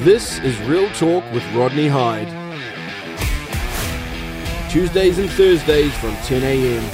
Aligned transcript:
This 0.00 0.38
is 0.38 0.58
Real 0.62 0.88
Talk 0.92 1.22
with 1.30 1.44
Rodney 1.52 1.86
Hide. 1.86 2.26
Tuesdays 4.70 5.18
and 5.18 5.28
Thursdays 5.28 5.92
from 5.96 6.16
10 6.24 6.42
a.m. 6.42 6.90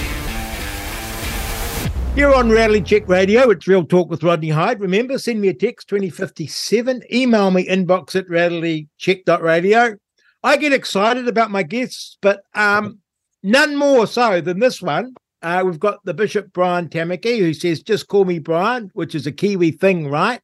You're 2.17 2.35
on 2.35 2.51
Reality 2.51 2.83
Check 2.83 3.09
Radio. 3.09 3.49
It's 3.51 3.69
Real 3.69 3.85
Talk 3.85 4.11
with 4.11 4.25
Rodney 4.25 4.49
Hide. 4.49 4.81
Remember, 4.81 5.19
send 5.19 5.41
me 5.41 5.47
a 5.47 5.55
text 5.55 5.87
2057. 5.87 7.05
Email 7.13 7.53
me 7.53 7.69
inbox 7.69 8.17
at 8.17 8.27
realitycheck.radio. 8.27 9.97
I 10.43 10.57
get 10.57 10.73
excited 10.73 11.29
about 11.29 11.53
my 11.53 11.63
guests, 11.63 12.19
but 12.21 12.43
um, 12.57 12.99
none 13.45 13.77
more 13.77 14.09
so 14.09 14.41
than 14.41 14.59
this 14.59 14.83
one. 14.83 15.15
Uh, 15.43 15.63
we've 15.65 15.79
got 15.79 16.05
the 16.05 16.13
Bishop 16.13 16.53
Brian 16.53 16.89
Tamaki 16.89 17.39
who 17.39 17.55
says, 17.55 17.85
just 17.85 18.09
call 18.09 18.25
me 18.25 18.41
Brian, 18.41 18.91
which 18.95 19.15
is 19.15 19.29
a 19.29 19.33
Kiwi 19.33 19.71
thing, 19.71 20.11
right? 20.11 20.41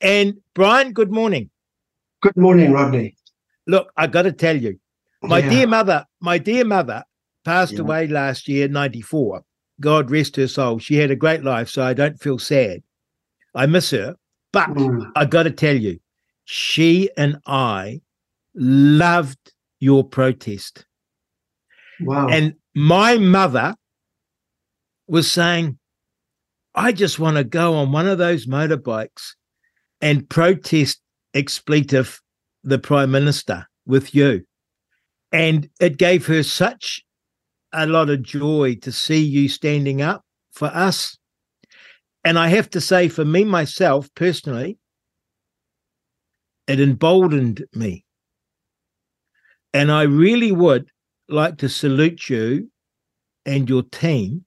And 0.00 0.38
Brian, 0.54 0.94
good 0.94 1.12
morning. 1.12 1.50
Good 2.26 2.36
morning, 2.38 2.72
Rodney. 2.72 3.16
Look, 3.68 3.92
I 3.96 4.08
got 4.08 4.22
to 4.22 4.32
tell 4.32 4.56
you, 4.56 4.80
my 5.22 5.40
Yeah. 5.40 5.48
dear 5.48 5.66
mother, 5.68 6.04
my 6.20 6.38
dear 6.38 6.64
mother 6.64 7.04
passed 7.44 7.74
Yeah. 7.74 7.82
away 7.82 8.08
last 8.08 8.48
year, 8.48 8.66
94. 8.66 9.44
God 9.80 10.10
rest 10.10 10.34
her 10.34 10.48
soul. 10.48 10.80
She 10.80 10.96
had 10.96 11.12
a 11.12 11.14
great 11.16 11.44
life, 11.44 11.68
so 11.68 11.84
I 11.84 11.94
don't 11.94 12.20
feel 12.20 12.40
sad. 12.40 12.82
I 13.54 13.66
miss 13.66 13.90
her. 13.92 14.16
But 14.52 14.70
Mm, 14.70 15.12
I 15.14 15.24
got 15.24 15.44
to 15.44 15.52
tell 15.52 15.76
you, 15.76 16.00
she 16.44 17.08
and 17.16 17.38
I 17.46 18.00
loved 18.56 19.52
your 19.78 20.02
protest. 20.02 20.84
wow. 22.00 22.26
And 22.26 22.56
my 22.74 23.18
mother 23.18 23.76
was 25.06 25.30
saying, 25.30 25.78
I 26.74 26.90
just 26.90 27.20
want 27.20 27.36
to 27.36 27.44
go 27.44 27.74
on 27.74 27.92
one 27.92 28.08
of 28.08 28.18
those 28.18 28.46
motorbikes 28.46 29.36
and 30.00 30.28
protest 30.28 31.00
expletive 31.36 32.20
the 32.64 32.78
prime 32.78 33.10
minister 33.10 33.66
with 33.86 34.14
you. 34.14 34.42
And 35.32 35.68
it 35.80 35.98
gave 35.98 36.26
her 36.26 36.42
such 36.42 37.02
a 37.72 37.86
lot 37.86 38.10
of 38.10 38.22
joy 38.22 38.76
to 38.82 38.90
see 38.90 39.22
you 39.22 39.48
standing 39.48 40.00
up 40.00 40.22
for 40.52 40.68
us. 40.68 41.18
And 42.24 42.38
I 42.38 42.48
have 42.48 42.70
to 42.70 42.80
say, 42.80 43.08
for 43.08 43.24
me 43.24 43.44
myself 43.44 44.08
personally, 44.14 44.78
it 46.66 46.80
emboldened 46.80 47.64
me. 47.74 48.04
And 49.72 49.92
I 49.92 50.02
really 50.02 50.52
would 50.52 50.88
like 51.28 51.58
to 51.58 51.68
salute 51.68 52.28
you 52.28 52.70
and 53.44 53.68
your 53.68 53.82
team 53.82 54.44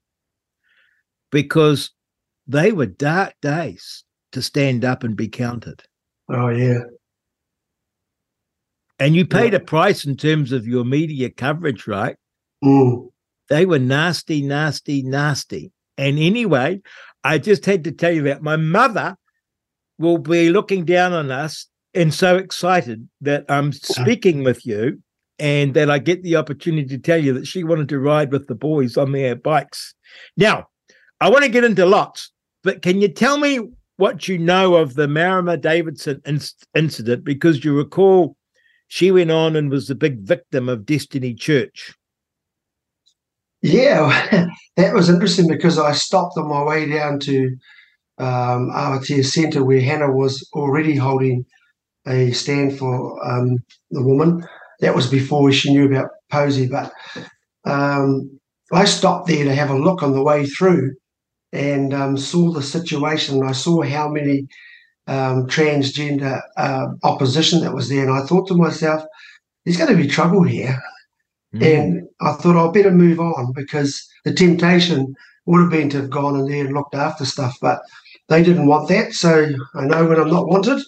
because 1.31 1.91
they 2.47 2.71
were 2.71 2.87
dark 2.87 3.35
days 3.41 4.03
to 4.31 4.41
stand 4.41 4.83
up 4.83 5.03
and 5.03 5.15
be 5.15 5.27
counted. 5.27 5.83
Oh, 6.29 6.49
yeah. 6.49 6.79
And 8.99 9.15
you 9.15 9.25
paid 9.25 9.53
a 9.53 9.59
price 9.61 10.05
in 10.05 10.17
terms 10.17 10.51
of 10.51 10.67
your 10.67 10.83
media 10.83 11.29
coverage, 11.29 11.87
right? 11.87 12.17
Mm, 12.63 13.09
They 13.47 13.65
were 13.65 13.79
nasty, 13.79 14.41
nasty, 14.41 15.03
nasty. 15.03 15.71
And 15.97 16.19
anyway, 16.19 16.81
I 17.23 17.37
just 17.37 17.65
had 17.65 17.85
to 17.85 17.91
tell 17.91 18.11
you 18.11 18.23
that 18.23 18.43
my 18.43 18.57
mother 18.57 19.15
will 19.97 20.17
be 20.17 20.49
looking 20.49 20.85
down 20.85 21.13
on 21.13 21.31
us 21.31 21.67
and 21.93 22.13
so 22.13 22.37
excited 22.37 23.07
that 23.21 23.45
I'm 23.49 23.71
speaking 23.71 24.43
with 24.43 24.65
you 24.65 25.01
and 25.39 25.73
that 25.73 25.89
I 25.89 25.99
get 25.99 26.21
the 26.23 26.35
opportunity 26.35 26.87
to 26.89 26.97
tell 26.97 27.17
you 27.17 27.33
that 27.33 27.47
she 27.47 27.63
wanted 27.63 27.89
to 27.89 27.99
ride 27.99 28.31
with 28.31 28.47
the 28.47 28.55
boys 28.55 28.97
on 28.97 29.13
their 29.13 29.35
bikes. 29.35 29.93
Now, 30.35 30.67
I 31.21 31.29
want 31.29 31.43
to 31.45 31.49
get 31.49 31.63
into 31.63 31.85
lots, 31.85 32.31
but 32.63 32.81
can 32.81 33.01
you 33.01 33.07
tell 33.07 33.37
me 33.37 33.59
what 33.99 34.29
you 34.29 34.37
know 34.37 34.75
of 34.75 34.95
the 34.95 35.09
Marama 35.09 35.57
Davidson 35.57 36.21
inc- 36.25 36.65
incident? 36.73 37.25
Because 37.25 37.65
you 37.65 37.75
recall 37.75 38.37
she 38.87 39.11
went 39.11 39.29
on 39.29 39.57
and 39.57 39.69
was 39.69 39.87
the 39.87 39.95
big 39.95 40.19
victim 40.21 40.69
of 40.69 40.85
Destiny 40.85 41.33
Church. 41.33 41.93
yeah, 43.61 44.47
that 44.77 44.93
was 44.93 45.09
interesting 45.09 45.49
because 45.49 45.77
I 45.77 45.91
stopped 45.91 46.37
on 46.37 46.47
my 46.47 46.63
way 46.63 46.89
down 46.89 47.19
to 47.19 47.57
um, 48.19 48.71
Awatea 48.73 49.25
Centre 49.25 49.65
where 49.65 49.81
Hannah 49.81 50.11
was 50.11 50.47
already 50.53 50.95
holding 50.95 51.45
a 52.07 52.31
stand 52.31 52.79
for 52.79 53.19
um, 53.29 53.57
the 53.91 54.01
woman. 54.01 54.47
That 54.79 54.95
was 54.95 55.07
before 55.07 55.51
she 55.51 55.73
knew 55.73 55.87
about 55.93 56.11
Posie, 56.31 56.69
but 56.69 56.93
um, 57.65 58.39
I 58.71 58.85
stopped 58.85 59.27
there 59.27 59.43
to 59.43 59.53
have 59.53 59.71
a 59.71 59.77
look 59.77 60.03
on 60.03 60.13
the 60.13 60.23
way 60.23 60.45
through 60.45 60.95
and 61.51 61.93
um, 61.93 62.17
saw 62.17 62.51
the 62.51 62.61
situation. 62.61 63.43
I 63.43 63.51
saw 63.53 63.81
how 63.83 64.09
many 64.09 64.47
um, 65.07 65.47
transgender 65.47 66.41
uh, 66.57 66.87
opposition 67.03 67.61
that 67.61 67.73
was 67.73 67.89
there, 67.89 68.03
and 68.07 68.13
I 68.13 68.25
thought 68.25 68.47
to 68.47 68.55
myself, 68.55 69.03
"There's 69.65 69.77
going 69.77 69.91
to 69.91 70.01
be 70.01 70.07
trouble 70.07 70.43
here." 70.43 70.79
And 71.61 72.07
I 72.21 72.33
thought 72.33 72.55
I'll 72.55 72.71
better 72.71 72.91
move 72.91 73.19
on 73.19 73.53
because 73.53 74.07
the 74.23 74.33
temptation 74.33 75.15
would 75.45 75.61
have 75.61 75.71
been 75.71 75.89
to 75.89 75.97
have 76.01 76.09
gone 76.11 76.39
in 76.39 76.45
there 76.47 76.65
and 76.65 76.75
looked 76.75 76.93
after 76.93 77.25
stuff, 77.25 77.55
but 77.59 77.81
they 78.27 78.43
didn't 78.43 78.67
want 78.67 78.87
that. 78.89 79.13
So 79.13 79.47
I 79.73 79.85
know 79.85 80.05
when 80.05 80.19
I'm 80.19 80.29
not 80.29 80.47
wanted, 80.47 80.81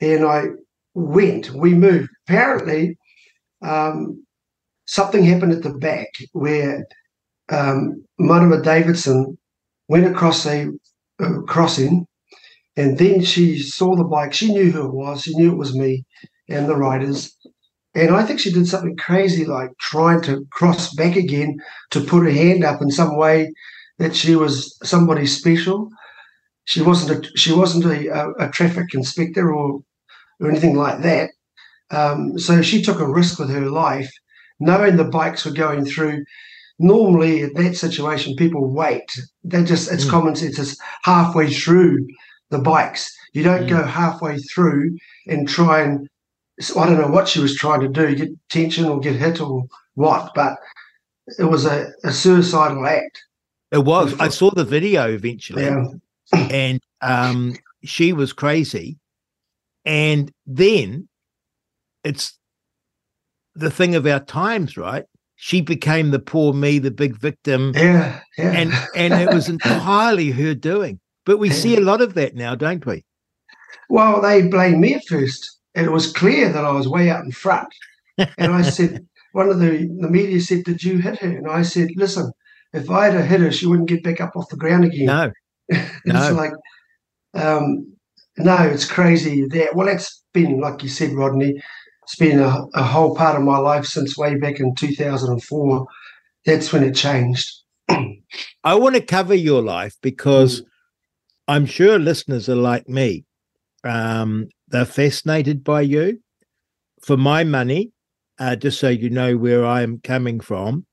and 0.00 0.24
I 0.24 0.46
went. 0.94 1.50
We 1.50 1.74
moved. 1.74 2.10
Apparently, 2.26 2.98
um, 3.62 4.24
something 4.86 5.24
happened 5.24 5.52
at 5.52 5.62
the 5.62 5.74
back 5.74 6.08
where 6.32 6.84
um, 7.48 8.04
Marama 8.18 8.60
Davidson 8.60 9.38
went 9.88 10.06
across 10.06 10.46
a, 10.46 10.68
crossing, 11.46 12.06
and 12.76 12.98
then 12.98 13.22
she 13.22 13.58
saw 13.58 13.96
the 13.96 14.04
bike. 14.04 14.34
She 14.34 14.52
knew 14.52 14.70
who 14.70 14.86
it 14.86 14.94
was. 14.94 15.22
She 15.22 15.34
knew 15.34 15.52
it 15.52 15.58
was 15.58 15.74
me 15.74 16.04
and 16.48 16.68
the 16.68 16.76
riders. 16.76 17.34
And 17.94 18.14
I 18.14 18.24
think 18.24 18.38
she 18.38 18.52
did 18.52 18.68
something 18.68 18.96
crazy, 18.96 19.46
like 19.46 19.70
trying 19.80 20.20
to 20.22 20.44
cross 20.50 20.94
back 20.94 21.16
again 21.16 21.56
to 21.90 22.02
put 22.02 22.24
her 22.24 22.30
hand 22.30 22.62
up 22.62 22.82
in 22.82 22.90
some 22.90 23.16
way 23.16 23.52
that 23.98 24.14
she 24.14 24.36
was 24.36 24.76
somebody 24.82 25.26
special. 25.26 25.88
She 26.64 26.82
wasn't 26.82 27.24
a 27.24 27.38
she 27.38 27.52
wasn't 27.52 27.86
a, 27.86 28.08
a, 28.08 28.48
a 28.48 28.50
traffic 28.50 28.92
inspector 28.92 29.54
or 29.54 29.80
or 30.40 30.50
anything 30.50 30.76
like 30.76 31.00
that. 31.02 31.30
Um, 31.90 32.38
so 32.38 32.60
she 32.60 32.82
took 32.82 33.00
a 33.00 33.08
risk 33.08 33.38
with 33.38 33.50
her 33.50 33.70
life, 33.70 34.10
knowing 34.60 34.96
the 34.96 35.04
bikes 35.04 35.46
were 35.46 35.52
going 35.52 35.86
through. 35.86 36.24
Normally, 36.78 37.42
in 37.42 37.52
that 37.54 37.76
situation, 37.76 38.36
people 38.36 38.68
wait. 38.68 39.08
They 39.44 39.64
just 39.64 39.90
it's 39.90 40.04
Mm. 40.04 40.10
common 40.10 40.36
sense. 40.36 40.58
It's 40.58 40.76
halfway 41.04 41.50
through 41.50 42.06
the 42.50 42.58
bikes. 42.58 43.10
You 43.32 43.42
don't 43.42 43.64
Mm. 43.64 43.68
go 43.68 43.82
halfway 43.84 44.38
through 44.38 44.96
and 45.26 45.48
try 45.48 45.80
and 45.82 46.08
so 46.60 46.78
I 46.80 46.86
don't 46.86 47.00
know 47.00 47.08
what 47.08 47.28
she 47.28 47.40
was 47.40 47.54
trying 47.54 47.80
to 47.80 47.88
do, 47.88 48.14
get 48.14 48.30
tension 48.48 48.86
or 48.86 48.98
get 48.98 49.16
hit 49.16 49.40
or 49.42 49.64
what, 49.94 50.32
but 50.34 50.56
it 51.38 51.44
was 51.44 51.66
a, 51.66 51.88
a 52.04 52.12
suicidal 52.12 52.86
act. 52.86 53.22
It 53.72 53.84
was. 53.84 54.18
I 54.20 54.28
saw 54.28 54.50
the 54.50 54.64
video 54.64 55.08
eventually, 55.10 55.64
Yeah. 55.64 55.84
and 56.32 56.80
um, 57.02 57.56
she 57.84 58.12
was 58.12 58.32
crazy. 58.32 58.98
And 59.84 60.32
then 60.46 61.08
it's 62.04 62.38
the 63.54 63.70
thing 63.70 63.94
of 63.94 64.06
our 64.06 64.20
times, 64.20 64.76
right? 64.76 65.04
She 65.36 65.60
became 65.60 66.10
the 66.10 66.18
poor 66.18 66.52
me, 66.54 66.78
the 66.78 66.90
big 66.90 67.16
victim, 67.16 67.72
Yeah. 67.74 68.20
Yeah. 68.38 68.52
and 68.52 68.72
and 68.94 69.14
it 69.14 69.32
was 69.34 69.48
entirely 69.48 70.30
her 70.30 70.54
doing. 70.54 70.98
But 71.24 71.38
we 71.38 71.50
see 71.50 71.76
a 71.76 71.80
lot 71.80 72.00
of 72.00 72.14
that 72.14 72.34
now, 72.34 72.54
don't 72.54 72.84
we? 72.86 73.04
well, 73.88 74.20
they 74.20 74.42
blamed 74.48 74.80
me 74.80 74.94
at 74.94 75.06
first. 75.06 75.58
And 75.74 75.86
it 75.86 75.90
was 75.92 76.10
clear 76.10 76.48
that 76.50 76.64
I 76.64 76.70
was 76.72 76.88
way 76.88 77.10
out 77.10 77.24
in 77.24 77.30
front. 77.32 77.68
And 78.16 78.52
I 78.54 78.62
said, 78.62 79.06
one 79.32 79.50
of 79.50 79.58
the, 79.58 79.86
the 80.00 80.08
media 80.08 80.40
said, 80.40 80.64
Did 80.64 80.82
you 80.82 80.98
hit 80.98 81.18
her? 81.18 81.28
And 81.28 81.48
I 81.50 81.62
said, 81.62 81.88
Listen, 81.96 82.32
if 82.72 82.88
I 82.90 83.10
had 83.10 83.24
hit 83.26 83.40
her, 83.40 83.52
she 83.52 83.66
wouldn't 83.66 83.88
get 83.88 84.02
back 84.02 84.20
up 84.20 84.34
off 84.36 84.48
the 84.48 84.56
ground 84.56 84.84
again. 84.86 85.06
No, 85.06 85.30
it's 85.68 86.02
no. 86.06 86.32
like, 86.32 86.52
um, 87.34 87.92
no, 88.38 88.56
it's 88.62 88.86
crazy. 88.90 89.46
That 89.48 89.74
well, 89.76 89.86
that's 89.86 90.22
been 90.32 90.60
like 90.60 90.82
you 90.82 90.88
said, 90.88 91.12
Rodney. 91.12 91.60
It's 92.06 92.16
been 92.16 92.38
a, 92.38 92.66
a 92.74 92.84
whole 92.84 93.16
part 93.16 93.36
of 93.36 93.42
my 93.42 93.58
life 93.58 93.84
since 93.84 94.16
way 94.16 94.36
back 94.36 94.60
in 94.60 94.76
2004. 94.76 95.86
That's 96.44 96.72
when 96.72 96.84
it 96.84 96.94
changed. 96.94 97.52
I 98.62 98.74
want 98.76 98.94
to 98.94 99.00
cover 99.00 99.34
your 99.34 99.60
life 99.60 99.96
because 100.02 100.62
I'm 101.48 101.66
sure 101.66 101.98
listeners 101.98 102.48
are 102.48 102.54
like 102.54 102.88
me. 102.88 103.24
Um, 103.82 104.46
they're 104.68 104.84
fascinated 104.84 105.64
by 105.64 105.80
you. 105.80 106.20
For 107.02 107.16
my 107.16 107.42
money, 107.42 107.90
uh, 108.38 108.54
just 108.54 108.78
so 108.78 108.88
you 108.88 109.10
know 109.10 109.36
where 109.36 109.66
I'm 109.66 110.00
coming 110.00 110.38
from, 110.38 110.86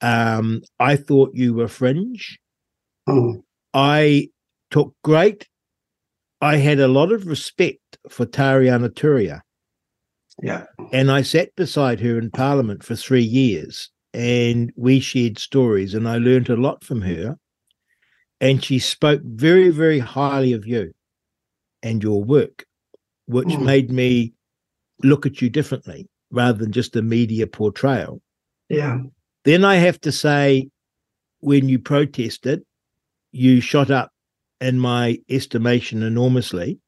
um, 0.00 0.62
I 0.80 0.96
thought 0.96 1.30
you 1.34 1.54
were 1.54 1.68
fringe. 1.68 2.40
Mm, 3.08 3.42
I 3.72 4.30
took 4.72 4.94
great. 5.04 5.46
I 6.40 6.56
had 6.56 6.80
a 6.80 6.88
lot 6.88 7.12
of 7.12 7.26
respect 7.26 7.98
for 8.08 8.26
Tariana 8.26 8.90
Turia. 8.90 9.42
Yeah. 10.42 10.64
and 10.92 11.10
I 11.10 11.22
sat 11.22 11.54
beside 11.56 12.00
her 12.00 12.18
in 12.18 12.30
Parliament 12.30 12.82
for 12.82 12.96
three 12.96 13.22
years, 13.24 13.90
and 14.12 14.72
we 14.76 15.00
shared 15.00 15.38
stories, 15.38 15.94
and 15.94 16.08
I 16.08 16.18
learned 16.18 16.48
a 16.48 16.56
lot 16.56 16.84
from 16.84 17.02
her. 17.02 17.36
And 18.40 18.62
she 18.62 18.78
spoke 18.78 19.22
very, 19.24 19.70
very 19.70 19.98
highly 19.98 20.52
of 20.52 20.66
you 20.66 20.92
and 21.82 22.02
your 22.02 22.22
work. 22.22 22.64
which 23.28 23.48
Mm. 23.48 23.64
made 23.64 23.90
me 23.90 24.32
look 25.02 25.26
at 25.26 25.42
you 25.42 25.50
differently 25.50 26.08
rather 26.30 26.58
than 26.58 26.70
just 26.70 26.94
a 26.94 27.02
media 27.02 27.44
portrayal. 27.44 28.22
Yeah. 28.68 29.00
Then 29.44 29.64
I 29.64 29.76
have 29.76 30.00
to 30.02 30.12
say, 30.12 30.68
when 31.40 31.68
you 31.68 31.80
protested, 31.80 32.64
you 33.32 33.60
shot 33.60 33.90
up 33.90 34.12
in 34.60 34.78
my 34.78 35.18
estimation 35.28 36.04
enormously. 36.04 36.78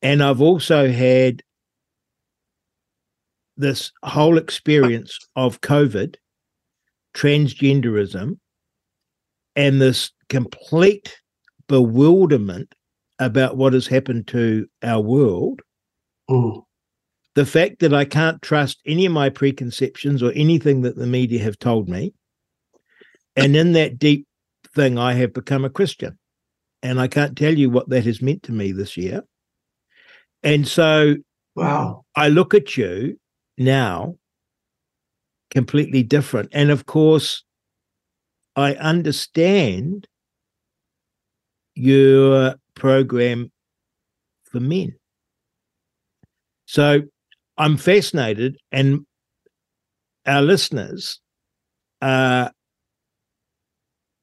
And 0.00 0.22
I've 0.22 0.40
also 0.40 0.90
had 0.90 1.42
this 3.60 3.92
whole 4.02 4.38
experience 4.38 5.18
of 5.36 5.60
COVID, 5.60 6.16
transgenderism, 7.14 8.38
and 9.56 9.80
this 9.80 10.12
complete 10.28 11.16
bewilderment 11.68 12.74
about 13.18 13.56
what 13.56 13.72
has 13.72 13.86
happened 13.86 14.26
to 14.28 14.66
our 14.82 15.00
world. 15.00 15.60
Mm. 16.28 16.62
The 17.34 17.46
fact 17.46 17.80
that 17.80 17.94
I 17.94 18.04
can't 18.04 18.42
trust 18.42 18.80
any 18.86 19.06
of 19.06 19.12
my 19.12 19.28
preconceptions 19.28 20.22
or 20.22 20.32
anything 20.32 20.82
that 20.82 20.96
the 20.96 21.06
media 21.06 21.42
have 21.42 21.58
told 21.58 21.88
me. 21.88 22.12
And 23.36 23.54
in 23.54 23.72
that 23.72 23.98
deep 23.98 24.26
thing, 24.74 24.98
I 24.98 25.12
have 25.14 25.32
become 25.32 25.64
a 25.64 25.70
Christian. 25.70 26.18
And 26.82 27.00
I 27.00 27.08
can't 27.08 27.36
tell 27.36 27.56
you 27.56 27.70
what 27.70 27.88
that 27.90 28.04
has 28.04 28.22
meant 28.22 28.42
to 28.44 28.52
me 28.52 28.72
this 28.72 28.96
year. 28.96 29.22
And 30.42 30.66
so 30.66 31.16
Wow. 31.54 32.04
I 32.16 32.28
look 32.28 32.54
at 32.54 32.76
you 32.76 33.18
now 33.60 34.16
completely 35.50 36.02
different. 36.02 36.48
And 36.52 36.70
of 36.70 36.86
course, 36.86 37.44
I 38.56 38.74
understand 38.74 40.06
your 41.74 42.54
program 42.74 43.52
for 44.44 44.60
men. 44.60 44.94
So 46.66 47.02
I'm 47.58 47.76
fascinated, 47.76 48.56
and 48.72 49.06
our 50.26 50.42
listeners 50.42 51.20
are 52.00 52.52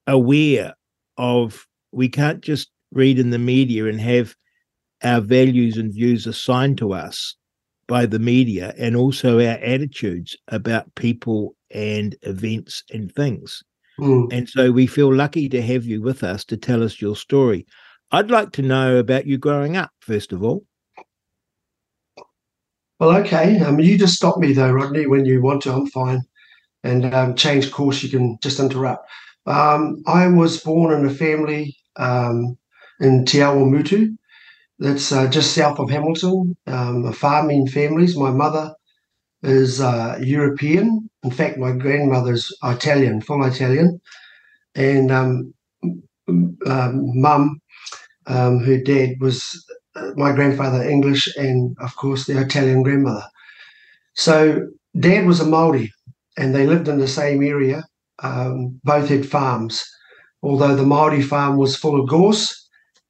aware 0.07 0.73
of 1.17 1.65
we 1.91 2.09
can't 2.09 2.41
just 2.41 2.69
read 2.91 3.19
in 3.19 3.29
the 3.29 3.39
media 3.39 3.85
and 3.85 3.99
have 3.99 4.35
our 5.03 5.21
values 5.21 5.77
and 5.77 5.93
views 5.93 6.25
assigned 6.25 6.77
to 6.77 6.93
us 6.93 7.35
by 7.87 8.05
the 8.05 8.19
media 8.19 8.73
and 8.77 8.95
also 8.95 9.39
our 9.39 9.57
attitudes 9.57 10.35
about 10.49 10.93
people 10.95 11.55
and 11.71 12.15
events 12.21 12.83
and 12.93 13.13
things. 13.13 13.63
Mm. 13.99 14.31
And 14.31 14.47
so 14.47 14.71
we 14.71 14.87
feel 14.87 15.13
lucky 15.13 15.49
to 15.49 15.61
have 15.61 15.85
you 15.85 16.01
with 16.01 16.23
us 16.23 16.45
to 16.45 16.57
tell 16.57 16.83
us 16.83 17.01
your 17.01 17.15
story. 17.15 17.65
I'd 18.11 18.31
like 18.31 18.51
to 18.53 18.61
know 18.61 18.97
about 18.97 19.25
you 19.25 19.37
growing 19.37 19.75
up, 19.75 19.91
first 19.99 20.31
of 20.31 20.43
all. 20.43 20.63
Well, 22.99 23.15
okay. 23.17 23.59
Um, 23.59 23.79
you 23.79 23.97
just 23.97 24.15
stop 24.15 24.37
me 24.37 24.53
though, 24.53 24.71
Rodney, 24.71 25.07
when 25.07 25.25
you 25.25 25.41
want 25.41 25.63
to. 25.63 25.73
I'm 25.73 25.87
fine. 25.87 26.21
And 26.83 27.13
um, 27.13 27.35
change 27.35 27.71
course, 27.71 28.01
you 28.01 28.09
can 28.09 28.37
just 28.41 28.59
interrupt. 28.59 29.09
Um, 29.45 30.03
I 30.07 30.27
was 30.27 30.61
born 30.61 30.93
in 30.93 31.05
a 31.05 31.13
family 31.13 31.77
um, 31.95 32.57
in 32.99 33.25
Te 33.25 33.39
Awamutu, 33.39 34.17
that's 34.79 35.11
uh, 35.11 35.27
just 35.27 35.53
south 35.53 35.79
of 35.79 35.89
Hamilton, 35.89 36.55
um, 36.67 37.05
a 37.05 37.13
farming 37.13 37.67
families. 37.67 38.15
My 38.15 38.31
mother 38.31 38.73
is 39.43 39.81
uh, 39.81 40.17
European. 40.21 41.09
In 41.23 41.31
fact, 41.31 41.57
my 41.57 41.71
grandmother's 41.71 42.55
Italian, 42.63 43.21
full 43.21 43.43
Italian. 43.43 43.99
And 44.75 45.11
um, 45.11 45.53
um, 46.67 47.21
mum, 47.21 47.59
um, 48.27 48.59
her 48.63 48.77
dad 48.77 49.15
was 49.19 49.65
uh, 49.95 50.11
my 50.15 50.31
grandfather 50.31 50.87
English, 50.87 51.27
and 51.37 51.75
of 51.79 51.95
course 51.95 52.25
the 52.25 52.39
Italian 52.39 52.83
grandmother. 52.83 53.25
So 54.13 54.67
dad 54.99 55.25
was 55.25 55.39
a 55.39 55.45
Maori, 55.45 55.91
and 56.37 56.53
they 56.53 56.67
lived 56.67 56.87
in 56.87 56.99
the 56.99 57.07
same 57.07 57.43
area. 57.43 57.83
Um, 58.19 58.79
both 58.83 59.09
had 59.09 59.27
farms, 59.27 59.83
although 60.43 60.75
the 60.75 60.85
Maori 60.85 61.21
farm 61.21 61.57
was 61.57 61.75
full 61.75 61.99
of 61.99 62.09
gorse, 62.09 62.66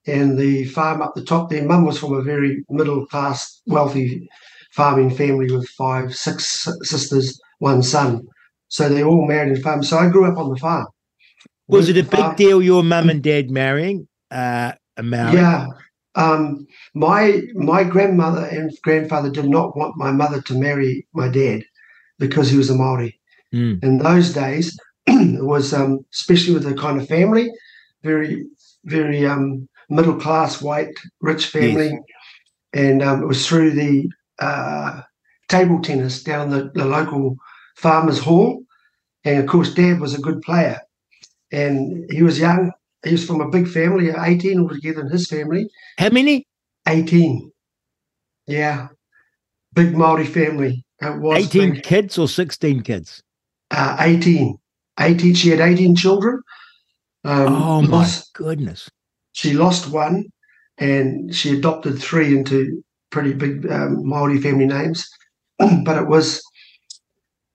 and 0.07 0.37
the 0.37 0.65
farm 0.65 1.01
up 1.01 1.13
the 1.15 1.23
top 1.23 1.49
there, 1.49 1.65
mum 1.65 1.85
was 1.85 1.99
from 1.99 2.13
a 2.13 2.21
very 2.21 2.63
middle 2.69 3.05
class, 3.05 3.61
wealthy 3.67 4.27
farming 4.71 5.09
family 5.09 5.51
with 5.51 5.67
five, 5.69 6.15
six 6.15 6.67
sisters, 6.83 7.39
one 7.59 7.83
son. 7.83 8.27
So 8.69 8.89
they 8.89 9.03
all 9.03 9.27
married 9.27 9.53
and 9.53 9.63
farmed. 9.63 9.85
So 9.85 9.97
I 9.97 10.09
grew 10.09 10.25
up 10.25 10.37
on 10.37 10.49
the 10.49 10.57
farm. 10.57 10.87
Was 11.67 11.89
it 11.89 11.97
a 11.97 12.03
farm. 12.03 12.29
big 12.29 12.37
deal 12.37 12.61
your 12.61 12.83
mum 12.83 13.09
and 13.09 13.21
dad 13.21 13.49
marrying 13.49 14.07
uh, 14.31 14.73
a 14.95 15.03
Maori? 15.03 15.33
Yeah. 15.35 15.67
Um, 16.15 16.65
my 16.95 17.41
my 17.53 17.83
grandmother 17.83 18.45
and 18.45 18.71
grandfather 18.81 19.29
did 19.29 19.45
not 19.45 19.77
want 19.77 19.97
my 19.97 20.11
mother 20.11 20.41
to 20.41 20.59
marry 20.59 21.07
my 21.13 21.27
dad 21.27 21.63
because 22.17 22.49
he 22.49 22.57
was 22.57 22.69
a 22.69 22.75
Maori. 22.75 23.19
Mm. 23.53 23.83
In 23.83 23.97
those 23.99 24.33
days, 24.33 24.77
it 25.07 25.45
was 25.45 25.73
um, 25.73 25.99
especially 26.13 26.53
with 26.53 26.63
the 26.63 26.73
kind 26.73 26.99
of 26.99 27.07
family, 27.07 27.51
very 28.03 28.45
very 28.85 29.25
um, 29.25 29.67
middle 29.89 30.15
class, 30.15 30.61
white, 30.61 30.95
rich 31.21 31.47
family, 31.47 31.99
and 32.73 33.01
um, 33.01 33.23
it 33.23 33.25
was 33.25 33.47
through 33.47 33.71
the 33.71 34.09
uh, 34.39 35.01
table 35.47 35.81
tennis 35.81 36.23
down 36.23 36.49
the, 36.49 36.71
the 36.73 36.85
local 36.85 37.37
farmers' 37.75 38.19
hall, 38.19 38.63
and 39.23 39.39
of 39.39 39.47
course, 39.47 39.73
Dad 39.73 39.99
was 39.99 40.13
a 40.13 40.21
good 40.21 40.41
player, 40.41 40.79
and 41.51 42.09
he 42.11 42.23
was 42.23 42.39
young. 42.39 42.71
He 43.03 43.11
was 43.11 43.25
from 43.25 43.41
a 43.41 43.49
big 43.49 43.67
family, 43.67 44.09
18 44.09 44.59
altogether 44.59 45.01
in 45.01 45.11
his 45.11 45.27
family. 45.27 45.69
How 45.97 46.09
many? 46.09 46.47
18. 46.87 47.51
Yeah. 48.47 48.87
Big 49.73 49.95
Maori 49.95 50.25
family. 50.25 50.83
It 51.01 51.19
was 51.21 51.45
18 51.45 51.73
big. 51.73 51.83
kids 51.83 52.17
or 52.17 52.27
16 52.27 52.81
kids? 52.81 53.21
Uh, 53.69 53.97
18. 53.99 54.57
18. 54.99 55.33
She 55.35 55.49
had 55.49 55.59
18 55.59 55.95
children. 55.95 56.41
Um, 57.23 57.53
oh 57.53 57.81
my 57.81 57.87
lost- 57.87 58.33
goodness. 58.33 58.89
She 59.37 59.53
lost 59.53 59.91
one 59.91 60.25
and 60.79 61.33
she 61.33 61.55
adopted 61.55 61.99
three 62.01 62.35
into 62.35 62.81
pretty 63.11 63.33
big 63.33 63.71
um, 63.71 63.91
Maori 64.09 64.41
family 64.41 64.65
names. 64.65 65.07
but 65.85 66.01
it 66.01 66.07
was 66.07 66.41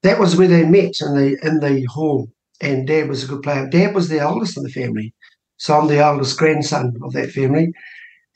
that 0.05 0.20
was 0.20 0.37
where 0.37 0.46
they 0.46 0.64
met 0.64 0.94
in 1.00 1.17
the 1.17 1.37
in 1.43 1.58
the 1.58 1.84
hall. 1.87 2.29
And 2.61 2.87
Dad 2.87 3.08
was 3.08 3.25
a 3.25 3.26
good 3.26 3.43
player. 3.43 3.69
Dad 3.69 3.96
was 3.96 4.08
the 4.08 4.20
oldest 4.20 4.56
in 4.56 4.62
the 4.62 4.70
family, 4.70 5.12
so 5.56 5.76
I'm 5.76 5.88
the 5.88 6.06
oldest 6.08 6.38
grandson 6.38 6.93
of 7.02 7.12
that 7.14 7.32
family. 7.32 7.73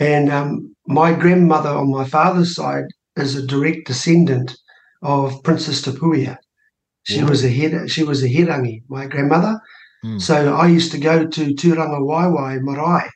And 0.01 0.29
um, 0.29 0.75
my 0.89 1.13
grandmother 1.13 1.71
on 1.71 1.89
my 1.93 2.05
father's 2.05 2.53
side 2.57 2.87
is 3.15 3.37
a 3.37 3.47
direct 3.47 3.87
descendant 3.87 4.57
of 5.03 5.41
Princess 5.45 5.83
Te 5.83 5.93
Puea. 5.93 6.37
She 7.05 7.23
Wow. 7.23 7.29
was 7.29 7.45
a 7.45 7.49
head. 7.59 7.89
She 7.89 8.03
was 8.03 8.25
a 8.25 8.29
herangi, 8.29 8.83
my 8.89 9.07
grandmother. 9.07 9.55
Hmm. 10.03 10.19
So 10.19 10.57
I 10.57 10.67
used 10.67 10.91
to 10.93 10.99
go 10.99 11.25
to 11.29 11.55
Turanga 11.55 12.01
Waiwai 12.11 12.61
Marae 12.61 13.09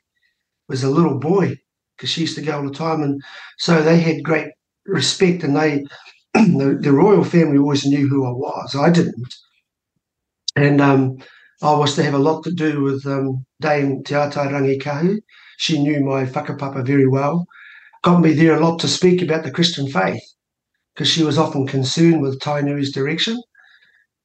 was 0.70 0.84
a 0.84 0.90
little 0.90 1.18
boy 1.18 1.56
because 1.96 2.10
she 2.10 2.22
used 2.22 2.36
to 2.36 2.42
go 2.42 2.56
all 2.56 2.66
the 2.66 2.72
time, 2.72 3.02
and 3.02 3.20
so 3.58 3.82
they 3.82 4.00
had 4.00 4.22
great 4.22 4.48
respect, 4.86 5.42
and 5.42 5.56
they 5.56 5.84
the, 6.34 6.78
the 6.80 6.92
royal 6.92 7.24
family 7.24 7.58
always 7.58 7.84
knew 7.84 8.08
who 8.08 8.24
I 8.24 8.30
was. 8.30 8.74
I 8.74 8.88
didn't, 8.90 9.34
and 10.56 10.80
um, 10.80 11.18
I 11.62 11.74
was 11.74 11.94
to 11.96 12.02
have 12.02 12.14
a 12.14 12.18
lot 12.18 12.44
to 12.44 12.52
do 12.52 12.82
with 12.82 13.04
um, 13.06 13.44
Dame 13.60 14.02
Te 14.04 14.14
Atairangikaahu. 14.14 15.18
She 15.58 15.82
knew 15.82 16.02
my 16.02 16.24
whakapapa 16.24 16.86
very 16.86 17.06
well, 17.06 17.46
got 18.02 18.20
me 18.20 18.32
there 18.32 18.54
a 18.54 18.64
lot 18.66 18.78
to 18.80 18.88
speak 18.88 19.20
about 19.20 19.44
the 19.44 19.50
Christian 19.50 19.88
faith 19.88 20.22
because 20.94 21.08
she 21.08 21.22
was 21.22 21.36
often 21.36 21.66
concerned 21.66 22.22
with 22.22 22.40
Tainui's 22.40 22.92
direction, 22.92 23.42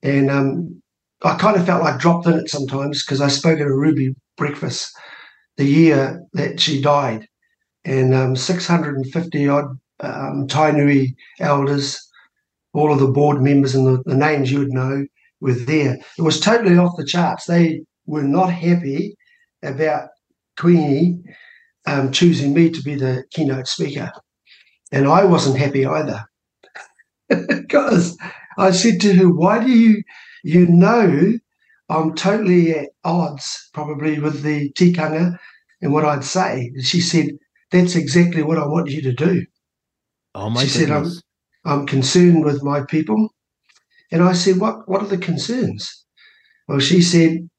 and 0.04 0.30
um, 0.30 0.82
I 1.24 1.36
kind 1.36 1.58
of 1.58 1.66
felt 1.66 1.84
like 1.84 2.00
dropped 2.00 2.28
in 2.28 2.34
it 2.34 2.50
sometimes 2.50 3.04
because 3.04 3.20
I 3.20 3.28
spoke 3.28 3.60
at 3.60 3.68
a 3.68 3.76
Ruby 3.76 4.16
breakfast 4.38 4.96
the 5.58 5.66
year 5.66 6.22
that 6.34 6.60
she 6.60 6.82
died, 6.82 7.28
and 7.86 8.14
um, 8.14 8.36
650 8.36 9.48
odd 9.48 9.66
um, 10.02 10.48
Tainui 10.48 11.16
elders, 11.40 12.00
all 12.74 12.92
of 12.92 13.00
the 13.00 13.08
board 13.08 13.42
members 13.42 13.76
and 13.76 13.88
the, 13.88 14.04
the 14.06 14.18
names 14.18 14.52
you 14.52 14.60
would 14.60 14.74
know 14.74 15.06
were 15.40 15.54
there. 15.54 15.98
It 16.18 16.22
was 16.22 16.40
totally 16.40 16.78
off 16.78 16.98
the 16.98 17.06
charts. 17.06 17.46
They 17.46 17.82
were 18.06 18.24
not 18.24 18.52
happy 18.52 19.16
about 19.64 20.10
Queenie 20.58 21.20
um, 21.88 22.12
choosing 22.12 22.54
me 22.54 22.70
to 22.72 22.82
be 22.82 22.96
the 22.96 23.24
keynote 23.32 23.68
speaker, 23.68 24.12
and 24.92 25.08
I 25.08 25.26
wasn't 25.26 25.58
happy 25.58 25.86
either 25.86 26.26
because 27.48 28.18
I 28.58 28.72
said 28.72 29.02
to 29.02 29.14
her, 29.16 29.30
"Why 29.30 29.64
do 29.64 29.72
you, 29.72 30.04
you 30.44 30.68
know?" 30.68 31.34
I'm 31.90 32.16
totally 32.16 32.72
at 32.72 32.90
odds 33.04 33.70
probably 33.74 34.20
with 34.20 34.42
the 34.42 34.72
tikanga 34.74 35.38
and 35.82 35.94
what 35.94 36.06
I'd 36.06 36.24
say. 36.24 36.72
And 36.74 36.84
she 36.84 37.02
said, 37.02 37.30
That's 37.72 37.96
exactly 37.96 38.44
what 38.44 38.58
I 38.58 38.66
want 38.66 38.90
you 38.90 39.02
to 39.04 39.14
do. 39.14 39.46
Oh 40.34 40.50
my 40.50 40.64
She 40.64 40.70
said, 40.70 40.90
um, 40.90 41.04
goodness. 41.04 41.22
I'm 41.66 41.86
concerned 41.86 42.44
with 42.44 42.64
my 42.64 42.82
people. 42.86 43.30
And 44.12 44.24
I 44.24 44.34
said, 44.34 44.58
What 44.60 44.88
what 44.90 45.02
are 45.02 45.08
the 45.08 45.18
concerns? 45.18 46.06
Well, 46.68 46.80
she 46.80 47.02
said, 47.02 47.50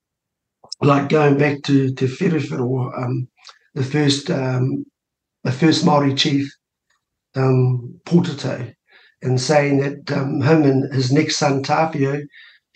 like 0.80 1.08
going 1.08 1.38
back 1.38 1.62
to, 1.62 1.94
to 1.94 2.06
Wherowhero, 2.06 3.02
um, 3.02 3.28
the 3.74 3.84
first 3.84 4.30
um, 4.30 4.84
the 5.44 5.52
first 5.52 5.84
Maori 5.84 6.14
chief 6.14 6.50
um, 7.36 8.00
and 9.22 9.40
saying 9.40 9.78
that 9.78 10.12
um, 10.12 10.40
him 10.40 10.62
and 10.64 10.92
his 10.92 11.12
next 11.12 11.36
son 11.36 11.62
Tawhiao, 11.62 12.22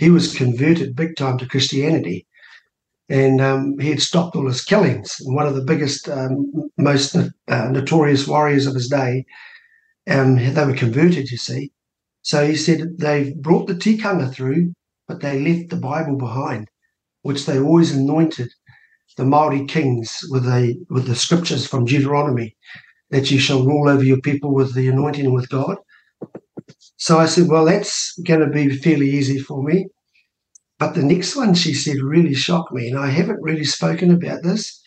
he 0.01 0.09
was 0.09 0.35
converted 0.35 0.97
big 0.97 1.15
time 1.15 1.37
to 1.37 1.47
Christianity, 1.47 2.27
and 3.11 3.39
um, 3.39 3.79
he 3.79 3.91
had 3.91 4.01
stopped 4.01 4.35
all 4.35 4.49
his 4.49 4.65
killings. 4.65 5.21
And 5.21 5.37
one 5.37 5.47
of 5.47 5.55
the 5.55 5.69
biggest, 5.73 6.09
um, 6.09 6.71
most 6.79 7.15
uh, 7.15 7.69
notorious 7.69 8.27
warriors 8.27 8.67
of 8.67 8.75
his 8.75 8.89
day, 8.89 9.27
um, 10.09 10.37
they 10.37 10.65
were 10.65 10.73
converted. 10.73 11.31
You 11.31 11.37
see, 11.37 11.73
so 12.23 12.47
he 12.47 12.57
said 12.57 12.97
they 12.97 13.35
brought 13.41 13.67
the 13.67 13.75
tikanga 13.75 14.33
through, 14.33 14.73
but 15.07 15.21
they 15.21 15.39
left 15.39 15.69
the 15.69 15.77
Bible 15.77 16.17
behind, 16.17 16.69
which 17.21 17.45
they 17.45 17.59
always 17.59 17.95
anointed 17.95 18.49
the 19.19 19.27
Maori 19.27 19.67
kings 19.67 20.21
with 20.31 20.45
the 20.45 20.83
with 20.89 21.07
the 21.09 21.15
scriptures 21.15 21.67
from 21.67 21.85
Deuteronomy 21.85 22.57
that 23.11 23.31
you 23.31 23.39
shall 23.39 23.67
rule 23.67 23.87
over 23.91 24.03
your 24.05 24.21
people 24.23 24.55
with 24.55 24.75
the 24.75 24.89
anointing 24.89 25.31
with 25.31 25.51
God. 25.51 25.77
So 27.01 27.19
I 27.19 27.25
said, 27.25 27.49
well, 27.49 27.65
that's 27.65 28.13
going 28.27 28.41
to 28.41 28.47
be 28.47 28.77
fairly 28.77 29.09
easy 29.09 29.39
for 29.39 29.63
me. 29.63 29.87
But 30.79 30.95
the 30.95 31.03
next 31.03 31.35
one 31.35 31.55
she 31.55 31.73
said 31.73 31.97
really 32.03 32.35
shocked 32.35 32.73
me, 32.73 32.89
and 32.89 32.99
I 32.99 33.09
haven't 33.09 33.43
really 33.43 33.65
spoken 33.65 34.13
about 34.13 34.43
this. 34.43 34.81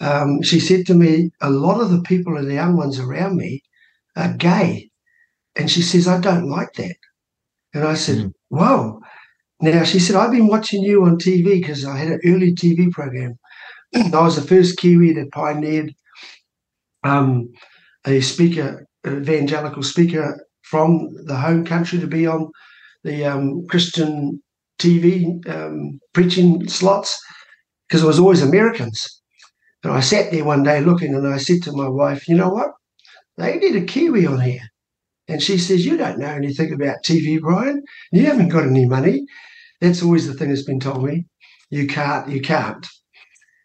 Um, 0.00 0.40
she 0.42 0.60
said 0.60 0.86
to 0.86 0.94
me, 0.94 1.30
a 1.40 1.50
lot 1.50 1.80
of 1.80 1.90
the 1.90 2.02
people 2.02 2.36
and 2.36 2.48
the 2.48 2.54
young 2.54 2.76
ones 2.76 3.00
around 3.00 3.36
me 3.36 3.62
are 4.16 4.34
gay. 4.34 4.90
And 5.56 5.68
she 5.68 5.82
says, 5.82 6.06
I 6.06 6.20
don't 6.20 6.48
like 6.48 6.74
that. 6.74 6.96
And 7.74 7.84
I 7.84 7.94
said, 7.94 8.18
mm. 8.18 8.32
whoa. 8.48 9.00
Now, 9.60 9.82
she 9.82 9.98
said, 9.98 10.16
I've 10.16 10.32
been 10.32 10.48
watching 10.48 10.82
you 10.82 11.04
on 11.04 11.18
TV 11.18 11.60
because 11.60 11.84
I 11.84 11.96
had 11.96 12.08
an 12.08 12.20
early 12.24 12.54
TV 12.54 12.90
program. 12.90 13.38
I 13.94 14.20
was 14.20 14.36
the 14.36 14.42
first 14.42 14.76
Kiwi 14.76 15.12
that 15.14 15.32
pioneered 15.32 15.92
um, 17.04 17.52
a 18.04 18.20
speaker, 18.20 18.86
evangelical 19.06 19.82
speaker 19.82 20.40
from 20.72 21.06
the 21.26 21.36
home 21.36 21.66
country 21.66 22.00
to 22.00 22.06
be 22.06 22.26
on 22.26 22.50
the 23.04 23.26
um, 23.26 23.66
Christian 23.68 24.42
TV 24.78 25.06
um, 25.46 26.00
preaching 26.14 26.66
slots 26.66 27.20
because 27.86 28.02
it 28.02 28.06
was 28.06 28.18
always 28.18 28.42
Americans. 28.42 28.98
And 29.84 29.92
I 29.92 30.00
sat 30.00 30.32
there 30.32 30.46
one 30.46 30.62
day 30.62 30.80
looking 30.80 31.14
and 31.14 31.28
I 31.28 31.36
said 31.36 31.62
to 31.64 31.72
my 31.72 31.90
wife, 31.90 32.26
you 32.26 32.34
know 32.34 32.48
what? 32.48 32.70
They 33.36 33.58
need 33.58 33.76
a 33.76 33.84
Kiwi 33.84 34.24
on 34.24 34.40
here. 34.40 34.62
And 35.28 35.42
she 35.42 35.58
says, 35.58 35.84
You 35.84 35.98
don't 35.98 36.18
know 36.18 36.34
anything 36.40 36.72
about 36.72 37.04
TV, 37.04 37.38
Brian. 37.38 37.82
You 38.10 38.24
haven't 38.24 38.48
got 38.48 38.64
any 38.66 38.86
money. 38.86 39.26
That's 39.82 40.02
always 40.02 40.26
the 40.26 40.32
thing 40.32 40.48
that's 40.48 40.64
been 40.64 40.80
told 40.80 41.04
me. 41.04 41.26
You 41.68 41.86
can't, 41.86 42.30
you 42.30 42.40
can't. 42.40 42.86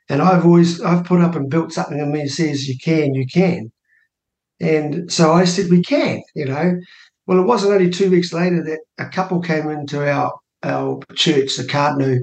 And 0.10 0.22
I've 0.22 0.46
always 0.46 0.82
I've 0.82 1.06
put 1.06 1.22
up 1.22 1.36
and 1.36 1.50
built 1.50 1.72
something 1.72 2.00
in 2.00 2.12
me 2.12 2.24
that 2.24 2.30
says 2.32 2.68
you 2.68 2.76
can, 2.84 3.14
you 3.14 3.26
can. 3.34 3.72
And 4.60 5.12
so 5.12 5.34
I 5.34 5.46
said 5.46 5.70
we 5.70 5.82
can, 5.82 6.22
you 6.36 6.46
know. 6.46 6.80
Well, 7.26 7.40
it 7.40 7.46
wasn't 7.46 7.74
only 7.74 7.90
two 7.90 8.10
weeks 8.10 8.34
later 8.34 8.64
that 8.64 8.80
a 8.98 9.10
couple 9.10 9.42
came 9.42 9.70
into 9.70 10.10
our 10.10 10.34
our 10.64 11.00
church, 11.14 11.56
the 11.56 11.64
Cardno 11.64 12.20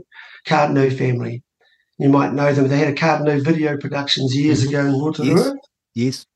Cardno 0.47 0.97
family. 0.97 1.43
You 1.99 2.09
might 2.09 2.33
know 2.33 2.53
them. 2.53 2.69
They 2.69 2.79
had 2.79 2.89
a 2.89 2.95
Cardno 2.95 3.43
video 3.43 3.77
productions 3.77 4.35
years 4.35 4.63
mm-hmm. 4.63 4.69
ago 4.71 4.87
in 4.87 5.01
Rotorua. 5.01 5.55
Yes. 5.95 6.25
yes. 6.25 6.27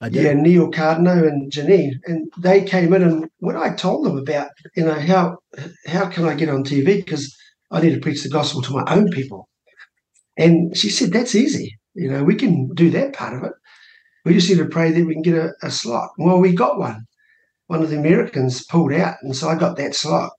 I 0.00 0.08
did. 0.08 0.24
Yeah, 0.24 0.32
Neil 0.32 0.70
Cardno 0.70 1.28
and 1.28 1.52
Janine, 1.52 1.92
and 2.06 2.28
they 2.36 2.64
came 2.64 2.92
in, 2.92 3.02
and 3.02 3.30
when 3.38 3.56
I 3.56 3.74
told 3.74 4.04
them 4.04 4.18
about, 4.18 4.48
you 4.74 4.84
know, 4.84 4.98
how 4.98 5.38
how 5.86 6.08
can 6.08 6.24
I 6.24 6.34
get 6.34 6.48
on 6.48 6.64
TV 6.64 7.04
because 7.04 7.32
I 7.70 7.80
need 7.80 7.94
to 7.94 8.00
preach 8.00 8.24
the 8.24 8.28
gospel 8.28 8.62
to 8.62 8.72
my 8.72 8.84
own 8.88 9.10
people, 9.10 9.48
and 10.36 10.76
she 10.76 10.90
said, 10.90 11.12
That's 11.12 11.36
easy. 11.36 11.78
You 11.94 12.10
know, 12.10 12.24
we 12.24 12.34
can 12.34 12.68
do 12.74 12.90
that 12.90 13.12
part 13.12 13.34
of 13.34 13.44
it. 13.44 13.52
We 14.24 14.34
just 14.34 14.48
need 14.48 14.58
to 14.58 14.66
pray 14.66 14.92
that 14.92 15.04
we 15.04 15.14
can 15.14 15.22
get 15.22 15.34
a, 15.34 15.52
a 15.62 15.70
slot. 15.70 16.10
Well, 16.18 16.38
we 16.38 16.54
got 16.54 16.78
one. 16.78 17.06
One 17.66 17.82
of 17.82 17.90
the 17.90 17.98
Americans 17.98 18.64
pulled 18.66 18.92
out, 18.92 19.16
and 19.22 19.34
so 19.34 19.48
I 19.48 19.56
got 19.56 19.76
that 19.76 19.94
slot. 19.94 20.32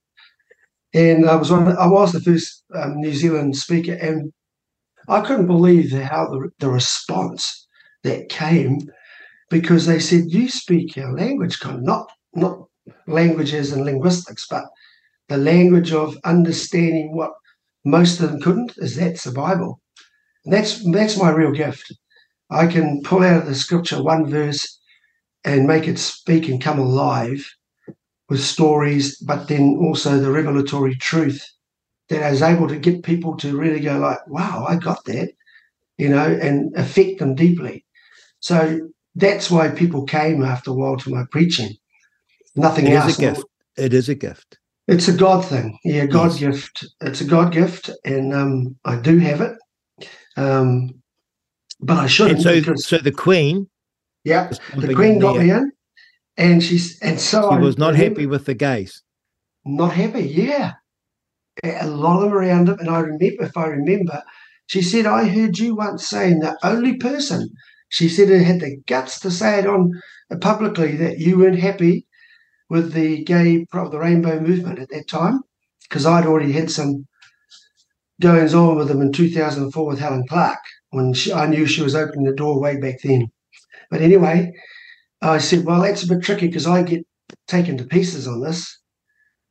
And 0.93 1.29
I 1.29 1.35
was 1.35 1.51
one. 1.51 1.75
I 1.75 1.87
was 1.87 2.11
the 2.11 2.21
first 2.21 2.63
um, 2.75 3.01
New 3.01 3.13
Zealand 3.13 3.55
speaker, 3.57 3.93
and 3.93 4.31
I 5.07 5.21
couldn't 5.21 5.47
believe 5.47 5.91
how 5.91 6.27
the, 6.27 6.49
the 6.59 6.69
response 6.69 7.67
that 8.03 8.29
came 8.29 8.79
because 9.49 9.85
they 9.85 9.99
said 9.99 10.25
you 10.31 10.49
speak 10.49 10.97
our 10.97 11.13
language, 11.13 11.59
of 11.63 11.81
not 11.81 12.11
not 12.33 12.59
languages 13.07 13.71
and 13.71 13.85
linguistics, 13.85 14.47
but 14.49 14.65
the 15.29 15.37
language 15.37 15.91
of 15.91 16.17
understanding 16.23 17.15
what 17.15 17.31
most 17.83 18.19
of 18.19 18.31
them 18.31 18.41
couldn't. 18.41 18.73
Is 18.77 18.95
that's 18.95 19.23
the 19.23 19.31
Bible. 19.31 19.81
And 20.45 20.53
that's 20.53 20.83
that's 20.91 21.17
my 21.17 21.31
real 21.31 21.51
gift. 21.51 21.91
I 22.53 22.67
can 22.67 23.01
pull 23.03 23.23
out 23.23 23.43
of 23.43 23.47
the 23.47 23.55
scripture 23.55 24.01
one 24.01 24.29
verse 24.29 24.79
and 25.43 25.67
make 25.67 25.87
it 25.87 25.99
speak 25.99 26.47
and 26.47 26.61
come 26.61 26.79
alive 26.79 27.45
with 28.29 28.41
stories, 28.41 29.17
but 29.17 29.47
then 29.47 29.77
also 29.81 30.17
the 30.19 30.31
revelatory 30.31 30.95
truth 30.95 31.45
that 32.09 32.23
I 32.23 32.31
was 32.31 32.41
able 32.41 32.67
to 32.67 32.77
get 32.77 33.03
people 33.03 33.35
to 33.37 33.57
really 33.57 33.79
go 33.79 33.97
like, 33.97 34.25
wow, 34.27 34.65
I 34.67 34.75
got 34.75 35.03
that, 35.05 35.31
you 35.97 36.09
know, 36.09 36.25
and 36.25 36.75
affect 36.75 37.19
them 37.19 37.35
deeply. 37.35 37.85
So 38.39 38.89
that's 39.15 39.49
why 39.49 39.69
people 39.69 40.05
came 40.05 40.43
after 40.43 40.71
a 40.71 40.73
while 40.73 40.97
to 40.97 41.09
my 41.09 41.23
preaching. 41.31 41.75
Nothing 42.55 42.87
it 42.87 42.93
else. 42.93 43.11
Is 43.11 43.17
a 43.17 43.21
gift. 43.21 43.45
It 43.77 43.93
is 43.93 44.09
a 44.09 44.15
gift. 44.15 44.57
It's 44.87 45.07
a 45.07 45.13
God 45.13 45.45
thing. 45.45 45.77
Yeah, 45.83 46.05
God 46.05 46.31
yes. 46.31 46.39
gift. 46.39 46.85
It's 47.01 47.21
a 47.21 47.25
God 47.25 47.53
gift, 47.53 47.89
and 48.03 48.33
um, 48.33 48.75
I 48.83 48.97
do 48.97 49.17
have 49.19 49.41
it. 49.41 49.57
Um, 50.35 51.02
but 51.83 51.97
I 51.97 52.07
shouldn't. 52.07 52.41
so, 52.41 52.59
because, 52.59 52.85
so 52.85 52.97
the 52.97 53.11
Queen. 53.11 53.67
Yeah, 54.23 54.51
the 54.75 54.93
Queen 54.93 55.19
got 55.19 55.37
me 55.37 55.51
in, 55.51 55.71
and 56.37 56.63
she's 56.63 56.99
and 57.01 57.19
so 57.19 57.49
she 57.49 57.55
I 57.55 57.59
was 57.59 57.77
not 57.77 57.95
happy 57.95 58.25
with 58.25 58.45
the 58.45 58.53
gays. 58.53 59.03
Not 59.65 59.93
happy. 59.93 60.21
Yeah, 60.21 60.73
a 61.63 61.87
lot 61.87 62.17
of 62.17 62.23
them 62.23 62.33
around 62.33 62.69
him, 62.69 62.79
and 62.79 62.89
I 62.89 62.99
remember 62.99 63.43
if 63.43 63.57
I 63.57 63.65
remember, 63.65 64.23
she 64.67 64.81
said, 64.81 65.05
"I 65.05 65.27
heard 65.27 65.57
you 65.57 65.75
once 65.75 66.07
saying 66.07 66.39
the 66.39 66.57
only 66.63 66.97
person." 66.97 67.49
She 67.89 68.09
said 68.09 68.29
it 68.29 68.43
had 68.43 68.61
the 68.61 68.77
guts 68.87 69.19
to 69.19 69.29
say 69.29 69.59
it 69.59 69.67
on 69.67 69.91
uh, 70.31 70.37
publicly 70.37 70.95
that 70.95 71.19
you 71.19 71.37
weren't 71.37 71.59
happy 71.59 72.07
with 72.69 72.93
the 72.93 73.23
gay 73.23 73.65
the 73.71 73.99
rainbow 73.99 74.39
movement 74.39 74.79
at 74.79 74.89
that 74.89 75.07
time 75.07 75.41
because 75.87 76.05
I'd 76.05 76.25
already 76.25 76.53
had 76.53 76.71
some 76.71 77.05
goings 78.21 78.53
on 78.53 78.77
with 78.77 78.87
them 78.87 79.01
in 79.01 79.11
2004 79.11 79.85
with 79.85 79.99
Helen 79.99 80.25
Clark 80.27 80.59
when 80.93 81.13
she, 81.13 81.33
I 81.33 81.47
knew 81.47 81.65
she 81.65 81.81
was 81.81 81.95
opening 81.95 82.25
the 82.25 82.33
door 82.33 82.59
way 82.59 82.77
back 82.77 83.01
then. 83.03 83.31
But 83.89 84.01
anyway, 84.01 84.51
I 85.21 85.39
said, 85.39 85.65
well, 85.65 85.81
that's 85.81 86.03
a 86.03 86.07
bit 86.07 86.23
tricky 86.23 86.47
because 86.47 86.67
I 86.67 86.83
get 86.83 87.05
taken 87.47 87.77
to 87.77 87.83
pieces 87.83 88.27
on 88.27 88.41
this, 88.41 88.79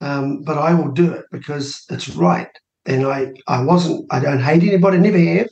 um, 0.01 0.43
but 0.43 0.57
I 0.57 0.73
will 0.75 0.93
do 0.93 1.13
it 1.13 1.25
because 1.33 1.85
it's 1.91 2.09
right. 2.11 2.49
And 2.87 3.07
I, 3.07 3.33
I 3.49 3.63
wasn't, 3.63 4.07
I 4.11 4.21
don't 4.21 4.41
hate 4.41 4.63
anybody, 4.63 4.99
never 4.99 5.19
have. 5.19 5.49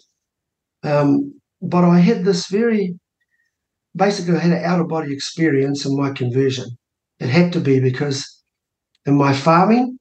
Um, 0.83 1.35
but 1.61 1.85
I 1.85 1.99
had 1.99 2.25
this 2.25 2.47
very, 2.47 2.99
basically, 3.95 4.37
I 4.37 4.41
had 4.41 4.53
an 4.53 4.65
out 4.65 4.81
of 4.81 4.89
body 4.89 5.13
experience 5.13 5.85
in 5.85 5.97
my 5.97 6.11
conversion. 6.11 6.67
It 7.19 7.29
had 7.29 7.53
to 7.55 7.61
be 7.61 7.81
because 7.81 8.43
in 9.07 9.17
my 9.17 9.33
farming, 9.33 9.99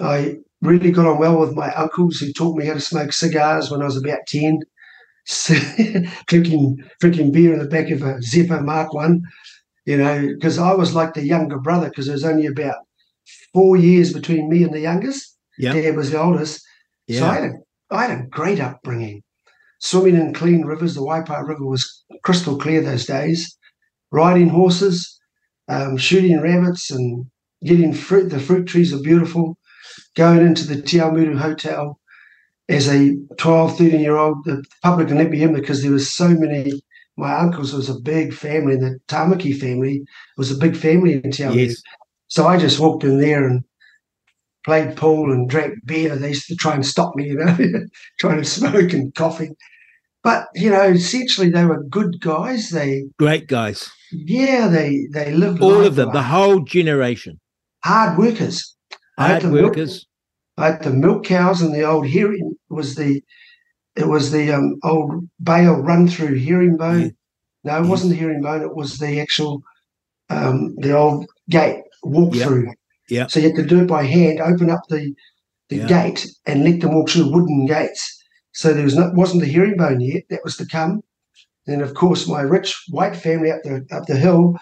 I 0.00 0.36
really 0.62 0.90
got 0.90 1.06
on 1.06 1.18
well 1.18 1.38
with 1.38 1.54
my 1.54 1.72
uncles 1.74 2.18
who 2.18 2.32
taught 2.32 2.56
me 2.56 2.66
how 2.66 2.74
to 2.74 2.80
smoke 2.80 3.12
cigars 3.12 3.70
when 3.70 3.82
I 3.82 3.86
was 3.86 3.96
about 3.96 4.20
10, 4.28 4.60
drinking, 6.26 6.78
drinking 7.00 7.32
beer 7.32 7.52
in 7.52 7.58
the 7.58 7.68
back 7.68 7.90
of 7.90 8.02
a 8.02 8.20
Zephyr 8.22 8.60
Mark 8.60 8.92
One, 8.92 9.22
you 9.84 9.96
know, 9.96 10.28
because 10.34 10.58
I 10.58 10.74
was 10.74 10.94
like 10.94 11.14
the 11.14 11.26
younger 11.26 11.58
brother 11.58 11.88
because 11.88 12.06
there 12.06 12.14
was 12.14 12.24
only 12.24 12.46
about 12.46 12.76
four 13.52 13.76
years 13.76 14.12
between 14.12 14.48
me 14.48 14.62
and 14.62 14.72
the 14.72 14.80
youngest. 14.80 15.36
Yeah. 15.58 15.72
Dad 15.72 15.96
was 15.96 16.10
the 16.10 16.20
oldest. 16.20 16.62
Yeah. 17.06 17.20
So 17.20 17.26
I 17.26 17.34
had, 17.34 17.44
a, 17.44 17.52
I 17.90 18.06
had 18.06 18.18
a 18.18 18.26
great 18.28 18.60
upbringing. 18.60 19.22
Swimming 19.80 20.16
in 20.16 20.34
clean 20.34 20.64
rivers. 20.64 20.94
The 20.94 21.00
Waipa 21.00 21.46
River 21.46 21.66
was 21.66 22.04
crystal 22.22 22.58
clear 22.58 22.82
those 22.82 23.06
days. 23.06 23.56
Riding 24.10 24.48
horses, 24.48 25.18
um, 25.68 25.96
shooting 25.96 26.40
rabbits 26.40 26.90
and 26.90 27.26
getting 27.64 27.92
fruit. 27.92 28.28
The 28.28 28.40
fruit 28.40 28.66
trees 28.66 28.92
are 28.92 29.00
beautiful. 29.00 29.56
Going 30.16 30.46
into 30.46 30.66
the 30.66 30.82
Te 30.82 30.98
Awamutu 30.98 31.38
Hotel 31.38 31.99
as 32.70 32.88
a 32.88 33.16
12, 33.38 33.76
13 33.76 34.00
year 34.00 34.16
old, 34.16 34.44
the 34.44 34.64
public 34.82 35.08
didn't 35.08 35.22
let 35.22 35.30
me 35.30 35.42
in 35.42 35.52
because 35.52 35.82
there 35.82 35.92
was 35.92 36.08
so 36.08 36.28
many. 36.28 36.80
My 37.16 37.34
uncles 37.34 37.74
was 37.74 37.90
a 37.90 38.00
big 38.00 38.32
family, 38.32 38.74
and 38.74 38.82
the 38.82 38.98
Tamaki 39.08 39.58
family 39.58 40.02
was 40.38 40.50
a 40.50 40.56
big 40.56 40.76
family 40.76 41.14
in 41.14 41.22
Awamutu. 41.22 41.68
Yes. 41.68 41.82
So 42.28 42.46
I 42.46 42.56
just 42.56 42.78
walked 42.78 43.04
in 43.04 43.20
there 43.20 43.46
and 43.46 43.62
played 44.64 44.96
pool 44.96 45.32
and 45.32 45.48
drank 45.48 45.74
beer. 45.84 46.16
They 46.16 46.28
used 46.28 46.46
to 46.46 46.54
try 46.54 46.74
and 46.74 46.86
stop 46.86 47.14
me, 47.16 47.26
you 47.26 47.34
know, 47.34 47.56
trying 48.20 48.38
to 48.38 48.44
smoke 48.44 48.92
and 48.92 49.14
coffee. 49.14 49.50
But 50.22 50.48
you 50.54 50.70
know, 50.70 50.82
essentially 50.82 51.50
they 51.50 51.64
were 51.64 51.82
good 51.84 52.20
guys. 52.20 52.70
They 52.70 53.04
great 53.18 53.48
guys. 53.48 53.90
Yeah, 54.12 54.68
they 54.68 55.06
they 55.12 55.32
lived 55.32 55.60
all 55.60 55.84
of 55.84 55.96
them, 55.96 56.08
life. 56.08 56.14
the 56.14 56.22
whole 56.22 56.60
generation. 56.60 57.40
Hard 57.82 58.18
workers. 58.18 58.76
Hard 59.18 59.44
workers. 59.44 59.92
Milk, 59.92 60.09
I 60.60 60.66
had 60.72 60.82
the 60.82 60.90
milk 60.90 61.24
cows 61.24 61.62
and 61.62 61.74
the 61.74 61.84
old 61.84 62.06
hearing 62.06 62.54
was 62.68 62.94
the 62.94 63.22
it 63.96 64.06
was 64.06 64.30
the 64.30 64.52
um, 64.52 64.76
old 64.84 65.28
bale 65.42 65.74
run 65.74 66.06
through 66.08 66.38
herringbone. 66.38 67.00
Yeah. 67.00 67.08
No, 67.64 67.78
it 67.78 67.82
yeah. 67.84 67.90
wasn't 67.90 68.10
the 68.12 68.18
herringbone. 68.18 68.62
It 68.62 68.74
was 68.74 68.98
the 68.98 69.20
actual 69.20 69.62
um, 70.28 70.74
the 70.76 70.96
old 70.96 71.26
gate 71.48 71.82
walk 72.02 72.34
Yep. 72.34 72.46
through. 72.46 72.72
Yeah. 73.08 73.26
So 73.26 73.40
you 73.40 73.48
had 73.48 73.56
to 73.56 73.66
do 73.66 73.80
it 73.80 73.88
by 73.88 74.04
hand, 74.04 74.40
open 74.40 74.70
up 74.70 74.82
the 74.88 75.14
the 75.68 75.76
Yeah. 75.78 75.88
gate 75.88 76.26
and 76.46 76.64
let 76.64 76.80
them 76.80 76.94
walk 76.94 77.10
through 77.10 77.32
wooden 77.32 77.66
gates. 77.66 78.02
So 78.52 78.72
there 78.72 78.84
was 78.84 78.96
not 78.96 79.14
wasn't 79.14 79.42
the 79.42 79.52
herringbone 79.52 80.00
yet, 80.00 80.24
that 80.30 80.44
was 80.44 80.56
to 80.58 80.66
come. 80.66 81.02
And 81.66 81.82
of 81.82 81.94
course 81.94 82.26
my 82.28 82.40
rich 82.42 82.70
white 82.90 83.16
family 83.16 83.50
up 83.50 83.62
the 83.64 83.86
up 83.92 84.06
the 84.06 84.16
hill, 84.16 84.56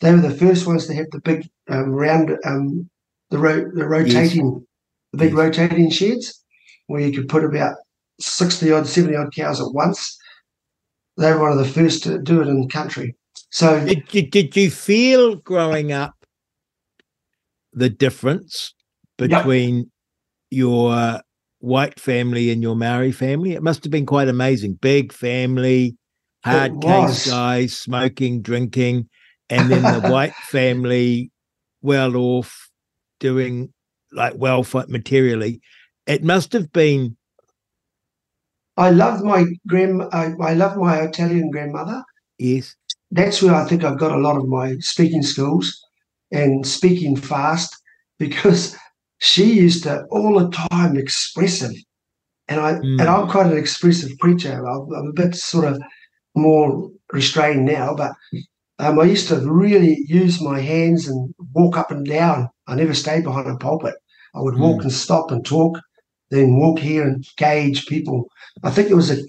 they 0.00 0.12
were 0.12 0.20
the 0.20 0.30
first 0.44 0.66
ones 0.66 0.86
to 0.86 0.94
have 0.94 1.06
the 1.12 1.20
big 1.20 1.48
um, 1.68 1.90
round 1.90 2.36
um, 2.44 2.88
the 3.30 3.38
ro- 3.38 3.70
the 3.74 3.86
rotating 3.86 4.66
big 5.12 5.34
rotating 5.34 5.90
sheds 5.90 6.42
where 6.86 7.00
you 7.00 7.12
could 7.12 7.28
put 7.28 7.44
about 7.44 7.74
sixty 8.20 8.70
odd, 8.72 8.86
seventy 8.86 9.16
odd 9.16 9.34
cows 9.34 9.60
at 9.60 9.72
once. 9.72 10.18
They 11.16 11.32
were 11.32 11.40
one 11.40 11.52
of 11.52 11.58
the 11.58 11.64
first 11.66 12.02
to 12.04 12.18
do 12.18 12.40
it 12.40 12.48
in 12.48 12.60
the 12.62 12.68
country. 12.68 13.14
So 13.50 13.84
Did 13.84 14.14
you, 14.14 14.22
did 14.22 14.56
you 14.56 14.70
feel 14.70 15.36
growing 15.36 15.92
up 15.92 16.14
the 17.72 17.88
difference 17.90 18.74
Yep. 19.18 19.28
between 19.28 19.90
your 20.50 21.20
white 21.58 22.00
family 22.00 22.50
and 22.50 22.62
your 22.62 22.74
Maori 22.74 23.12
family? 23.12 23.52
It 23.52 23.62
must 23.62 23.84
have 23.84 23.90
been 23.90 24.06
quite 24.06 24.28
amazing. 24.28 24.74
Big 24.74 25.12
family, 25.12 25.96
hard 26.44 26.80
case 26.80 27.28
guys, 27.28 27.76
smoking, 27.76 28.40
drinking, 28.40 29.08
and 29.50 29.70
then 29.70 29.82
the 29.82 30.08
white 30.10 30.34
family, 30.48 31.30
well 31.82 32.16
off, 32.16 32.70
doing 33.18 33.72
like 34.12 34.34
well 34.36 34.64
materially. 34.88 35.60
It 36.06 36.24
must 36.24 36.52
have 36.52 36.72
been 36.72 37.16
I 38.76 38.90
loved 38.90 39.22
my 39.24 39.44
grand. 39.66 40.02
I, 40.12 40.32
I 40.40 40.54
loved 40.54 40.78
my 40.78 41.00
Italian 41.00 41.50
grandmother. 41.50 42.02
yes, 42.38 42.74
That's 43.10 43.42
where 43.42 43.54
I 43.54 43.66
think 43.68 43.84
I've 43.84 43.98
got 43.98 44.12
a 44.12 44.18
lot 44.18 44.36
of 44.36 44.48
my 44.48 44.76
speaking 44.78 45.22
skills 45.22 45.78
and 46.32 46.66
speaking 46.66 47.14
fast 47.16 47.76
because 48.18 48.76
she 49.18 49.52
used 49.52 49.82
to 49.82 50.04
all 50.10 50.38
the 50.38 50.48
time 50.50 50.96
expressive, 50.96 51.74
and 52.48 52.60
I 52.60 52.72
Mm. 52.74 53.00
and 53.00 53.02
I'm 53.02 53.28
quite 53.28 53.46
an 53.52 53.58
expressive 53.58 54.16
preacher. 54.18 54.66
I'm, 54.66 54.88
I'm 54.94 55.08
a 55.08 55.12
bit 55.12 55.34
sort 55.34 55.66
of 55.66 55.82
more 56.34 56.90
restrained 57.12 57.66
now, 57.66 57.94
but 57.94 58.12
um, 58.78 58.98
I 58.98 59.04
used 59.04 59.28
to 59.28 59.36
really 59.40 60.04
use 60.08 60.40
my 60.40 60.58
hands 60.60 61.06
and 61.06 61.34
walk 61.52 61.76
up 61.76 61.90
and 61.90 62.06
down. 62.06 62.48
I 62.66 62.76
never 62.76 62.94
stayed 62.94 63.24
behind 63.24 63.46
a 63.48 63.56
pulpit. 63.56 63.94
I 64.34 64.40
would 64.40 64.58
walk 64.58 64.82
and 64.82 64.92
stop 64.92 65.30
and 65.30 65.44
talk, 65.44 65.78
then 66.30 66.56
walk 66.58 66.78
here 66.78 67.02
and 67.04 67.26
gauge 67.36 67.86
people. 67.86 68.28
I 68.62 68.70
think 68.70 68.90
it 68.90 68.94
was 68.94 69.10
a, 69.10 69.22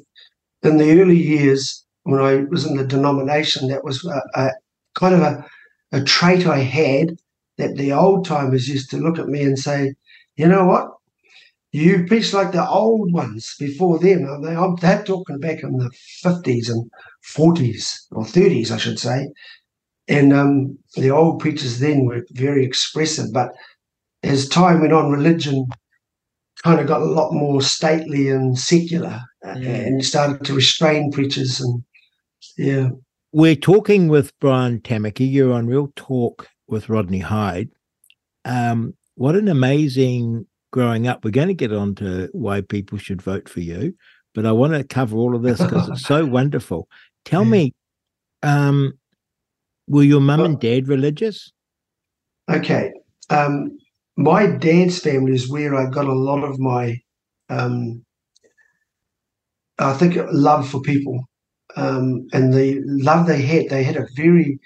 in 0.63 0.77
the 0.77 1.01
early 1.01 1.17
years 1.17 1.83
when 2.03 2.21
I 2.21 2.43
was 2.49 2.65
in 2.65 2.77
the 2.77 2.85
denomination, 2.85 3.67
that 3.69 3.83
was 3.83 4.05
a, 4.05 4.21
a 4.35 4.51
kind 4.95 5.15
of 5.15 5.21
a, 5.21 5.45
a 5.91 6.03
trait 6.03 6.45
I 6.47 6.59
had 6.59 7.17
that 7.57 7.75
the 7.75 7.93
old 7.93 8.25
timers 8.25 8.67
used 8.67 8.89
to 8.91 8.97
look 8.97 9.19
at 9.19 9.27
me 9.27 9.43
and 9.43 9.57
say, 9.57 9.93
you 10.35 10.47
know 10.47 10.65
what? 10.65 10.91
You 11.71 12.05
preach 12.05 12.33
like 12.33 12.51
the 12.51 12.67
old 12.67 13.13
ones 13.13 13.55
before 13.59 13.97
them. 13.99 14.41
They, 14.41 14.55
I'm, 14.55 14.75
they're 14.75 15.03
talking 15.03 15.39
back 15.39 15.63
in 15.63 15.77
the 15.77 15.89
50s 16.23 16.69
and 16.69 16.89
40s 17.35 18.07
or 18.11 18.23
30s, 18.23 18.71
I 18.71 18.77
should 18.77 18.99
say. 18.99 19.29
And 20.07 20.33
um, 20.33 20.77
the 20.95 21.11
old 21.11 21.39
preachers 21.39 21.79
then 21.79 22.05
were 22.05 22.25
very 22.31 22.65
expressive. 22.65 23.31
But 23.31 23.51
as 24.23 24.47
time 24.47 24.81
went 24.81 24.93
on, 24.93 25.11
religion 25.11 25.65
kind 26.63 26.79
of 26.79 26.87
got 26.87 27.01
a 27.01 27.05
lot 27.05 27.33
more 27.33 27.61
stately 27.61 28.29
and 28.29 28.57
secular 28.57 29.19
uh, 29.45 29.55
Mm. 29.55 29.87
and 29.87 30.05
started 30.05 30.45
to 30.45 30.53
restrain 30.53 31.11
preachers. 31.11 31.59
And 31.59 31.83
yeah. 32.57 32.89
we're 33.31 33.55
talking 33.55 34.07
with 34.07 34.31
Brian 34.39 34.79
Tamaki. 34.81 35.29
You're 35.31 35.53
on 35.53 35.65
Real 35.65 35.91
Talk 35.95 36.47
with 36.67 36.89
Rodney 36.89 37.19
Hide. 37.19 37.69
Um, 38.45 38.93
what 39.15 39.35
an 39.35 39.47
amazing 39.47 40.45
growing 40.71 41.07
up. 41.07 41.25
We're 41.25 41.31
going 41.31 41.47
to 41.47 41.53
get 41.55 41.73
on 41.73 41.95
to 41.95 42.29
why 42.33 42.61
people 42.61 42.97
should 42.99 43.21
vote 43.21 43.49
for 43.49 43.59
you, 43.61 43.95
but 44.35 44.45
I 44.45 44.51
want 44.51 44.73
to 44.73 44.83
cover 44.83 45.17
all 45.17 45.35
of 45.35 45.41
this 45.41 45.59
because 45.61 45.89
it's 45.89 46.05
so 46.05 46.25
wonderful. 46.39 46.87
Tell 47.25 47.43
Yeah. 47.43 47.49
me, 47.49 47.73
um, 48.43 48.93
were 49.87 50.03
your 50.03 50.21
mum 50.21 50.41
and 50.41 50.59
dad 50.59 50.87
religious? 50.87 51.51
Okay. 52.49 52.91
Um, 53.31 53.77
my 54.17 54.45
dad's 54.47 54.99
family 54.99 55.33
is 55.33 55.49
where 55.49 55.75
I 55.75 55.89
got 55.89 56.05
a 56.05 56.13
lot 56.13 56.43
of 56.43 56.59
my, 56.59 56.99
um, 57.49 58.03
I 59.79 59.93
think, 59.93 60.17
love 60.31 60.69
for 60.69 60.81
people. 60.81 61.23
Um, 61.75 62.27
and 62.33 62.53
the 62.53 62.81
love 62.85 63.27
they 63.27 63.41
had, 63.41 63.69
they 63.69 63.83
had 63.83 63.95
a 63.95 64.07
very 64.15 64.59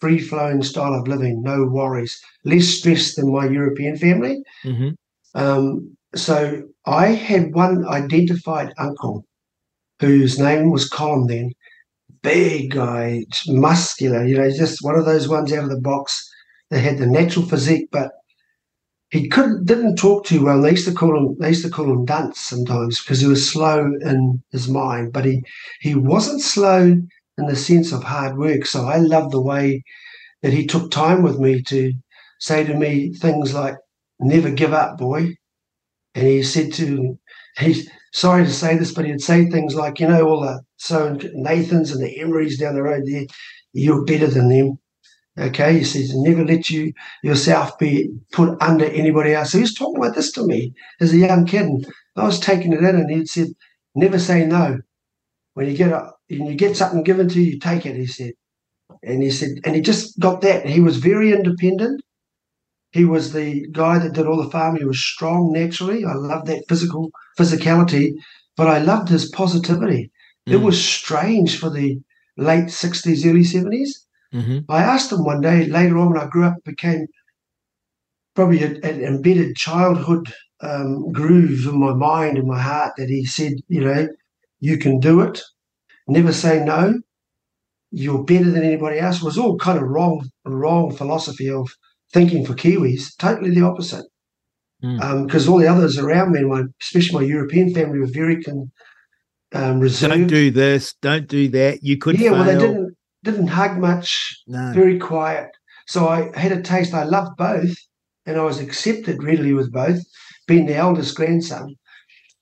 free 0.00 0.18
flowing 0.18 0.62
style 0.62 0.94
of 0.94 1.08
living, 1.08 1.42
no 1.42 1.64
worries, 1.64 2.20
less 2.44 2.66
stress 2.66 3.14
than 3.14 3.32
my 3.32 3.46
European 3.46 3.96
family. 3.96 4.42
Mm-hmm. 4.64 4.90
Um, 5.34 5.96
so 6.14 6.62
I 6.86 7.08
had 7.08 7.54
one 7.54 7.86
identified 7.86 8.72
uncle 8.78 9.24
whose 10.00 10.38
name 10.38 10.70
was 10.70 10.88
Colin 10.88 11.26
then. 11.26 11.52
Big 12.22 12.72
guy, 12.72 13.24
muscular, 13.46 14.24
you 14.24 14.36
know, 14.36 14.50
just 14.50 14.82
one 14.82 14.96
of 14.96 15.04
those 15.04 15.28
ones 15.28 15.52
out 15.52 15.64
of 15.64 15.70
the 15.70 15.80
box 15.80 16.28
that 16.70 16.80
had 16.80 16.98
the 16.98 17.06
natural 17.06 17.46
physique, 17.46 17.88
but 17.92 18.10
he 19.10 19.28
couldn't 19.28 19.64
didn't 19.64 19.96
talk 19.96 20.24
too 20.26 20.44
well. 20.44 20.60
They 20.60 20.70
used 20.72 20.86
to 20.86 20.94
call 20.94 21.16
him 21.16 21.36
they 21.38 21.48
used 21.48 21.64
to 21.64 21.70
call 21.70 21.90
him 21.90 22.04
dunce 22.04 22.40
sometimes 22.40 23.00
because 23.00 23.20
he 23.20 23.26
was 23.26 23.50
slow 23.50 23.90
in 24.02 24.42
his 24.52 24.68
mind, 24.68 25.12
but 25.12 25.24
he 25.24 25.42
he 25.80 25.94
wasn't 25.94 26.42
slow 26.42 26.82
in 27.38 27.46
the 27.46 27.56
sense 27.56 27.92
of 27.92 28.02
hard 28.04 28.36
work. 28.36 28.66
So 28.66 28.86
I 28.86 28.96
loved 28.98 29.32
the 29.32 29.40
way 29.40 29.82
that 30.42 30.52
he 30.52 30.66
took 30.66 30.90
time 30.90 31.22
with 31.22 31.38
me 31.38 31.62
to 31.62 31.92
say 32.40 32.64
to 32.64 32.74
me 32.74 33.12
things 33.14 33.54
like, 33.54 33.76
never 34.20 34.50
give 34.50 34.72
up, 34.72 34.98
boy. 34.98 35.34
And 36.14 36.26
he 36.26 36.42
said 36.42 36.72
to 36.74 37.18
he's 37.58 37.88
sorry 38.12 38.44
to 38.44 38.52
say 38.52 38.76
this, 38.76 38.92
but 38.92 39.06
he'd 39.06 39.20
say 39.20 39.48
things 39.48 39.74
like, 39.74 40.00
you 40.00 40.08
know, 40.08 40.26
all 40.28 40.40
the 40.40 40.60
so 40.76 41.16
Nathans 41.34 41.92
and 41.92 42.02
the 42.02 42.16
Emerys 42.18 42.58
down 42.58 42.74
the 42.74 42.82
road 42.82 43.02
there, 43.06 43.24
you're 43.72 44.04
better 44.04 44.26
than 44.26 44.48
them. 44.48 44.78
Okay, 45.38 45.78
he 45.78 45.84
says, 45.84 46.14
never 46.16 46.44
let 46.44 46.68
you 46.68 46.92
yourself 47.22 47.78
be 47.78 48.10
put 48.32 48.60
under 48.60 48.84
anybody 48.86 49.34
else. 49.34 49.52
So 49.52 49.60
was 49.60 49.74
talking 49.74 49.98
about 50.02 50.16
this 50.16 50.32
to 50.32 50.44
me 50.46 50.74
as 51.00 51.12
a 51.12 51.18
young 51.18 51.46
kid, 51.46 51.66
and 51.66 51.86
I 52.16 52.24
was 52.24 52.40
taking 52.40 52.72
it 52.72 52.80
in, 52.80 52.96
and 52.96 53.10
he'd 53.10 53.28
said, 53.28 53.48
never 53.94 54.18
say 54.18 54.44
no. 54.46 54.78
When 55.54 55.68
you 55.68 55.76
get 55.76 55.92
a, 55.92 56.12
when 56.28 56.46
you 56.46 56.56
get 56.56 56.76
something 56.76 57.04
given 57.04 57.28
to 57.28 57.40
you, 57.40 57.52
you 57.52 57.58
take 57.60 57.86
it. 57.86 57.96
He 57.96 58.06
said, 58.06 58.32
and 59.02 59.22
he 59.22 59.30
said, 59.30 59.50
and 59.64 59.76
he 59.76 59.82
just 59.82 60.18
got 60.18 60.40
that. 60.42 60.66
He 60.66 60.80
was 60.80 60.98
very 60.98 61.32
independent. 61.32 62.02
He 62.92 63.04
was 63.04 63.32
the 63.32 63.66
guy 63.72 63.98
that 63.98 64.14
did 64.14 64.26
all 64.26 64.42
the 64.42 64.50
farming. 64.50 64.80
He 64.80 64.86
was 64.86 65.00
strong 65.00 65.52
naturally. 65.52 66.04
I 66.04 66.14
loved 66.14 66.46
that 66.46 66.64
physical 66.68 67.10
physicality, 67.38 68.14
but 68.56 68.68
I 68.68 68.78
loved 68.78 69.08
his 69.10 69.30
positivity. 69.30 70.10
It 70.46 70.56
Mm. 70.56 70.64
was 70.64 70.84
strange 70.84 71.58
for 71.58 71.70
the 71.70 72.00
late 72.38 72.70
60s, 72.70 73.26
early 73.26 73.44
70s. 73.44 74.06
Mm-hmm. 74.34 74.70
I 74.70 74.82
asked 74.82 75.12
him 75.12 75.24
one 75.24 75.40
day 75.40 75.66
later 75.66 75.98
on 75.98 76.10
when 76.12 76.20
I 76.20 76.26
grew 76.26 76.44
up, 76.44 76.58
it 76.58 76.64
became 76.64 77.06
probably 78.34 78.62
a- 78.62 78.80
an 78.82 79.02
embedded 79.02 79.56
childhood 79.56 80.32
um, 80.60 81.10
groove 81.12 81.66
in 81.66 81.78
my 81.78 81.94
mind 81.94 82.36
and 82.36 82.46
my 82.46 82.60
heart 82.60 82.94
that 82.96 83.08
he 83.08 83.24
said, 83.24 83.54
you 83.68 83.80
know, 83.80 84.08
you 84.60 84.76
can 84.76 84.98
do 84.98 85.20
it, 85.20 85.40
never 86.08 86.32
say 86.32 86.64
no, 86.64 86.94
you're 87.90 88.24
better 88.24 88.50
than 88.50 88.64
anybody 88.64 88.98
else. 88.98 89.18
It 89.18 89.24
was 89.24 89.38
all 89.38 89.56
kind 89.56 89.78
of 89.78 89.84
wrong, 89.84 90.28
wrong 90.44 90.94
philosophy 90.94 91.48
of 91.50 91.70
thinking 92.12 92.44
for 92.44 92.54
Kiwis, 92.54 93.16
totally 93.18 93.54
the 93.54 93.62
opposite. 93.62 94.04
Mm. 94.82 95.26
Because 95.26 95.48
all 95.48 95.58
the 95.58 95.66
others 95.66 95.98
around 95.98 96.32
me, 96.32 96.42
my, 96.42 96.64
especially 96.80 97.20
my 97.20 97.26
European 97.26 97.72
family, 97.72 97.98
were 97.98 98.06
very 98.06 98.42
con, 98.42 98.70
um, 99.52 99.80
reserved. 99.80 100.12
Don't 100.12 100.26
do 100.26 100.50
this. 100.50 100.94
Don't 101.00 101.26
do 101.28 101.48
that. 101.48 101.82
You 101.82 101.98
could 101.98 102.18
yeah, 102.18 102.30
fail. 102.30 102.38
well, 102.38 102.44
they 102.44 102.58
didn't 102.58 102.97
didn't 103.24 103.48
hug 103.48 103.78
much 103.78 104.42
No. 104.46 104.72
very 104.72 104.98
quiet. 104.98 105.50
So 105.86 106.08
I 106.08 106.30
had 106.38 106.52
a 106.52 106.62
taste. 106.62 106.94
I 106.94 107.04
loved 107.04 107.36
both, 107.36 107.74
and 108.26 108.36
I 108.36 108.44
was 108.44 108.60
accepted 108.60 109.22
readily 109.22 109.54
with 109.54 109.72
both, 109.72 110.00
being 110.46 110.66
the 110.66 110.76
eldest 110.76 111.16
grandson. 111.16 111.74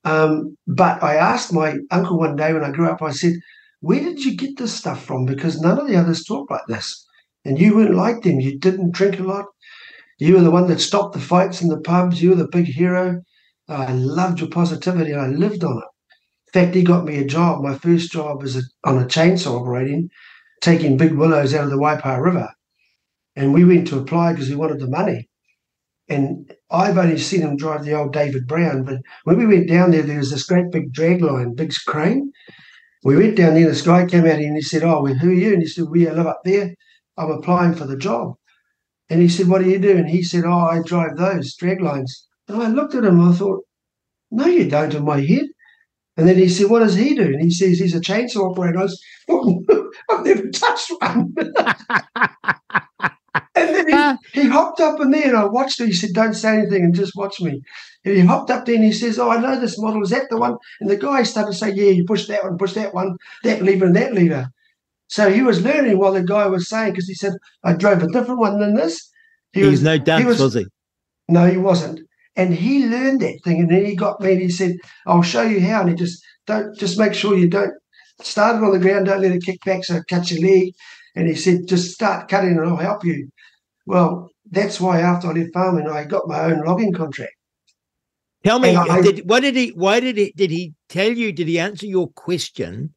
Um, 0.05 0.57
but 0.67 1.03
I 1.03 1.17
asked 1.17 1.53
my 1.53 1.77
uncle 1.91 2.19
one 2.19 2.37
day 2.37 2.53
when 2.53 2.65
I 2.65 2.71
grew 2.71 2.89
up. 2.89 3.03
I 3.03 3.13
said, 3.13 3.35
"Where 3.81 4.01
did 4.01 4.25
you 4.25 4.37
get 4.37 4.57
this 4.57 4.75
stuff 4.75 5.05
from? 5.05 5.27
Because 5.27 5.61
none 5.61 5.79
of 5.79 5.87
the 5.89 5.97
others 5.97 6.25
talk 6.25 6.51
like 6.51 6.67
this, 6.69 7.07
and 7.45 7.59
you 7.59 7.77
weren't 7.77 7.95
like 7.95 8.23
them. 8.23 8.41
You 8.41 8.59
didn't 8.59 8.93
drink 8.93 9.19
a 9.19 9.25
lot. 9.25 9.47
You 10.19 10.35
were 10.35 10.43
the 10.43 10.51
one 10.51 10.67
that 10.69 10.81
stopped 10.81 11.15
the 11.15 11.21
fights 11.21 11.61
in 11.63 11.69
the 11.69 11.81
pubs. 11.81 12.23
You 12.23 12.31
were 12.31 12.37
the 12.37 12.49
big 12.49 12.67
hero. 12.67 13.21
I 13.69 13.93
loved 13.93 14.41
your 14.41 14.49
positivity, 14.49 15.13
and 15.13 15.21
I 15.21 15.29
lived 15.29 15.65
on 15.65 15.77
it." 15.79 15.91
In 16.55 16.63
fact, 16.65 16.75
he 16.77 16.83
got 16.83 17.05
me 17.05 17.19
a 17.19 17.25
job. 17.25 17.63
My 17.63 17.77
first 17.77 18.13
job 18.13 18.43
was 18.43 18.57
a, 18.57 18.63
on 18.85 18.99
a 18.99 19.07
chainsaw 19.07 19.61
operating, 19.61 20.09
taking 20.61 20.97
big 20.97 21.13
willows 21.13 21.55
out 21.55 21.65
of 21.65 21.71
the 21.71 21.77
Waipa 21.77 22.23
River. 22.23 22.51
And 23.35 23.53
we 23.53 23.65
went 23.65 23.87
to 23.89 23.99
apply 23.99 24.33
because 24.33 24.49
we 24.49 24.57
wanted 24.57 24.81
the 24.81 24.89
money. 24.89 25.29
And 26.09 26.53
I've 26.71 26.99
only 26.99 27.19
seen 27.19 27.43
him 27.43 27.57
drive 27.57 27.85
the 27.85 27.95
old 27.95 28.13
David 28.13 28.47
Brown, 28.47 28.85
but 28.85 29.01
when 29.25 29.39
we 29.39 29.47
went 29.47 29.69
down 29.69 29.91
there, 29.91 30.03
there 30.03 30.19
was 30.19 30.31
this 30.31 30.47
great 30.47 30.71
big 30.71 30.93
drag 30.93 31.21
line, 31.21 31.55
big 31.55 31.73
crane. 31.87 32.33
We 33.03 33.17
went 33.17 33.37
down 33.37 33.55
there, 33.55 33.69
this 33.69 33.83
guy 33.83 34.07
came 34.07 34.25
out 34.25 34.39
and 34.39 34.57
he 34.57 34.63
said, 34.63 34.83
Oh, 34.83 35.03
well, 35.03 35.15
who 35.15 35.31
are 35.31 35.35
you? 35.35 35.53
And 35.53 35.63
he 35.63 35.69
said, 35.69 35.87
We 35.89 36.09
live 36.09 36.27
up 36.27 36.43
there. 36.45 36.75
I'm 37.17 37.31
applying 37.31 37.75
for 37.75 37.87
the 37.87 37.97
job. 37.97 38.35
And 39.09 39.21
he 39.21 39.29
said, 39.29 39.49
What 39.49 39.63
do 39.63 39.71
you 39.71 39.79
do? 39.79 39.97
And 39.97 40.09
he 40.09 40.23
said, 40.23 40.45
Oh, 40.45 40.53
I 40.53 40.81
drive 40.83 41.17
those 41.17 41.55
drag 41.55 41.81
lines. 41.81 42.27
And 42.49 42.63
I 42.63 42.69
looked 42.69 42.95
at 42.95 43.05
him 43.05 43.21
and 43.21 43.33
I 43.33 43.37
thought, 43.37 43.65
No, 44.31 44.47
you 44.47 44.69
don't 44.69 44.95
in 44.95 45.05
my 45.05 45.21
head. 45.21 45.47
And 46.17 46.27
then 46.27 46.37
he 46.37 46.49
said, 46.49 46.71
What 46.71 46.81
does 46.81 46.95
he 46.95 47.15
do? 47.15 47.25
And 47.25 47.43
he 47.43 47.51
says, 47.51 47.79
He's 47.79 47.95
a 47.95 48.01
chainsaw 48.01 48.51
operator. 48.51 48.79
I 48.79 48.83
was, 48.83 49.03
oh, 49.29 49.63
I've 50.11 50.25
never 50.25 50.49
touched 50.49 50.91
one. 50.99 51.35
and 53.55 53.75
then 53.75 54.19
he, 54.33 54.41
he, 54.41 54.49
hopped 54.49 54.81
up 54.81 55.01
in 55.01 55.11
there 55.11 55.29
and 55.29 55.37
I 55.37 55.45
watched 55.45 55.81
him. 55.81 55.89
He 55.89 55.93
said, 55.93 56.11
Don't 56.15 56.35
say 56.35 56.57
anything 56.57 56.85
and 56.85 56.95
just 56.95 57.17
watch 57.17 57.41
me. 57.41 57.61
And 58.05 58.17
he 58.17 58.21
hopped 58.21 58.51
up 58.51 58.65
there 58.65 58.77
and 58.77 58.85
he 58.85 58.93
says, 58.93 59.19
Oh, 59.19 59.31
I 59.31 59.41
know 59.41 59.61
this 59.61 59.79
model. 59.79 60.03
Is 60.03 60.11
that 60.11 60.31
the 60.31 60.39
one? 60.39 60.57
And 60.81 60.89
the 60.89 60.97
guy 60.97 61.23
started 61.23 61.53
to 61.53 61.59
say, 61.59 61.73
Yeah, 61.73 61.91
you 61.91 62.05
push 62.07 62.27
that 62.29 62.45
one, 62.45 62.57
push 62.57 62.73
that 62.75 62.95
one, 62.95 63.17
that 63.45 63.63
lever 63.63 63.87
and 63.87 63.97
that 63.97 64.15
lever. 64.15 64.49
So 65.09 65.31
he 65.31 65.43
was 65.43 65.63
learning 65.63 65.99
while 65.99 66.13
the 66.13 66.23
guy 66.23 66.47
was 66.47 66.69
saying, 66.69 66.93
because 66.93 67.07
he 67.07 67.15
said, 67.15 67.33
I 67.63 67.75
drove 67.75 68.03
a 68.03 68.09
different 68.09 68.41
one 68.41 68.59
than 68.59 68.75
this. 68.75 69.09
He 69.53 69.61
He's 69.61 69.71
was, 69.71 69.83
no 69.83 69.99
dunce, 69.99 70.21
he 70.21 70.27
was, 70.27 70.41
was 70.41 70.55
he? 70.55 70.67
No, 71.29 71.47
he 71.47 71.57
wasn't. 71.57 72.01
And 72.37 72.55
he 72.55 72.87
learned 72.87 73.21
that 73.23 73.41
thing. 73.45 73.61
And 73.61 73.71
then 73.71 73.85
he 73.85 73.97
got 73.97 74.21
me 74.21 74.33
and 74.33 74.43
he 74.43 74.51
said, 74.51 74.77
I'll 75.07 75.23
show 75.23 75.43
you 75.43 75.61
how. 75.61 75.81
And 75.81 75.91
he 75.91 75.95
just 75.95 76.23
don't 76.47 76.77
just 76.79 76.99
make 76.99 77.15
sure 77.15 77.37
you 77.37 77.49
don't 77.49 77.73
start 78.21 78.57
it 78.57 78.65
on 78.65 78.73
the 78.73 78.79
ground, 78.79 79.07
don't 79.07 79.23
let 79.23 79.33
it 79.33 79.43
kick 79.43 79.59
back 79.65 79.85
so 79.85 79.97
it 79.97 80.07
cuts 80.09 80.31
your 80.31 80.49
leg. 80.49 80.73
And 81.15 81.27
he 81.27 81.35
said, 81.35 81.67
just 81.67 81.93
start 81.93 82.29
cutting 82.29 82.51
and 82.51 82.69
I'll 82.69 82.77
help 82.77 83.05
you. 83.05 83.29
Well, 83.87 84.29
that's 84.51 84.81
why 84.81 85.01
after 85.01 85.29
I 85.29 85.33
left 85.33 85.55
farming, 85.55 85.89
I 85.89 86.05
got 86.05 86.29
my 86.29 86.45
own 86.45 86.63
logging 86.65 86.93
contract. 86.93 87.33
Tell 88.45 88.59
me, 88.59 88.77
I, 88.77 89.01
did, 89.01 89.29
what 89.29 89.41
did 89.41 89.57
he? 89.57 89.71
Why 89.71 89.99
did 89.99 90.17
he? 90.17 90.33
Did 90.37 90.53
he 90.53 90.75
tell 90.89 91.11
you? 91.11 91.33
Did 91.33 91.49
he 91.49 91.59
answer 91.59 91.87
your 91.87 92.09
question 92.11 92.95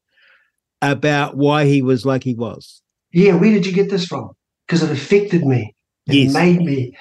about 0.79 1.37
why 1.37 1.65
he 1.65 1.81
was 1.81 2.05
like 2.05 2.23
he 2.23 2.35
was? 2.35 2.83
Yeah. 3.11 3.33
Where 3.33 3.49
did 3.49 3.65
you 3.65 3.73
get 3.73 3.89
this 3.89 4.05
from? 4.05 4.29
Because 4.67 4.83
it 4.83 4.91
affected 4.91 5.43
me. 5.43 5.75
It 6.05 6.13
yes. 6.13 6.33
made 6.33 6.59
me. 6.59 6.95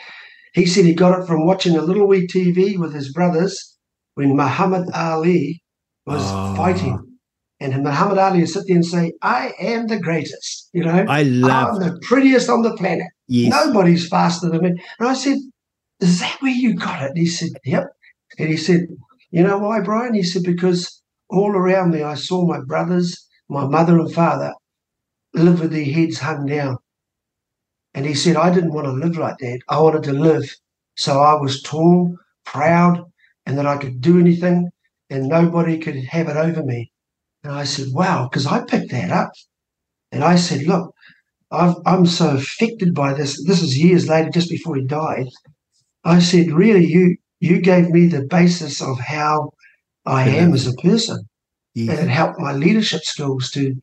He 0.55 0.67
said 0.67 0.85
he 0.85 0.95
got 0.95 1.19
it 1.19 1.27
from 1.27 1.47
watching 1.47 1.77
a 1.77 1.83
little 1.83 2.07
wee 2.07 2.27
TV 2.27 2.79
with 2.79 2.95
his 2.95 3.13
brothers 3.13 3.77
when 4.15 4.37
Muhammad 4.37 4.89
Ali 4.95 5.63
was 6.07 6.23
oh. 6.25 6.55
fighting. 6.57 7.05
And 7.61 7.83
Muhammad 7.83 8.19
Ali 8.19 8.41
would 8.41 8.49
sit 8.49 8.65
there 8.67 8.77
and 8.77 8.87
say, 8.87 9.13
I 9.21 9.53
am 9.59 9.89
the 9.89 9.99
greatest. 9.99 10.71
You 10.73 10.85
know, 10.85 11.05
I 11.09 11.23
love 11.23 11.75
I'm 11.75 11.81
the 11.81 11.99
prettiest 12.03 12.49
on 12.49 12.63
the 12.63 12.77
planet. 12.77 13.09
Yes. 13.27 13.53
Nobody's 13.53 14.09
faster 14.09 14.49
than 14.49 14.63
me. 14.63 14.69
And 14.99 15.09
I 15.09 15.15
said, 15.15 15.39
Is 16.01 16.21
that 16.21 16.41
where 16.41 16.53
you 16.53 16.75
got 16.75 17.03
it? 17.03 17.09
And 17.11 17.19
he 17.19 17.27
said, 17.27 17.51
Yep. 17.65 17.85
And 18.39 18.49
he 18.49 18.57
said, 18.57 18.87
You 19.31 19.43
know 19.43 19.59
why, 19.59 19.81
Brian? 19.81 20.15
He 20.15 20.23
said, 20.23 20.45
Because 20.45 21.03
all 21.29 21.51
around 21.51 21.91
me 21.91 22.03
I 22.03 22.15
saw 22.15 22.47
my 22.47 22.61
brothers, 22.61 23.27
my 23.49 23.67
mother 23.67 23.99
and 23.99 24.13
father 24.13 24.55
live 25.35 25.61
with 25.61 25.73
their 25.73 25.85
heads 25.85 26.19
hung 26.19 26.47
down. 26.47 26.79
And 27.99 28.07
he 28.07 28.15
said, 28.15 28.37
I 28.37 28.55
didn't 28.55 28.75
want 28.75 28.87
to 28.87 28.93
live 28.93 29.19
like 29.19 29.39
that. 29.39 29.59
I 29.69 29.81
wanted 29.81 30.05
to 30.05 30.13
live. 30.13 30.55
So 30.97 31.21
I 31.21 31.35
was 31.35 31.61
tall, 31.63 32.17
proud, 32.47 33.05
and 33.45 33.59
that 33.59 33.67
I 33.67 33.77
could 33.77 34.01
do 34.01 34.21
anything 34.21 34.71
and 35.11 35.27
nobody 35.27 35.79
could 35.79 35.97
have 36.05 36.29
it 36.29 36.37
over 36.37 36.63
me. 36.63 36.93
And 37.43 37.53
I 37.53 37.65
said, 37.65 37.89
wow, 37.91 38.29
because 38.31 38.47
I 38.47 38.63
picked 38.63 38.93
that 38.93 39.11
up. 39.11 39.33
And 40.13 40.23
I 40.23 40.37
said, 40.37 40.63
look, 40.63 40.95
i 41.51 41.75
am 41.87 42.07
so 42.07 42.37
affected 42.37 42.95
by 42.95 43.15
this. 43.15 43.45
This 43.45 43.65
is 43.65 43.77
years 43.77 44.09
later, 44.09 44.31
just 44.31 44.49
before 44.49 44.77
he 44.77 44.85
died. 44.85 45.27
I 46.05 46.21
said, 46.21 46.53
really, 46.53 46.87
you 46.87 47.17
you 47.41 47.61
gave 47.61 47.91
me 47.91 48.07
the 48.07 48.27
basis 48.27 48.81
of 48.81 49.01
how 49.01 49.51
I 50.07 50.29
am 50.29 50.55
as 50.55 50.69
a 50.69 50.75
person. 50.75 51.29
Yeah. 51.75 51.95
And 51.95 52.01
it 52.03 52.13
helped 52.13 52.39
my 52.39 52.53
leadership 52.53 53.03
skills 53.03 53.51
to 53.55 53.75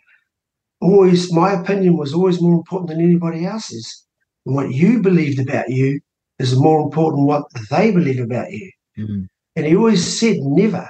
always, 0.85 1.31
my 1.31 1.51
opinion 1.53 1.97
was 1.97 2.13
always 2.13 2.41
more 2.41 2.53
important 2.53 2.89
than 2.89 3.01
anybody 3.01 3.45
else's. 3.45 4.05
And 4.45 4.55
what 4.55 4.71
you 4.71 5.01
believed 5.01 5.39
about 5.39 5.69
you 5.69 5.99
is 6.39 6.55
more 6.55 6.81
important 6.81 7.19
than 7.19 7.25
what 7.27 7.43
they 7.69 7.91
believe 7.91 8.21
about 8.21 8.51
you. 8.51 8.71
Mm-hmm. 8.97 9.23
And 9.55 9.65
he 9.65 9.75
always 9.75 10.19
said, 10.19 10.37
never 10.39 10.89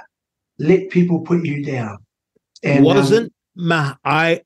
let 0.58 0.90
people 0.90 1.20
put 1.20 1.44
you 1.44 1.64
down. 1.64 1.98
And 2.62 2.84
wasn't 2.84 3.26
um, 3.26 3.30
Ma- 3.56 3.94
I 4.04 4.42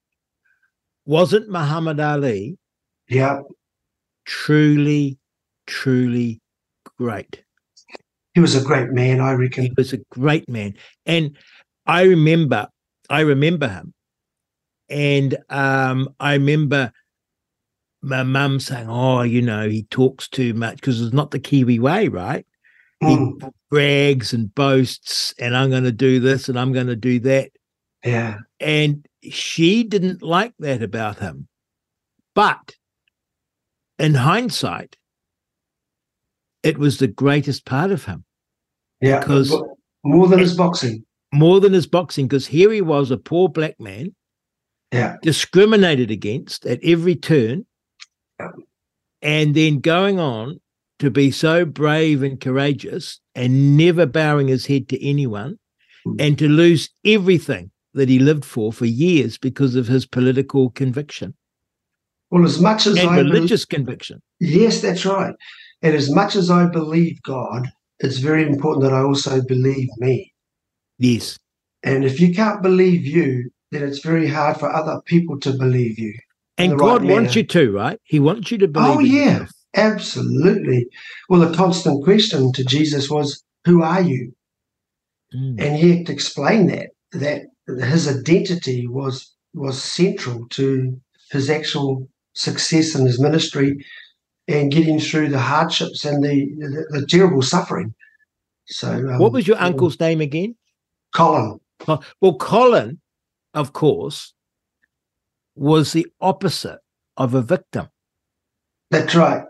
wasn't 1.04 1.50
Muhammad 1.50 1.98
Ali? 1.98 2.56
Yeah. 3.08 3.40
Truly, 4.24 5.18
truly 5.66 6.40
great. 6.98 7.42
He 8.34 8.40
was 8.40 8.54
a 8.54 8.62
great 8.62 8.90
man, 8.90 9.20
I 9.20 9.32
reckon. 9.32 9.64
He 9.64 9.72
was 9.76 9.92
a 9.92 9.98
great 10.10 10.48
man. 10.48 10.74
And 11.06 11.36
I 11.86 12.02
remember, 12.02 12.68
I 13.08 13.20
remember 13.20 13.66
him. 13.66 13.92
And 14.90 15.38
um, 15.48 16.14
I 16.18 16.34
remember 16.34 16.92
my 18.02 18.22
mum 18.22 18.60
saying, 18.60 18.88
Oh, 18.88 19.22
you 19.22 19.40
know, 19.40 19.68
he 19.68 19.84
talks 19.84 20.28
too 20.28 20.52
much 20.54 20.76
because 20.76 21.00
it's 21.00 21.14
not 21.14 21.30
the 21.30 21.38
Kiwi 21.38 21.78
way, 21.78 22.08
right? 22.08 22.46
Mm. 23.02 23.42
He 23.42 23.48
brags 23.70 24.32
and 24.32 24.54
boasts, 24.54 25.32
and 25.38 25.56
I'm 25.56 25.70
going 25.70 25.84
to 25.84 25.92
do 25.92 26.20
this 26.20 26.48
and 26.48 26.58
I'm 26.58 26.72
going 26.72 26.88
to 26.88 26.96
do 26.96 27.20
that. 27.20 27.50
Yeah. 28.04 28.38
And 28.58 29.06
she 29.22 29.84
didn't 29.84 30.22
like 30.22 30.54
that 30.58 30.82
about 30.82 31.18
him. 31.18 31.46
But 32.34 32.74
in 33.98 34.14
hindsight, 34.14 34.96
it 36.62 36.78
was 36.78 36.98
the 36.98 37.06
greatest 37.06 37.64
part 37.64 37.90
of 37.90 38.04
him. 38.04 38.24
Yeah. 39.00 39.20
Because 39.20 39.54
more 40.04 40.28
than 40.28 40.38
his 40.38 40.56
boxing. 40.56 41.04
More 41.32 41.60
than 41.60 41.72
his 41.72 41.86
boxing, 41.86 42.26
because 42.26 42.46
here 42.46 42.72
he 42.72 42.80
was, 42.80 43.10
a 43.10 43.16
poor 43.16 43.48
black 43.48 43.78
man. 43.78 44.14
Yeah. 44.92 45.16
Discriminated 45.22 46.10
against 46.10 46.66
at 46.66 46.80
every 46.82 47.16
turn. 47.16 47.66
Yeah. 48.38 48.50
And 49.22 49.54
then 49.54 49.80
going 49.80 50.18
on 50.18 50.60
to 50.98 51.10
be 51.10 51.30
so 51.30 51.64
brave 51.64 52.22
and 52.22 52.40
courageous 52.40 53.20
and 53.34 53.76
never 53.76 54.06
bowing 54.06 54.48
his 54.48 54.66
head 54.66 54.88
to 54.88 55.06
anyone 55.06 55.58
mm. 56.06 56.20
and 56.20 56.38
to 56.38 56.48
lose 56.48 56.90
everything 57.04 57.70
that 57.94 58.08
he 58.08 58.18
lived 58.18 58.44
for 58.44 58.72
for 58.72 58.86
years 58.86 59.38
because 59.38 59.74
of 59.74 59.88
his 59.88 60.06
political 60.06 60.70
conviction. 60.70 61.34
Well, 62.30 62.44
as 62.44 62.60
much 62.60 62.86
as 62.86 62.96
and 62.98 63.10
I 63.10 63.16
religious 63.18 63.64
conviction. 63.64 64.22
Yes, 64.38 64.80
that's 64.80 65.04
right. 65.04 65.34
And 65.82 65.94
as 65.94 66.10
much 66.10 66.36
as 66.36 66.50
I 66.50 66.66
believe 66.66 67.20
God, 67.22 67.70
it's 67.98 68.18
very 68.18 68.44
important 68.44 68.84
that 68.84 68.92
I 68.92 69.00
also 69.00 69.42
believe 69.42 69.88
me. 69.98 70.32
Yes. 70.98 71.38
And 71.82 72.04
if 72.04 72.20
you 72.20 72.32
can't 72.32 72.62
believe 72.62 73.04
you, 73.04 73.50
then 73.70 73.82
it's 73.82 74.00
very 74.00 74.28
hard 74.28 74.58
for 74.58 74.72
other 74.72 75.00
people 75.06 75.38
to 75.40 75.52
believe 75.52 75.98
you. 75.98 76.14
And 76.58 76.78
God 76.78 77.02
right 77.02 77.10
wants 77.10 77.36
you 77.36 77.44
to, 77.44 77.72
right? 77.72 77.98
He 78.04 78.20
wants 78.20 78.50
you 78.50 78.58
to 78.58 78.68
believe. 78.68 78.96
Oh, 78.96 79.00
yeah. 79.00 79.32
Yourself. 79.32 79.50
Absolutely. 79.76 80.86
Well, 81.28 81.40
the 81.40 81.56
constant 81.56 82.04
question 82.04 82.52
to 82.52 82.64
Jesus 82.64 83.08
was, 83.08 83.42
Who 83.64 83.82
are 83.82 84.02
you? 84.02 84.32
Mm. 85.34 85.60
And 85.60 85.76
he 85.76 85.96
had 85.96 86.06
to 86.06 86.12
explain 86.12 86.66
that, 86.66 86.90
that 87.12 87.42
his 87.66 88.08
identity 88.08 88.86
was 88.86 89.32
was 89.54 89.82
central 89.82 90.46
to 90.48 91.00
his 91.30 91.50
actual 91.50 92.08
success 92.34 92.94
in 92.94 93.04
his 93.04 93.20
ministry 93.20 93.84
and 94.46 94.72
getting 94.72 94.98
through 94.98 95.28
the 95.28 95.38
hardships 95.38 96.04
and 96.04 96.22
the, 96.24 96.46
the, 96.58 97.00
the 97.00 97.06
terrible 97.06 97.42
suffering. 97.42 97.94
So, 98.66 98.92
um, 98.92 99.18
what 99.18 99.32
was 99.32 99.48
your 99.48 99.60
uncle's 99.60 99.98
name 99.98 100.20
again? 100.20 100.54
Colin. 101.14 101.58
Well, 102.20 102.36
Colin, 102.38 103.00
of 103.54 103.72
course, 103.72 104.34
was 105.54 105.92
the 105.92 106.06
opposite 106.20 106.80
of 107.16 107.34
a 107.34 107.42
victim. 107.42 107.88
That's 108.90 109.14
right. 109.14 109.44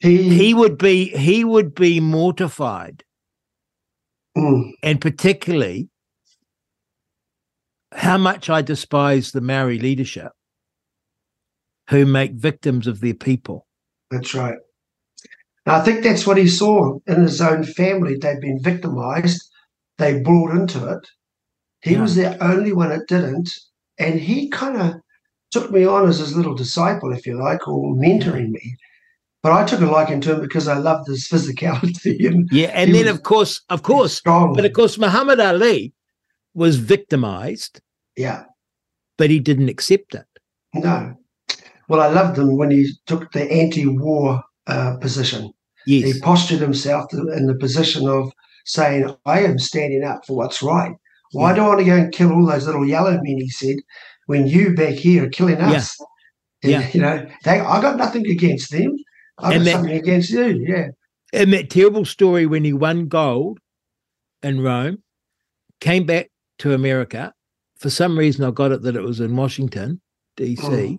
He 0.00 0.34
he 0.36 0.54
would 0.54 0.76
be 0.76 1.08
he 1.16 1.44
would 1.44 1.74
be 1.74 2.00
mortified, 2.00 3.04
mm. 4.36 4.70
and 4.82 5.00
particularly 5.00 5.88
how 7.92 8.18
much 8.18 8.50
I 8.50 8.60
despise 8.60 9.30
the 9.30 9.40
Maori 9.40 9.78
leadership 9.78 10.32
who 11.90 12.04
make 12.04 12.32
victims 12.32 12.86
of 12.86 13.00
their 13.00 13.14
people. 13.14 13.66
That's 14.10 14.34
right. 14.34 14.56
I 15.66 15.80
think 15.80 16.02
that's 16.02 16.26
what 16.26 16.36
he 16.36 16.48
saw 16.48 16.98
in 17.06 17.22
his 17.22 17.40
own 17.40 17.64
family. 17.64 18.16
They'd 18.16 18.40
been 18.40 18.60
victimized, 18.60 19.50
they 19.98 20.20
brought 20.20 20.50
into 20.50 20.86
it. 20.88 21.08
He 21.84 21.92
yeah. 21.92 22.00
was 22.00 22.14
the 22.14 22.42
only 22.42 22.72
one 22.72 22.88
that 22.88 23.06
didn't. 23.08 23.50
And 23.98 24.18
he 24.18 24.48
kind 24.48 24.80
of 24.80 24.94
took 25.50 25.70
me 25.70 25.84
on 25.84 26.08
as 26.08 26.18
his 26.18 26.34
little 26.34 26.54
disciple, 26.54 27.12
if 27.12 27.26
you 27.26 27.38
like, 27.38 27.68
or 27.68 27.94
mentoring 27.94 28.50
me. 28.50 28.76
But 29.42 29.52
I 29.52 29.66
took 29.66 29.82
a 29.82 29.86
liking 29.86 30.22
to 30.22 30.34
him 30.34 30.40
because 30.40 30.66
I 30.66 30.78
loved 30.78 31.06
his 31.06 31.28
physicality. 31.28 32.26
And 32.26 32.48
yeah, 32.50 32.68
and 32.68 32.94
then 32.94 33.06
of 33.06 33.22
course, 33.22 33.60
of 33.68 33.82
course, 33.82 34.14
strong. 34.14 34.54
but 34.54 34.64
of 34.64 34.72
course, 34.72 34.96
Muhammad 34.96 35.38
Ali 35.40 35.92
was 36.54 36.76
victimized. 36.76 37.82
Yeah, 38.16 38.44
but 39.18 39.28
he 39.28 39.38
didn't 39.38 39.68
accept 39.68 40.14
it. 40.14 40.26
No. 40.72 41.14
Well, 41.88 42.00
I 42.00 42.06
loved 42.08 42.38
him 42.38 42.56
when 42.56 42.70
he 42.70 42.90
took 43.06 43.30
the 43.32 43.44
anti-war 43.52 44.42
uh, 44.66 44.96
position. 44.96 45.52
Yes. 45.86 46.14
He 46.14 46.20
postured 46.20 46.60
himself 46.60 47.12
in 47.12 47.46
the 47.46 47.54
position 47.54 48.08
of 48.08 48.32
saying, 48.64 49.14
"I 49.26 49.40
am 49.40 49.58
standing 49.58 50.02
up 50.02 50.24
for 50.26 50.34
what's 50.34 50.62
right. 50.62 50.96
Why 51.34 51.54
do 51.54 51.62
I 51.62 51.68
want 51.68 51.80
to 51.80 51.84
go 51.86 51.96
and 51.96 52.12
kill 52.12 52.32
all 52.32 52.46
those 52.46 52.66
little 52.66 52.86
yellow 52.86 53.12
men?" 53.12 53.38
He 53.38 53.48
said, 53.50 53.76
"When 54.26 54.46
you 54.46 54.74
back 54.74 54.94
here 54.94 55.24
are 55.24 55.28
killing 55.28 55.56
us." 55.60 55.96
Yeah 56.00 56.06
And, 56.62 56.72
Yeah. 56.72 56.90
You 56.94 57.00
know, 57.00 57.26
they, 57.44 57.60
I 57.60 57.80
got 57.82 57.96
nothing 57.98 58.26
against 58.26 58.70
them. 58.70 58.96
I 59.38 59.56
got 59.58 59.64
that- 59.64 59.72
something 59.72 59.92
against 59.96 60.30
you. 60.30 60.64
Yeah. 60.66 60.86
And 61.32 61.52
that 61.52 61.68
terrible 61.68 62.04
story 62.04 62.46
when 62.46 62.64
he 62.64 62.72
won 62.72 63.08
gold 63.08 63.58
in 64.42 64.60
Rome, 64.62 65.02
came 65.80 66.06
back 66.06 66.30
to 66.60 66.72
America. 66.72 67.32
For 67.76 67.90
some 67.90 68.16
reason, 68.18 68.44
I 68.44 68.50
got 68.52 68.72
it 68.72 68.82
that 68.82 68.94
it 68.96 69.02
was 69.02 69.18
in 69.20 69.34
Washington, 69.36 70.00
D.C., 70.36 70.62
Mm. 70.62 70.98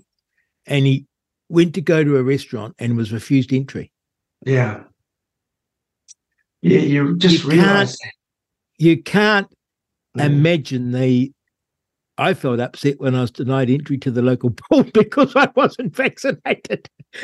and 0.68 0.86
he 0.86 1.06
went 1.50 1.74
to 1.76 1.82
go 1.82 2.04
to 2.04 2.18
a 2.18 2.24
restaurant 2.24 2.76
and 2.78 2.98
was 2.98 3.12
refused 3.14 3.54
entry. 3.54 3.92
Yeah. 4.46 4.84
Yeah. 6.62 6.80
You 6.80 7.18
just 7.18 7.44
You 7.44 7.50
realize. 7.52 7.98
You 8.78 9.02
can't 9.02 9.48
Mm. 10.24 10.26
imagine 10.26 10.92
the. 10.92 11.32
I 12.18 12.34
felt 12.34 12.62
upset 12.62 12.98
when 13.02 13.14
I 13.14 13.22
was 13.22 13.32
denied 13.32 13.70
entry 13.70 13.98
to 13.98 14.10
the 14.10 14.22
local 14.22 14.50
pool 14.72 14.84
because 14.94 15.36
I 15.36 15.50
wasn't 15.56 15.94
vaccinated. 15.96 16.90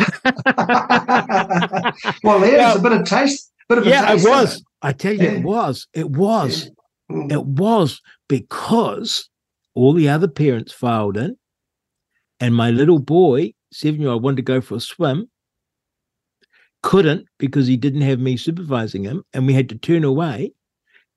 well, 2.23 2.39
there's 2.41 2.75
a 2.75 2.79
bit 2.81 2.91
of 2.91 3.05
taste. 3.05 3.51
Bit 3.69 3.77
of 3.77 3.87
a 3.87 3.89
yeah, 3.89 4.03
it 4.03 4.15
taste 4.15 4.25
of 4.25 4.31
was. 4.31 4.63
I 4.81 4.91
tell 4.91 5.13
you, 5.13 5.23
Yeah. 5.23 5.31
it 5.37 5.43
was. 5.43 5.87
It 5.93 6.09
was. 6.09 6.69
Mm. 7.09 7.31
It 7.31 7.45
was 7.45 8.01
because 8.27 9.29
all 9.75 9.93
the 9.93 10.09
other 10.09 10.27
parents 10.27 10.73
filed 10.73 11.15
in, 11.15 11.37
and 12.41 12.53
my 12.53 12.69
little 12.71 12.99
boy, 12.99 13.53
seven 13.71 14.01
year 14.01 14.09
old, 14.09 14.23
wanted 14.23 14.37
to 14.37 14.41
go 14.41 14.59
for 14.59 14.75
a 14.75 14.79
swim, 14.81 15.29
couldn't 16.83 17.27
because 17.37 17.67
he 17.67 17.77
didn't 17.77 18.01
have 18.01 18.19
me 18.19 18.35
supervising 18.35 19.03
him, 19.03 19.23
and 19.33 19.47
we 19.47 19.53
had 19.53 19.69
to 19.69 19.77
turn 19.77 20.03
away. 20.03 20.51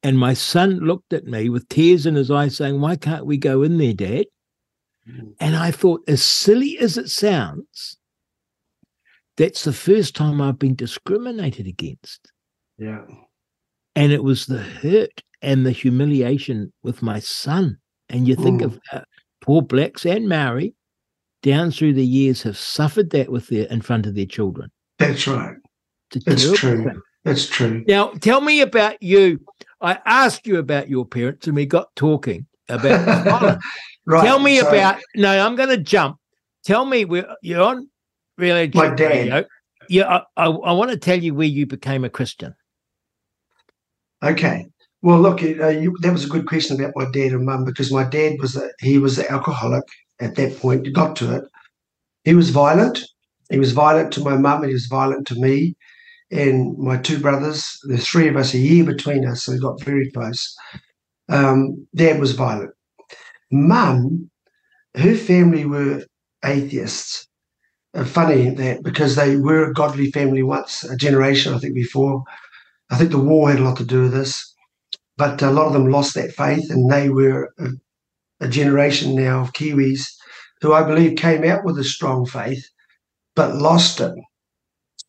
And 0.04 0.18
my 0.18 0.34
son 0.34 0.78
looked 0.80 1.12
at 1.12 1.24
me 1.26 1.48
with 1.48 1.68
tears 1.68 2.04
in 2.06 2.14
his 2.14 2.30
eyes, 2.30 2.56
saying, 2.56 2.80
Why 2.80 2.94
can't 2.94 3.26
we 3.26 3.36
go 3.38 3.62
in 3.62 3.78
there, 3.78 3.94
Dad? 3.94 4.26
Mm. 5.10 5.32
And 5.40 5.56
I 5.56 5.70
thought, 5.72 6.02
as 6.06 6.22
silly 6.22 6.78
as 6.78 6.96
it 6.98 7.08
sounds, 7.10 7.96
that's 9.36 9.64
the 9.64 9.72
first 9.72 10.14
time 10.14 10.40
I've 10.40 10.58
been 10.58 10.76
discriminated 10.76 11.66
against. 11.66 12.30
Yeah. 12.78 13.02
and 13.96 14.10
it 14.12 14.24
was 14.24 14.46
the 14.46 14.58
hurt 14.58 15.22
and 15.40 15.64
the 15.64 15.70
humiliation 15.70 16.72
with 16.82 17.00
my 17.02 17.20
son. 17.20 17.78
And 18.08 18.26
you 18.28 18.34
think 18.36 18.60
Mm. 18.62 18.64
of 18.66 18.80
uh, 18.92 19.00
poor 19.40 19.62
blacks 19.62 20.04
and 20.04 20.28
Maori 20.28 20.74
down 21.42 21.70
through 21.70 21.92
the 21.94 22.04
years 22.06 22.42
have 22.42 22.56
suffered 22.58 23.10
that 23.10 23.30
with 23.30 23.46
their 23.48 23.66
in 23.66 23.80
front 23.82 24.06
of 24.06 24.14
their 24.16 24.26
children. 24.26 24.70
That's 24.98 25.26
right. 25.28 25.56
It's 26.14 26.26
It's 26.26 26.58
true. 26.58 26.84
thing. 26.84 27.00
That's 27.24 27.46
true. 27.46 27.84
Now, 27.88 28.08
tell 28.08 28.40
me 28.40 28.60
about 28.60 29.02
you. 29.02 29.40
I 29.80 29.98
asked 30.06 30.46
you 30.46 30.58
about 30.58 30.88
your 30.88 31.06
parents, 31.06 31.46
and 31.46 31.56
we 31.56 31.66
got 31.66 31.94
talking 31.96 32.46
about 32.68 33.58
right. 34.06 34.24
Tell 34.24 34.38
me 34.38 34.58
so 34.58 34.68
about. 34.68 35.00
No, 35.16 35.44
I'm 35.44 35.56
going 35.56 35.70
to 35.70 35.78
jump. 35.78 36.18
Tell 36.64 36.84
me 36.84 37.04
where 37.04 37.34
you're 37.42 37.62
on 37.62 37.88
really. 38.38 38.70
My 38.74 38.88
dad. 38.94 39.10
Radio. 39.10 39.44
Yeah, 39.88 40.22
I, 40.36 40.44
I, 40.44 40.46
I 40.46 40.72
want 40.72 40.90
to 40.90 40.96
tell 40.96 41.22
you 41.22 41.34
where 41.34 41.46
you 41.46 41.66
became 41.66 42.04
a 42.04 42.10
Christian. 42.10 42.54
Okay. 44.22 44.66
Well, 45.02 45.20
look, 45.20 45.42
uh, 45.42 45.68
you, 45.68 45.94
that 46.00 46.12
was 46.12 46.24
a 46.24 46.28
good 46.28 46.46
question 46.46 46.80
about 46.80 46.94
my 46.96 47.04
dad 47.10 47.32
and 47.32 47.44
mum 47.44 47.66
because 47.66 47.92
my 47.92 48.04
dad 48.04 48.36
was 48.40 48.56
a, 48.56 48.70
he 48.80 48.96
was 48.96 49.18
an 49.18 49.26
alcoholic 49.28 49.84
at 50.20 50.36
that 50.36 50.58
point. 50.58 50.90
Got 50.94 51.16
to 51.16 51.36
it. 51.36 51.44
He 52.24 52.34
was 52.34 52.48
violent. 52.48 53.04
He 53.50 53.58
was 53.58 53.72
violent 53.72 54.12
to 54.14 54.24
my 54.24 54.38
mum 54.38 54.62
and 54.62 54.70
he 54.70 54.74
was 54.74 54.86
violent 54.86 55.26
to 55.26 55.34
me 55.34 55.76
and 56.30 56.76
my 56.78 56.96
two 56.96 57.18
brothers. 57.20 57.78
There's 57.84 58.06
three 58.06 58.28
of 58.28 58.36
us 58.36 58.54
a 58.54 58.58
year 58.58 58.84
between 58.84 59.26
us, 59.26 59.44
so 59.44 59.52
we 59.52 59.58
got 59.58 59.82
very 59.82 60.10
close. 60.10 60.54
Um, 61.28 61.86
dad 61.94 62.20
was 62.20 62.32
violent. 62.32 62.72
Mum, 63.50 64.30
her 64.96 65.14
family 65.14 65.64
were 65.64 66.04
atheists. 66.44 67.26
Uh, 67.94 68.04
funny 68.04 68.50
that 68.50 68.82
because 68.82 69.14
they 69.14 69.36
were 69.36 69.70
a 69.70 69.72
godly 69.72 70.10
family 70.10 70.42
once, 70.42 70.82
a 70.84 70.96
generation 70.96 71.54
I 71.54 71.58
think 71.58 71.74
before. 71.74 72.24
I 72.90 72.96
think 72.96 73.10
the 73.10 73.18
war 73.18 73.50
had 73.50 73.60
a 73.60 73.62
lot 73.62 73.76
to 73.78 73.84
do 73.84 74.02
with 74.02 74.12
this, 74.12 74.52
but 75.16 75.40
a 75.42 75.50
lot 75.50 75.66
of 75.66 75.72
them 75.72 75.90
lost 75.90 76.14
that 76.14 76.32
faith, 76.32 76.70
and 76.70 76.90
they 76.90 77.08
were 77.08 77.54
a, 77.58 77.68
a 78.40 78.48
generation 78.48 79.14
now 79.14 79.40
of 79.40 79.52
Kiwis 79.52 80.06
who 80.64 80.72
I 80.72 80.82
believe 80.82 81.18
came 81.18 81.44
out 81.44 81.62
with 81.62 81.78
a 81.78 81.84
strong 81.84 82.24
faith, 82.24 82.70
but 83.36 83.54
lost 83.54 84.00
it. 84.00 84.14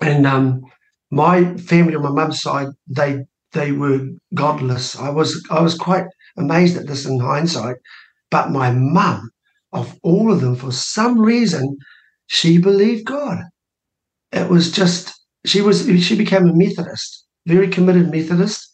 And 0.01 0.27
um, 0.27 0.63
my 1.11 1.55
family 1.57 1.95
on 1.95 2.03
my 2.03 2.11
mum's 2.11 2.41
side, 2.41 2.67
they 2.87 3.25
they 3.53 3.71
were 3.71 4.07
godless. 4.33 4.97
I 4.97 5.09
was 5.09 5.43
I 5.49 5.61
was 5.61 5.75
quite 5.75 6.05
amazed 6.37 6.77
at 6.77 6.87
this 6.87 7.05
in 7.05 7.19
hindsight, 7.19 7.77
but 8.31 8.51
my 8.51 8.71
mum, 8.71 9.29
of 9.73 9.97
all 10.03 10.31
of 10.31 10.41
them, 10.41 10.55
for 10.55 10.71
some 10.71 11.19
reason, 11.19 11.77
she 12.27 12.57
believed 12.57 13.05
God. 13.05 13.39
It 14.31 14.49
was 14.49 14.71
just 14.71 15.13
she 15.45 15.61
was 15.61 15.85
she 16.05 16.15
became 16.17 16.47
a 16.47 16.53
Methodist 16.55 17.25
very 17.45 17.67
committed 17.67 18.11
Methodist. 18.11 18.71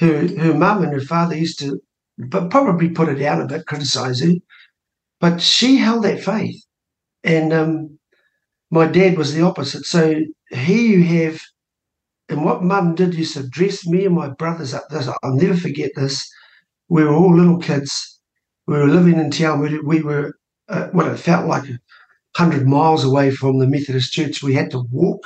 Her 0.00 0.26
her 0.38 0.54
mum 0.54 0.82
and 0.82 0.92
her 0.92 1.00
father 1.00 1.36
used 1.36 1.58
to, 1.60 1.80
but 2.18 2.50
probably 2.50 2.90
put 2.90 3.08
her 3.08 3.14
down 3.14 3.42
a 3.42 3.46
bit, 3.46 3.66
criticize 3.66 4.20
her, 4.22 4.32
but 5.20 5.40
she 5.42 5.76
held 5.76 6.04
that 6.04 6.22
faith. 6.22 6.62
And 7.24 7.52
um, 7.52 7.99
my 8.70 8.86
dad 8.86 9.16
was 9.18 9.34
the 9.34 9.42
opposite. 9.42 9.84
So 9.84 10.22
here 10.50 10.98
you 10.98 11.04
have, 11.04 11.40
and 12.28 12.44
what 12.44 12.62
mum 12.62 12.94
did 12.94 13.14
used 13.14 13.34
to 13.34 13.48
dress 13.48 13.86
me 13.86 14.06
and 14.06 14.14
my 14.14 14.28
brothers 14.28 14.74
up. 14.74 14.84
This 14.90 15.08
I'll 15.08 15.34
never 15.34 15.56
forget 15.56 15.90
this. 15.96 16.30
We 16.88 17.04
were 17.04 17.14
all 17.14 17.36
little 17.36 17.58
kids. 17.58 18.20
We 18.66 18.76
were 18.76 18.86
living 18.88 19.18
in 19.18 19.30
town. 19.30 19.60
We, 19.60 19.80
we 19.80 20.02
were, 20.02 20.34
uh, 20.68 20.88
well, 20.92 21.12
it 21.12 21.18
felt 21.18 21.46
like 21.48 21.68
a 21.68 21.78
hundred 22.36 22.68
miles 22.68 23.04
away 23.04 23.30
from 23.30 23.58
the 23.58 23.66
Methodist 23.66 24.12
church. 24.12 24.42
We 24.42 24.54
had 24.54 24.70
to 24.72 24.84
walk 24.92 25.22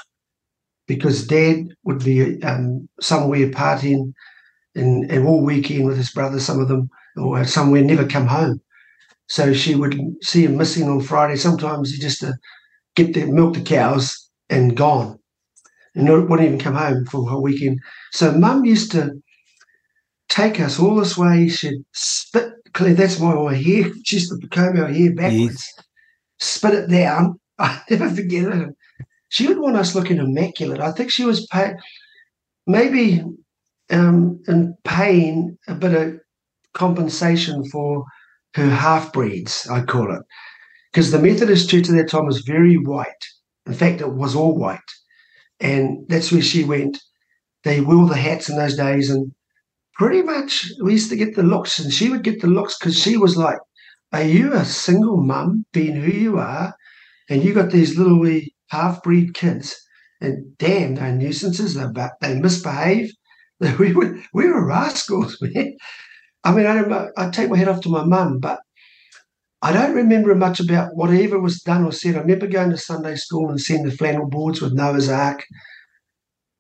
because 0.87 1.27
dad 1.27 1.69
would 1.85 2.05
be 2.05 2.43
um, 2.43 2.89
somewhere 3.01 3.49
partying 3.51 4.13
and, 4.75 5.11
and 5.11 5.27
all 5.27 5.45
weekend 5.45 5.87
with 5.87 5.97
his 5.97 6.11
brothers, 6.11 6.45
some 6.45 6.61
of 6.61 6.69
them, 6.69 6.91
or 7.17 7.45
somewhere, 7.45 7.83
never 7.83 8.07
come 8.07 8.27
home. 8.27 8.61
So 9.29 9.53
she 9.53 9.75
would 9.75 9.99
see 10.23 10.45
him 10.45 10.57
missing 10.57 10.89
on 10.89 11.01
Friday. 11.01 11.37
Sometimes 11.37 11.93
he 11.93 12.01
just 12.01 12.25
uh, 12.25 12.33
get 12.95 13.15
the 13.15 13.27
milk 13.27 13.55
the 13.55 13.63
cows 13.63 14.31
and 14.49 14.77
gone. 14.77 15.19
And 15.95 16.09
wouldn't 16.09 16.41
even 16.41 16.59
come 16.59 16.75
home 16.75 17.07
for 17.07 17.23
a 17.23 17.31
whole 17.31 17.43
weekend. 17.43 17.79
So 18.13 18.33
mum 18.33 18.65
used 18.65 18.91
to 18.93 19.13
take 20.29 20.59
us 20.61 20.81
all 20.81 20.97
this 20.97 21.17
way. 21.17 21.49
She'd 21.49 21.85
spit, 21.93 22.53
Claire, 22.73 22.95
that's 22.95 23.21
why 23.21 23.35
my 23.35 23.55
hair, 23.55 23.93
she 24.05 24.17
used 24.17 24.31
to 24.31 24.49
comb 24.49 24.77
our 24.77 24.89
hair 24.89 25.15
backwards, 25.15 25.73
spit 26.39 26.75
it 26.75 26.91
down. 26.91 27.39
I 27.59 27.81
never 27.89 28.11
forget 28.11 28.53
it 28.53 28.69
she 29.35 29.49
would 29.49 29.59
want 29.59 29.77
us 29.77 29.97
looking 29.97 30.19
immaculate. 30.19 30.79
I 30.79 30.93
think 30.93 31.11
she 31.11 31.25
was 31.25 31.45
pay, 31.49 31.75
maybe 32.69 33.21
um, 33.91 34.41
in 34.47 34.77
paying 34.85 35.59
a 35.67 35.75
bit 35.75 35.93
of 35.93 36.21
compensation 36.73 37.65
for 37.69 38.05
her 38.55 38.71
half 38.71 39.13
breeds, 39.13 39.67
I 39.69 39.83
call 39.83 40.15
it. 40.15 40.23
Because 40.95 41.11
the 41.11 41.19
Methodist 41.19 41.69
Church 41.69 41.89
at 41.89 41.97
that 41.97 42.09
time 42.09 42.27
was 42.27 42.43
very 42.43 42.77
white. 42.77 43.25
In 43.67 43.75
fact, 43.75 44.01
it 44.01 44.15
was 44.15 44.37
all 44.37 44.57
white. 44.57 44.79
And 45.59 46.07
that's 46.09 46.31
where 46.31 46.41
she 46.41 46.63
went. 46.63 47.03
They 47.65 47.81
wore 47.81 48.07
the 48.07 48.17
hats 48.17 48.49
in 48.49 48.57
those 48.57 48.77
days. 48.77 49.11
And 49.11 49.33
pretty 49.95 50.23
much 50.23 50.71
we 50.81 50.93
used 50.93 51.11
to 51.11 51.17
get 51.17 51.35
the 51.35 51.43
looks. 51.43 51.81
And 51.81 51.93
she 51.93 52.11
would 52.11 52.23
get 52.23 52.41
the 52.41 52.47
looks 52.47 52.79
because 52.79 52.97
she 52.97 53.17
was 53.17 53.37
like, 53.37 53.59
Are 54.13 54.23
you 54.23 54.53
a 54.53 54.65
single 54.65 55.21
mum 55.21 55.67
being 55.73 55.97
who 55.97 56.13
you 56.13 56.39
are? 56.39 56.75
And 57.29 57.43
you 57.43 57.55
got 57.55 57.73
these 57.73 57.99
little 57.99 58.21
wee 58.21 58.55
half 58.69 59.03
breed 59.03 59.35
kids, 59.35 59.75
and 60.21 60.57
damn, 60.59 60.95
they're 60.95 61.13
nuisances. 61.13 61.75
They 61.75 61.87
they 62.21 62.41
misbehave. 62.41 63.11
We 63.79 63.93
were 63.95 64.19
we 64.35 64.49
were 64.49 64.67
rascals, 64.67 65.39
man. 65.41 65.77
I 66.43 66.53
mean, 66.53 66.67
I 66.67 66.75
don't, 66.75 67.13
I 67.17 67.31
take 67.31 67.49
my 67.49 67.57
head 67.57 67.69
off 67.69 67.81
to 67.83 67.89
my 67.89 68.05
mum, 68.05 68.41
but 68.41 68.59
I 69.65 69.73
don't 69.73 69.95
remember 69.95 70.35
much 70.35 70.61
about 70.61 70.95
whatever 70.95 71.41
was 71.41 71.63
done 71.63 71.85
or 71.85 71.93
said. 71.93 72.17
I 72.17 72.19
remember 72.19 72.47
going 72.47 72.69
to 72.69 72.77
Sunday 72.77 73.17
school 73.17 73.49
and 73.49 73.59
seeing 73.59 73.83
the 73.83 73.91
flannel 73.91 74.29
boards 74.29 74.61
with 74.61 74.75
Noah's 74.75 75.09
Ark. 75.09 75.43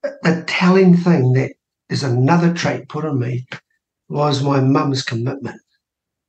The 0.02 0.42
telling 0.46 0.96
thing 0.96 1.34
that 1.34 1.52
is 1.90 2.02
another 2.02 2.54
trait 2.54 2.88
put 2.88 3.04
on 3.04 3.20
me 3.20 3.44
was 4.08 4.42
my 4.42 4.60
mum's 4.60 5.02
commitment. 5.02 5.60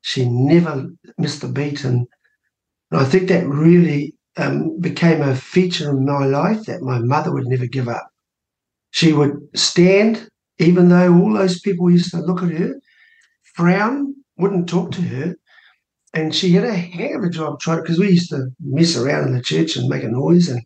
She 0.02 0.28
never 0.28 0.88
missed 1.18 1.46
a 1.46 1.48
beat, 1.48 1.86
and 1.86 2.08
and 2.92 3.00
I 3.00 3.06
think 3.06 3.30
that 3.30 3.48
really 3.48 4.14
um, 4.36 4.78
became 4.82 5.22
a 5.22 5.34
feature 5.34 5.92
of 5.92 6.02
my 6.02 6.26
life 6.26 6.66
that 6.66 6.82
my 6.82 7.00
mother 7.00 7.32
would 7.32 7.48
never 7.48 7.68
give 7.68 7.88
up. 7.88 8.10
She 8.92 9.14
would 9.14 9.38
stand, 9.56 10.28
even 10.60 10.90
though 10.90 11.14
all 11.14 11.34
those 11.36 11.62
people 11.62 11.90
used 11.90 12.12
to 12.12 12.18
look 12.18 12.44
at 12.44 12.52
her, 12.52 12.76
frown, 13.56 14.14
wouldn't 14.38 14.68
talk 14.68 14.92
to 14.92 15.02
her. 15.02 15.36
And 16.16 16.34
she 16.34 16.54
had 16.54 16.64
a 16.64 16.74
hell 16.76 17.18
of 17.18 17.24
a 17.26 17.30
job 17.30 17.60
trying 17.60 17.82
because 17.82 18.00
we 18.00 18.10
used 18.12 18.30
to 18.32 18.48
mess 18.60 18.98
around 18.98 19.28
in 19.28 19.36
the 19.36 19.42
church 19.44 19.76
and 19.76 19.90
make 19.90 20.04
a 20.04 20.08
noise 20.08 20.50
and 20.50 20.64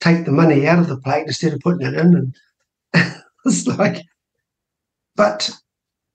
take 0.00 0.24
the 0.26 0.32
money 0.32 0.66
out 0.66 0.80
of 0.80 0.88
the 0.88 0.98
plate 1.00 1.26
instead 1.26 1.54
of 1.54 1.60
putting 1.60 1.86
it 1.86 1.94
in. 1.94 2.34
And 2.94 3.14
it's 3.46 3.66
like, 3.66 4.02
but 5.16 5.50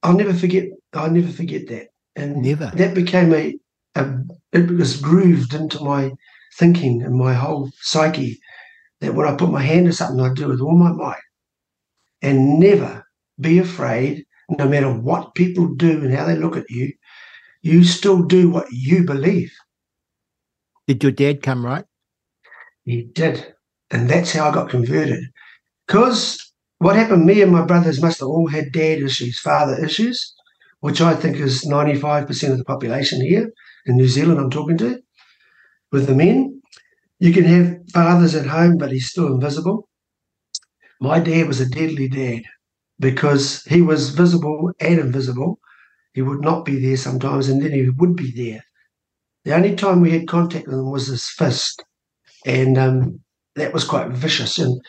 I'll 0.04 0.18
never 0.18 0.34
forget. 0.34 0.66
I'll 0.94 1.12
never 1.12 1.32
forget 1.32 1.68
that. 1.70 1.90
And 2.16 2.42
Never. 2.44 2.72
that 2.76 2.96
became 2.96 3.34
a, 3.34 3.56
a 3.96 4.20
it 4.54 4.72
was 4.72 5.00
grooved 5.00 5.54
into 5.54 5.84
my 5.84 6.12
thinking 6.58 7.04
and 7.04 7.16
my 7.16 7.34
whole 7.34 7.70
psyche 7.82 8.40
that 9.02 9.16
when 9.16 9.28
I 9.28 9.36
put 9.36 9.52
my 9.52 9.62
hand 9.62 9.88
to 9.88 9.94
something, 9.94 10.20
I 10.20 10.34
do 10.34 10.46
it 10.46 10.50
with 10.50 10.62
all 10.62 10.78
my 10.78 10.92
might. 10.92 11.22
And 12.22 12.60
never 12.60 13.06
be 13.40 13.60
afraid, 13.60 14.26
no 14.50 14.68
matter 14.68 14.92
what 14.92 15.36
people 15.36 15.76
do 15.76 16.04
and 16.04 16.14
how 16.14 16.26
they 16.26 16.36
look 16.36 16.58
at 16.58 16.70
you, 16.70 16.92
you 17.62 17.84
still 17.84 18.24
do 18.24 18.50
what 18.50 18.68
you 18.72 19.04
believe. 19.04 19.52
Did 20.88 21.04
your 21.04 21.12
dad 21.12 21.42
come 21.42 21.66
right? 21.66 21.86
He 22.84 23.04
did. 23.04 23.54
And 23.92 24.10
that's 24.10 24.34
how 24.34 24.50
I 24.50 24.54
got 24.54 24.70
converted. 24.70 25.24
Because 25.86 26.54
what 26.80 26.96
happened, 26.96 27.26
me 27.26 27.42
and 27.42 27.52
my 27.52 27.66
brothers 27.66 28.02
must 28.02 28.20
have 28.20 28.30
all 28.30 28.48
had 28.48 28.72
dad 28.72 29.00
issues, 29.00 29.40
father 29.40 29.84
issues, 29.84 30.34
which 30.82 31.02
I 31.02 31.16
think 31.16 31.38
is 31.38 31.66
95% 31.66 32.52
of 32.52 32.58
the 32.58 32.66
population 32.66 33.22
here 33.22 33.52
in 33.86 33.96
New 33.96 34.08
Zealand, 34.08 34.40
I'm 34.40 34.50
talking 34.50 34.78
to, 34.80 35.00
with 35.92 36.08
the 36.08 36.16
men. 36.16 36.62
You 37.20 37.34
can 37.34 37.46
have 37.46 37.78
fathers 37.92 38.36
at 38.36 38.46
home, 38.46 38.78
but 38.78 38.92
he's 38.92 39.10
still 39.10 39.28
invisible. 39.28 39.90
My 41.00 41.20
dad 41.20 41.48
was 41.48 41.60
a 41.60 41.70
deadly 41.70 42.08
dad 42.08 42.44
because 43.00 43.64
he 43.64 43.82
was 43.82 44.10
visible 44.10 44.72
and 44.80 45.00
invisible. 45.00 45.60
He 46.18 46.24
would 46.24 46.42
not 46.42 46.66
be 46.66 46.80
there 46.80 46.98
sometimes, 46.98 47.48
and 47.48 47.62
then 47.62 47.74
he 47.74 47.92
would 47.92 48.16
be 48.16 48.32
there. 48.32 48.64
The 49.46 49.54
only 49.54 49.76
time 49.76 50.02
we 50.02 50.10
had 50.10 50.28
contact 50.28 50.66
with 50.66 50.80
him 50.80 50.90
was 50.90 51.06
his 51.06 51.30
fist, 51.30 51.84
and 52.44 52.76
um, 52.76 53.20
that 53.54 53.72
was 53.72 53.84
quite 53.84 54.10
vicious. 54.10 54.58
And 54.58 54.82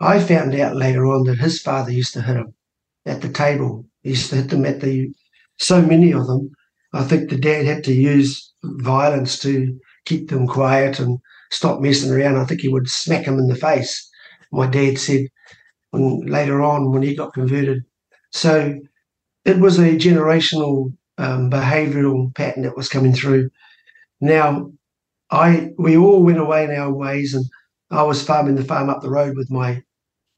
I 0.00 0.18
found 0.18 0.56
out 0.56 0.74
later 0.74 1.06
on 1.06 1.22
that 1.26 1.38
his 1.38 1.62
father 1.62 1.92
used 1.92 2.14
to 2.14 2.22
hit 2.22 2.34
him 2.34 2.54
at 3.06 3.22
the 3.22 3.28
table. 3.28 3.86
He 4.02 4.10
used 4.10 4.30
to 4.30 4.34
hit 4.34 4.50
them 4.50 4.66
at 4.66 4.80
the 4.80 5.14
so 5.56 5.80
many 5.80 6.12
of 6.12 6.26
them. 6.26 6.50
I 6.92 7.04
think 7.04 7.30
the 7.30 7.38
dad 7.38 7.64
had 7.64 7.84
to 7.84 7.92
use 7.92 8.52
violence 8.64 9.38
to 9.42 9.78
keep 10.04 10.30
them 10.30 10.48
quiet 10.48 10.98
and 10.98 11.20
stop 11.52 11.80
messing 11.80 12.10
around. 12.10 12.38
I 12.38 12.44
think 12.44 12.60
he 12.60 12.66
would 12.66 12.90
smack 12.90 13.26
him 13.26 13.38
in 13.38 13.46
the 13.46 13.54
face. 13.54 14.10
My 14.50 14.66
dad 14.66 14.98
said 14.98 15.28
when 15.92 16.22
later 16.22 16.60
on 16.60 16.90
when 16.90 17.02
he 17.02 17.14
got 17.14 17.34
converted. 17.34 17.84
So 18.32 18.80
it 19.44 19.58
was 19.58 19.78
a 19.78 19.96
generational 19.96 20.92
um, 21.18 21.50
behavioural 21.50 22.34
pattern 22.34 22.62
that 22.64 22.76
was 22.76 22.88
coming 22.88 23.12
through. 23.12 23.50
Now, 24.20 24.72
I 25.30 25.70
we 25.78 25.96
all 25.96 26.24
went 26.24 26.38
away 26.38 26.64
in 26.64 26.72
our 26.72 26.92
ways, 26.92 27.34
and 27.34 27.46
I 27.90 28.02
was 28.04 28.22
farming 28.24 28.56
the 28.56 28.64
farm 28.64 28.90
up 28.90 29.02
the 29.02 29.10
road 29.10 29.36
with 29.36 29.50
my 29.50 29.82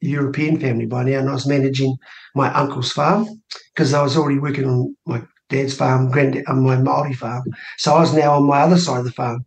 European 0.01 0.61
family 0.61 0.87
by 0.87 1.05
now, 1.05 1.21
and 1.21 1.31
I 1.31 1.35
was 1.35 1.47
managing 1.49 1.97
my 2.35 2.53
uncle's 2.55 2.93
farm 2.93 3.27
because 3.75 3.95
I 3.95 4.03
was 4.03 4.17
already 4.17 4.41
working 4.41 4.67
on 4.69 4.97
my 5.07 5.23
dad's 5.51 5.77
farm, 5.77 6.11
granddad, 6.11 6.45
on 6.49 6.63
my 6.65 6.77
Maori 6.79 7.15
farm. 7.15 7.45
So 7.79 7.95
I 7.95 8.01
was 8.01 8.15
now 8.15 8.35
on 8.35 8.47
my 8.47 8.61
other 8.61 8.79
side 8.79 9.01
of 9.01 9.05
the 9.07 9.13
farm, 9.13 9.45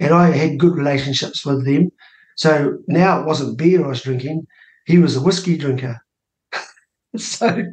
and 0.00 0.14
I 0.14 0.30
had 0.30 0.58
good 0.60 0.76
relationships 0.76 1.46
with 1.46 1.66
them. 1.66 1.90
So 2.36 2.78
now 2.88 3.20
it 3.20 3.26
wasn't 3.26 3.58
beer 3.58 3.84
I 3.84 3.88
was 3.88 4.02
drinking; 4.02 4.46
he 4.86 4.98
was 4.98 5.16
a 5.16 5.22
whiskey 5.22 5.56
drinker. 5.58 5.98
so 7.16 7.64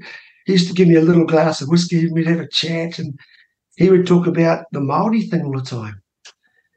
he 0.45 0.53
used 0.53 0.67
to 0.67 0.73
give 0.73 0.87
me 0.87 0.95
a 0.95 1.01
little 1.01 1.25
glass 1.25 1.61
of 1.61 1.69
whiskey, 1.69 2.05
and 2.05 2.13
we'd 2.13 2.27
have 2.27 2.39
a 2.39 2.47
chat, 2.47 2.99
and 2.99 3.17
he 3.77 3.89
would 3.89 4.05
talk 4.05 4.27
about 4.27 4.65
the 4.71 4.81
Maori 4.81 5.21
thing 5.21 5.43
all 5.43 5.57
the 5.57 5.61
time, 5.61 6.01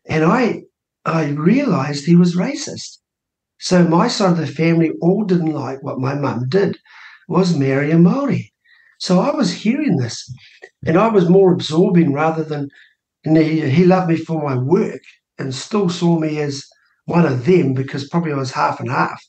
and 0.08 0.24
I 0.24 0.62
I 1.04 1.30
realised 1.30 2.04
he 2.04 2.16
was 2.16 2.36
racist. 2.36 2.98
So 3.58 3.84
my 3.84 4.08
side 4.08 4.32
of 4.32 4.38
the 4.38 4.46
family 4.46 4.90
all 5.00 5.24
didn't 5.24 5.52
like 5.52 5.82
what 5.82 6.00
my 6.00 6.14
mum 6.14 6.48
did, 6.48 6.78
was 7.28 7.56
marry 7.56 7.90
a 7.90 7.98
Maori. 7.98 8.52
So 8.98 9.20
I 9.20 9.34
was 9.34 9.52
hearing 9.52 9.96
this, 9.96 10.30
and 10.84 10.96
I 10.96 11.08
was 11.08 11.28
more 11.28 11.52
absorbing 11.52 12.12
rather 12.12 12.44
than. 12.44 12.68
And 13.24 13.36
he, 13.36 13.68
he 13.68 13.84
loved 13.84 14.08
me 14.08 14.16
for 14.16 14.40
my 14.40 14.56
work, 14.56 15.00
and 15.36 15.52
still 15.52 15.88
saw 15.88 16.18
me 16.18 16.38
as 16.38 16.64
one 17.06 17.26
of 17.26 17.44
them 17.44 17.74
because 17.74 18.08
probably 18.08 18.32
I 18.32 18.36
was 18.36 18.52
half 18.52 18.78
and 18.78 18.88
half. 18.88 19.20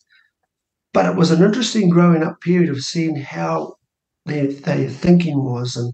But 0.94 1.06
it 1.06 1.16
was 1.16 1.32
an 1.32 1.44
interesting 1.44 1.90
growing 1.90 2.24
up 2.24 2.40
period 2.42 2.70
of 2.70 2.84
seeing 2.84 3.16
how 3.16 3.76
their, 4.28 4.48
their 4.48 4.90
thinking 4.90 5.44
was 5.44 5.76
and 5.76 5.94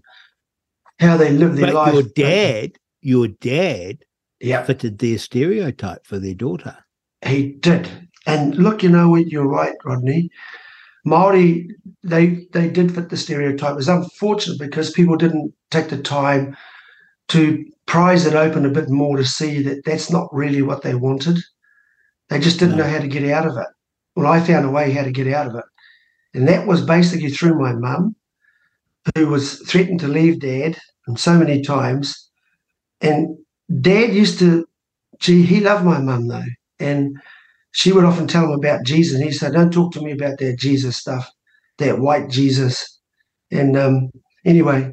how 1.00 1.16
they 1.16 1.30
lived 1.32 1.56
their 1.56 1.66
but 1.72 1.74
life. 1.74 1.92
Your 1.94 2.02
dad, 2.02 2.72
your 3.00 3.28
dad 3.28 4.04
yeah, 4.40 4.64
fitted 4.64 4.98
their 4.98 5.18
stereotype 5.18 6.06
for 6.06 6.18
their 6.18 6.34
daughter. 6.34 6.76
he 7.24 7.52
did. 7.52 7.88
And 8.26 8.56
look, 8.56 8.82
you 8.82 8.88
know 8.88 9.10
what? 9.10 9.26
You're 9.28 9.48
right, 9.48 9.74
Rodney. 9.84 10.30
Maori, 11.04 11.68
they 12.02 12.46
they 12.52 12.68
did 12.70 12.94
fit 12.94 13.10
the 13.10 13.16
stereotype. 13.16 13.72
It 13.72 13.76
was 13.76 13.88
unfortunate 13.88 14.58
because 14.58 14.90
people 14.90 15.16
didn't 15.16 15.52
take 15.70 15.88
the 15.90 15.98
time 16.00 16.56
to 17.28 17.64
prise 17.86 18.24
it 18.26 18.34
open 18.34 18.64
a 18.64 18.70
bit 18.70 18.88
more 18.88 19.16
to 19.18 19.24
see 19.24 19.62
that 19.62 19.84
that's 19.84 20.10
not 20.10 20.32
really 20.32 20.62
what 20.62 20.82
they 20.82 20.94
wanted. 20.94 21.38
They 22.30 22.38
just 22.38 22.58
didn't 22.58 22.78
No. 22.78 22.84
know 22.84 22.90
how 22.90 22.98
to 23.00 23.08
get 23.08 23.24
out 23.30 23.46
of 23.46 23.56
it. 23.58 23.66
Well, 24.16 24.26
I 24.26 24.40
found 24.40 24.64
a 24.64 24.70
way 24.70 24.92
how 24.92 25.02
to 25.04 25.10
get 25.12 25.26
out 25.28 25.46
of 25.46 25.54
it, 25.56 25.64
and 26.32 26.48
that 26.48 26.66
was 26.66 26.80
basically 26.80 27.28
through 27.30 27.58
my 27.58 27.74
mum, 27.74 28.16
who 29.16 29.28
was 29.28 29.60
threatened 29.68 30.00
to 30.00 30.08
leave 30.08 30.40
dad 30.40 30.78
and 31.06 31.18
so 31.18 31.38
many 31.38 31.62
times. 31.62 32.30
And 33.00 33.36
dad 33.80 34.14
used 34.14 34.38
to, 34.40 34.66
gee, 35.20 35.42
he 35.42 35.60
loved 35.60 35.84
my 35.84 36.00
mum 36.00 36.28
though, 36.28 36.44
and 36.78 37.16
she 37.72 37.92
would 37.92 38.04
often 38.04 38.26
tell 38.26 38.44
him 38.44 38.52
about 38.52 38.84
Jesus, 38.84 39.16
and 39.16 39.24
he 39.24 39.32
said, 39.32 39.52
"Don't 39.52 39.72
talk 39.72 39.92
to 39.94 40.02
me 40.02 40.12
about 40.12 40.38
that 40.38 40.58
Jesus 40.58 40.96
stuff, 40.96 41.28
that 41.78 41.98
white 41.98 42.30
Jesus." 42.30 43.00
And 43.50 43.76
um, 43.76 44.10
anyway, 44.44 44.92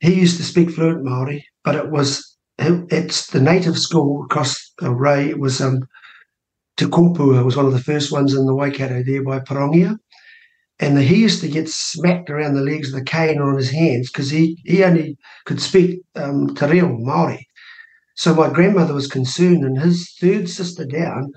he 0.00 0.14
used 0.14 0.36
to 0.38 0.44
speak 0.44 0.70
fluent 0.70 1.04
Maori, 1.04 1.44
but 1.64 1.76
it 1.76 1.90
was 1.90 2.36
it's 2.58 3.28
the 3.28 3.40
native 3.40 3.78
school 3.78 4.24
across 4.24 4.72
the 4.78 4.92
Ray. 4.94 5.30
It 5.30 5.40
was 5.40 5.60
um, 5.60 5.80
Te 6.76 6.86
Kopua 6.86 7.44
was 7.44 7.56
one 7.56 7.66
of 7.66 7.72
the 7.72 7.80
first 7.82 8.12
ones 8.12 8.34
in 8.34 8.46
the 8.46 8.54
Waikato 8.54 9.02
there 9.04 9.24
by 9.24 9.40
Pirongia. 9.40 9.98
And 10.80 10.96
the, 10.96 11.02
he 11.02 11.16
used 11.16 11.40
to 11.40 11.48
get 11.48 11.68
smacked 11.68 12.30
around 12.30 12.54
the 12.54 12.62
legs 12.62 12.92
with 12.92 13.02
a 13.02 13.04
cane 13.04 13.38
or 13.38 13.50
on 13.50 13.56
his 13.56 13.70
hands 13.70 14.10
because 14.10 14.30
he, 14.30 14.60
he 14.64 14.84
only 14.84 15.16
could 15.44 15.60
speak 15.60 16.00
um, 16.14 16.54
Te 16.54 16.66
Reo 16.66 16.86
Māori. 16.86 17.44
So 18.14 18.34
my 18.34 18.48
grandmother 18.50 18.94
was 18.94 19.06
concerned, 19.06 19.64
and 19.64 19.80
his 19.80 20.12
third 20.20 20.48
sister 20.48 20.84
down 20.84 21.32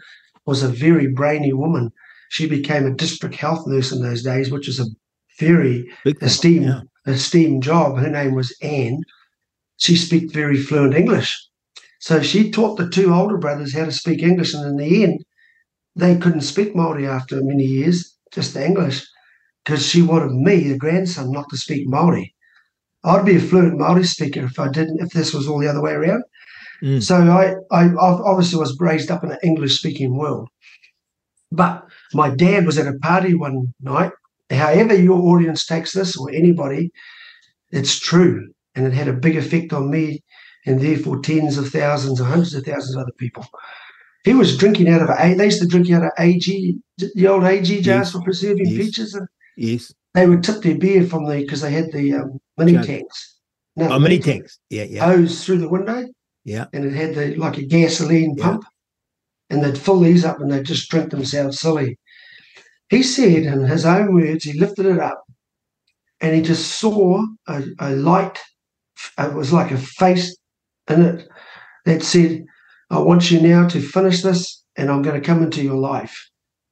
was 0.45 0.63
a 0.63 0.67
very 0.67 1.07
brainy 1.07 1.53
woman. 1.53 1.91
She 2.29 2.47
became 2.47 2.85
a 2.85 2.93
district 2.93 3.35
health 3.35 3.67
nurse 3.67 3.91
in 3.91 4.01
those 4.01 4.23
days, 4.23 4.51
which 4.51 4.67
was 4.67 4.79
a 4.79 4.85
very 5.39 5.85
Big 6.03 6.17
esteemed 6.21 6.65
yeah. 6.65 6.81
esteemed 7.05 7.63
job. 7.63 7.97
Her 7.97 8.09
name 8.09 8.35
was 8.35 8.55
Anne. 8.61 9.01
She 9.77 9.95
spoke 9.95 10.31
very 10.31 10.57
fluent 10.57 10.95
English. 10.95 11.37
So 11.99 12.21
she 12.21 12.49
taught 12.49 12.77
the 12.77 12.89
two 12.89 13.13
older 13.13 13.37
brothers 13.37 13.75
how 13.75 13.85
to 13.85 13.91
speak 13.91 14.23
English, 14.23 14.53
and 14.53 14.65
in 14.65 14.77
the 14.77 15.03
end, 15.03 15.23
they 15.95 16.17
couldn't 16.17 16.41
speak 16.41 16.75
Maori 16.75 17.07
after 17.07 17.43
many 17.43 17.63
years, 17.63 18.15
just 18.31 18.55
English, 18.55 19.05
because 19.63 19.85
she 19.85 20.01
wanted 20.01 20.31
me, 20.31 20.69
the 20.69 20.77
grandson, 20.77 21.31
not 21.31 21.49
to 21.49 21.57
speak 21.57 21.87
Maori. 21.87 22.33
I'd 23.03 23.25
be 23.25 23.35
a 23.35 23.39
fluent 23.39 23.77
Maori 23.77 24.03
speaker 24.03 24.43
if 24.45 24.59
I 24.59 24.69
didn't, 24.69 25.01
if 25.01 25.09
this 25.11 25.33
was 25.33 25.47
all 25.47 25.59
the 25.59 25.67
other 25.67 25.81
way 25.81 25.93
around. 25.93 26.23
Mm. 26.83 27.01
So 27.01 27.15
I, 27.15 27.55
I 27.71 27.89
obviously 27.95 28.59
was 28.59 28.77
raised 28.79 29.11
up 29.11 29.23
in 29.23 29.31
an 29.31 29.37
English 29.43 29.77
speaking 29.77 30.15
world. 30.15 30.49
But 31.51 31.85
my 32.13 32.29
dad 32.29 32.65
was 32.65 32.77
at 32.77 32.87
a 32.87 32.97
party 32.99 33.33
one 33.35 33.73
night. 33.81 34.11
However, 34.49 34.95
your 34.95 35.19
audience 35.19 35.65
takes 35.65 35.93
this 35.93 36.17
or 36.17 36.29
anybody, 36.31 36.91
it's 37.71 37.99
true. 37.99 38.51
And 38.75 38.85
it 38.87 38.93
had 38.93 39.07
a 39.07 39.13
big 39.13 39.35
effect 39.35 39.73
on 39.73 39.89
me 39.89 40.23
and 40.65 40.79
therefore 40.79 41.19
tens 41.19 41.57
of 41.57 41.69
thousands 41.69 42.21
or 42.21 42.25
hundreds 42.25 42.53
of 42.53 42.63
thousands 42.63 42.95
of 42.95 43.01
other 43.01 43.11
people. 43.17 43.45
He 44.23 44.33
was 44.33 44.57
drinking 44.57 44.87
out 44.87 45.01
of 45.01 45.09
a, 45.09 45.33
they 45.33 45.45
used 45.45 45.61
to 45.61 45.67
drink 45.67 45.89
out 45.91 46.03
of 46.03 46.11
Agee, 46.19 46.79
the 46.97 47.27
old 47.27 47.43
Agee 47.43 47.81
jars 47.81 48.07
Yes. 48.07 48.11
for 48.11 48.21
preserving 48.21 48.67
Yes. 48.67 48.77
peaches. 48.77 49.13
And 49.13 49.27
Yes. 49.57 49.93
they 50.13 50.27
would 50.27 50.43
tip 50.43 50.61
their 50.61 50.77
beer 50.77 51.05
from 51.05 51.25
the, 51.25 51.37
because 51.41 51.61
they 51.61 51.71
had 51.71 51.91
the 51.91 52.13
um, 52.13 52.39
mini 52.57 52.73
Jug. 52.73 52.85
tanks. 52.85 53.37
No, 53.75 53.89
Oh, 53.91 53.99
mini 53.99 54.19
tanks. 54.19 54.59
Yeah, 54.69 54.83
yeah. 54.83 55.05
hose 55.05 55.43
through 55.45 55.59
the 55.59 55.69
window 55.69 56.07
Yeah. 56.43 56.65
and 56.73 56.85
it 56.85 56.93
had 56.93 57.15
the 57.15 57.35
like 57.35 57.57
a 57.57 57.65
gasoline 57.65 58.35
Yeah. 58.37 58.43
pump, 58.43 58.63
and 59.49 59.63
they'd 59.63 59.77
fill 59.77 59.99
these 59.99 60.25
up 60.25 60.39
and 60.41 60.51
they'd 60.51 60.65
just 60.65 60.89
drink 60.89 61.11
themselves 61.11 61.59
silly. 61.59 61.97
He 62.89 63.03
said, 63.03 63.43
in 63.43 63.65
his 63.67 63.85
own 63.85 64.13
words, 64.13 64.43
he 64.43 64.53
lifted 64.59 64.85
it 64.85 64.99
up, 64.99 65.23
and 66.19 66.35
he 66.35 66.41
just 66.41 66.79
saw 66.79 67.23
a, 67.47 67.63
a 67.79 67.91
light. 67.91 68.37
It 69.17 69.33
was 69.33 69.53
like 69.53 69.71
a 69.71 69.77
face 69.77 70.35
in 70.89 71.01
it 71.01 71.27
that 71.85 72.03
said, 72.03 72.43
"I 72.89 72.99
want 72.99 73.31
you 73.31 73.39
now 73.41 73.67
to 73.69 73.79
finish 73.81 74.21
this, 74.21 74.63
and 74.75 74.89
I'm 74.91 75.01
going 75.01 75.19
to 75.19 75.25
come 75.25 75.41
into 75.41 75.63
your 75.63 75.77
life. 75.77 76.29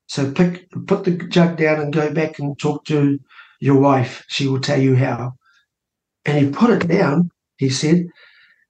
So 0.10 0.32
pick, 0.32 0.68
put 0.88 1.06
the 1.06 1.12
jug 1.12 1.58
down 1.58 1.80
and 1.82 1.94
go 1.94 2.14
back 2.14 2.40
and 2.40 2.60
talk 2.60 2.86
to 2.86 3.20
your 3.62 3.80
wife. 3.80 4.26
She 4.30 4.48
will 4.48 4.62
tell 4.62 4.82
you 4.82 4.96
how." 4.96 5.34
And 6.26 6.38
he 6.46 6.52
put 6.52 6.72
it 6.72 6.88
down. 6.88 7.32
He 7.58 7.70
said, 7.70 8.08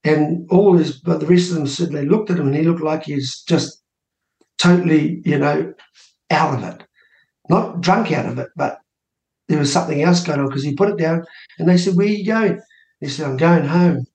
and 0.03 0.47
all 0.51 0.77
his 0.77 0.99
but 0.99 1.19
the 1.21 1.27
rest 1.27 1.49
of 1.51 1.57
them 1.57 1.67
said 1.67 1.91
they 1.91 2.05
looked 2.05 2.31
at 2.31 2.39
him 2.39 2.47
and 2.47 2.55
he 2.55 2.63
looked 2.63 2.83
like 2.83 3.03
he's 3.03 3.43
just 3.43 3.81
totally 4.59 5.21
you 5.25 5.37
know 5.39 5.73
out 6.31 6.55
of 6.55 6.63
it 6.63 6.83
not 7.49 7.81
drunk 7.81 8.11
out 8.11 8.27
of 8.27 8.39
it 8.39 8.49
but 8.55 8.79
there 9.49 9.59
was 9.59 9.71
something 9.73 10.01
else 10.03 10.23
going 10.23 10.39
on 10.39 10.47
because 10.47 10.63
he 10.63 10.75
put 10.75 10.89
it 10.89 10.97
down 10.97 11.25
and 11.59 11.69
they 11.69 11.77
said 11.77 11.95
where 11.95 12.07
are 12.07 12.11
you 12.11 12.25
going 12.25 12.61
he 13.01 13.07
said 13.09 13.27
i'm 13.27 13.37
going 13.37 13.65
home 13.65 14.05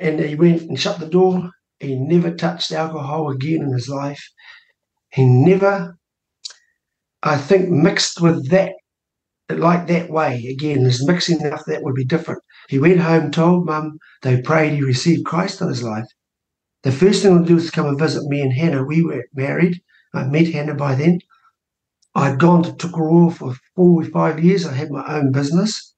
and 0.00 0.20
he 0.20 0.34
went 0.34 0.62
and 0.62 0.80
shut 0.80 0.98
the 1.00 1.06
door 1.06 1.50
He 1.80 1.94
never 1.94 2.34
touched 2.34 2.72
alcohol 2.72 3.30
again 3.30 3.62
in 3.62 3.72
his 3.72 3.88
life. 3.88 4.22
He 5.12 5.24
never, 5.24 5.96
I 7.22 7.36
think, 7.36 7.68
mixed 7.68 8.20
with 8.20 8.48
that, 8.50 8.72
like 9.50 9.86
that 9.88 10.10
way 10.10 10.46
again. 10.46 10.86
is 10.86 11.06
mixing 11.06 11.40
enough 11.40 11.64
that 11.66 11.82
would 11.82 11.94
be 11.94 12.04
different. 12.04 12.42
He 12.68 12.78
went 12.78 13.00
home, 13.00 13.30
told 13.30 13.66
mum, 13.66 13.98
they 14.22 14.40
prayed, 14.40 14.74
he 14.74 14.82
received 14.82 15.24
Christ 15.24 15.60
in 15.60 15.68
his 15.68 15.82
life. 15.82 16.06
The 16.84 16.92
first 16.92 17.22
thing 17.22 17.38
to 17.38 17.44
do 17.44 17.58
to 17.58 17.72
come 17.72 17.86
and 17.86 17.98
visit 17.98 18.28
me 18.28 18.40
and 18.40 18.52
Hannah. 18.52 18.84
We 18.84 19.02
were 19.02 19.24
married. 19.34 19.82
I 20.14 20.24
met 20.24 20.48
Hannah 20.48 20.74
by 20.74 20.94
then. 20.94 21.20
I'd 22.14 22.38
gone 22.38 22.62
to 22.62 22.72
Tokoroa 22.72 23.32
for 23.34 23.54
four 23.74 24.02
or 24.02 24.04
five 24.06 24.42
years. 24.42 24.66
I 24.66 24.74
had 24.74 24.90
my 24.90 25.04
own 25.06 25.32
business, 25.32 25.94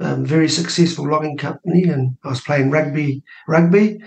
um, 0.00 0.24
very 0.24 0.48
successful 0.48 1.08
logging 1.08 1.36
company, 1.36 1.84
and 1.84 2.16
I 2.24 2.28
was 2.28 2.40
playing 2.40 2.70
rugby. 2.70 3.22
Rugby. 3.48 3.98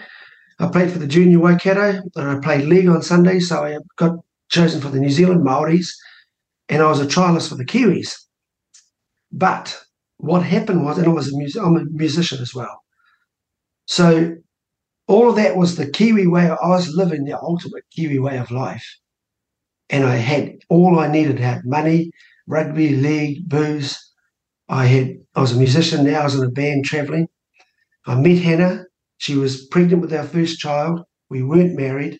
I 0.59 0.67
played 0.67 0.91
for 0.91 0.99
the 0.99 1.07
junior 1.07 1.39
Waikato, 1.39 2.01
and 2.15 2.29
I 2.29 2.39
played 2.39 2.65
league 2.65 2.87
on 2.87 3.01
Sunday. 3.01 3.39
So 3.39 3.63
I 3.63 3.77
got 3.97 4.15
chosen 4.49 4.81
for 4.81 4.89
the 4.89 4.99
New 4.99 5.09
Zealand 5.09 5.43
Maoris, 5.43 5.95
and 6.69 6.81
I 6.81 6.87
was 6.89 6.99
a 6.99 7.05
trialist 7.05 7.49
for 7.49 7.55
the 7.55 7.65
Kiwis. 7.65 8.15
But 9.31 9.79
what 10.17 10.43
happened 10.43 10.83
was, 10.83 10.97
and 10.97 11.07
I 11.07 11.11
was 11.11 11.31
a 11.31 11.37
music, 11.37 11.61
I'm 11.61 11.75
a 11.77 11.85
musician 11.85 12.39
as 12.41 12.53
well. 12.53 12.81
So 13.85 14.35
all 15.07 15.29
of 15.29 15.35
that 15.37 15.55
was 15.55 15.75
the 15.75 15.89
Kiwi 15.89 16.27
way. 16.27 16.49
I 16.49 16.69
was 16.69 16.93
living 16.95 17.23
the 17.23 17.39
ultimate 17.39 17.83
Kiwi 17.91 18.19
way 18.19 18.37
of 18.37 18.51
life. 18.51 18.85
And 19.89 20.05
I 20.05 20.17
had 20.17 20.57
all 20.69 20.99
I 20.99 21.07
needed. 21.07 21.39
I 21.39 21.43
had 21.43 21.65
money, 21.65 22.11
rugby, 22.45 22.95
league, 22.95 23.47
booze. 23.47 23.97
I 24.67 24.85
had 24.85 25.15
I 25.35 25.41
was 25.41 25.53
a 25.53 25.57
musician 25.57 26.03
now, 26.05 26.21
I 26.21 26.23
was 26.25 26.35
in 26.35 26.43
a 26.43 26.49
band 26.49 26.83
traveling. 26.83 27.27
I 28.05 28.15
met 28.15 28.39
Hannah. 28.39 28.85
She 29.17 29.35
was 29.35 29.65
pregnant 29.67 30.01
with 30.01 30.13
our 30.13 30.23
first 30.23 30.59
child. 30.59 31.01
We 31.29 31.43
weren't 31.43 31.75
married. 31.75 32.19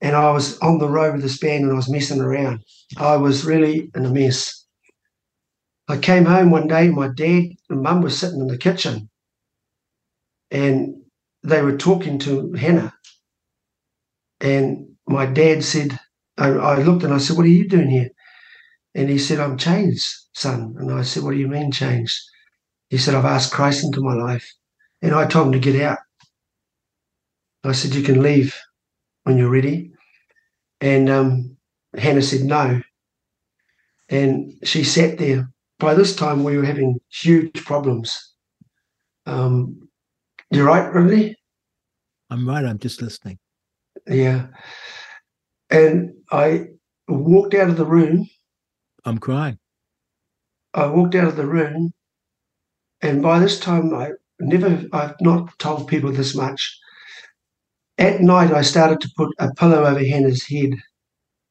And 0.00 0.16
I 0.16 0.30
was 0.30 0.58
on 0.60 0.78
the 0.78 0.88
road 0.88 1.14
with 1.14 1.22
this 1.22 1.38
band 1.38 1.64
and 1.64 1.72
I 1.72 1.76
was 1.76 1.90
messing 1.90 2.20
around. 2.20 2.64
I 2.96 3.16
was 3.16 3.44
really 3.44 3.90
in 3.94 4.06
a 4.06 4.10
mess. 4.10 4.64
I 5.88 5.98
came 5.98 6.24
home 6.24 6.50
one 6.50 6.68
day, 6.68 6.88
my 6.88 7.08
dad 7.08 7.50
and 7.68 7.82
mum 7.82 8.00
were 8.00 8.10
sitting 8.10 8.40
in 8.40 8.46
the 8.46 8.56
kitchen. 8.56 9.10
And 10.50 11.02
they 11.42 11.62
were 11.62 11.76
talking 11.76 12.18
to 12.20 12.52
Hannah. 12.52 12.94
And 14.40 14.96
my 15.06 15.26
dad 15.26 15.64
said, 15.64 15.98
I, 16.38 16.80
looked 16.80 17.02
and 17.02 17.12
I 17.12 17.18
said, 17.18 17.36
What 17.36 17.44
are 17.44 17.50
you 17.50 17.68
doing 17.68 17.90
here? 17.90 18.10
And 18.94 19.10
he 19.10 19.18
said, 19.18 19.38
I'm 19.38 19.58
changed, 19.58 20.06
son. 20.34 20.74
And 20.78 20.92
I 20.92 21.02
said, 21.02 21.22
What 21.22 21.32
do 21.32 21.36
you 21.36 21.48
mean 21.48 21.70
changed? 21.70 22.18
He 22.88 22.96
said, 22.98 23.14
I've 23.14 23.24
asked 23.24 23.52
Christ 23.52 23.84
into 23.84 24.00
my 24.00 24.14
life. 24.14 24.50
And 25.02 25.14
I 25.14 25.26
told 25.26 25.48
him 25.48 25.52
to 25.52 25.58
get 25.58 25.80
out. 25.82 25.98
I 27.64 27.72
said, 27.72 27.94
You 27.94 28.02
can 28.02 28.22
leave 28.22 28.56
when 29.24 29.38
you're 29.38 29.50
ready. 29.50 29.92
And 30.80 31.08
um, 31.08 31.56
Hannah 31.96 32.22
said, 32.22 32.42
No. 32.42 32.80
And 34.08 34.54
she 34.64 34.84
sat 34.84 35.18
there. 35.18 35.50
By 35.78 35.94
this 35.94 36.14
time, 36.14 36.44
we 36.44 36.56
were 36.56 36.64
having 36.64 37.00
huge 37.10 37.64
problems. 37.64 38.34
Um, 39.26 39.88
you're 40.50 40.66
right, 40.66 40.92
Rodney? 40.92 41.36
I'm 42.28 42.48
right. 42.48 42.64
I'm 42.64 42.78
just 42.78 43.00
listening. 43.00 43.38
Yeah. 44.06 44.48
And 45.70 46.14
I 46.30 46.66
walked 47.08 47.54
out 47.54 47.70
of 47.70 47.76
the 47.76 47.86
room. 47.86 48.28
I'm 49.04 49.18
crying. 49.18 49.58
I 50.74 50.86
walked 50.86 51.14
out 51.14 51.28
of 51.28 51.36
the 51.36 51.46
room, 51.46 51.92
and 53.02 53.22
by 53.22 53.40
this 53.40 53.58
time, 53.58 53.92
I 53.92 54.12
never, 54.38 54.84
I've 54.92 55.20
not 55.20 55.58
told 55.58 55.88
people 55.88 56.12
this 56.12 56.36
much. 56.36 56.78
At 58.00 58.22
night, 58.22 58.50
I 58.50 58.62
started 58.62 59.00
to 59.02 59.10
put 59.14 59.34
a 59.38 59.52
pillow 59.54 59.84
over 59.84 60.00
Hannah's 60.00 60.46
head 60.46 60.70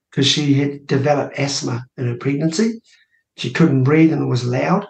because 0.09 0.25
she 0.25 0.55
had 0.55 0.87
developed 0.87 1.37
asthma 1.37 1.85
in 1.95 2.07
her 2.07 2.17
pregnancy. 2.17 2.81
She 3.37 3.51
couldn't 3.53 3.83
breathe 3.83 4.11
and 4.11 4.23
it 4.23 4.25
was 4.25 4.45
loud. 4.45 4.87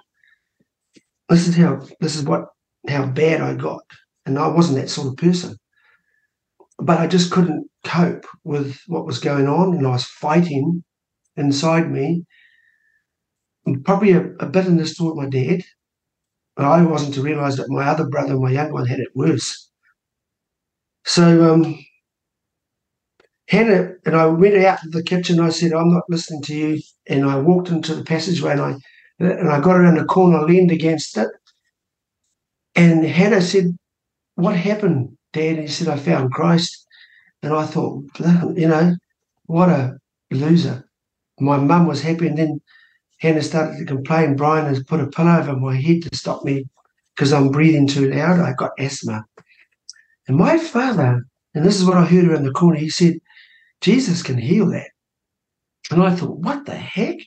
This 1.27 1.49
is 1.49 1.57
how, 1.57 1.85
this 1.99 2.15
is 2.15 2.23
what, 2.23 2.45
how 2.87 3.07
bad 3.07 3.41
I 3.41 3.55
got. 3.55 3.83
And 4.25 4.39
I 4.39 4.47
wasn't 4.47 4.79
that 4.79 4.89
sort 4.89 5.09
of 5.09 5.17
person. 5.17 5.57
But 6.77 6.99
I 6.99 7.07
just 7.07 7.29
couldn't 7.29 7.69
cope 7.83 8.25
with 8.45 8.79
what 8.87 9.05
was 9.05 9.19
going 9.19 9.47
on. 9.47 9.75
And 9.75 9.85
I 9.85 9.91
was 9.91 10.05
fighting 10.05 10.83
inside 11.35 11.91
me. 11.91 12.23
Probably 13.83 14.13
a, 14.13 14.27
a 14.39 14.45
bitterness 14.47 14.95
toward 14.95 15.17
my 15.17 15.27
dad. 15.27 15.61
But 16.55 16.65
I 16.65 16.83
wasn't 16.83 17.15
to 17.15 17.21
realize 17.21 17.57
that 17.57 17.69
my 17.69 17.85
other 17.85 18.07
brother, 18.07 18.37
my 18.37 18.51
young 18.51 18.71
one, 18.71 18.85
had 18.85 18.99
it 18.99 19.09
worse. 19.13 19.68
So 21.05 21.53
um, 21.53 21.79
Hannah 23.47 23.93
and 24.05 24.15
I 24.15 24.27
went 24.27 24.55
out 24.63 24.81
to 24.81 24.89
the 24.89 25.03
kitchen. 25.03 25.39
I 25.39 25.49
said, 25.49 25.73
I'm 25.73 25.91
not 25.91 26.03
listening 26.09 26.41
to 26.43 26.55
you. 26.55 26.81
And 27.07 27.25
I 27.25 27.37
walked 27.37 27.69
into 27.69 27.95
the 27.95 28.03
passageway 28.03 28.51
and 28.51 28.61
I 28.61 28.75
and 29.19 29.49
I 29.49 29.59
got 29.59 29.75
around 29.75 29.97
the 29.97 30.05
corner, 30.05 30.43
leaned 30.43 30.71
against 30.71 31.17
it. 31.17 31.27
And 32.75 33.03
Hannah 33.03 33.41
said, 33.41 33.77
what 34.35 34.55
happened, 34.55 35.17
Dad? 35.33 35.55
And 35.55 35.61
he 35.61 35.67
said, 35.67 35.89
I 35.89 35.97
found 35.97 36.31
Christ. 36.31 36.87
And 37.43 37.53
I 37.53 37.65
thought, 37.65 38.05
you 38.55 38.67
know, 38.67 38.95
what 39.47 39.69
a 39.69 39.97
loser. 40.31 40.85
My 41.39 41.57
mum 41.57 41.87
was 41.87 42.01
happy. 42.01 42.27
And 42.27 42.37
then 42.37 42.61
Hannah 43.19 43.41
started 43.41 43.79
to 43.79 43.85
complain. 43.85 44.37
Brian 44.37 44.65
has 44.65 44.83
put 44.83 45.01
a 45.01 45.07
pillow 45.07 45.37
over 45.37 45.57
my 45.57 45.75
head 45.75 46.03
to 46.03 46.15
stop 46.15 46.45
me 46.45 46.65
because 47.15 47.33
I'm 47.33 47.49
breathing 47.49 47.87
too 47.87 48.09
loud. 48.09 48.39
I've 48.39 48.57
got 48.57 48.71
asthma. 48.79 49.25
And 50.29 50.37
my 50.37 50.59
father, 50.59 51.25
and 51.55 51.65
this 51.65 51.79
is 51.79 51.85
what 51.85 51.97
I 51.97 52.05
heard 52.05 52.25
around 52.25 52.43
the 52.43 52.51
corner, 52.51 52.77
he 52.77 52.89
said, 52.89 53.15
Jesus 53.81 54.21
can 54.21 54.37
heal 54.37 54.69
that. 54.69 54.91
And 55.89 56.03
I 56.03 56.15
thought, 56.15 56.37
what 56.37 56.67
the 56.67 56.75
heck? 56.75 57.17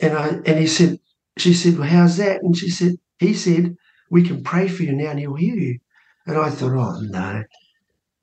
And 0.00 0.18
I 0.18 0.28
and 0.44 0.58
he 0.58 0.66
said, 0.66 0.98
she 1.38 1.54
said, 1.54 1.78
Well, 1.78 1.88
how's 1.88 2.16
that? 2.16 2.42
And 2.42 2.56
she 2.56 2.68
said, 2.68 2.96
he 3.20 3.32
said, 3.32 3.76
We 4.10 4.24
can 4.24 4.42
pray 4.42 4.66
for 4.66 4.82
you 4.82 4.92
now 4.92 5.10
and 5.10 5.20
he'll 5.20 5.36
heal 5.36 5.54
you. 5.54 5.78
And 6.26 6.36
I 6.36 6.50
thought, 6.50 6.72
oh 6.72 7.00
no. 7.00 7.44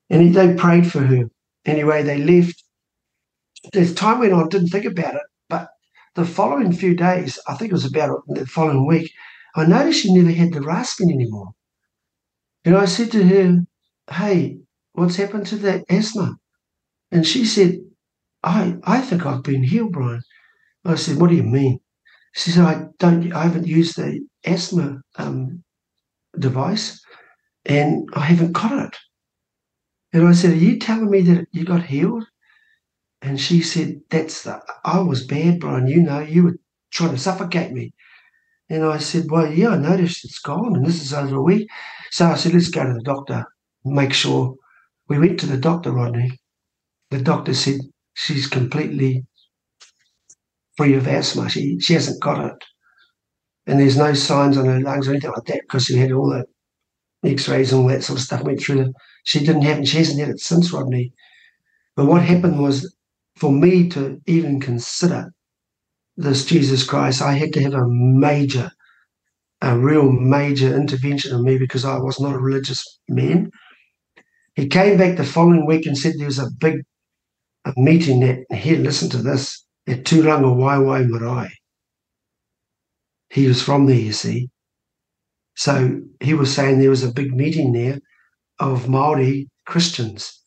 And 0.09 0.35
they 0.35 0.53
prayed 0.55 0.91
for 0.91 0.99
her. 0.99 1.29
Anyway, 1.65 2.03
they 2.03 2.17
left. 2.17 2.61
As 3.73 3.93
time 3.93 4.19
went 4.19 4.33
on, 4.33 4.49
didn't 4.49 4.67
think 4.67 4.85
about 4.85 5.15
it. 5.15 5.21
But 5.47 5.69
the 6.15 6.25
following 6.25 6.73
few 6.73 6.93
days, 6.93 7.39
I 7.47 7.55
think 7.55 7.71
it 7.71 7.79
was 7.79 7.85
about 7.85 8.23
the 8.27 8.45
following 8.45 8.85
week, 8.85 9.13
I 9.55 9.65
noticed 9.65 10.01
she 10.01 10.13
never 10.13 10.31
had 10.31 10.51
the 10.51 10.61
rasping 10.61 11.09
anymore. 11.09 11.53
And 12.65 12.75
I 12.75 12.85
said 12.85 13.11
to 13.11 13.23
her, 13.23 13.59
Hey, 14.09 14.57
what's 14.93 15.15
happened 15.15 15.47
to 15.47 15.55
that 15.57 15.83
asthma? 15.89 16.35
And 17.11 17.25
she 17.25 17.45
said, 17.45 17.79
I, 18.43 18.77
I 18.83 19.01
think 19.01 19.25
I've 19.25 19.43
been 19.43 19.63
healed, 19.63 19.93
Brian. 19.93 20.21
I 20.85 20.95
said, 20.95 21.17
What 21.17 21.29
do 21.29 21.35
you 21.35 21.43
mean? 21.43 21.79
She 22.33 22.51
said, 22.51 22.65
I 22.65 22.85
don't 22.99 23.33
I 23.33 23.43
haven't 23.43 23.67
used 23.67 23.97
the 23.97 24.21
asthma 24.45 25.01
um, 25.17 25.63
device 26.37 27.01
and 27.65 28.07
I 28.13 28.21
haven't 28.21 28.53
got 28.53 28.87
it. 28.87 28.97
And 30.13 30.27
I 30.27 30.33
said, 30.33 30.51
Are 30.51 30.55
you 30.55 30.79
telling 30.79 31.09
me 31.09 31.21
that 31.21 31.47
you 31.51 31.65
got 31.65 31.83
healed? 31.83 32.25
And 33.21 33.39
she 33.39 33.61
said, 33.61 34.01
That's 34.09 34.43
the, 34.43 34.61
I 34.83 34.99
was 34.99 35.25
bad, 35.25 35.59
Brian. 35.59 35.87
You 35.87 36.01
know, 36.01 36.19
you 36.19 36.43
were 36.43 36.57
trying 36.91 37.11
to 37.11 37.17
suffocate 37.17 37.71
me. 37.71 37.93
And 38.69 38.83
I 38.83 38.97
said, 38.97 39.25
Well, 39.29 39.51
yeah, 39.51 39.69
I 39.69 39.77
noticed 39.77 40.25
it's 40.25 40.39
gone, 40.39 40.75
and 40.75 40.85
this 40.85 41.01
is 41.01 41.13
over 41.13 41.35
a 41.35 41.41
week. 41.41 41.69
So 42.11 42.27
I 42.27 42.35
said, 42.35 42.53
Let's 42.53 42.69
go 42.69 42.85
to 42.85 42.93
the 42.93 43.01
doctor, 43.01 43.45
make 43.83 44.13
sure. 44.13 44.55
We 45.07 45.19
went 45.19 45.39
to 45.41 45.45
the 45.45 45.57
doctor, 45.57 45.91
Rodney. 45.91 46.39
The 47.09 47.21
doctor 47.21 47.53
said 47.53 47.79
she's 48.13 48.47
completely 48.47 49.25
free 50.77 50.93
of 50.93 51.07
asthma. 51.07 51.49
She, 51.49 51.79
she 51.79 51.93
hasn't 51.93 52.21
got 52.21 52.45
it. 52.45 52.63
And 53.67 53.79
there's 53.79 53.97
no 53.97 54.13
signs 54.13 54.57
on 54.57 54.65
her 54.65 54.79
lungs 54.79 55.07
or 55.07 55.11
anything 55.11 55.31
like 55.31 55.45
that 55.45 55.61
because 55.61 55.85
she 55.85 55.97
had 55.97 56.11
all 56.11 56.29
the 56.29 56.45
X-rays 57.29 57.71
and 57.71 57.81
all 57.81 57.87
that 57.89 58.03
sort 58.03 58.19
of 58.19 58.25
stuff 58.25 58.43
went 58.43 58.61
through. 58.61 58.93
She 59.23 59.39
didn't 59.39 59.63
have, 59.63 59.87
she 59.87 59.97
hasn't 59.97 60.19
had 60.19 60.29
it 60.29 60.39
since 60.39 60.71
Rodney. 60.71 61.13
But 61.95 62.05
what 62.05 62.23
happened 62.23 62.59
was, 62.59 62.93
for 63.35 63.51
me 63.51 63.89
to 63.89 64.21
even 64.27 64.59
consider 64.59 65.31
this 66.17 66.45
Jesus 66.45 66.83
Christ, 66.83 67.21
I 67.21 67.33
had 67.33 67.53
to 67.53 67.61
have 67.63 67.73
a 67.73 67.87
major, 67.87 68.71
a 69.61 69.77
real 69.77 70.11
major 70.11 70.75
intervention 70.75 71.35
in 71.35 71.43
me 71.43 71.57
because 71.57 71.85
I 71.85 71.97
was 71.97 72.19
not 72.19 72.33
a 72.33 72.39
religious 72.39 72.99
man. 73.07 73.51
He 74.55 74.67
came 74.67 74.97
back 74.97 75.17
the 75.17 75.23
following 75.23 75.65
week 75.65 75.85
and 75.85 75.97
said 75.97 76.15
there 76.17 76.25
was 76.25 76.39
a 76.39 76.49
big 76.59 76.81
a 77.65 77.73
meeting 77.77 78.21
that 78.21 78.57
here, 78.57 78.77
listen 78.77 79.09
to 79.11 79.17
this, 79.17 79.65
at 79.87 80.03
Turangawaewae 80.03 81.07
Marae. 81.07 81.51
He 83.29 83.47
was 83.47 83.61
from 83.61 83.85
there, 83.85 83.95
you 83.95 84.13
see. 84.13 84.49
So 85.55 86.01
he 86.19 86.33
was 86.33 86.53
saying 86.53 86.79
there 86.79 86.89
was 86.89 87.03
a 87.03 87.13
big 87.13 87.33
meeting 87.33 87.71
there 87.71 87.99
of 88.59 88.89
Maori 88.89 89.49
Christians, 89.65 90.41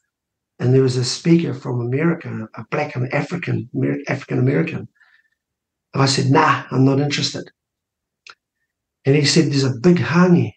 and 0.59 0.75
there 0.75 0.83
was 0.83 0.97
a 0.97 1.05
speaker 1.05 1.55
from 1.55 1.81
America, 1.81 2.49
a 2.55 2.65
black 2.71 2.97
African 2.97 3.69
African 4.09 4.39
American. 4.39 4.89
I 5.95 6.07
said, 6.07 6.31
"Nah, 6.31 6.65
I'm 6.71 6.85
not 6.85 7.01
interested." 7.01 7.51
And 9.05 9.15
he 9.15 9.25
said, 9.25 9.47
"There's 9.47 9.65
a 9.65 9.79
big 9.83 9.97
hangi, 9.97 10.53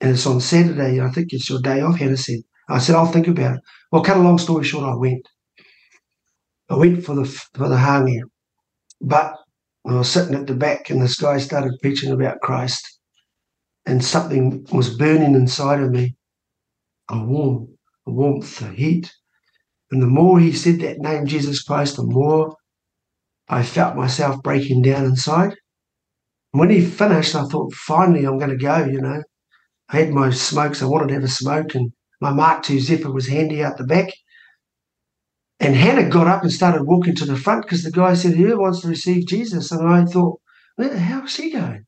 and 0.00 0.10
it's 0.10 0.26
on 0.26 0.40
Saturday. 0.40 1.00
I 1.00 1.10
think 1.10 1.32
it's 1.32 1.48
your 1.48 1.60
day 1.60 1.80
off." 1.80 1.98
Hannah 1.98 2.16
said, 2.16 2.40
I 2.68 2.78
said, 2.78 2.96
I'll 2.96 3.06
think 3.06 3.28
about 3.28 3.56
it. 3.56 3.62
Well, 3.90 4.02
cut 4.02 4.18
a 4.18 4.20
long 4.20 4.38
story 4.38 4.64
short, 4.64 4.84
I 4.84 4.94
went. 4.94 5.26
I 6.68 6.76
went 6.76 7.04
for 7.04 7.14
the 7.14 7.24
for 7.24 7.68
the 7.68 7.76
hangi, 7.76 8.20
but 9.00 9.34
I 9.86 9.94
was 9.94 10.10
sitting 10.10 10.34
at 10.34 10.46
the 10.46 10.54
back, 10.54 10.90
and 10.90 11.00
this 11.00 11.18
guy 11.18 11.38
started 11.38 11.80
preaching 11.80 12.12
about 12.12 12.42
Christ, 12.42 13.00
and 13.86 14.04
something 14.04 14.66
was 14.70 14.96
burning 14.98 15.34
inside 15.34 15.80
of 15.80 15.90
me, 15.90 16.14
a 17.10 17.24
warm, 17.24 17.68
a 18.06 18.10
warmth, 18.10 18.60
a 18.60 18.70
heat. 18.70 19.10
And 19.90 20.02
the 20.02 20.06
more 20.06 20.38
he 20.38 20.52
said 20.52 20.80
that 20.80 20.98
name, 20.98 21.24
Jesus 21.24 21.62
Christ, 21.62 21.96
the 21.96 22.04
more 22.04 22.54
I 23.48 23.62
felt 23.62 23.96
myself 23.96 24.42
breaking 24.42 24.82
down 24.82 25.06
inside. 25.06 25.54
When 26.52 26.70
he 26.70 26.84
finished, 26.84 27.34
I 27.34 27.44
thought, 27.44 27.74
finally, 27.74 28.24
I'm 28.24 28.38
going 28.38 28.50
to 28.50 28.56
go, 28.56 28.84
you 28.84 29.00
know. 29.00 29.22
I 29.90 29.98
had 30.00 30.10
my 30.10 30.30
smokes. 30.30 30.82
I 30.82 30.86
wanted 30.86 31.08
to 31.08 31.14
have 31.14 31.24
a 31.24 31.28
smoke, 31.28 31.74
and 31.74 31.92
my 32.20 32.32
Mark 32.32 32.68
II 32.68 32.78
Zephyr 32.78 33.12
was 33.12 33.28
handy 33.28 33.62
out 33.62 33.78
the 33.78 33.84
back. 33.84 34.08
And 35.60 35.74
Hannah 35.74 36.08
got 36.08 36.26
up 36.26 36.42
and 36.42 36.52
started 36.52 36.84
walking 36.84 37.14
to 37.16 37.24
the 37.24 37.36
front 37.36 37.62
because 37.62 37.82
the 37.82 37.90
guy 37.90 38.14
said, 38.14 38.34
Who 38.34 38.60
wants 38.60 38.82
to 38.82 38.88
receive 38.88 39.26
Jesus? 39.26 39.72
And 39.72 39.88
I 39.88 40.04
thought, 40.04 40.40
Where 40.76 40.88
the 40.88 40.98
hell 40.98 41.24
is 41.24 41.36
he 41.36 41.50
going? 41.50 41.84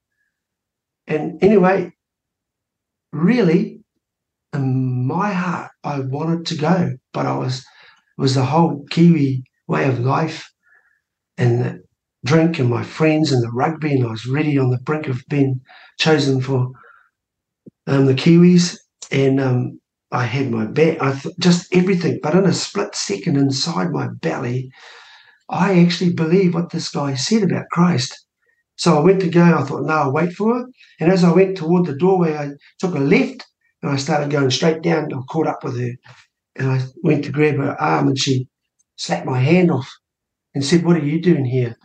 And 1.07 1.43
anyway, 1.43 1.93
really, 3.13 3.81
in 4.53 5.07
my 5.07 5.33
heart, 5.33 5.71
I 5.85 6.01
wanted 6.01 6.47
to 6.47 6.57
go, 6.57 6.93
but 7.13 7.27
I 7.27 7.37
was, 7.37 7.59
it 7.59 7.65
was 8.21 8.35
the 8.35 8.45
whole 8.45 8.85
Kiwi 8.91 9.45
way 9.69 9.87
of 9.89 10.01
life 10.01 10.51
and 11.39 11.81
drink 12.25 12.59
and 12.59 12.69
my 12.69 12.83
friends 12.83 13.33
and 13.33 13.43
the 13.43 13.51
rugby, 13.51 13.95
and 13.95 14.07
I 14.07 14.11
was 14.11 14.27
ready 14.27 14.59
on 14.59 14.71
the 14.71 14.79
brink 14.79 15.09
of 15.09 15.23
being 15.29 15.61
chosen 15.99 16.41
for 16.41 16.71
um, 17.87 18.07
the 18.07 18.15
Kiwis. 18.15 18.79
And 19.11 19.41
um, 19.41 19.81
I 20.13 20.25
had 20.25 20.51
my 20.51 20.67
back, 20.67 21.01
I 21.01 21.13
th- 21.19 21.35
just 21.39 21.75
everything. 21.75 22.21
But 22.23 22.35
in 22.35 22.45
a 22.47 22.53
split 22.53 22.95
second 22.95 23.37
inside 23.37 23.91
my 23.91 24.09
belly, 24.21 24.71
I 25.49 25.81
actually 25.81 26.13
believed 26.15 26.55
what 26.55 26.71
this 26.71 26.91
guy 26.91 27.15
said 27.15 27.43
about 27.43 27.71
Christ. 27.73 28.27
So 28.77 28.97
I 28.99 29.03
went 29.03 29.21
to 29.23 29.29
go, 29.31 29.43
I 29.43 29.63
thought, 29.65 29.85
no, 29.85 29.95
I'll 29.95 30.13
wait 30.13 30.33
for 30.33 30.55
her. 30.55 30.67
And 31.01 31.13
as 31.13 31.25
I 31.25 31.33
went 31.33 31.57
toward 31.57 31.87
the 31.87 31.97
doorway, 31.97 32.37
I 32.37 32.51
took 32.79 32.95
a 32.95 33.01
left 33.01 33.47
and 33.83 33.93
I 33.93 33.97
started 33.97 34.31
going 34.31 34.51
straight 34.51 34.83
down. 34.83 35.13
I 35.13 35.19
caught 35.31 35.47
up 35.49 35.65
with 35.65 35.79
her 35.81 35.93
and 36.57 36.71
I 36.71 36.83
went 37.03 37.25
to 37.25 37.33
grab 37.33 37.57
her 37.57 37.81
arm 37.81 38.09
and 38.09 38.19
she 38.19 38.49
slapped 38.97 39.27
my 39.27 39.41
hand 39.41 39.71
off 39.71 39.91
and 40.55 40.65
said, 40.65 40.85
What 40.85 40.97
are 40.97 41.07
you 41.07 41.21
doing 41.23 41.45
here? 41.45 41.77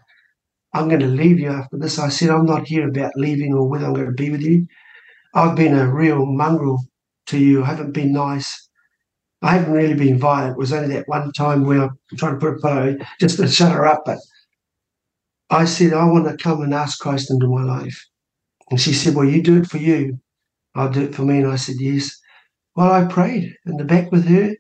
I'm 0.76 0.90
going 0.90 1.00
to 1.00 1.08
leave 1.08 1.40
you 1.40 1.52
after 1.52 1.78
this. 1.78 1.98
I 1.98 2.10
said, 2.10 2.30
I'm 2.30 2.46
not 2.46 2.68
here 2.68 2.90
about 2.90 3.14
leaving 3.16 3.54
or 3.54 3.66
whether 3.66 3.86
I'm 3.86 3.94
going 3.94 4.08
to 4.08 4.12
be 4.12 4.30
with 4.30 4.42
you. 4.42 4.68
I've 5.34 5.56
been 5.56 5.74
a 5.74 5.90
real 5.90 6.26
mongrel 6.26 6.84
to 7.28 7.38
you. 7.38 7.64
I 7.64 7.68
haven't 7.68 7.94
been 7.94 8.12
nice. 8.12 8.68
I 9.42 9.54
haven't 9.54 9.72
really 9.72 9.94
been 9.94 10.20
violent. 10.20 10.56
It 10.56 10.58
was 10.58 10.74
only 10.74 10.94
that 10.94 11.08
one 11.08 11.32
time 11.32 11.64
where 11.64 11.84
I'm 11.84 11.98
trying 12.18 12.34
to 12.34 12.40
put 12.40 12.58
a 12.58 12.60
pillow 12.60 12.98
just 13.22 13.38
to 13.38 13.48
shut 13.48 13.72
her 13.72 13.88
up. 13.88 14.04
But 14.06 14.18
I 15.50 15.64
said, 15.64 15.94
I 15.94 16.04
want 16.06 16.28
to 16.28 16.44
come 16.44 16.62
and 16.62 16.74
ask 16.74 17.00
Christ 17.00 17.32
into 17.32 17.48
my 17.48 17.64
life. 17.64 18.06
And 18.70 18.82
she 18.82 18.92
said, 18.92 19.16
Well, 19.16 19.30
you 19.30 19.42
do 19.42 19.58
it 19.58 19.68
for 19.68 19.78
you. 19.78 20.20
I'll 20.76 20.92
do 20.92 21.04
it 21.04 21.16
for 21.16 21.22
me. 21.22 21.38
And 21.38 21.48
I 21.48 21.56
said, 21.56 21.76
Yes. 21.80 22.12
Well, 22.76 22.92
I 22.92 23.06
prayed 23.06 23.56
in 23.66 23.78
the 23.78 23.86
back 23.86 24.12
with 24.12 24.26
her. 24.26 24.56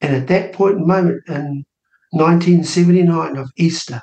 And 0.00 0.16
at 0.16 0.26
that 0.28 0.52
point 0.52 0.78
in 0.78 0.86
moment 0.86 1.22
in 1.28 1.64
1979 2.10 3.36
of 3.36 3.50
Easter, 3.56 4.02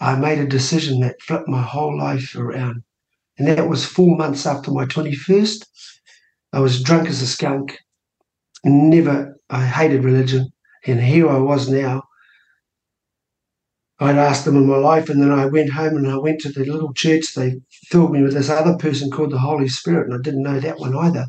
I 0.00 0.16
made 0.16 0.38
a 0.38 0.46
decision 0.46 1.00
that 1.00 1.20
flipped 1.22 1.48
my 1.48 1.62
whole 1.62 1.96
life 1.96 2.34
around. 2.36 2.82
And 3.38 3.48
that 3.48 3.68
was 3.68 3.84
four 3.84 4.16
months 4.16 4.46
after 4.46 4.70
my 4.70 4.84
21st. 4.84 5.66
I 6.52 6.60
was 6.60 6.82
drunk 6.82 7.08
as 7.08 7.22
a 7.22 7.26
skunk. 7.26 7.78
Never, 8.64 9.38
I 9.50 9.66
hated 9.66 10.04
religion. 10.04 10.52
And 10.86 11.00
here 11.00 11.28
I 11.28 11.38
was 11.38 11.68
now. 11.68 12.04
I'd 14.00 14.16
asked 14.16 14.44
them 14.44 14.56
in 14.56 14.66
my 14.66 14.76
life, 14.76 15.08
and 15.08 15.22
then 15.22 15.30
I 15.30 15.46
went 15.46 15.70
home 15.70 15.96
and 15.96 16.08
I 16.08 16.16
went 16.16 16.40
to 16.40 16.50
the 16.50 16.64
little 16.64 16.92
church. 16.92 17.32
They 17.34 17.60
filled 17.70 18.12
me 18.12 18.22
with 18.22 18.34
this 18.34 18.50
other 18.50 18.76
person 18.76 19.10
called 19.10 19.30
the 19.30 19.38
Holy 19.38 19.68
Spirit, 19.68 20.06
and 20.06 20.14
I 20.14 20.22
didn't 20.22 20.42
know 20.42 20.60
that 20.60 20.78
one 20.78 20.96
either. 20.96 21.26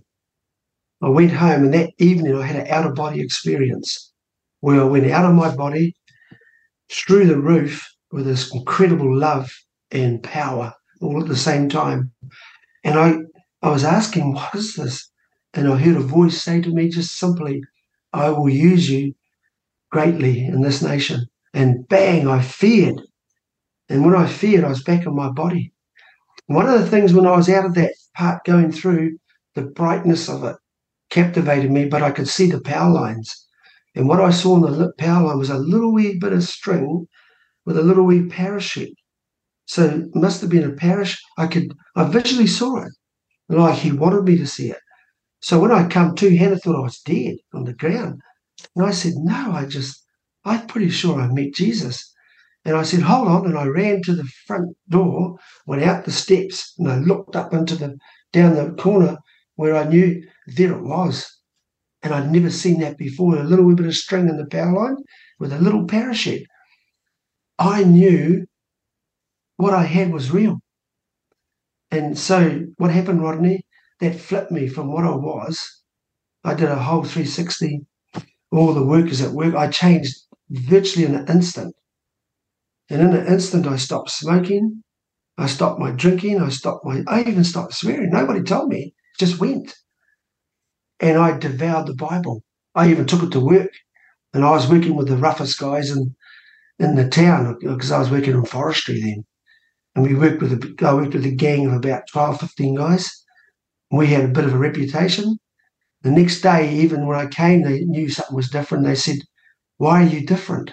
I 1.01 1.09
went 1.09 1.31
home, 1.31 1.65
and 1.65 1.73
that 1.73 1.91
evening 1.99 2.35
I 2.35 2.45
had 2.45 2.55
an 2.55 2.67
out 2.67 2.87
of 2.87 2.95
body 2.95 3.21
experience 3.21 4.11
where 4.61 4.81
I 4.81 4.85
went 4.85 5.09
out 5.11 5.25
of 5.29 5.35
my 5.35 5.55
body 5.55 5.95
through 6.91 7.27
the 7.27 7.39
roof 7.39 7.87
with 8.15 8.25
this 8.25 8.55
incredible 8.55 9.13
love 9.13 9.51
and 9.91 10.23
power 10.23 10.73
all 11.01 11.21
at 11.21 11.27
the 11.27 11.35
same 11.35 11.67
time. 11.67 12.13
And 12.85 12.97
I, 12.97 13.17
I 13.61 13.69
was 13.69 13.83
asking, 13.83 14.33
what 14.33 14.55
is 14.55 14.75
this? 14.75 15.11
And 15.53 15.67
I 15.67 15.75
heard 15.75 15.97
a 15.97 15.99
voice 15.99 16.41
say 16.41 16.61
to 16.61 16.69
me 16.69 16.87
just 16.87 17.17
simply, 17.17 17.61
I 18.13 18.29
will 18.29 18.49
use 18.49 18.89
you 18.89 19.13
greatly 19.91 20.45
in 20.45 20.61
this 20.61 20.81
nation. 20.81 21.25
And 21.53 21.85
bang, 21.89 22.25
I 22.25 22.41
feared. 22.41 23.01
And 23.89 24.05
when 24.05 24.15
I 24.15 24.27
feared, 24.27 24.63
I 24.63 24.69
was 24.69 24.83
back 24.83 25.05
in 25.05 25.13
my 25.13 25.29
body. 25.29 25.73
One 26.47 26.69
of 26.69 26.79
the 26.79 26.87
things 26.89 27.13
when 27.13 27.27
I 27.27 27.35
was 27.35 27.49
out 27.49 27.65
of 27.65 27.75
that 27.75 27.95
part 28.15 28.45
going 28.45 28.71
through, 28.71 29.17
the 29.55 29.63
brightness 29.63 30.29
of 30.29 30.45
it 30.45 30.55
captivated 31.09 31.69
me, 31.69 31.83
but 31.85 32.01
I 32.01 32.11
could 32.11 32.29
see 32.29 32.49
the 32.49 32.61
power 32.61 32.89
lines. 32.89 33.45
And 33.93 34.07
what 34.07 34.21
I 34.21 34.31
saw 34.31 34.55
in 34.55 34.61
the 34.61 34.93
power 34.97 35.27
line 35.27 35.37
was 35.37 35.49
a 35.49 35.57
little 35.57 35.93
wee 35.93 36.17
bit 36.17 36.31
of 36.31 36.43
string 36.43 37.07
with 37.65 37.77
a 37.77 37.83
little 37.83 38.05
wee 38.05 38.27
parachute. 38.27 38.97
So 39.65 39.85
it 39.85 40.15
must 40.15 40.41
have 40.41 40.49
been 40.49 40.69
a 40.69 40.73
parachute. 40.73 41.19
I 41.37 41.47
could, 41.47 41.73
I 41.95 42.03
visually 42.05 42.47
saw 42.47 42.83
it, 42.83 42.93
like 43.49 43.79
he 43.79 43.91
wanted 43.91 44.23
me 44.23 44.37
to 44.37 44.47
see 44.47 44.69
it. 44.69 44.79
So 45.41 45.59
when 45.59 45.71
I 45.71 45.87
come 45.87 46.15
to, 46.15 46.37
Hannah 46.37 46.57
thought 46.57 46.77
I 46.77 46.83
was 46.83 46.99
dead 47.01 47.35
on 47.53 47.65
the 47.65 47.73
ground. 47.73 48.21
And 48.75 48.85
I 48.85 48.91
said, 48.91 49.13
No, 49.15 49.51
I 49.51 49.65
just, 49.65 50.03
I'm 50.43 50.65
pretty 50.67 50.89
sure 50.89 51.19
I 51.19 51.27
met 51.27 51.53
Jesus. 51.53 52.13
And 52.63 52.75
I 52.75 52.83
said, 52.83 53.01
Hold 53.01 53.27
on. 53.27 53.45
And 53.45 53.57
I 53.57 53.65
ran 53.65 54.01
to 54.03 54.15
the 54.15 54.27
front 54.47 54.75
door, 54.89 55.37
went 55.67 55.83
out 55.83 56.05
the 56.05 56.11
steps, 56.11 56.73
and 56.79 56.89
I 56.89 56.97
looked 56.97 57.35
up 57.35 57.53
into 57.53 57.75
the, 57.75 57.97
down 58.33 58.55
the 58.55 58.71
corner 58.81 59.17
where 59.55 59.75
I 59.75 59.87
knew 59.87 60.23
there 60.47 60.73
it 60.73 60.81
was. 60.81 61.31
And 62.01 62.13
I'd 62.13 62.31
never 62.31 62.49
seen 62.49 62.79
that 62.79 62.97
before 62.97 63.35
a 63.35 63.43
little 63.43 63.73
bit 63.75 63.85
of 63.85 63.95
string 63.95 64.29
in 64.29 64.37
the 64.37 64.45
power 64.45 64.73
line 64.73 64.97
with 65.39 65.53
a 65.53 65.59
little 65.59 65.85
parachute. 65.85 66.47
I 67.57 67.83
knew 67.83 68.45
what 69.57 69.73
I 69.73 69.83
had 69.83 70.11
was 70.11 70.31
real. 70.31 70.59
And 71.91 72.17
so 72.17 72.65
what 72.77 72.91
happened, 72.91 73.21
Rodney? 73.21 73.65
that 73.99 74.19
flipped 74.19 74.51
me 74.51 74.67
from 74.67 74.91
what 74.91 75.05
I 75.05 75.15
was. 75.15 75.81
I 76.43 76.53
did 76.53 76.69
a 76.69 76.75
whole 76.75 77.03
360, 77.03 77.85
all 78.51 78.73
the 78.73 78.85
workers 78.85 79.21
at 79.21 79.31
work. 79.31 79.55
I 79.55 79.69
changed 79.69 80.15
virtually 80.49 81.05
in 81.05 81.15
an 81.15 81.27
instant. 81.27 81.75
And 82.89 83.01
in 83.01 83.13
an 83.15 83.27
instant, 83.27 83.65
I 83.65 83.77
stopped 83.77 84.11
smoking. 84.11 84.83
I 85.37 85.47
stopped 85.47 85.79
my 85.79 85.91
drinking. 85.91 86.39
I 86.39 86.49
stopped 86.49 86.85
my, 86.85 87.03
I 87.07 87.21
even 87.21 87.43
stopped 87.43 87.73
swearing. 87.73 88.11
Nobody 88.11 88.43
told 88.43 88.69
me, 88.69 88.93
just 89.17 89.39
went. 89.39 89.75
And 90.99 91.17
I 91.17 91.37
devoured 91.37 91.87
the 91.87 91.95
Bible. 91.95 92.43
I 92.75 92.89
even 92.89 93.05
took 93.05 93.23
it 93.23 93.31
to 93.31 93.39
work. 93.39 93.71
And 94.33 94.43
I 94.43 94.51
was 94.51 94.69
working 94.69 94.95
with 94.95 95.07
the 95.07 95.17
roughest 95.17 95.57
guys 95.59 95.89
in, 95.89 96.15
in 96.79 96.95
the 96.95 97.07
town 97.09 97.57
because 97.61 97.91
I 97.91 97.99
was 97.99 98.11
working 98.11 98.33
in 98.33 98.45
forestry 98.45 99.01
then. 99.01 99.25
And 99.95 100.05
we 100.05 100.15
worked 100.15 100.41
with 100.41 100.53
a, 100.53 100.85
I 100.87 100.93
worked 100.93 101.13
with 101.13 101.25
a 101.25 101.31
gang 101.31 101.67
of 101.67 101.73
about 101.73 102.07
12, 102.11 102.39
15 102.39 102.75
guys 102.75 103.11
we 103.91 104.07
had 104.07 104.25
a 104.25 104.29
bit 104.29 104.45
of 104.45 104.53
a 104.53 104.57
reputation. 104.57 105.37
The 106.01 106.11
next 106.11 106.41
day, 106.41 106.73
even 106.75 107.07
when 107.07 107.17
I 107.17 107.27
came, 107.27 107.63
they 107.63 107.81
knew 107.81 108.09
something 108.09 108.35
was 108.35 108.49
different. 108.49 108.85
They 108.85 108.95
said, 108.95 109.19
Why 109.77 110.03
are 110.03 110.07
you 110.07 110.25
different? 110.25 110.71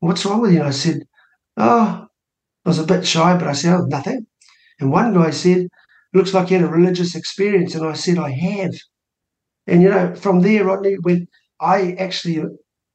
What's 0.00 0.24
wrong 0.24 0.40
with 0.42 0.52
you? 0.52 0.58
And 0.60 0.68
I 0.68 0.72
said, 0.72 1.02
Oh, 1.56 2.06
I 2.64 2.68
was 2.68 2.78
a 2.78 2.84
bit 2.86 3.06
shy, 3.06 3.36
but 3.36 3.48
I 3.48 3.52
said, 3.52 3.74
Oh, 3.74 3.86
nothing. 3.86 4.26
And 4.80 4.92
one 4.92 5.14
guy 5.14 5.30
said, 5.30 5.68
Looks 6.14 6.34
like 6.34 6.50
you 6.50 6.58
had 6.58 6.68
a 6.68 6.72
religious 6.72 7.14
experience. 7.14 7.74
And 7.74 7.86
I 7.86 7.94
said, 7.94 8.18
I 8.18 8.30
have. 8.30 8.74
And, 9.66 9.82
you 9.82 9.90
know, 9.90 10.14
from 10.14 10.40
there, 10.40 10.64
Rodney, 10.64 10.96
when 11.02 11.28
I 11.60 11.92
actually 11.98 12.44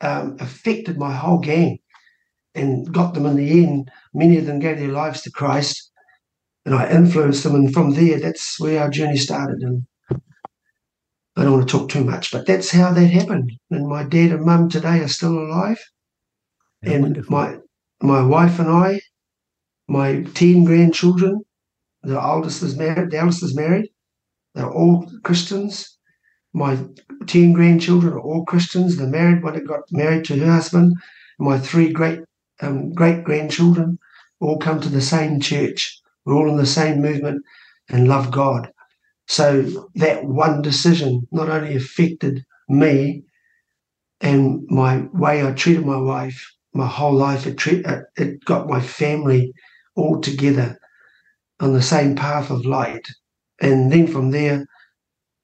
um, 0.02 0.38
affected 0.40 0.98
my 0.98 1.14
whole 1.14 1.40
gang 1.40 1.80
and 2.56 2.92
got 2.94 3.14
them 3.14 3.26
in 3.26 3.36
the 3.36 3.64
end, 3.64 3.92
many 4.14 4.38
of 4.38 4.46
them 4.46 4.60
gave 4.60 4.78
their 4.78 4.92
lives 4.92 5.22
to 5.22 5.32
Christ 5.32 5.92
and 6.66 6.76
I 6.76 6.90
influenced 6.90 7.44
them. 7.44 7.56
And 7.56 7.74
from 7.74 7.92
there, 7.92 8.20
that's 8.20 8.60
where 8.60 8.82
our 8.82 8.90
journey 8.90 9.18
started. 9.18 9.62
And 9.62 9.86
I 11.36 11.44
don't 11.44 11.54
want 11.54 11.68
to 11.68 11.78
talk 11.78 11.90
too 11.90 12.04
much, 12.04 12.32
but 12.32 12.46
that's 12.46 12.72
how 12.72 12.94
that 12.94 13.08
happened. 13.08 13.52
And 13.70 13.88
my 13.88 14.04
dad 14.04 14.32
and 14.32 14.46
mum 14.46 14.70
today 14.70 15.00
are 15.00 15.08
still 15.08 15.38
alive. 15.38 15.80
Yeah, 16.82 16.94
and 16.94 17.04
wonderful. 17.04 17.32
my 17.32 17.58
my 18.02 18.22
wife 18.22 18.60
and 18.60 18.70
I, 18.70 19.00
my 19.88 20.24
teen 20.34 20.66
grandchildren, 20.66 21.42
the 22.04 22.22
oldest 22.22 22.62
is 22.62 22.76
married, 22.76 23.12
the 23.12 23.18
eldest 23.18 23.44
is 23.44 23.56
married. 23.56 23.90
They're 24.54 24.70
all 24.70 25.10
Christians. 25.24 25.98
My 26.54 26.78
teen 27.26 27.54
grandchildren 27.54 28.14
are 28.14 28.20
all 28.20 28.46
Christians. 28.46 28.98
The 28.98 29.08
married 29.08 29.42
one 29.42 29.56
that 29.56 29.66
got 29.66 29.82
married 29.92 30.26
to 30.26 30.38
her 30.38 30.52
husband. 30.52 30.94
My 31.40 31.58
three 31.58 31.92
great 31.92 32.20
um, 32.64 32.94
great 32.94 33.24
grandchildren 33.24 34.00
all 34.40 34.58
come 34.58 34.80
to 34.82 34.90
the 34.90 35.02
same 35.02 35.40
church. 35.40 36.00
We're 36.26 36.36
all 36.36 36.50
in 36.50 36.58
the 36.58 36.66
same 36.66 37.02
movement 37.02 37.44
and 37.90 38.08
love 38.08 38.32
God. 38.32 38.72
So 39.28 39.88
that 39.96 40.26
one 40.26 40.62
decision 40.62 41.28
not 41.32 41.50
only 41.50 41.76
affected 41.76 42.46
me 42.70 43.24
and 44.22 44.66
my 44.70 45.06
way 45.14 45.46
I 45.46 45.52
treated 45.52 45.86
my 45.86 45.98
wife, 45.98 46.46
my 46.74 46.88
whole 46.88 47.14
life, 47.14 47.46
it, 47.46 47.62
it 48.18 48.46
got 48.46 48.68
my 48.68 48.82
family 48.82 49.54
all 49.96 50.22
together 50.22 50.78
on 51.60 51.74
the 51.74 51.82
same 51.82 52.16
path 52.16 52.50
of 52.50 52.66
light. 52.66 53.08
And 53.62 53.92
then 53.92 54.08
from 54.08 54.32
there, 54.32 54.66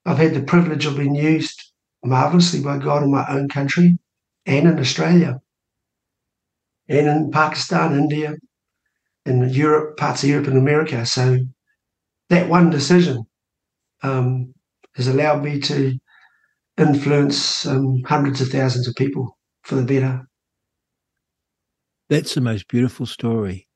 I've 0.06 0.18
had 0.18 0.34
the 0.34 0.42
privilege 0.42 0.86
of 0.86 0.98
being 0.98 1.16
used 1.16 1.62
marvelously 2.04 2.62
by 2.62 2.78
God 2.78 3.04
in 3.04 3.12
my 3.12 3.26
own 3.30 3.50
country 3.50 3.98
and 4.46 4.68
in 4.68 4.80
Australia 4.80 5.42
and 6.90 7.08
in 7.08 7.32
Pakistan, 7.32 7.98
India, 7.98 8.36
in 9.26 9.48
Europe, 9.50 9.98
parts 9.98 10.24
of 10.24 10.30
Europe 10.30 10.48
and 10.48 10.58
America. 10.58 11.06
So 11.06 11.38
that 12.30 12.50
one 12.50 12.70
decision 12.70 13.24
um, 14.02 14.54
has 14.96 15.08
allowed 15.08 15.44
me 15.44 15.60
to 15.62 15.98
influence 16.78 17.66
um, 17.66 18.02
hundreds 18.06 18.42
of 18.42 18.50
thousands 18.50 18.88
of 18.88 18.96
people 18.96 19.38
for 19.64 19.76
the 19.76 19.84
better. 19.84 20.28
That's 22.10 22.34
the 22.34 22.42
most 22.42 22.68
beautiful 22.68 23.06
story. 23.06 23.68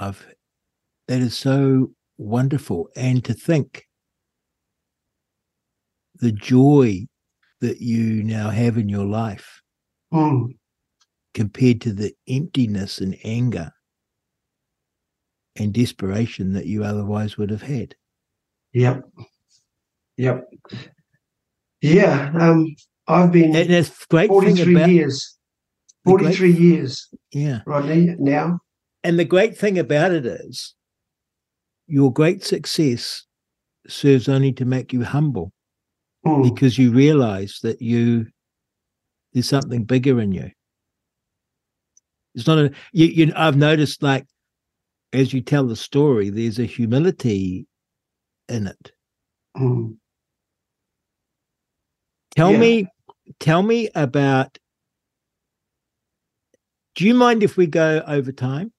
Of 0.00 0.26
that 1.06 1.20
is 1.20 1.36
so 1.36 1.92
wonderful, 2.18 2.88
and 2.96 3.24
to 3.24 3.32
think 3.32 3.84
the 6.16 6.32
joy 6.32 7.06
that 7.60 7.80
you 7.80 8.24
now 8.24 8.50
have 8.50 8.76
in 8.76 8.88
your 8.88 9.06
life 9.06 9.62
Mm, 10.14 10.54
compared 11.34 11.80
to 11.82 11.92
the 11.92 12.14
emptiness 12.28 12.98
and 13.00 13.16
anger 13.24 13.70
and 15.56 15.72
desperation 15.72 16.52
that 16.54 16.66
you 16.66 16.84
otherwise 16.84 17.36
would 17.36 17.50
have 17.50 17.62
had. 17.62 17.94
yep. 18.72 19.04
Yep. 20.16 20.48
Yeah. 21.80 22.32
Um, 22.38 22.74
I've 23.08 23.32
been 23.32 23.54
And 23.56 23.68
that's 23.70 24.06
great 24.06 24.28
thing 24.30 24.40
43 24.56 24.74
about 24.76 24.88
years. 24.90 25.36
the 26.04 26.12
great- 26.12 26.36
43 26.36 26.52
years, 26.52 27.08
yeah. 27.32 27.60
Rodney, 27.66 28.14
now. 28.18 28.60
And 29.02 29.18
the 29.18 29.24
great 29.24 29.56
thing 29.58 29.78
about 29.78 30.12
it 30.12 30.24
is 30.24 30.74
your 31.86 32.12
great 32.12 32.44
success 32.44 33.24
serves 33.88 34.28
only 34.28 34.52
to 34.54 34.64
make 34.64 34.92
you 34.92 35.02
humble 35.04 35.52
Mm, 36.24 36.42
because 36.54 36.78
you 36.78 36.90
realize 36.90 37.58
that 37.62 37.82
you 37.82 38.26
there's 39.34 39.48
something 39.48 39.84
bigger 39.84 40.20
in 40.20 40.32
you. 40.32 40.50
It's 42.34 42.46
not 42.46 42.58
a 42.58 42.70
you, 42.92 43.06
you 43.06 43.32
I've 43.36 43.56
noticed 43.56 44.02
like 44.02 44.26
as 45.12 45.32
you 45.32 45.40
tell 45.40 45.66
the 45.66 45.76
story, 45.76 46.30
there's 46.30 46.58
a 46.58 46.64
humility 46.64 47.66
in 48.48 48.66
it. 48.66 48.92
mm. 49.56 49.96
Tell 52.34 52.52
Yeah. 52.52 52.58
me 52.58 52.86
tell 53.38 53.62
me 53.62 53.88
about 53.94 54.58
do 56.96 57.06
you 57.06 57.14
mind 57.14 57.42
if 57.42 57.56
we 57.56 57.66
go 57.66 58.02
over 58.06 58.32
time? 58.32 58.72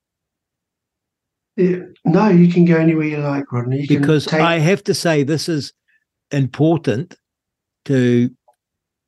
Yeah. 1.57 1.79
No, 2.03 2.27
you 2.29 2.51
can 2.51 2.65
go 2.65 2.75
anywhere 2.77 3.05
you 3.05 3.17
like, 3.17 3.51
Rodney. 3.51 3.81
You 3.81 3.87
because 3.87 4.25
take, 4.25 4.41
I 4.41 4.59
have 4.59 4.83
to 4.85 4.93
say 4.93 5.23
this 5.23 5.47
is 5.47 5.73
important 6.31 7.15
to 7.85 8.29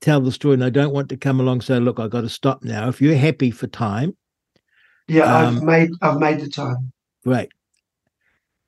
tell 0.01 0.21
the 0.21 0.31
story, 0.31 0.53
and 0.53 0.63
I 0.63 0.69
don't 0.69 0.93
want 0.93 1.09
to 1.09 1.17
come 1.17 1.39
along 1.39 1.61
say, 1.61 1.79
"Look, 1.79 1.99
I've 1.99 2.09
got 2.09 2.21
to 2.21 2.29
stop 2.29 2.63
now." 2.63 2.87
If 2.87 3.01
you're 3.01 3.15
happy 3.15 3.51
for 3.51 3.67
time, 3.67 4.15
yeah, 5.07 5.35
I've 5.35 5.57
um, 5.57 5.65
made 5.65 5.89
I've 6.01 6.19
made 6.19 6.39
the 6.41 6.49
time. 6.49 6.91
great. 7.23 7.49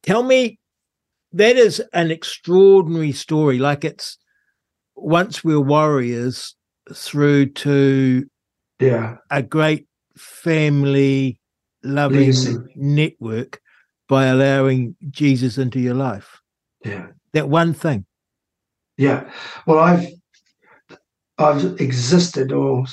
Tell 0.04 0.24
me, 0.24 0.60
that 1.34 1.58
is 1.58 1.82
an 1.94 2.10
extraordinary 2.12 3.12
story. 3.12 3.60
Like 3.60 3.84
it's 3.84 4.18
once 4.96 5.44
we're 5.44 5.60
warriors 5.60 6.56
through 6.94 7.48
to 7.48 8.26
Yeah. 8.80 9.18
a 9.30 9.44
great 9.44 9.88
family 10.18 11.40
loving 11.84 12.20
Legacy. 12.20 12.56
network 12.76 13.62
by 14.08 14.26
allowing 14.26 14.96
Jesus 15.10 15.58
into 15.58 15.80
your 15.80 15.94
life. 15.94 16.40
Yeah. 16.84 17.08
That 17.34 17.50
one 17.50 17.74
thing. 17.74 18.06
Yeah. 18.98 19.30
Well, 19.68 19.80
I've 19.80 20.08
I've 21.38 21.80
existed 21.80 22.52
or 22.52 22.86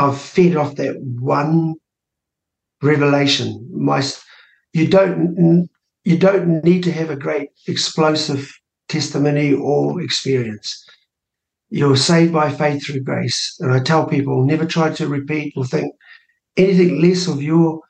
I've 0.00 0.18
fed 0.20 0.56
off 0.56 0.76
that 0.76 0.96
one 1.00 1.74
revelation. 2.82 3.68
My 3.70 4.02
you 4.72 4.88
don't 4.88 5.68
you 6.04 6.16
don't 6.16 6.64
need 6.64 6.82
to 6.84 6.92
have 6.92 7.10
a 7.10 7.16
great 7.16 7.50
explosive 7.68 8.50
testimony 8.88 9.52
or 9.52 10.00
experience. 10.00 10.68
You're 11.68 11.98
saved 11.98 12.32
by 12.32 12.50
faith 12.50 12.84
through 12.84 13.02
grace, 13.02 13.56
and 13.60 13.72
I 13.72 13.80
tell 13.80 14.06
people 14.06 14.44
never 14.44 14.64
try 14.64 14.90
to 14.90 15.06
repeat 15.06 15.52
or 15.56 15.66
think 15.66 15.92
anything 16.56 17.02
less 17.02 17.28
of 17.28 17.42
your 17.42 17.80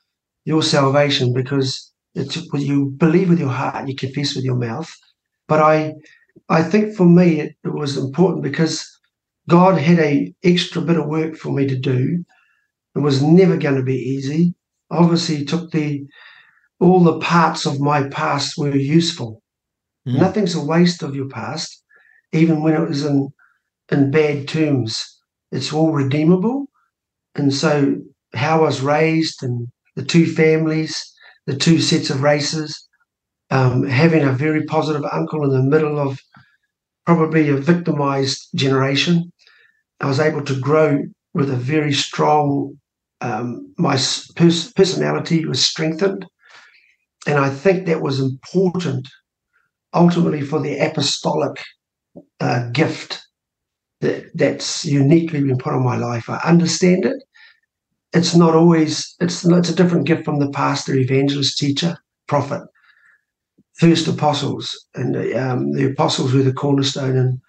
your 0.43 0.63
salvation 0.63 1.33
because 1.33 1.93
it's 2.13 2.35
you 2.53 2.93
believe 2.97 3.29
with 3.29 3.39
your 3.39 3.55
heart 3.61 3.87
you 3.87 3.95
confess 3.95 4.35
with 4.35 4.43
your 4.43 4.57
mouth. 4.57 4.91
But 5.47 5.61
I 5.61 5.93
I 6.49 6.61
think 6.63 6.93
for 6.97 7.05
me 7.05 7.39
it, 7.39 7.55
it 7.63 7.73
was 7.73 7.97
important 7.97 8.43
because 8.43 8.73
God 9.49 9.77
had 9.77 9.99
a 9.99 10.33
extra 10.43 10.81
bit 10.81 10.97
of 10.97 11.07
work 11.07 11.35
for 11.35 11.51
me 11.51 11.67
to 11.67 11.77
do. 11.77 12.23
It 12.95 12.99
was 12.99 13.21
never 13.21 13.57
going 13.57 13.75
to 13.75 13.83
be 13.83 13.95
easy. 13.95 14.53
Obviously, 14.89 15.37
he 15.37 15.45
took 15.45 15.71
the 15.71 16.05
all 16.79 17.03
the 17.03 17.19
parts 17.19 17.65
of 17.65 17.79
my 17.79 18.07
past 18.09 18.57
were 18.57 18.75
useful. 18.75 19.41
Mm. 20.07 20.19
Nothing's 20.19 20.55
a 20.55 20.65
waste 20.65 21.03
of 21.03 21.15
your 21.15 21.29
past, 21.29 21.83
even 22.31 22.63
when 22.63 22.73
it 22.73 22.87
was 22.87 23.05
in 23.05 23.29
in 23.91 24.11
bad 24.11 24.47
terms. 24.47 25.19
It's 25.51 25.73
all 25.73 25.91
redeemable. 25.91 26.67
And 27.35 27.53
so 27.53 27.97
how 28.33 28.59
I 28.59 28.61
was 28.61 28.81
raised 28.81 29.43
and 29.43 29.67
the 29.95 30.03
two 30.03 30.25
families, 30.25 31.13
the 31.45 31.55
two 31.55 31.79
sets 31.79 32.09
of 32.09 32.21
races, 32.21 32.87
um, 33.49 33.83
having 33.83 34.23
a 34.23 34.31
very 34.31 34.63
positive 34.65 35.03
uncle 35.11 35.43
in 35.43 35.51
the 35.51 35.69
middle 35.69 35.99
of 35.99 36.19
probably 37.05 37.49
a 37.49 37.55
victimized 37.55 38.49
generation. 38.55 39.31
I 39.99 40.07
was 40.07 40.19
able 40.19 40.43
to 40.45 40.59
grow 40.59 40.99
with 41.33 41.49
a 41.51 41.55
very 41.55 41.93
strong, 41.93 42.77
um, 43.21 43.73
my 43.77 43.97
pers- 44.35 44.71
personality 44.73 45.45
was 45.45 45.65
strengthened. 45.65 46.25
And 47.27 47.37
I 47.37 47.49
think 47.49 47.85
that 47.85 48.01
was 48.01 48.19
important 48.19 49.07
ultimately 49.93 50.41
for 50.41 50.59
the 50.59 50.77
apostolic 50.77 51.61
uh, 52.39 52.69
gift 52.71 53.21
that, 54.01 54.25
that's 54.33 54.85
uniquely 54.85 55.41
been 55.43 55.57
put 55.57 55.73
on 55.73 55.83
my 55.83 55.97
life. 55.97 56.29
I 56.29 56.39
understand 56.43 57.05
it. 57.05 57.21
It's 58.13 58.35
not 58.35 58.55
always, 58.55 59.15
it's, 59.21 59.45
it's 59.45 59.69
a 59.69 59.75
different 59.75 60.07
gift 60.07 60.25
from 60.25 60.39
the 60.39 60.49
pastor, 60.49 60.95
evangelist, 60.95 61.57
teacher, 61.57 61.95
prophet 62.27 62.61
first 63.81 64.07
apostles, 64.07 64.77
and 64.93 65.15
um, 65.35 65.71
the 65.71 65.85
apostles 65.85 66.33
were 66.33 66.43
the 66.43 66.53
cornerstone. 66.53 67.17
And 67.17 67.41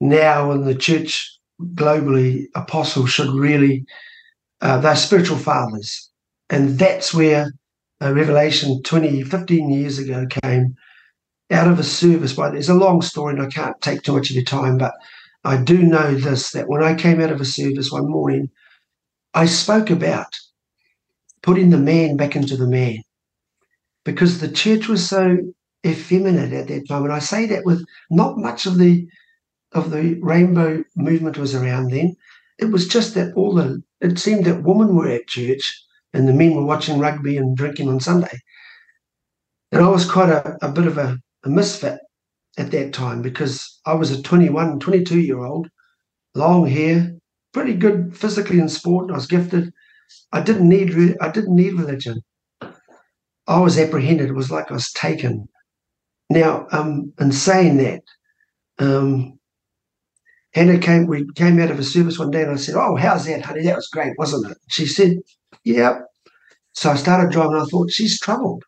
now 0.00 0.50
in 0.50 0.64
the 0.64 0.74
church 0.74 1.30
globally, 1.74 2.46
apostles 2.54 3.10
should 3.10 3.28
really, 3.28 3.84
uh, 4.62 4.78
they're 4.80 4.96
spiritual 4.96 5.36
fathers. 5.36 6.10
And 6.48 6.78
that's 6.78 7.12
where 7.12 7.52
uh, 8.00 8.14
Revelation 8.14 8.82
20, 8.82 9.24
15 9.24 9.70
years 9.70 9.98
ago 9.98 10.24
came 10.42 10.74
out 11.50 11.68
of 11.68 11.78
a 11.78 11.84
service. 11.84 12.32
But 12.32 12.56
It's 12.56 12.70
a 12.70 12.74
long 12.74 13.02
story 13.02 13.34
and 13.34 13.42
I 13.42 13.48
can't 13.48 13.78
take 13.82 14.00
too 14.02 14.14
much 14.14 14.30
of 14.30 14.36
your 14.36 14.44
time, 14.44 14.78
but 14.78 14.94
I 15.44 15.58
do 15.58 15.82
know 15.82 16.14
this 16.14 16.52
that 16.52 16.68
when 16.68 16.82
I 16.82 16.94
came 16.94 17.20
out 17.20 17.30
of 17.30 17.42
a 17.42 17.44
service 17.44 17.92
one 17.92 18.08
morning, 18.08 18.48
I 19.34 19.44
spoke 19.44 19.90
about 19.90 20.34
putting 21.42 21.68
the 21.68 21.78
man 21.78 22.16
back 22.16 22.36
into 22.36 22.56
the 22.56 22.66
man 22.66 23.02
because 24.04 24.40
the 24.40 24.50
church 24.50 24.88
was 24.88 25.08
so 25.08 25.38
effeminate 25.86 26.52
at 26.52 26.68
that 26.68 26.88
time. 26.88 27.04
And 27.04 27.12
I 27.12 27.18
say 27.18 27.46
that 27.46 27.64
with 27.64 27.84
not 28.10 28.38
much 28.38 28.66
of 28.66 28.78
the 28.78 29.06
of 29.72 29.90
the 29.90 30.18
rainbow 30.20 30.84
movement 30.96 31.38
was 31.38 31.54
around 31.54 31.90
then. 31.90 32.14
It 32.58 32.66
was 32.66 32.86
just 32.86 33.14
that 33.14 33.32
all 33.34 33.54
the 33.54 33.82
it 34.00 34.18
seemed 34.18 34.44
that 34.44 34.64
women 34.64 34.94
were 34.94 35.08
at 35.08 35.28
church 35.28 35.82
and 36.12 36.28
the 36.28 36.34
men 36.34 36.54
were 36.54 36.64
watching 36.64 36.98
rugby 36.98 37.36
and 37.36 37.56
drinking 37.56 37.88
on 37.88 38.00
Sunday. 38.00 38.38
And 39.70 39.82
I 39.82 39.88
was 39.88 40.10
quite 40.10 40.28
a, 40.28 40.58
a 40.60 40.70
bit 40.70 40.86
of 40.86 40.98
a, 40.98 41.18
a 41.44 41.48
misfit 41.48 41.98
at 42.58 42.70
that 42.72 42.92
time 42.92 43.22
because 43.22 43.80
I 43.86 43.94
was 43.94 44.10
a 44.10 44.22
21, 44.22 44.80
22 44.80 45.20
year 45.20 45.42
old, 45.42 45.68
long 46.34 46.66
hair, 46.66 47.14
pretty 47.52 47.74
good 47.74 48.16
physically 48.16 48.58
in 48.58 48.68
sport. 48.68 49.04
and 49.04 49.12
I 49.12 49.16
was 49.16 49.26
gifted. 49.26 49.72
I 50.32 50.42
didn't 50.42 50.68
need 50.68 51.16
I 51.20 51.30
didn't 51.30 51.56
need 51.56 51.74
religion. 51.74 52.22
I 53.46 53.60
was 53.60 53.78
apprehended. 53.78 54.28
It 54.28 54.34
was 54.34 54.50
like 54.50 54.70
I 54.70 54.74
was 54.74 54.92
taken. 54.92 55.48
Now, 56.30 56.66
um, 56.72 57.12
in 57.20 57.32
saying 57.32 57.78
that, 57.78 58.02
um, 58.78 59.38
Hannah 60.54 60.78
came. 60.78 61.06
We 61.06 61.26
came 61.34 61.60
out 61.60 61.70
of 61.70 61.78
a 61.78 61.84
service 61.84 62.18
one 62.18 62.30
day, 62.30 62.42
and 62.42 62.52
I 62.52 62.56
said, 62.56 62.76
"Oh, 62.76 62.96
how's 62.96 63.26
that, 63.26 63.42
honey? 63.44 63.62
That 63.64 63.76
was 63.76 63.88
great, 63.88 64.14
wasn't 64.18 64.50
it?" 64.50 64.58
She 64.68 64.86
said, 64.86 65.18
"Yeah." 65.64 66.00
So 66.74 66.90
I 66.90 66.96
started 66.96 67.32
driving. 67.32 67.56
I 67.56 67.64
thought 67.64 67.90
she's 67.90 68.20
troubled, 68.20 68.64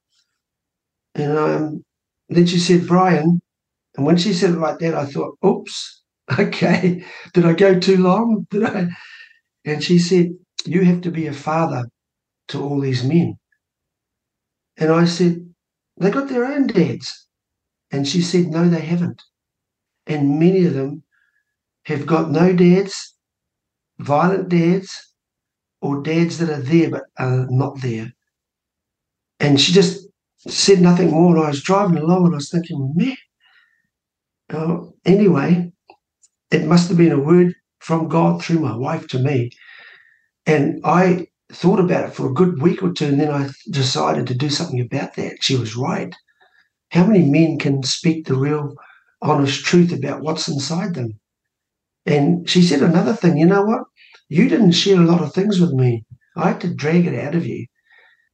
and 1.14 1.38
um, 1.38 1.84
then 2.28 2.46
she 2.46 2.58
said, 2.58 2.86
"Brian," 2.86 3.40
and 3.96 4.06
when 4.06 4.16
she 4.16 4.32
said 4.34 4.50
it 4.52 4.58
like 4.58 4.78
that, 4.80 4.94
I 4.94 5.06
thought, 5.06 5.38
"Oops." 5.44 6.02
okay, 6.38 7.04
did 7.34 7.44
I 7.44 7.52
go 7.52 7.78
too 7.78 7.98
long? 7.98 8.46
Did 8.50 8.64
I? 8.64 8.88
And 9.64 9.82
she 9.82 9.98
said, 9.98 10.30
You 10.64 10.82
have 10.84 11.02
to 11.02 11.10
be 11.10 11.26
a 11.26 11.32
father 11.32 11.84
to 12.48 12.62
all 12.62 12.80
these 12.80 13.04
men. 13.04 13.36
And 14.76 14.90
I 14.90 15.04
said, 15.04 15.48
They 15.98 16.10
got 16.10 16.28
their 16.28 16.44
own 16.44 16.66
dads. 16.66 17.26
And 17.90 18.06
she 18.06 18.22
said, 18.22 18.46
No, 18.46 18.68
they 18.68 18.80
haven't. 18.80 19.22
And 20.06 20.38
many 20.38 20.64
of 20.66 20.74
them 20.74 21.02
have 21.84 22.06
got 22.06 22.30
no 22.30 22.52
dads, 22.52 23.14
violent 23.98 24.48
dads, 24.48 25.14
or 25.80 26.02
dads 26.02 26.38
that 26.38 26.50
are 26.50 26.62
there 26.62 26.90
but 26.90 27.04
are 27.18 27.46
not 27.50 27.80
there. 27.82 28.12
And 29.40 29.60
she 29.60 29.72
just 29.72 30.08
said 30.48 30.80
nothing 30.80 31.10
more. 31.10 31.36
And 31.36 31.44
I 31.44 31.48
was 31.48 31.62
driving 31.62 31.98
along 31.98 32.26
and 32.26 32.34
I 32.34 32.36
was 32.36 32.50
thinking, 32.50 32.92
man. 32.96 33.16
Uh, 34.50 34.78
anyway, 35.04 35.72
it 36.50 36.66
must 36.66 36.88
have 36.88 36.98
been 36.98 37.12
a 37.12 37.18
word 37.18 37.54
from 37.80 38.08
God 38.08 38.42
through 38.42 38.60
my 38.60 38.76
wife 38.76 39.08
to 39.08 39.18
me. 39.18 39.50
And 40.46 40.80
I 40.84 41.28
thought 41.52 41.80
about 41.80 42.08
it 42.08 42.14
for 42.14 42.28
a 42.28 42.34
good 42.34 42.60
week 42.62 42.82
or 42.82 42.92
two, 42.92 43.06
and 43.06 43.20
then 43.20 43.30
I 43.30 43.50
decided 43.70 44.26
to 44.26 44.34
do 44.34 44.48
something 44.48 44.80
about 44.80 45.14
that. 45.16 45.42
She 45.42 45.56
was 45.56 45.76
right. 45.76 46.14
How 46.90 47.06
many 47.06 47.24
men 47.28 47.58
can 47.58 47.82
speak 47.82 48.26
the 48.26 48.36
real, 48.36 48.74
honest 49.20 49.64
truth 49.64 49.92
about 49.92 50.22
what's 50.22 50.48
inside 50.48 50.94
them? 50.94 51.18
And 52.06 52.48
she 52.48 52.62
said 52.62 52.82
another 52.82 53.14
thing, 53.14 53.36
you 53.36 53.46
know 53.46 53.64
what? 53.64 53.84
You 54.28 54.48
didn't 54.48 54.72
share 54.72 55.00
a 55.00 55.04
lot 55.04 55.22
of 55.22 55.32
things 55.32 55.60
with 55.60 55.72
me. 55.72 56.04
I 56.36 56.48
had 56.48 56.60
to 56.62 56.74
drag 56.74 57.06
it 57.06 57.18
out 57.18 57.34
of 57.34 57.46
you. 57.46 57.66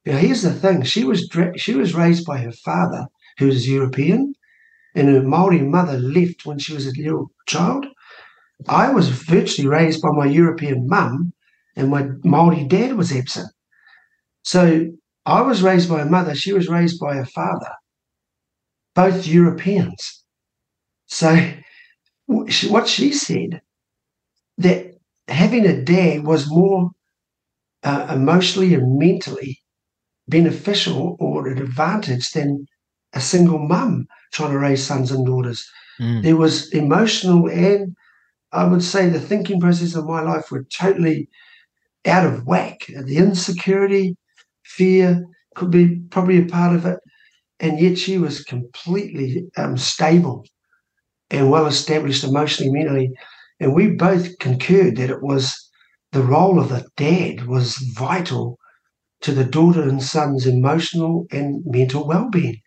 Now, 0.07 0.17
here's 0.17 0.43
the 0.43 0.53
thing: 0.53 0.83
she 0.83 1.05
was 1.05 1.29
dra- 1.29 1.59
she 1.59 1.75
was 1.75 1.95
raised 1.95 2.25
by 2.25 2.39
her 2.39 2.53
father, 2.53 3.07
who 3.39 3.47
was 3.47 3.69
European, 3.69 4.35
and 4.95 5.09
her 5.09 5.23
Maori 5.23 5.61
mother 5.61 5.99
left 5.99 6.47
when 6.47 6.59
she 6.59 6.75
was 6.75 6.87
a 6.87 6.93
little 6.97 7.31
child. 7.47 7.87
I 8.69 8.93
was 8.93 9.09
virtually 9.11 9.69
raised 9.69 10.01
by 10.01 10.11
my 10.13 10.27
European 10.27 10.87
mum, 10.87 11.33
and 11.77 11.89
my 11.89 12.09
Maori 12.25 12.65
dad 12.65 12.97
was 12.97 13.13
absent. 13.13 13.51
So 14.43 14.91
I 15.27 15.43
was 15.43 15.63
raised 15.63 15.89
by 15.89 16.03
a 16.03 16.07
mother. 16.07 16.35
She 16.35 16.53
was 16.53 16.69
raised 16.69 16.99
by 17.01 17.17
a 17.17 17.27
father, 17.27 17.73
both 18.95 19.27
Europeans. 19.27 20.25
So 21.07 21.53
what 22.27 22.89
she 22.89 23.13
said 23.13 23.61
that 24.59 24.95
having 25.29 25.67
a 25.67 25.83
dad 25.83 26.25
was 26.25 26.51
more 26.51 26.91
uh, 27.83 28.07
emotionally 28.15 28.75
and 28.75 28.99
mentally 28.99 29.59
beneficial 30.29 31.17
or 31.19 31.49
an 31.49 31.59
advantage 31.59 32.31
than 32.31 32.67
a 33.13 33.21
single 33.21 33.59
mum 33.59 34.07
trying 34.33 34.53
to 34.53 34.59
raise 34.59 34.85
sons 34.85 35.11
and 35.11 35.27
daughters. 35.27 35.69
Mm. 36.01 36.23
There 36.23 36.37
was 36.37 36.73
emotional 36.73 37.49
and 37.49 37.97
I 38.53 38.65
would 38.65 38.83
say 38.83 39.09
the 39.09 39.21
thinking 39.21 39.61
process 39.61 39.95
of 39.95 40.07
my 40.07 40.23
life 40.23 40.51
were 40.51 40.65
totally 40.65 41.29
out 42.07 42.27
of 42.27 42.47
whack. 42.47 42.87
The 42.89 43.17
insecurity, 43.17 44.17
fear 44.65 45.25
could 45.55 45.71
be 45.71 46.01
probably 46.11 46.39
a 46.39 46.47
part 46.47 46.75
of 46.75 46.87
it. 46.87 46.99
And 47.61 47.79
yet 47.81 47.99
she 47.99 48.19
was 48.19 48.45
completely 48.45 49.47
um, 49.57 49.77
stable 49.77 50.45
and 51.31 51.51
well 51.51 51.67
established 51.67 52.25
emotionally, 52.25 52.73
mentally. 52.73 53.11
And 53.61 53.75
we 53.75 53.89
both 53.91 54.39
concurred 54.39 54.97
that 54.97 55.11
it 55.11 55.23
was 55.23 55.71
the 56.13 56.23
role 56.23 56.59
of 56.59 56.71
the 56.71 56.87
dad 56.97 57.47
was 57.47 57.77
vital 57.95 58.59
to 59.23 59.33
the 59.33 59.45
daughter 59.45 59.83
and 59.83 60.03
son's 60.03 60.47
emotional 60.47 61.27
and 61.31 61.63
mental 61.67 62.07
well-being. 62.07 62.61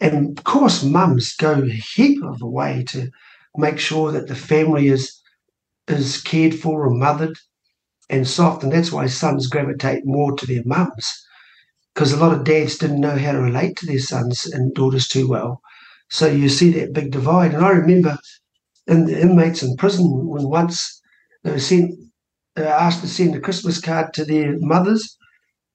And 0.00 0.36
of 0.38 0.44
course, 0.44 0.82
mums 0.82 1.34
go 1.36 1.62
a 1.62 1.68
heap 1.68 2.22
of 2.24 2.42
a 2.42 2.46
way 2.46 2.84
to 2.88 3.10
make 3.56 3.78
sure 3.78 4.12
that 4.12 4.28
the 4.28 4.34
family 4.34 4.88
is 4.88 5.20
is 5.88 6.22
cared 6.22 6.54
for 6.54 6.86
and 6.86 6.98
mothered 6.98 7.36
and 8.12 8.28
soft. 8.28 8.62
And 8.62 8.70
that's 8.70 8.92
why 8.92 9.06
sons 9.06 9.48
gravitate 9.48 10.02
more 10.04 10.36
to 10.36 10.46
their 10.46 10.62
mums. 10.64 11.26
Because 11.92 12.12
a 12.12 12.16
lot 12.18 12.32
of 12.32 12.44
dads 12.44 12.78
didn't 12.78 13.00
know 13.00 13.16
how 13.16 13.32
to 13.32 13.40
relate 13.40 13.76
to 13.78 13.86
their 13.86 13.98
sons 13.98 14.46
and 14.46 14.74
daughters 14.74 15.08
too 15.08 15.28
well. 15.28 15.60
So 16.10 16.26
you 16.26 16.48
see 16.48 16.70
that 16.72 16.92
big 16.92 17.10
divide. 17.10 17.54
And 17.54 17.64
I 17.64 17.70
remember 17.70 18.18
in 18.86 19.06
the 19.06 19.20
inmates 19.20 19.62
in 19.62 19.76
prison 19.76 20.06
when 20.28 20.48
once 20.48 21.00
they 21.42 21.52
were 21.52 21.58
sent, 21.58 21.94
they 22.54 22.62
were 22.62 22.68
asked 22.68 23.00
to 23.00 23.08
send 23.08 23.34
a 23.34 23.40
Christmas 23.40 23.80
card 23.80 24.12
to 24.14 24.24
their 24.24 24.56
mothers 24.58 25.16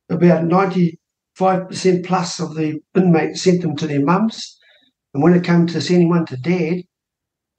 about 0.10 0.44
95% 0.44 0.98
plus 2.06 2.40
of 2.40 2.56
the 2.56 2.80
inmates 2.96 3.44
sent 3.44 3.62
them 3.62 3.76
to 3.78 3.88
their 3.88 4.04
mums. 4.04 4.58
And 5.14 5.24
when 5.24 5.34
it 5.34 5.44
came 5.44 5.66
to 5.68 5.82
sending 5.82 6.10
one 6.10 6.26
to 6.28 6.38
dad, 6.38 6.84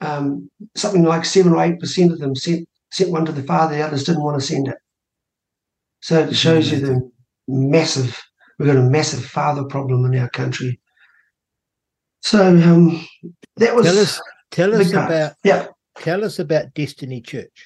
um, 0.01 0.49
something 0.75 1.03
like 1.03 1.25
7 1.25 1.51
or 1.51 1.57
8% 1.57 2.11
of 2.11 2.19
them 2.19 2.35
sent, 2.35 2.67
sent 2.91 3.11
one 3.11 3.25
to 3.25 3.31
the 3.31 3.43
father, 3.43 3.75
the 3.75 3.81
others 3.81 4.03
didn't 4.03 4.23
want 4.23 4.39
to 4.39 4.45
send 4.45 4.67
it. 4.67 4.77
So 6.01 6.19
it 6.19 6.35
shows 6.35 6.71
you 6.71 6.79
the 6.79 7.11
massive, 7.47 8.21
we've 8.57 8.67
got 8.67 8.77
a 8.77 8.89
massive 8.89 9.25
father 9.25 9.63
problem 9.65 10.05
in 10.05 10.19
our 10.19 10.29
country. 10.29 10.79
So 12.21 12.47
um, 12.47 13.05
that 13.57 13.75
was. 13.75 13.85
Tell 13.85 13.99
us, 13.99 14.21
tell 14.51 14.75
us 14.75 14.91
about. 14.91 15.33
Yeah. 15.43 15.67
Tell 15.97 16.23
us 16.23 16.39
about 16.39 16.73
Destiny 16.73 17.21
Church. 17.21 17.65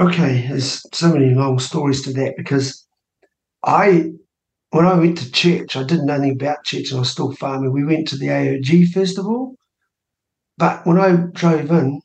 Okay, 0.00 0.46
there's 0.48 0.82
so 0.92 1.12
many 1.12 1.34
long 1.34 1.58
stories 1.58 2.02
to 2.02 2.12
that 2.14 2.34
because 2.36 2.86
I, 3.62 4.10
when 4.70 4.86
I 4.86 4.94
went 4.94 5.18
to 5.18 5.30
church, 5.30 5.76
I 5.76 5.84
didn't 5.84 6.06
know 6.06 6.14
anything 6.14 6.40
about 6.40 6.64
church 6.64 6.90
and 6.90 6.96
I 6.96 7.00
was 7.00 7.10
still 7.10 7.32
farming. 7.32 7.72
We 7.72 7.84
went 7.84 8.08
to 8.08 8.16
the 8.16 8.28
AOG 8.28 8.88
first 8.88 9.18
of 9.18 9.26
all, 9.26 9.54
but 10.58 10.84
when 10.86 10.98
I 10.98 11.16
drove 11.32 11.70
in, 11.70 12.01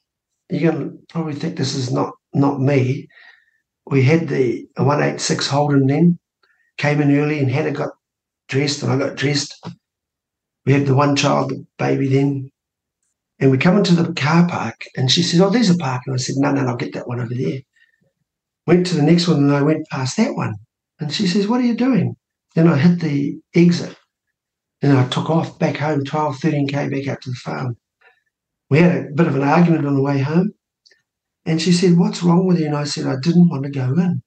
you're 0.50 0.72
going 0.72 0.92
to 0.92 0.98
probably 1.10 1.34
think 1.34 1.58
this 1.58 1.76
is 1.76 1.92
not 1.92 2.14
not 2.34 2.60
me. 2.60 3.08
We 3.86 4.04
had 4.04 4.28
the 4.28 4.68
186 4.76 5.48
Holden 5.48 5.88
then, 5.88 6.20
came 6.78 7.02
in 7.02 7.16
early 7.16 7.40
and 7.40 7.50
Hannah 7.50 7.72
got 7.72 7.92
dressed 8.48 8.84
and 8.84 8.92
I 8.92 8.98
got 8.98 9.16
dressed. 9.16 9.56
We 10.66 10.74
had 10.74 10.86
the 10.86 10.96
one 10.96 11.16
child 11.16 11.50
the 11.50 11.66
baby 11.78 12.08
then. 12.08 12.52
And 13.40 13.52
we 13.52 13.58
come 13.58 13.78
into 13.78 13.94
the 13.94 14.14
car 14.14 14.48
park 14.48 14.86
and 14.96 15.12
she 15.12 15.22
said, 15.24 15.42
Oh, 15.42 15.50
there's 15.50 15.70
a 15.70 15.78
park. 15.78 16.04
And 16.06 16.16
I 16.16 16.18
said, 16.18 16.36
No, 16.38 16.52
no, 16.52 16.66
I'll 16.66 16.76
get 16.76 16.94
that 16.94 17.08
one 17.08 17.20
over 17.20 17.34
there. 17.34 17.60
Went 18.66 18.88
to 18.88 18.96
the 18.96 19.04
next 19.04 19.28
one 19.28 19.38
and 19.38 19.54
I 19.54 19.62
went 19.62 19.88
past 19.90 20.18
that 20.18 20.36
one. 20.36 20.56
And 21.00 21.14
she 21.14 21.28
says, 21.28 21.48
What 21.48 21.62
are 21.62 21.66
you 21.66 21.76
doing? 21.76 22.16
Then 22.56 22.68
I 22.68 22.78
hit 22.78 23.00
the 23.00 23.40
exit 23.56 23.96
and 24.82 24.94
I 24.94 25.08
took 25.08 25.30
off 25.30 25.60
back 25.60 25.78
home 25.78 26.04
12, 26.04 26.38
13K 26.38 26.92
back 26.92 27.08
out 27.08 27.22
to 27.22 27.30
the 27.30 27.36
farm. 27.36 27.78
We 28.70 28.80
had 28.80 28.96
a 28.96 29.10
bit 29.14 29.28
of 29.28 29.36
an 29.36 29.44
argument 29.44 29.86
on 29.86 29.96
the 29.96 30.02
way 30.02 30.20
home. 30.20 30.54
And 31.46 31.62
she 31.62 31.72
said, 31.72 31.98
What's 31.98 32.24
wrong 32.24 32.46
with 32.46 32.60
you? 32.60 32.66
And 32.68 32.76
I 32.76 32.84
said, 32.84 33.08
I 33.08 33.16
didn't 33.22 33.50
want 33.50 33.64
to 33.64 33.70
go 33.70 33.94
in. 33.94 34.22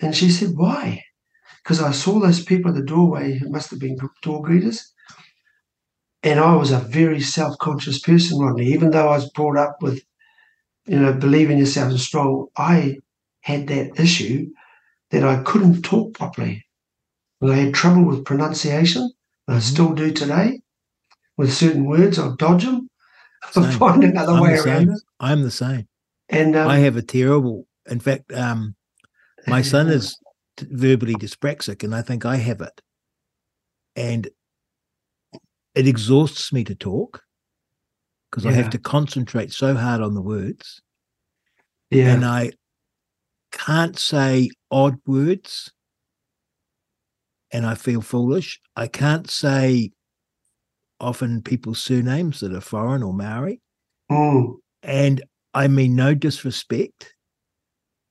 And 0.00 0.16
she 0.16 0.30
said, 0.30 0.50
Why? 0.54 1.04
Because 1.62 1.82
I 1.82 1.92
saw 1.92 2.18
those 2.18 2.42
people 2.42 2.70
at 2.70 2.76
the 2.76 2.82
doorway 2.82 3.38
who 3.38 3.50
must 3.50 3.70
have 3.70 3.78
been 3.78 3.98
door 4.22 4.42
greeters. 4.42 4.80
And 6.22 6.40
I 6.40 6.56
was 6.56 6.70
a 6.70 6.78
very 6.78 7.20
self 7.20 7.58
conscious 7.58 7.98
person, 7.98 8.38
Rodney. 8.38 8.66
Even 8.66 8.90
though 8.90 9.08
I 9.08 9.16
was 9.16 9.30
brought 9.30 9.56
up 9.56 9.82
with, 9.82 10.02
you 10.86 10.98
know, 10.98 11.12
believing 11.12 11.58
yourself 11.58 11.92
is 11.92 12.06
strong, 12.06 12.48
I 12.56 12.96
had 13.42 13.68
that 13.68 13.98
issue 14.00 14.50
that 15.10 15.24
I 15.24 15.42
couldn't 15.42 15.82
talk 15.82 16.14
properly. 16.14 16.64
And 17.40 17.52
I 17.52 17.56
had 17.56 17.74
trouble 17.74 18.04
with 18.04 18.24
pronunciation. 18.24 19.02
Mm-hmm. 19.02 19.54
I 19.54 19.58
still 19.60 19.94
do 19.94 20.10
today. 20.12 20.60
With 21.36 21.52
certain 21.52 21.86
words, 21.86 22.18
I'll 22.18 22.36
dodge 22.36 22.64
them. 22.64 22.89
I'll 23.56 23.72
find 23.72 24.04
another 24.04 24.32
I'm 24.32 24.40
way 24.40 24.58
around 24.58 24.90
it. 24.90 25.00
I'm 25.18 25.42
the 25.42 25.50
same. 25.50 25.88
And 26.28 26.54
um, 26.56 26.68
I 26.68 26.78
have 26.78 26.96
a 26.96 27.02
terrible, 27.02 27.66
in 27.88 28.00
fact, 28.00 28.32
um, 28.32 28.74
my 29.46 29.62
son 29.62 29.88
is 29.88 30.18
verbally 30.60 31.14
dyspraxic, 31.14 31.82
and 31.82 31.94
I 31.94 32.02
think 32.02 32.24
I 32.24 32.36
have 32.36 32.60
it. 32.60 32.80
And 33.96 34.28
it 35.74 35.88
exhausts 35.88 36.52
me 36.52 36.64
to 36.64 36.74
talk 36.74 37.22
because 38.30 38.44
yeah. 38.44 38.50
I 38.50 38.54
have 38.54 38.70
to 38.70 38.78
concentrate 38.78 39.52
so 39.52 39.74
hard 39.74 40.00
on 40.00 40.14
the 40.14 40.22
words. 40.22 40.80
Yeah. 41.90 42.12
And 42.12 42.24
I 42.24 42.52
can't 43.50 43.98
say 43.98 44.50
odd 44.70 44.96
words 45.06 45.72
and 47.52 47.66
I 47.66 47.74
feel 47.74 48.00
foolish. 48.00 48.60
I 48.76 48.86
can't 48.86 49.28
say 49.28 49.90
often 51.00 51.42
people's 51.42 51.82
surnames 51.82 52.40
that 52.40 52.52
are 52.52 52.60
foreign 52.60 53.02
or 53.02 53.12
Maori. 53.12 53.60
Mm. 54.10 54.54
And 54.82 55.22
I 55.54 55.68
mean 55.68 55.96
no 55.96 56.14
disrespect. 56.14 57.14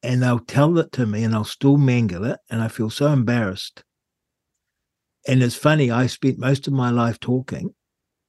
And 0.01 0.23
they'll 0.23 0.39
tell 0.39 0.77
it 0.79 0.91
to 0.93 1.05
me 1.05 1.23
and 1.23 1.35
I'll 1.35 1.43
still 1.43 1.77
mangle 1.77 2.23
it. 2.23 2.39
And 2.49 2.61
I 2.61 2.69
feel 2.69 2.89
so 2.89 3.07
embarrassed. 3.07 3.83
And 5.27 5.43
it's 5.43 5.55
funny, 5.55 5.91
I 5.91 6.07
spent 6.07 6.39
most 6.39 6.67
of 6.67 6.73
my 6.73 6.89
life 6.89 7.19
talking 7.19 7.75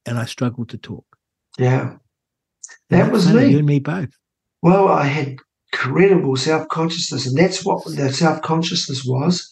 and 0.05 0.19
I 0.19 0.25
struggled 0.25 0.69
to 0.69 0.77
talk. 0.77 1.05
Yeah. 1.57 1.95
That 2.89 3.11
was 3.11 3.31
me. 3.33 3.47
You 3.47 3.59
and 3.59 3.67
me 3.67 3.79
both. 3.79 4.09
Well, 4.61 4.89
I 4.89 5.05
had 5.05 5.37
incredible 5.71 6.35
self 6.35 6.67
consciousness, 6.67 7.25
and 7.25 7.37
that's 7.37 7.65
what 7.65 7.83
the 7.85 8.11
self 8.11 8.41
consciousness 8.41 9.05
was. 9.05 9.49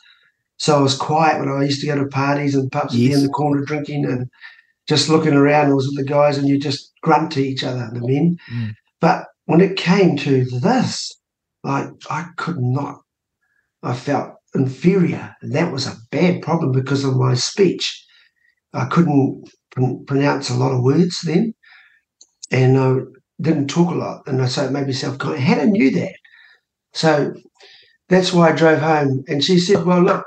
So 0.57 0.78
I 0.78 0.82
was 0.82 0.95
quiet 0.95 1.39
when 1.39 1.49
I 1.49 1.64
used 1.64 1.80
to 1.82 1.88
go 1.88 1.95
to 1.95 2.07
parties 2.07 2.53
and 2.53 2.72
pubs, 2.72 2.95
yes. 2.95 3.10
be 3.10 3.14
in 3.14 3.26
the 3.26 3.32
corner 3.32 3.64
drinking 3.64 4.05
and 4.05 4.30
just 4.90 5.08
looking 5.08 5.36
around 5.36 5.74
was 5.76 5.86
with 5.88 5.98
the 5.98 6.12
guys 6.12 6.40
and 6.40 6.48
you 6.48 6.60
just 6.60 6.92
grunt 7.04 7.32
to 7.34 7.42
each 7.42 7.64
other, 7.64 7.88
the 7.94 8.02
men. 8.02 8.38
Mm. 8.52 8.74
But 9.00 9.26
when 9.46 9.62
it 9.62 9.78
came 9.78 10.18
to 10.18 10.46
this, 10.46 11.16
like 11.64 11.90
I 12.10 12.26
could 12.38 12.58
not, 12.58 12.98
I 13.84 13.94
felt 13.94 14.34
inferior. 14.56 15.36
And 15.42 15.54
that 15.54 15.72
was 15.72 15.86
a 15.86 15.96
bad 16.12 16.42
problem 16.42 16.72
because 16.72 17.04
of 17.04 17.16
my 17.16 17.36
speech. 17.36 18.04
I 18.74 18.86
couldn't 18.86 19.48
pr- 19.70 20.04
pronounce 20.08 20.50
a 20.50 20.56
lot 20.56 20.74
of 20.74 20.82
words 20.82 21.22
then. 21.22 21.54
And 22.50 22.76
I 22.80 22.96
didn't 23.40 23.68
talk 23.68 23.92
a 23.92 23.96
lot. 23.96 24.24
And 24.26 24.42
I 24.42 24.48
so 24.48 24.66
it 24.66 24.72
made 24.72 24.88
me 24.88 24.94
self 24.94 25.20
conscious. 25.20 25.44
Hannah 25.44 25.68
knew 25.68 25.92
that. 25.92 26.16
So 26.94 27.32
that's 28.08 28.34
why 28.34 28.50
I 28.50 28.56
drove 28.56 28.80
home. 28.80 29.24
And 29.28 29.44
she 29.44 29.60
said, 29.60 29.86
Well, 29.86 30.02
look, 30.02 30.26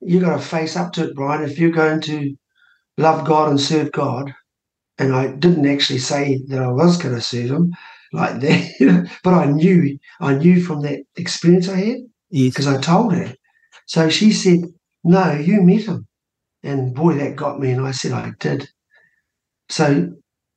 you 0.00 0.18
got 0.18 0.36
to 0.36 0.42
face 0.42 0.76
up 0.76 0.92
to 0.94 1.04
it, 1.04 1.14
Brian. 1.14 1.44
If 1.48 1.60
you're 1.60 1.70
going 1.70 2.00
to 2.02 2.34
love 2.98 3.26
God 3.26 3.50
and 3.50 3.60
serve 3.60 3.92
God, 3.92 4.32
and 4.98 5.14
I 5.14 5.28
didn't 5.28 5.66
actually 5.66 5.98
say 5.98 6.40
that 6.48 6.62
I 6.62 6.68
was 6.70 6.96
going 6.96 7.14
to 7.14 7.20
serve 7.20 7.50
Him 7.50 7.72
like 8.12 8.40
that, 8.40 9.10
but 9.24 9.34
I 9.34 9.46
knew, 9.46 9.98
I 10.20 10.34
knew 10.34 10.62
from 10.62 10.82
that 10.82 11.00
experience 11.16 11.68
I 11.68 11.76
had 11.76 11.96
Yes. 12.30 12.52
because 12.52 12.66
I 12.66 12.80
told 12.80 13.14
her. 13.14 13.34
So 13.86 14.08
she 14.08 14.32
said, 14.32 14.60
No, 15.04 15.32
you 15.34 15.62
met 15.62 15.82
him. 15.84 16.06
And 16.62 16.94
boy, 16.94 17.14
that 17.18 17.36
got 17.36 17.60
me. 17.60 17.70
And 17.70 17.86
I 17.86 17.90
said, 17.92 18.12
I 18.12 18.32
did. 18.40 18.68
So 19.68 20.10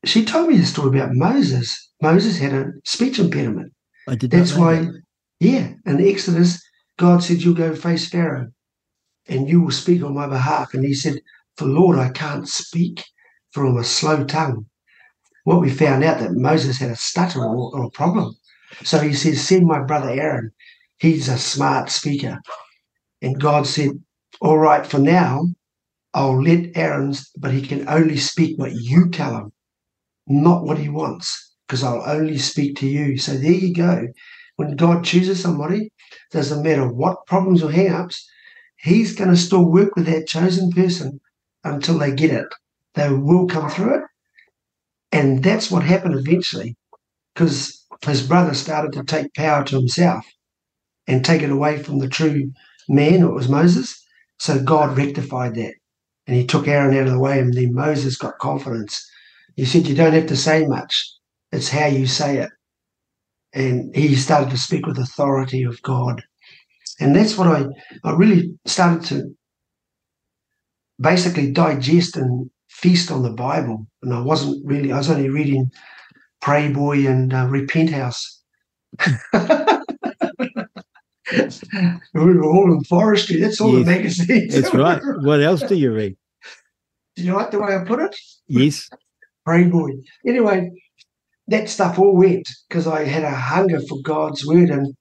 she 0.05 0.25
told 0.25 0.49
me 0.49 0.57
the 0.57 0.65
story 0.65 0.97
about 0.99 1.13
Moses. 1.13 1.91
Moses 2.01 2.37
had 2.39 2.53
a 2.53 2.71
speech 2.85 3.19
impediment. 3.19 3.73
I 4.07 4.15
did 4.15 4.31
not 4.31 4.39
That's 4.39 4.55
why, 4.55 4.75
that. 4.75 5.01
yeah, 5.39 5.73
in 5.85 6.01
Exodus, 6.07 6.61
God 6.97 7.23
said, 7.23 7.41
You'll 7.41 7.53
go 7.53 7.75
face 7.75 8.09
Pharaoh 8.09 8.47
and 9.27 9.49
you 9.49 9.61
will 9.61 9.71
speak 9.71 10.03
on 10.03 10.13
my 10.15 10.27
behalf. 10.27 10.73
And 10.73 10.85
he 10.85 10.93
said, 10.93 11.19
For 11.57 11.65
Lord, 11.65 11.97
I 11.97 12.09
can't 12.09 12.47
speak, 12.47 13.03
for 13.51 13.65
I'm 13.65 13.77
a 13.77 13.83
slow 13.83 14.23
tongue. 14.23 14.67
What 15.43 15.59
we 15.59 15.71
found 15.71 16.03
out 16.03 16.19
that 16.19 16.33
Moses 16.33 16.77
had 16.77 16.91
a 16.91 16.95
stutter 16.95 17.43
or, 17.43 17.75
or 17.75 17.85
a 17.85 17.89
problem. 17.89 18.35
So 18.83 18.99
he 18.99 19.13
says, 19.13 19.41
Send 19.41 19.65
my 19.65 19.81
brother 19.81 20.09
Aaron. 20.09 20.51
He's 20.99 21.27
a 21.29 21.37
smart 21.39 21.89
speaker. 21.89 22.39
And 23.23 23.39
God 23.39 23.65
said, 23.65 23.91
All 24.39 24.59
right, 24.59 24.85
for 24.85 24.99
now, 24.99 25.47
I'll 26.13 26.41
let 26.41 26.77
Aaron's, 26.77 27.31
but 27.37 27.51
he 27.51 27.61
can 27.63 27.89
only 27.89 28.17
speak 28.17 28.59
what 28.59 28.73
you 28.73 29.09
tell 29.09 29.35
him, 29.35 29.51
not 30.27 30.63
what 30.63 30.77
he 30.77 30.89
wants, 30.89 31.55
because 31.67 31.83
I'll 31.83 32.03
only 32.05 32.37
speak 32.37 32.75
to 32.77 32.87
you. 32.87 33.17
So 33.17 33.33
there 33.33 33.51
you 33.51 33.73
go. 33.73 34.07
When 34.57 34.75
God 34.75 35.03
chooses 35.03 35.41
somebody, 35.41 35.91
doesn't 36.31 36.63
matter 36.63 36.91
what 36.91 37.25
problems 37.25 37.63
or 37.63 37.71
hang-ups, 37.71 38.29
he's 38.77 39.15
going 39.15 39.31
to 39.31 39.37
still 39.37 39.65
work 39.65 39.95
with 39.95 40.05
that 40.05 40.27
chosen 40.27 40.71
person 40.71 41.19
until 41.73 41.97
they 41.97 42.11
get 42.11 42.31
it. 42.31 42.47
They 42.95 43.11
will 43.11 43.47
come 43.47 43.69
through 43.69 43.95
it. 43.95 44.03
And 45.11 45.43
that's 45.43 45.71
what 45.71 45.83
happened 45.83 46.15
eventually, 46.15 46.75
because 47.33 47.85
his 48.05 48.25
brother 48.27 48.53
started 48.53 48.93
to 48.93 49.03
take 49.03 49.33
power 49.33 49.63
to 49.65 49.77
himself 49.77 50.25
and 51.07 51.23
take 51.23 51.41
it 51.41 51.49
away 51.49 51.81
from 51.81 51.99
the 51.99 52.09
true 52.09 52.51
man, 52.89 53.21
it 53.23 53.33
was 53.33 53.49
Moses. 53.49 54.03
So 54.39 54.61
God 54.61 54.97
rectified 54.97 55.55
that. 55.55 55.73
And 56.27 56.35
he 56.35 56.45
took 56.45 56.67
Aaron 56.67 56.95
out 56.95 57.07
of 57.07 57.13
the 57.13 57.19
way, 57.19 57.39
and 57.39 57.53
then 57.53 57.73
Moses 57.73 58.17
got 58.17 58.37
confidence. 58.39 59.09
He 59.55 59.65
said, 59.65 59.87
You 59.87 59.95
don't 59.95 60.13
have 60.13 60.27
to 60.27 60.35
say 60.35 60.65
much, 60.67 61.09
it's 61.51 61.69
how 61.69 61.87
you 61.87 62.05
say 62.05 62.37
it. 62.37 62.49
And 63.53 63.95
he 63.95 64.15
started 64.15 64.49
to 64.51 64.57
speak 64.57 64.85
with 64.85 64.99
authority 64.99 65.63
of 65.63 65.81
God. 65.81 66.21
And 66.99 67.15
that's 67.15 67.37
what 67.37 67.47
I, 67.47 67.65
I 68.03 68.11
really 68.11 68.57
started 68.65 69.03
to 69.05 69.35
basically 70.99 71.51
digest 71.51 72.17
and 72.17 72.49
feast 72.69 73.11
on 73.11 73.23
the 73.23 73.31
Bible. 73.31 73.87
And 74.01 74.13
I 74.13 74.21
wasn't 74.21 74.65
really, 74.65 74.91
I 74.91 74.97
was 74.97 75.09
only 75.09 75.29
reading 75.29 75.71
Pray 76.41 76.71
Boy 76.71 77.07
and 77.07 77.33
uh, 77.33 77.47
Repent 77.47 77.91
House. 77.91 78.41
we 79.05 79.13
were 82.13 82.45
all 82.45 82.73
in 82.73 82.83
forestry. 82.83 83.39
That's 83.39 83.59
all 83.59 83.77
Yes, 83.77 83.85
the 83.85 83.91
magazines. 83.91 84.55
That's 84.55 84.73
right. 84.73 85.01
What 85.21 85.41
else 85.41 85.63
do 85.63 85.75
you 85.75 85.93
read? 85.93 86.15
Do 87.15 87.23
you 87.23 87.33
like 87.33 87.51
the 87.51 87.59
way 87.59 87.75
I 87.75 87.83
put 87.83 87.99
it? 87.99 88.15
Yes. 88.47 88.89
Pray 89.45 89.63
boy. 89.63 89.91
Anyway, 90.25 90.71
that 91.47 91.69
stuff 91.69 91.97
all 91.97 92.15
went 92.15 92.47
because 92.67 92.87
I 92.87 93.05
had 93.05 93.23
a 93.23 93.31
hunger 93.31 93.79
for 93.81 93.99
God's 94.01 94.45
word 94.45 94.69
and 94.69 94.95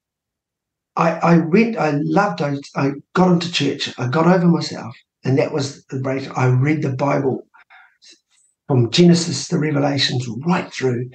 I, 0.96 1.10
I 1.10 1.38
went, 1.38 1.76
I 1.76 1.92
loved, 2.02 2.40
I, 2.40 2.56
I 2.74 2.92
got 3.14 3.32
into 3.32 3.52
church, 3.52 3.92
I 3.98 4.08
got 4.08 4.26
over 4.26 4.46
myself, 4.46 4.96
and 5.26 5.38
that 5.38 5.52
was 5.52 5.84
the 5.86 6.00
break. 6.00 6.36
I 6.38 6.46
read 6.48 6.82
the 6.82 6.94
Bible 6.96 7.46
from 8.68 8.90
Genesis 8.90 9.48
to 9.48 9.58
Revelations 9.58 10.26
right 10.46 10.72
through. 10.72 11.10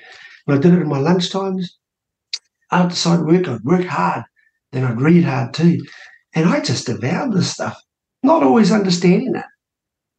When 0.46 0.58
I 0.58 0.62
did 0.62 0.74
it 0.74 0.82
in 0.82 0.88
my 0.90 1.00
lunch 1.00 1.32
times, 1.32 1.78
outside 2.72 3.22
work, 3.22 3.48
I'd 3.48 3.64
work 3.64 3.86
hard, 3.86 4.24
then 4.72 4.84
I'd 4.84 5.02
read 5.02 5.24
hard 5.24 5.54
too. 5.54 5.80
And 6.34 6.50
I 6.50 6.62
just 6.62 6.88
devoured 6.88 7.34
this 7.34 7.54
stuff, 7.54 7.78
not 8.24 8.44
always 8.44 8.72
understanding 8.72 9.36
it. 9.36 9.46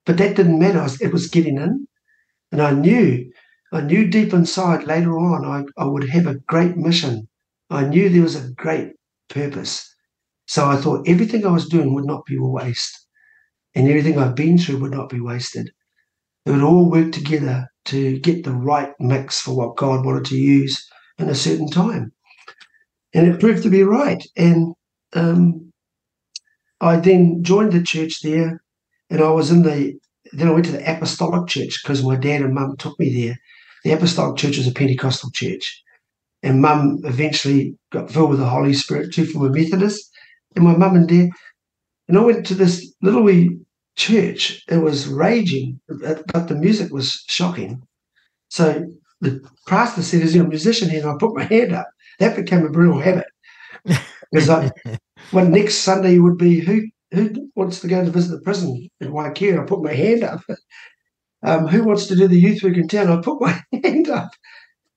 But 0.07 0.18
that 0.18 0.36
didn't 0.36 0.59
matter. 0.61 0.82
Was- 0.82 1.01
It 1.03 1.12
was 1.12 1.28
getting 1.28 1.59
in. 1.59 1.86
And 2.53 2.62
I 2.62 2.72
knew, 2.72 3.30
I 3.72 3.82
knew 3.82 4.09
deep 4.11 4.32
inside 4.34 4.84
later 4.84 5.18
on 5.18 5.45
I, 5.45 5.82
I 5.82 5.86
would 5.86 6.09
have 6.11 6.26
a 6.28 6.36
great 6.49 6.76
mission. 6.76 7.28
I 7.70 7.84
knew 7.86 8.09
there 8.09 8.22
was 8.22 8.36
a 8.36 8.51
great 8.53 8.93
purpose. 9.30 9.88
So 10.49 10.66
I 10.68 10.76
thought 10.76 11.09
everything 11.09 11.47
I 11.47 11.51
was 11.53 11.68
doing 11.68 11.95
would 11.95 12.07
not 12.07 12.26
be 12.26 12.36
a 12.36 12.43
waste. 12.43 13.02
And 13.75 13.89
everything 13.89 14.18
I've 14.18 14.35
been 14.35 14.59
through 14.59 14.79
would 14.79 14.93
not 14.93 15.09
be 15.09 15.20
wasted. 15.20 15.70
It 16.45 16.51
would 16.51 16.62
all 16.62 16.91
work 16.91 17.12
together 17.12 17.68
to 17.87 18.18
get 18.18 18.45
the 18.45 18.53
right 18.53 18.93
mix 18.99 19.41
for 19.41 19.57
what 19.57 19.77
God 19.77 20.05
wanted 20.05 20.25
to 20.27 20.37
use 20.37 20.87
in 21.18 21.29
a 21.29 21.35
certain 21.35 21.68
time. 21.68 22.12
And 23.14 23.27
it 23.27 23.41
proved 23.41 23.62
to 23.62 23.70
be 23.70 23.83
right. 23.83 24.23
And 24.37 24.75
um, 25.14 25.73
I 26.81 26.97
then 26.97 27.43
joined 27.43 27.73
the 27.73 27.83
church 27.83 28.20
there 28.23 28.62
and 29.12 29.20
I 29.20 29.29
was 29.31 29.51
in 29.51 29.62
the 29.62 29.95
then 30.33 30.49
I 30.49 30.53
went 30.53 30.64
to 30.66 30.73
the 30.73 30.91
Apostolic 30.91 31.47
Church 31.47 31.83
because 31.83 32.03
my 32.03 32.16
dad 32.16 32.41
and 32.41 32.55
mum 32.55 32.77
took 32.79 32.99
me 32.99 33.12
there. 33.12 33.39
The 33.85 33.93
Apostolic 33.93 34.39
Church 34.39 34.57
was 34.57 34.66
a 34.66 34.73
Pentecostal 34.73 35.31
church, 35.33 35.83
and 36.43 36.62
mum 36.62 37.01
eventually 37.05 37.77
got 37.91 38.11
filled 38.11 38.31
with 38.31 38.39
the 38.39 38.49
Holy 38.49 38.73
Spirit 38.73 39.12
too 39.12 39.27
from 39.27 39.45
a 39.45 39.51
Methodist. 39.51 40.11
And 40.57 40.64
my 40.64 40.75
mum 40.75 40.97
and 40.97 41.09
dad, 41.09 41.29
and 42.13 42.21
I 42.21 42.25
went 42.25 42.45
to 42.45 42.55
this 42.55 42.93
little 43.01 43.23
wee 43.23 43.59
church. 43.97 44.63
It 44.69 44.77
was 44.77 45.07
raging, 45.09 45.81
but 45.89 46.47
the 46.47 46.55
music 46.55 46.93
was 46.93 47.25
shocking. 47.27 47.81
So 48.51 48.85
the 49.23 49.41
pastor 49.67 50.03
said, 50.03 50.21
"Is 50.21 50.35
there 50.35 50.45
a 50.45 50.49
musician 50.49 50.91
here?" 50.91 51.01
And 51.01 51.11
I 51.11 51.15
put 51.19 51.35
my 51.35 51.45
hand 51.45 51.73
up. 51.73 51.89
That 52.19 52.37
became 52.37 52.67
a 52.67 52.71
brutal 52.71 53.01
habit 53.01 53.25
because 54.31 54.51
I 54.51 54.71
well, 55.33 55.47
next 55.47 55.77
Sunday 55.77 56.19
would 56.19 56.37
be 56.37 56.61
who 56.61 56.83
who 57.13 57.51
wants 57.57 57.81
to 57.81 57.89
go 57.89 58.05
to 58.05 58.11
visit 58.11 58.33
the 58.33 58.43
prison 58.43 58.91
in 59.01 59.09
Waikeria? 59.09 59.63
I 59.63 59.65
put 59.65 59.83
my 59.83 59.95
hand 59.95 60.23
up. 60.23 60.43
Um, 61.45 61.67
who 61.67 61.83
wants 61.83 62.07
to 62.07 62.15
do 62.15 62.29
the 62.29 62.39
youth 62.39 62.63
work 62.63 62.77
in 62.77 62.87
town? 62.87 63.11
I 63.11 63.21
put 63.21 63.41
my 63.41 63.61
hand 63.83 64.09
up. 64.09 64.31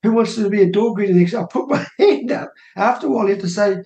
Who 0.04 0.12
wants 0.12 0.36
to 0.36 0.48
be 0.48 0.62
a 0.62 0.72
door 0.72 0.94
greeter 0.96 1.16
next? 1.16 1.34
I 1.34 1.44
put 1.52 1.68
my 1.68 1.84
hand 1.98 2.32
up. 2.32 2.52
After 2.76 3.08
a 3.08 3.10
while, 3.10 3.26
you 3.26 3.34
have 3.34 3.42
to 3.42 3.50
say, 3.50 3.78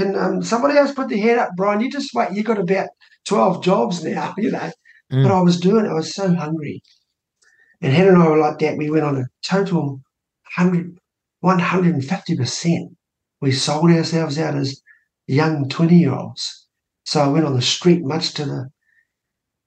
"Can 0.00 0.16
um, 0.16 0.42
somebody 0.42 0.78
else 0.78 0.94
put 0.94 1.10
their 1.10 1.18
hand 1.18 1.40
up, 1.40 1.50
Brian? 1.56 1.82
You 1.82 1.90
just 1.90 2.14
wait. 2.14 2.32
You 2.32 2.42
got 2.42 2.58
about 2.58 2.88
twelve 3.26 3.62
jobs 3.62 4.02
now, 4.02 4.34
you 4.38 4.50
know." 4.50 4.70
Mm. 5.12 5.24
But 5.24 5.32
I 5.32 5.42
was 5.42 5.60
doing. 5.60 5.86
I 5.86 5.92
was 5.92 6.14
so 6.14 6.34
hungry, 6.34 6.82
and 7.82 7.92
Hannah 7.92 8.14
and 8.14 8.22
I 8.22 8.28
were 8.28 8.38
like 8.38 8.58
that. 8.60 8.78
We 8.78 8.88
went 8.88 9.04
on 9.04 9.18
a 9.18 9.26
total 9.42 10.00
100, 10.56 10.98
150 11.40 12.36
percent. 12.36 12.96
We 13.42 13.52
sold 13.52 13.90
ourselves 13.90 14.38
out 14.38 14.54
as 14.54 14.80
young 15.26 15.68
twenty-year-olds. 15.68 16.66
So 17.04 17.20
I 17.20 17.28
went 17.28 17.44
on 17.44 17.54
the 17.54 17.62
street, 17.62 18.02
much 18.02 18.32
to 18.34 18.46
the 18.46 18.70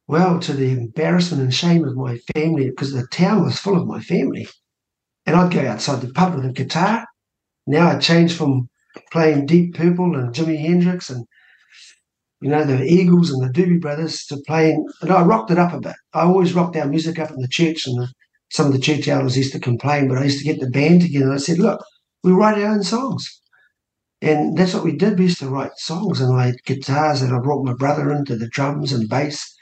well, 0.07 0.39
to 0.39 0.53
the 0.53 0.71
embarrassment 0.71 1.43
and 1.43 1.53
shame 1.53 1.85
of 1.85 1.95
my 1.95 2.17
family, 2.33 2.71
because 2.71 2.91
the 2.91 3.05
town 3.07 3.43
was 3.43 3.59
full 3.59 3.77
of 3.79 3.85
my 3.85 3.99
family. 4.01 4.47
And 5.27 5.35
I'd 5.35 5.53
go 5.53 5.65
outside 5.67 6.01
the 6.01 6.11
pub 6.11 6.33
with 6.33 6.45
a 6.45 6.51
guitar. 6.51 7.05
Now 7.67 7.89
I 7.89 7.99
changed 7.99 8.35
from 8.35 8.69
playing 9.11 9.45
Deep 9.45 9.75
Purple 9.75 10.15
and 10.15 10.33
Jimi 10.33 10.59
Hendrix 10.59 11.09
and 11.09 11.25
you 12.41 12.49
know 12.49 12.65
the 12.65 12.83
Eagles 12.83 13.31
and 13.31 13.41
the 13.41 13.53
Doobie 13.53 13.79
Brothers 13.79 14.25
to 14.25 14.37
playing, 14.45 14.85
and 15.01 15.11
I 15.11 15.21
rocked 15.21 15.49
it 15.49 15.57
up 15.57 15.71
a 15.71 15.79
bit. 15.79 15.95
I 16.13 16.23
always 16.23 16.53
rocked 16.53 16.75
our 16.75 16.85
music 16.85 17.17
up 17.17 17.31
in 17.31 17.37
the 17.37 17.47
church, 17.47 17.87
and 17.87 17.97
the, 17.97 18.09
some 18.51 18.67
of 18.67 18.73
the 18.73 18.79
church 18.79 19.07
elders 19.07 19.37
used 19.37 19.53
to 19.53 19.61
complain, 19.61 20.09
but 20.09 20.17
I 20.17 20.25
used 20.25 20.39
to 20.39 20.43
get 20.43 20.59
the 20.59 20.69
band 20.69 21.01
together. 21.01 21.25
and 21.25 21.33
I 21.35 21.37
said, 21.37 21.59
"Look, 21.59 21.81
we 22.21 22.33
write 22.33 22.57
our 22.57 22.71
own 22.73 22.83
songs." 22.83 23.39
And 24.21 24.57
that's 24.57 24.73
what 24.73 24.83
we 24.83 24.95
did. 24.95 25.17
We 25.17 25.25
used 25.25 25.39
to 25.39 25.49
write 25.49 25.77
songs, 25.77 26.19
and 26.19 26.35
I 26.35 26.47
had 26.47 26.63
guitars, 26.65 27.21
and 27.21 27.33
I 27.33 27.39
brought 27.39 27.65
my 27.65 27.73
brother 27.73 28.11
into 28.11 28.35
the 28.35 28.47
drums 28.47 28.91
and 28.91 29.07
bass. 29.07 29.55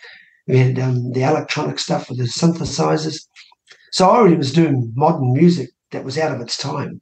We 0.47 0.57
had 0.57 0.79
um, 0.79 1.11
the 1.11 1.21
electronic 1.21 1.77
stuff 1.77 2.09
with 2.09 2.17
the 2.17 2.25
synthesizers. 2.25 3.27
So 3.91 4.09
I 4.09 4.17
already 4.17 4.37
was 4.37 4.53
doing 4.53 4.91
modern 4.95 5.33
music 5.33 5.69
that 5.91 6.03
was 6.03 6.17
out 6.17 6.33
of 6.33 6.41
its 6.41 6.57
time. 6.57 7.01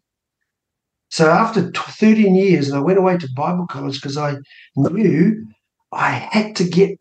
So 1.10 1.30
after 1.30 1.72
t- 1.72 1.80
13 1.90 2.36
years, 2.36 2.72
I 2.72 2.80
went 2.80 3.00
away 3.00 3.18
to 3.18 3.30
Bible 3.36 3.68
college 3.68 4.02
because 4.02 4.18
I 4.18 4.36
knew 4.76 5.46
I 5.92 6.12
had 6.12 6.56
to 6.58 6.64
get 6.64 6.92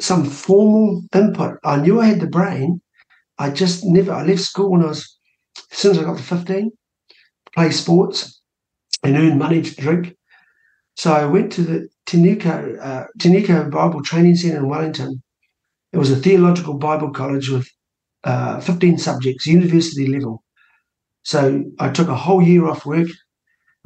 some 0.00 0.24
formal 0.24 1.02
input. 1.14 1.58
I 1.64 1.76
knew 1.80 2.00
I 2.00 2.06
had 2.06 2.20
the 2.20 2.26
brain, 2.26 2.80
I 3.38 3.50
just 3.50 3.84
never, 3.84 4.12
I 4.12 4.24
left 4.24 4.42
school 4.42 4.72
when 4.72 4.82
I 4.82 4.88
was, 4.88 5.18
as 5.72 5.78
soon 5.78 5.92
as 5.92 5.98
I 5.98 6.04
got 6.04 6.18
to 6.18 6.22
15, 6.22 6.70
play 7.54 7.70
sports 7.70 8.40
and 9.02 9.16
earn 9.16 9.38
money 9.38 9.62
to 9.62 9.76
drink. 9.76 10.14
So 10.96 11.12
I 11.12 11.26
went 11.26 11.52
to 11.52 11.62
the 11.62 11.88
Tenuco, 12.06 12.78
uh, 12.80 13.70
Bible 13.70 14.02
Training 14.02 14.36
Centre 14.36 14.58
in 14.58 14.68
Wellington. 14.68 15.22
It 15.92 15.98
was 15.98 16.10
a 16.10 16.16
theological 16.16 16.74
Bible 16.78 17.10
college 17.10 17.50
with 17.50 17.68
uh, 18.24 18.60
15 18.60 18.98
subjects, 18.98 19.46
university 19.46 20.06
level. 20.08 20.42
So 21.24 21.64
I 21.80 21.90
took 21.90 22.08
a 22.08 22.16
whole 22.16 22.42
year 22.42 22.66
off 22.68 22.86
work. 22.86 23.08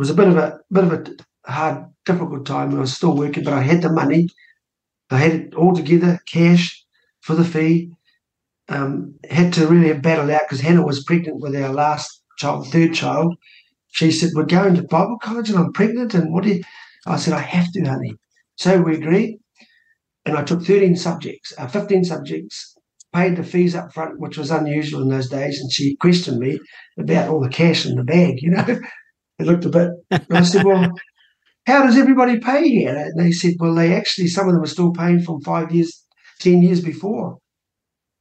Was 0.01 0.09
a 0.09 0.15
bit 0.15 0.29
of 0.29 0.37
a 0.39 0.59
bit 0.73 0.85
of 0.85 0.93
a 0.95 1.53
hard, 1.53 1.85
difficult 2.07 2.47
time. 2.47 2.75
I 2.75 2.81
was 2.81 2.97
still 2.97 3.15
working, 3.15 3.45
but 3.45 3.53
I 3.53 3.61
had 3.61 3.83
the 3.83 3.93
money. 3.93 4.31
I 5.11 5.19
had 5.19 5.33
it 5.33 5.55
all 5.55 5.75
together, 5.75 6.19
cash 6.27 6.83
for 7.21 7.35
the 7.35 7.45
fee. 7.45 7.91
Um, 8.71 9.17
had 9.29 9.53
to 9.53 9.67
really 9.67 9.93
battle 9.93 10.31
out 10.31 10.41
because 10.49 10.63
Hannah 10.63 10.87
was 10.87 11.05
pregnant 11.05 11.43
with 11.43 11.55
our 11.55 11.69
last 11.69 12.23
child, 12.39 12.69
third 12.69 12.95
child. 12.95 13.37
She 13.89 14.11
said, 14.11 14.31
"We're 14.35 14.47
going 14.47 14.77
to 14.77 14.85
Bible 14.85 15.19
college, 15.23 15.51
and 15.51 15.59
I'm 15.59 15.75
pregnant. 15.75 16.15
And 16.15 16.33
what 16.33 16.45
do 16.45 16.55
you?" 16.55 16.63
I 17.07 17.17
said, 17.19 17.35
"I 17.35 17.41
have 17.41 17.71
to, 17.73 17.83
honey." 17.83 18.15
So 18.57 18.81
we 18.81 18.95
agreed, 18.95 19.39
and 20.25 20.35
I 20.35 20.45
took 20.45 20.63
13 20.63 20.97
subjects, 20.97 21.53
uh, 21.59 21.67
15 21.67 22.05
subjects, 22.05 22.75
paid 23.15 23.37
the 23.37 23.45
fees 23.45 23.75
up 23.75 23.93
front, 23.93 24.19
which 24.19 24.39
was 24.39 24.51
unusual 24.51 25.03
in 25.03 25.11
those 25.11 25.29
days. 25.29 25.61
And 25.61 25.71
she 25.71 25.97
questioned 25.97 26.39
me 26.39 26.59
about 26.99 27.29
all 27.29 27.41
the 27.41 27.51
cash 27.51 27.85
in 27.85 27.97
the 27.97 28.05
bag. 28.05 28.41
You 28.41 28.53
know, 28.53 28.81
it 29.41 29.47
looked 29.47 29.65
a 29.65 29.71
bit. 29.71 29.91
I 30.31 30.43
said, 30.43 30.65
"Well." 30.71 30.93
How 31.67 31.85
does 31.85 31.99
everybody 31.99 32.41
pay 32.41 32.69
here? 32.69 32.97
And 32.97 33.21
they 33.21 33.33
said, 33.33 33.55
well, 33.61 33.75
they 33.75 33.95
actually, 33.95 34.29
some 34.29 34.49
of 34.49 34.55
them 34.55 34.63
are 34.63 34.67
still 34.67 34.93
paying 34.93 35.21
from 35.21 35.41
five 35.43 35.71
years, 35.71 36.05
10 36.41 36.63
years 36.63 36.81
before. 36.81 37.39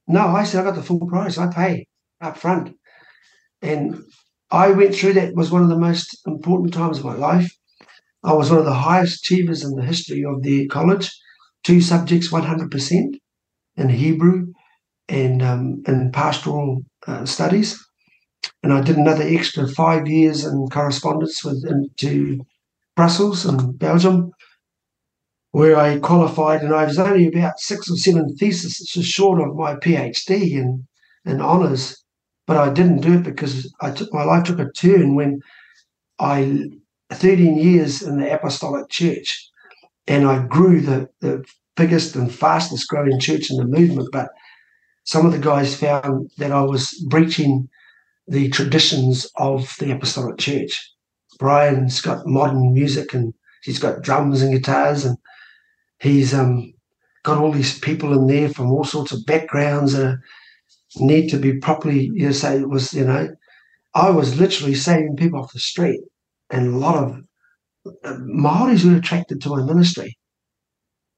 No, 0.07 0.27
I 0.27 0.43
said, 0.43 0.61
I 0.61 0.63
got 0.65 0.75
the 0.75 0.83
full 0.83 1.05
price. 1.07 1.37
I 1.37 1.47
pay 1.47 1.87
up 2.21 2.37
front. 2.37 2.75
And 3.61 4.03
I 4.51 4.71
went 4.71 4.95
through 4.95 5.13
that. 5.13 5.35
Was 5.35 5.51
one 5.51 5.63
of 5.63 5.69
the 5.69 5.77
most 5.77 6.17
important 6.27 6.73
times 6.73 6.99
of 6.99 7.05
my 7.05 7.15
life. 7.15 7.51
I 8.23 8.33
was 8.33 8.49
one 8.49 8.59
of 8.59 8.65
the 8.65 8.73
highest 8.73 9.19
achievers 9.19 9.63
in 9.63 9.75
the 9.75 9.85
history 9.85 10.23
of 10.25 10.43
the 10.43 10.67
college. 10.67 11.11
Two 11.63 11.81
subjects, 11.81 12.29
100% 12.29 13.19
in 13.77 13.89
Hebrew 13.89 14.47
and 15.07 15.41
um, 15.41 15.81
in 15.87 16.11
pastoral 16.11 16.81
uh, 17.07 17.25
studies. 17.25 17.79
And 18.61 18.73
I 18.73 18.81
did 18.81 18.97
another 18.97 19.23
extra 19.23 19.67
five 19.67 20.07
years 20.07 20.45
in 20.45 20.67
correspondence 20.69 21.43
with 21.43 21.65
into 21.65 22.45
Brussels 22.95 23.45
and 23.45 23.77
Belgium, 23.79 24.31
where 25.51 25.77
I 25.77 25.99
qualified, 25.99 26.61
and 26.61 26.73
I 26.73 26.85
was 26.85 26.99
only 26.99 27.27
about 27.27 27.59
six 27.59 27.89
or 27.89 27.95
seven 27.95 28.35
theses 28.35 28.77
short 29.01 29.41
of 29.41 29.55
my 29.55 29.75
PhD 29.75 30.51
in, 30.51 30.87
in 31.25 31.41
honours, 31.41 32.03
but 32.45 32.57
I 32.57 32.71
didn't 32.71 33.01
do 33.01 33.13
it 33.13 33.23
because 33.23 33.73
I 33.81 33.91
took 33.91 34.13
my 34.13 34.23
life 34.23 34.43
took 34.43 34.59
a 34.59 34.71
turn 34.71 35.15
when 35.15 35.39
I 36.19 36.69
13 37.11 37.57
years 37.57 38.01
in 38.01 38.19
the 38.19 38.33
Apostolic 38.33 38.89
Church, 38.89 39.49
and 40.07 40.27
I 40.27 40.45
grew 40.45 40.81
the, 40.81 41.09
the 41.21 41.43
biggest 41.75 42.15
and 42.15 42.33
fastest 42.33 42.87
growing 42.87 43.19
church 43.19 43.49
in 43.49 43.57
the 43.57 43.65
movement. 43.65 44.09
But 44.11 44.29
some 45.05 45.25
of 45.25 45.31
the 45.31 45.39
guys 45.39 45.75
found 45.75 46.29
that 46.37 46.51
I 46.51 46.61
was 46.61 46.93
breaching 47.07 47.69
the 48.29 48.49
traditions 48.49 49.27
of 49.37 49.75
the 49.79 49.91
Apostolic 49.91 50.37
Church. 50.37 50.93
Brian's 51.39 52.01
got 52.01 52.27
modern 52.27 52.73
music 52.73 53.13
and 53.13 53.33
he's 53.63 53.79
got 53.79 54.01
drums 54.01 54.41
and 54.41 54.53
guitars 54.53 55.05
and 55.05 55.17
he's 55.99 56.33
um, 56.33 56.73
got 57.23 57.37
all 57.37 57.51
these 57.51 57.79
people 57.79 58.13
in 58.13 58.27
there 58.27 58.49
from 58.49 58.71
all 58.71 58.83
sorts 58.83 59.11
of 59.11 59.25
backgrounds 59.25 59.93
that 59.93 60.19
need 60.97 61.29
to 61.29 61.37
be 61.37 61.57
properly, 61.59 62.11
you 62.13 62.25
know, 62.25 62.31
say 62.31 62.59
it 62.59 62.69
was, 62.69 62.93
you 62.93 63.05
know, 63.05 63.29
I 63.95 64.09
was 64.11 64.39
literally 64.39 64.75
saving 64.75 65.15
people 65.15 65.39
off 65.39 65.53
the 65.53 65.59
street 65.59 66.01
and 66.49 66.73
a 66.73 66.77
lot 66.77 67.03
of 67.03 67.21
uh, 68.03 68.17
Maoris 68.19 68.83
were 68.83 68.95
attracted 68.95 69.41
to 69.41 69.49
my 69.49 69.63
ministry 69.63 70.17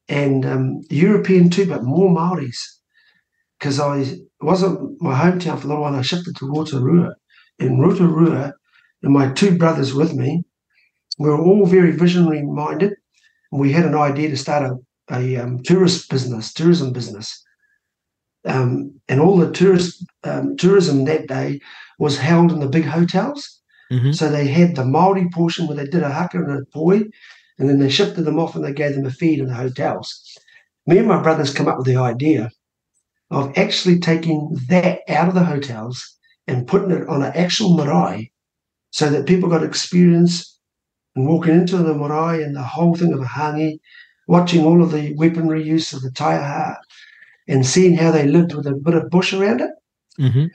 and 0.08 0.46
um, 0.46 0.82
European 0.90 1.50
too, 1.50 1.66
but 1.68 1.84
more 1.84 2.10
Maoris 2.10 2.80
because 3.60 3.80
I 3.80 4.18
it 4.42 4.46
wasn't 4.46 5.00
my 5.02 5.14
hometown 5.14 5.60
for 5.60 5.66
a 5.66 5.70
little 5.70 5.84
while. 5.84 5.96
I 5.96 6.02
shifted 6.02 6.36
to 6.38 6.48
Rotorua. 6.48 7.16
In 7.60 7.80
Rotorua, 7.80 8.54
and 9.04 9.14
my 9.14 9.32
two 9.34 9.56
brothers 9.58 9.94
with 9.94 10.14
me, 10.16 10.44
we 11.20 11.30
were 11.30 11.40
all 11.40 11.66
very 11.68 11.92
visionary 11.92 12.42
minded. 12.42 12.94
And 13.52 13.62
we 13.62 13.72
had 13.72 13.86
an 13.86 13.96
idea 13.96 14.30
to 14.30 14.38
start 14.38 14.64
a, 14.64 15.16
a 15.16 15.38
um, 15.38 15.62
tourist 15.62 16.10
business, 16.10 16.54
tourism 16.54 16.92
business. 16.92 17.44
Um, 18.44 19.00
and 19.08 19.20
all 19.20 19.38
the 19.38 19.52
tourist 19.52 20.04
um, 20.24 20.58
tourism 20.58 21.06
that 21.06 21.28
day 21.28 21.60
was 22.00 22.18
held 22.18 22.52
in 22.52 22.60
the 22.60 22.70
big 22.70 22.86
hotels. 22.86 23.62
Mm-hmm. 23.92 24.14
So 24.14 24.30
they 24.30 24.48
had 24.48 24.76
the 24.76 24.86
Maori 24.86 25.30
portion 25.30 25.68
where 25.68 25.78
they 25.78 25.86
did 25.86 26.02
a 26.02 26.10
haka 26.10 26.38
and 26.38 26.64
a 26.64 26.66
poi, 26.74 27.04
and 27.60 27.70
then 27.70 27.78
they 27.78 27.90
shifted 27.90 28.24
them 28.24 28.40
off 28.40 28.56
and 28.56 28.66
they 28.66 28.74
gave 28.74 28.96
them 28.96 29.06
a 29.06 29.12
feed 29.12 29.40
in 29.40 29.48
the 29.48 29.54
hotels. 29.54 30.36
Me 30.88 30.98
and 30.98 31.08
my 31.08 31.22
brothers 31.22 31.54
come 31.54 31.68
up 31.68 31.78
with 31.78 31.86
the 31.86 31.98
idea 31.98 32.50
of 33.32 33.58
actually 33.58 33.98
taking 33.98 34.56
that 34.68 35.00
out 35.08 35.30
of 35.30 35.34
the 35.34 35.44
hotels 35.44 36.18
and 36.48 36.68
putting 36.68 36.92
it 36.92 37.08
on 37.08 37.24
an 37.24 37.32
actual 37.34 37.76
marae 37.76 38.30
so 38.92 39.10
that 39.10 39.26
people 39.26 39.50
got 39.50 39.64
experience 39.64 40.60
and 41.16 41.26
walking 41.28 41.54
into 41.54 41.78
the 41.78 41.96
marae 41.96 42.44
and 42.44 42.56
the 42.56 42.62
whole 42.62 42.94
thing 42.94 43.14
of 43.14 43.22
a 43.22 43.26
hangi, 43.26 43.80
watching 44.28 44.66
all 44.66 44.84
of 44.84 44.92
the 44.92 45.14
weaponry 45.16 45.64
use 45.64 45.94
of 45.94 46.02
the 46.02 46.12
taiaha 46.12 46.76
and 47.48 47.66
seeing 47.66 47.96
how 47.96 48.12
they 48.12 48.28
lived 48.28 48.54
with 48.54 48.68
a 48.68 48.74
bit 48.74 48.96
of 48.96 49.10
bush 49.10 49.34
around 49.34 49.62
it. 49.62 49.72
Mm-hmm. 50.20 50.46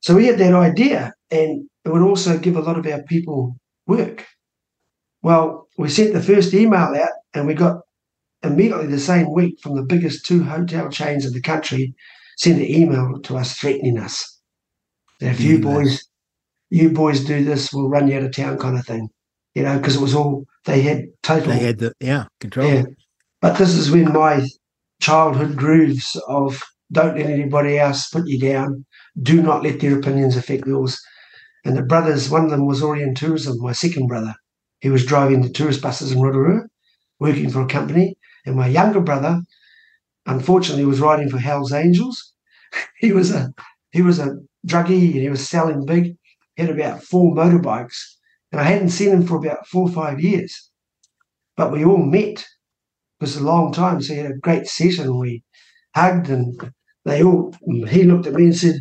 So 0.00 0.16
we 0.16 0.26
had 0.26 0.38
that 0.38 0.54
idea, 0.54 1.12
and 1.30 1.68
it 1.84 1.92
would 1.92 2.02
also 2.02 2.38
give 2.38 2.56
a 2.56 2.60
lot 2.60 2.78
of 2.78 2.86
our 2.86 3.02
people 3.02 3.56
work. 3.86 4.26
Well, 5.22 5.68
we 5.78 5.88
sent 5.88 6.12
the 6.12 6.22
first 6.22 6.52
email 6.54 6.94
out, 6.96 7.12
and 7.34 7.46
we 7.46 7.54
got 7.54 7.82
immediately 8.42 8.86
the 8.86 8.98
same 8.98 9.32
week 9.32 9.60
from 9.60 9.76
the 9.76 9.82
biggest 9.82 10.26
two 10.26 10.42
hotel 10.42 10.90
chains 10.90 11.24
in 11.24 11.32
the 11.32 11.40
country 11.40 11.94
sent 12.36 12.60
an 12.60 12.66
email 12.66 13.20
to 13.22 13.36
us 13.36 13.56
threatening 13.56 13.98
us. 13.98 14.40
That 15.20 15.32
if 15.32 15.40
you 15.40 15.58
boys 15.60 16.06
you 16.70 16.90
boys 16.90 17.24
do 17.24 17.44
this, 17.44 17.72
we'll 17.72 17.88
run 17.88 18.08
you 18.08 18.16
out 18.16 18.24
of 18.24 18.34
town 18.34 18.58
kind 18.58 18.78
of 18.78 18.86
thing. 18.86 19.08
You 19.54 19.62
know, 19.62 19.76
because 19.76 19.96
it 19.96 20.00
was 20.00 20.14
all 20.14 20.46
they 20.64 20.80
had 20.80 21.04
total. 21.22 21.52
They 21.52 21.58
had 21.58 21.78
the 21.78 21.92
yeah 22.00 22.24
control. 22.40 22.66
Yeah. 22.66 22.84
But 23.40 23.58
this 23.58 23.74
is 23.74 23.90
when 23.90 24.12
my 24.12 24.46
childhood 25.00 25.56
grooves 25.56 26.20
of 26.28 26.62
don't 26.90 27.16
let 27.16 27.26
anybody 27.26 27.78
else 27.78 28.08
put 28.08 28.26
you 28.26 28.38
down. 28.38 28.86
Do 29.20 29.42
not 29.42 29.62
let 29.62 29.80
their 29.80 29.98
opinions 29.98 30.36
affect 30.36 30.66
yours. 30.66 31.00
And 31.64 31.76
the 31.76 31.82
brothers, 31.82 32.30
one 32.30 32.44
of 32.44 32.50
them 32.50 32.66
was 32.66 32.82
already 32.82 33.02
in 33.02 33.14
tourism. 33.14 33.60
My 33.60 33.72
second 33.72 34.06
brother, 34.06 34.34
he 34.80 34.88
was 34.90 35.06
driving 35.06 35.42
the 35.42 35.48
tourist 35.48 35.82
buses 35.82 36.12
in 36.12 36.20
Rotorua, 36.20 36.62
working 37.20 37.50
for 37.50 37.62
a 37.62 37.66
company. 37.66 38.16
And 38.46 38.56
my 38.56 38.66
younger 38.66 39.00
brother, 39.00 39.42
unfortunately, 40.26 40.82
he 40.82 40.88
was 40.88 41.00
riding 41.00 41.28
for 41.28 41.38
Hell's 41.38 41.72
Angels. 41.72 42.32
he 42.98 43.12
was 43.12 43.30
a 43.30 43.52
he 43.92 44.02
was 44.02 44.18
a 44.18 44.36
druggie 44.66 45.12
and 45.12 45.22
he 45.22 45.28
was 45.28 45.48
selling 45.48 45.84
big 45.84 46.16
He 46.56 46.62
had 46.62 46.70
about 46.70 47.02
four 47.02 47.34
motorbikes, 47.34 47.98
and 48.50 48.60
I 48.60 48.64
hadn't 48.64 48.90
seen 48.90 49.10
him 49.10 49.26
for 49.26 49.36
about 49.36 49.66
four 49.66 49.88
or 49.88 49.92
five 49.92 50.20
years. 50.20 50.70
But 51.56 51.72
we 51.72 51.84
all 51.84 52.04
met. 52.04 52.38
It 52.40 52.46
was 53.20 53.36
a 53.36 53.44
long 53.44 53.72
time, 53.72 54.02
so 54.02 54.12
we 54.14 54.20
had 54.20 54.30
a 54.32 54.36
great 54.38 54.66
session. 54.66 55.18
We 55.18 55.42
hugged, 55.94 56.30
and 56.30 56.72
they 57.04 57.22
all. 57.22 57.54
He 57.88 58.04
looked 58.04 58.26
at 58.26 58.34
me 58.34 58.44
and 58.44 58.56
said, 58.56 58.80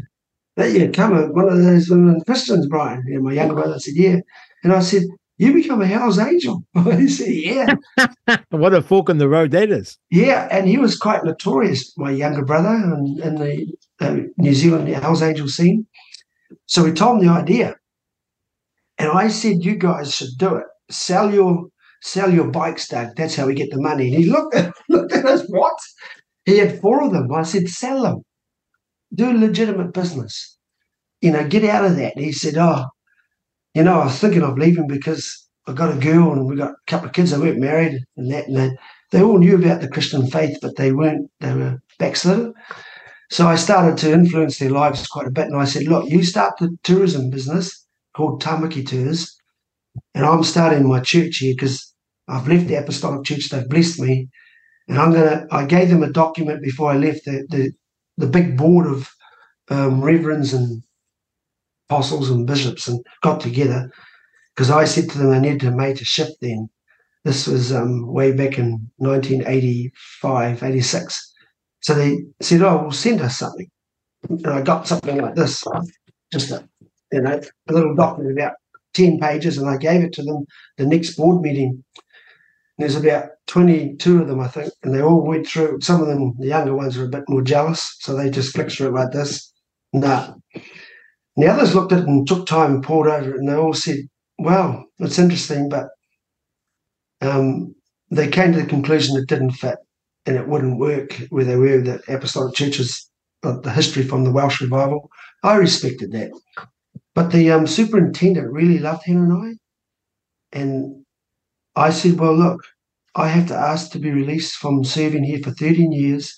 "That 0.58 0.72
you 0.74 0.92
come 0.92 1.14
one 1.34 1.50
of 1.50 1.64
those 1.64 1.90
women 1.90 2.22
Christians, 2.26 2.68
Brian?" 2.68 3.04
And 3.08 3.24
my 3.24 3.34
younger 3.34 3.56
brother 3.56 3.80
said, 3.80 3.96
"Yeah." 3.96 4.20
And 4.64 4.74
I 4.74 4.80
said, 4.82 5.04
"You 5.42 5.54
become 5.54 5.82
a 5.82 5.88
Hell's 5.88 6.20
Angel?" 6.32 6.64
he 6.76 7.08
said, 7.08 7.34
"Yeah." 7.34 7.76
what 8.52 8.76
a 8.76 8.82
fork 8.84 9.10
in 9.10 9.18
the 9.18 9.28
road 9.28 9.50
that 9.52 9.72
is. 9.72 9.98
Yeah, 10.12 10.48
and 10.52 10.68
he 10.68 10.78
was 10.78 10.98
quite 10.98 11.24
notorious, 11.24 11.98
my 11.98 12.12
younger 12.12 12.46
brother, 12.46 12.70
in, 12.70 13.20
in 13.24 13.36
the 13.36 13.74
uh, 14.00 14.18
New 14.38 14.54
Zealand 14.54 14.88
Hell's 14.88 15.24
Angel 15.24 15.48
scene. 15.48 15.88
So 16.68 16.84
we 16.84 16.92
told 16.92 17.20
him 17.20 17.28
the 17.28 17.34
idea. 17.34 17.76
And 19.00 19.10
I 19.10 19.30
said, 19.30 19.66
you 19.66 19.76
guys 19.76 20.14
should 20.16 20.38
do 20.38 20.56
it. 20.58 20.66
Sell 20.92 21.34
your 21.34 21.70
sell 22.04 22.32
your 22.32 22.52
bikes, 22.52 22.88
Doug. 22.88 23.16
That's 23.16 23.36
how 23.36 23.48
we 23.48 23.56
get 23.56 23.72
the 23.72 23.82
money. 23.82 24.14
And 24.14 24.24
he 24.24 24.30
looked 24.30 24.54
at, 24.54 24.74
looked 24.90 25.14
at 25.14 25.26
us, 25.26 25.44
what? 25.48 25.78
He 26.46 26.60
had 26.60 26.80
four 26.80 27.04
of 27.04 27.12
them. 27.12 27.34
I 27.34 27.42
said, 27.44 27.68
sell 27.68 28.04
them. 28.04 28.22
Do 29.14 29.32
legitimate 29.34 29.94
business. 29.94 30.58
You 31.20 31.32
know, 31.32 31.48
get 31.48 31.64
out 31.64 31.86
of 31.86 31.96
that. 31.98 32.16
And 32.16 32.26
he 32.26 32.32
said, 32.32 32.58
oh, 32.58 32.86
you 33.74 33.84
know, 33.84 34.02
I 34.02 34.06
was 34.06 34.20
thinking 34.20 34.44
of 34.44 34.58
leaving 34.58 34.88
because 34.88 35.48
I 35.68 35.74
got 35.74 35.96
a 35.96 36.00
girl 36.00 36.34
and 36.34 36.46
we 36.46 36.56
got 36.56 36.72
a 36.72 36.76
couple 36.88 37.08
of 37.08 37.14
kids 37.14 37.32
that 37.32 37.40
weren't 37.40 37.60
married 37.60 38.04
and 38.18 38.32
that. 38.32 38.48
And 38.48 38.58
they, 38.58 38.72
they 39.12 39.22
all 39.22 39.38
knew 39.38 39.56
about 39.56 39.82
the 39.82 39.90
Christian 39.90 40.28
faith, 40.28 40.58
but 40.62 40.76
they 40.76 40.92
weren't, 40.92 41.30
they 41.40 41.54
were 41.54 41.82
backslidden. 42.00 42.54
So 43.30 43.48
I 43.48 43.56
started 43.56 43.98
to 44.00 44.12
influence 44.12 44.58
their 44.58 44.72
lives 44.72 45.08
quite 45.08 45.28
a 45.28 45.32
bit. 45.32 45.48
And 45.48 45.56
I 45.56 45.66
said, 45.66 45.84
look, 45.88 46.10
you 46.10 46.24
start 46.24 46.58
the 46.60 46.78
tourism 46.84 47.30
business 47.30 47.86
called 48.16 48.42
Tamaki 48.42 48.86
Tours, 48.86 49.38
and 50.14 50.26
I'm 50.26 50.44
starting 50.44 50.88
my 50.88 51.00
church 51.00 51.38
here 51.38 51.54
because 51.54 51.94
I've 52.28 52.48
left 52.48 52.68
the 52.68 52.76
Apostolic 52.76 53.26
Church. 53.26 53.50
They've 53.50 53.68
blessed 53.68 54.00
me. 54.00 54.30
And 54.88 55.00
I'm 55.00 55.14
gonna 55.14 55.46
I 55.52 55.66
gave 55.66 55.90
them 55.90 56.04
a 56.04 56.12
document 56.12 56.62
before 56.62 56.92
I 56.92 56.98
left 56.98 57.24
the 57.26 57.46
the, 57.50 57.72
the 58.18 58.28
big 58.28 58.58
board 58.58 58.88
of 58.88 59.10
um, 59.70 60.02
reverends 60.02 60.54
and 60.54 60.84
apostles 61.92 62.30
and 62.30 62.48
bishops 62.48 62.88
and 62.88 63.06
got 63.22 63.42
together 63.42 63.92
because 64.56 64.72
I 64.72 64.86
said 64.86 65.10
to 65.10 65.18
them 65.18 65.32
I 65.32 65.40
needed 65.40 65.60
to 65.62 65.72
make 65.72 66.00
a 66.00 66.06
shift 66.06 66.38
then. 66.42 66.70
This 67.26 67.48
was 67.48 67.74
um, 67.74 68.08
way 68.08 68.32
back 68.32 68.58
in 68.58 68.90
1985, 68.98 70.64
86. 70.64 71.34
So 71.82 71.94
they 71.94 72.20
said, 72.42 72.62
oh, 72.62 72.78
well, 72.78 72.92
send 72.92 73.22
us 73.22 73.38
something. 73.38 73.70
And 74.30 74.48
I 74.48 74.62
got 74.62 74.88
something 74.88 75.18
like 75.18 75.36
this, 75.36 75.64
just 76.32 76.52
a, 76.52 76.68
you 77.12 77.22
know, 77.22 77.42
a 77.68 77.74
little 77.74 77.96
document 77.96 78.40
about 78.40 78.54
10 78.94 79.20
pages, 79.20 79.58
and 79.58 79.70
I 79.70 79.78
gave 79.78 80.02
it 80.02 80.14
to 80.14 80.24
them 80.24 80.46
the 80.78 80.86
next 80.86 81.16
board 81.16 81.42
meeting. 81.42 81.84
There's 82.78 82.96
about 82.96 83.30
22 83.48 84.22
of 84.22 84.28
them, 84.28 84.40
I 84.40 84.48
think, 84.48 84.72
and 84.84 84.94
they 84.94 85.02
all 85.02 85.22
went 85.22 85.48
through. 85.48 85.82
Some 85.82 86.02
of 86.02 86.08
them, 86.08 86.36
the 86.40 86.48
younger 86.48 86.76
ones, 86.76 86.98
are 86.98 87.06
a 87.06 87.10
bit 87.10 87.24
more 87.28 87.42
jealous, 87.42 87.98
so 88.00 88.16
they 88.16 88.30
just 88.30 88.54
flicked 88.54 88.72
through 88.72 88.88
it 88.88 88.94
like 88.94 89.12
this. 89.12 89.52
Nah. 89.94 90.36
The 91.38 91.48
others 91.48 91.74
looked 91.74 91.92
at 91.92 92.00
it 92.00 92.08
and 92.08 92.28
took 92.28 92.46
time 92.46 92.76
and 92.76 92.84
poured 92.84 93.08
over 93.08 93.32
it, 93.34 93.40
and 93.40 93.48
they 93.48 93.56
all 93.56 93.74
said, 93.74 93.98
"Well, 94.38 94.86
it's 95.00 95.20
interesting, 95.20 95.70
but 95.70 95.90
um, 97.22 97.76
they 98.10 98.28
came 98.28 98.52
to 98.54 98.62
the 98.62 98.66
conclusion 98.68 99.16
it 99.18 99.28
didn't 99.28 99.52
fit 99.52 99.78
and 100.26 100.36
it 100.36 100.48
wouldn't 100.48 100.80
work 100.80 101.14
where 101.30 101.46
they 101.46 101.56
were, 101.56 101.82
the 101.82 102.02
apostolic 102.08 102.56
churches, 102.56 103.10
the 103.42 103.72
history 103.74 104.04
from 104.04 104.24
the 104.24 104.32
Welsh 104.32 104.62
revival. 104.62 105.10
I 105.44 105.56
respected 105.56 106.12
that. 106.12 106.32
But 107.16 107.32
the 107.32 107.52
um, 107.52 107.68
superintendent 107.68 108.52
really 108.52 108.80
loved 108.80 109.06
him 109.06 109.24
and 109.24 109.34
I. 109.34 110.58
And 110.58 111.06
I 111.76 111.90
said, 111.90 112.20
Well, 112.20 112.36
look, 112.36 112.62
I 113.16 113.28
have 113.30 113.48
to 113.48 113.56
ask 113.56 113.92
to 113.92 114.00
be 114.00 114.12
released 114.12 114.56
from 114.56 114.84
serving 114.84 115.24
here 115.24 115.40
for 115.44 115.52
13 115.52 115.92
years. 115.92 116.34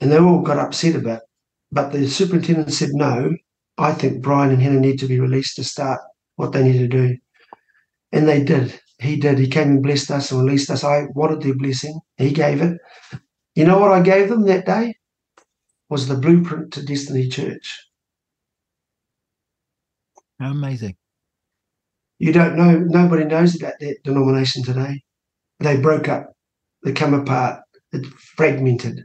And 0.00 0.10
they 0.10 0.18
all 0.18 0.42
got 0.42 0.58
upset 0.58 0.96
about 0.96 1.18
it. 1.18 1.24
But 1.72 1.92
the 1.92 2.06
superintendent 2.08 2.72
said, 2.72 2.90
No, 2.92 3.32
I 3.78 3.92
think 3.92 4.22
Brian 4.22 4.50
and 4.50 4.62
Hannah 4.62 4.80
need 4.80 4.98
to 5.00 5.06
be 5.06 5.20
released 5.20 5.56
to 5.56 5.64
start 5.64 6.00
what 6.36 6.52
they 6.52 6.62
need 6.62 6.78
to 6.78 6.88
do. 6.88 7.16
And 8.12 8.28
they 8.28 8.42
did. 8.42 8.80
He 9.00 9.16
did. 9.16 9.38
He 9.38 9.48
came 9.48 9.68
and 9.68 9.82
blessed 9.82 10.10
us 10.10 10.30
and 10.30 10.40
released 10.40 10.70
us. 10.70 10.84
I 10.84 11.06
wanted 11.14 11.42
their 11.42 11.56
blessing. 11.56 11.98
He 12.16 12.32
gave 12.32 12.62
it. 12.62 12.78
You 13.54 13.64
know 13.64 13.78
what 13.78 13.92
I 13.92 14.00
gave 14.00 14.28
them 14.28 14.44
that 14.44 14.66
day? 14.66 14.94
Was 15.88 16.08
the 16.08 16.16
blueprint 16.16 16.72
to 16.74 16.84
Destiny 16.84 17.28
Church. 17.28 17.88
How 20.40 20.50
amazing. 20.50 20.96
You 22.18 22.32
don't 22.32 22.56
know, 22.56 22.78
nobody 22.78 23.24
knows 23.24 23.54
about 23.54 23.74
that 23.80 23.98
denomination 24.02 24.62
today. 24.62 25.02
They 25.60 25.76
broke 25.76 26.08
up, 26.08 26.32
they 26.82 26.92
come 26.92 27.14
apart, 27.14 27.60
it 27.92 28.06
fragmented. 28.06 29.04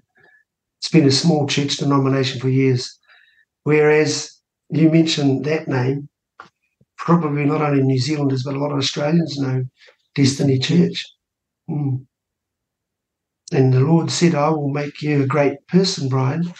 It's 0.80 0.90
been 0.90 1.08
a 1.08 1.12
small 1.12 1.48
church 1.48 1.78
denomination 1.78 2.40
for 2.40 2.50
years. 2.50 2.98
Whereas 3.64 4.39
you 4.70 4.90
mentioned 4.90 5.46
that 5.46 5.68
name, 5.68 6.10
probably 6.98 7.46
not 7.46 7.62
only 7.62 7.82
New 7.82 8.00
Zealanders, 8.00 8.44
but 8.44 8.56
a 8.56 8.60
lot 8.60 8.72
of 8.72 8.78
Australians 8.78 9.38
know 9.38 9.64
Destiny 10.16 10.60
Church. 10.60 11.06
Mm. 11.70 12.06
And 13.52 13.74
the 13.74 13.80
Lord 13.80 14.12
said, 14.12 14.36
I 14.36 14.50
will 14.50 14.70
make 14.70 15.02
you 15.02 15.24
a 15.24 15.28
great 15.28 15.66
person, 15.68 16.08
Brian. 16.08 16.54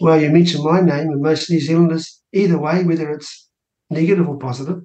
Well, 0.00 0.20
you 0.20 0.30
mentioned 0.30 0.64
my 0.64 0.80
name, 0.80 1.08
and 1.10 1.20
most 1.20 1.50
New 1.50 1.60
Zealanders, 1.60 2.22
either 2.32 2.58
way, 2.58 2.84
whether 2.84 3.10
it's 3.10 3.48
negative 3.90 4.28
or 4.28 4.38
positive, 4.38 4.82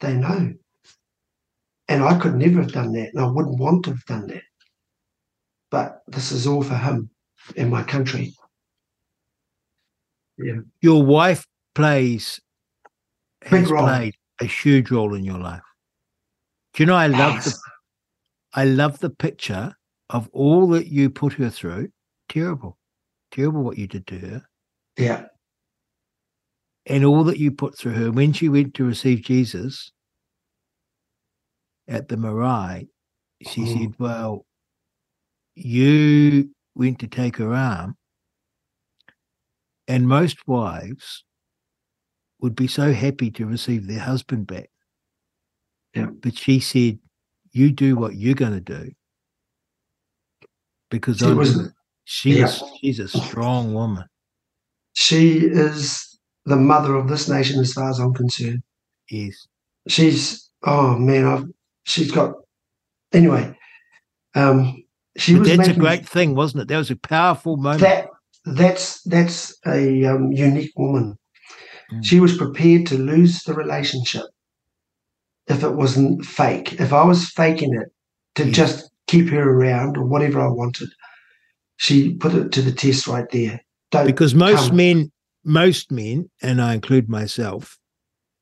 they 0.00 0.14
know. 0.14 0.52
And 1.88 2.02
I 2.02 2.18
could 2.18 2.34
never 2.34 2.60
have 2.60 2.72
done 2.72 2.92
that, 2.92 3.10
and 3.14 3.22
I 3.22 3.26
wouldn't 3.26 3.58
want 3.58 3.84
to 3.84 3.90
have 3.90 4.04
done 4.06 4.26
that. 4.26 4.42
But 5.70 6.02
this 6.06 6.32
is 6.32 6.46
all 6.46 6.62
for 6.62 6.76
him 6.76 7.10
and 7.56 7.70
my 7.70 7.82
country. 7.82 8.34
Yeah. 10.36 10.60
Your 10.80 11.04
wife 11.04 11.46
plays 11.78 12.40
Big 13.42 13.52
has 13.60 13.70
role. 13.70 13.86
played 13.86 14.14
a 14.40 14.44
huge 14.44 14.90
role 14.90 15.14
in 15.14 15.24
your 15.24 15.38
life. 15.38 15.62
Do 16.74 16.82
you 16.82 16.86
know 16.86 16.94
I 16.96 17.06
love 17.06 17.44
the 17.44 17.56
I 18.54 18.64
love 18.64 18.98
the 19.00 19.10
picture 19.10 19.74
of 20.10 20.28
all 20.32 20.68
that 20.68 20.86
you 20.88 21.10
put 21.10 21.34
her 21.34 21.50
through. 21.50 21.88
Terrible. 22.28 22.78
Terrible 23.30 23.62
what 23.62 23.76
you 23.78 23.86
did 23.86 24.06
to 24.08 24.18
her. 24.18 24.42
Yeah. 24.96 25.26
And 26.86 27.04
all 27.04 27.24
that 27.24 27.38
you 27.38 27.50
put 27.50 27.76
through 27.76 27.92
her. 27.92 28.10
When 28.10 28.32
she 28.32 28.48
went 28.48 28.74
to 28.74 28.84
receive 28.84 29.20
Jesus 29.22 29.92
at 31.86 32.08
the 32.08 32.16
marae, 32.16 32.88
she 33.42 33.62
Mm. 33.62 33.72
said, 33.78 33.94
Well, 33.98 34.46
you 35.54 36.50
went 36.74 36.98
to 37.00 37.06
take 37.06 37.36
her 37.36 37.52
arm. 37.54 37.96
And 39.86 40.08
most 40.08 40.38
wives 40.46 41.24
would 42.40 42.56
be 42.56 42.66
so 42.68 42.92
happy 42.92 43.30
to 43.32 43.46
receive 43.46 43.86
their 43.86 44.00
husband 44.00 44.46
back. 44.46 44.70
Yeah. 45.94 46.06
But 46.22 46.36
she 46.38 46.60
said, 46.60 46.98
You 47.52 47.72
do 47.72 47.96
what 47.96 48.16
you're 48.16 48.34
going 48.34 48.52
to 48.54 48.60
do. 48.60 48.92
Because 50.90 51.18
She 51.18 51.26
I'm 51.26 51.36
was 51.36 51.58
she 52.04 52.38
yeah. 52.38 52.44
is, 52.44 52.62
she's 52.80 52.98
a 53.00 53.08
strong 53.08 53.74
woman. 53.74 54.04
she 54.94 55.38
is 55.46 56.18
the 56.46 56.56
mother 56.56 56.94
of 56.96 57.08
this 57.08 57.28
nation 57.28 57.60
as 57.60 57.72
far 57.74 57.90
as 57.90 57.98
I'm 57.98 58.14
concerned. 58.14 58.62
Yes. 59.10 59.46
She's 59.88 60.50
oh 60.64 60.96
man, 60.98 61.26
I've 61.26 61.44
she's 61.84 62.10
got 62.12 62.34
anyway. 63.12 63.56
Um 64.34 64.84
she 65.16 65.34
But 65.34 65.40
was 65.40 65.48
that's 65.48 65.68
a 65.68 65.74
great 65.74 66.08
thing, 66.08 66.34
wasn't 66.34 66.62
it? 66.62 66.68
That 66.68 66.78
was 66.78 66.90
a 66.90 66.96
powerful 66.96 67.56
moment. 67.56 67.80
that 67.80 68.08
that's 68.44 69.02
that's 69.02 69.56
a 69.66 70.04
um, 70.06 70.32
unique 70.32 70.72
woman. 70.76 71.18
Mm. 71.92 72.04
She 72.04 72.20
was 72.20 72.36
prepared 72.36 72.86
to 72.86 72.98
lose 72.98 73.42
the 73.42 73.54
relationship 73.54 74.24
if 75.46 75.62
it 75.62 75.74
wasn't 75.74 76.24
fake. 76.24 76.74
If 76.80 76.92
I 76.92 77.04
was 77.04 77.30
faking 77.30 77.74
it 77.74 77.88
to 78.36 78.46
Yes. 78.46 78.54
just 78.56 78.90
keep 79.06 79.28
her 79.28 79.42
around 79.50 79.96
or 79.96 80.04
whatever 80.04 80.40
I 80.40 80.48
wanted, 80.48 80.90
she 81.76 82.14
put 82.14 82.34
it 82.34 82.52
to 82.52 82.62
the 82.62 82.72
test 82.72 83.06
right 83.06 83.28
there. 83.30 83.60
Don't 83.90 84.06
because 84.06 84.34
most 84.34 84.68
come. 84.68 84.76
men 84.76 85.12
most 85.44 85.90
men 85.90 86.28
and 86.42 86.60
i 86.60 86.74
include 86.74 87.08
myself 87.08 87.78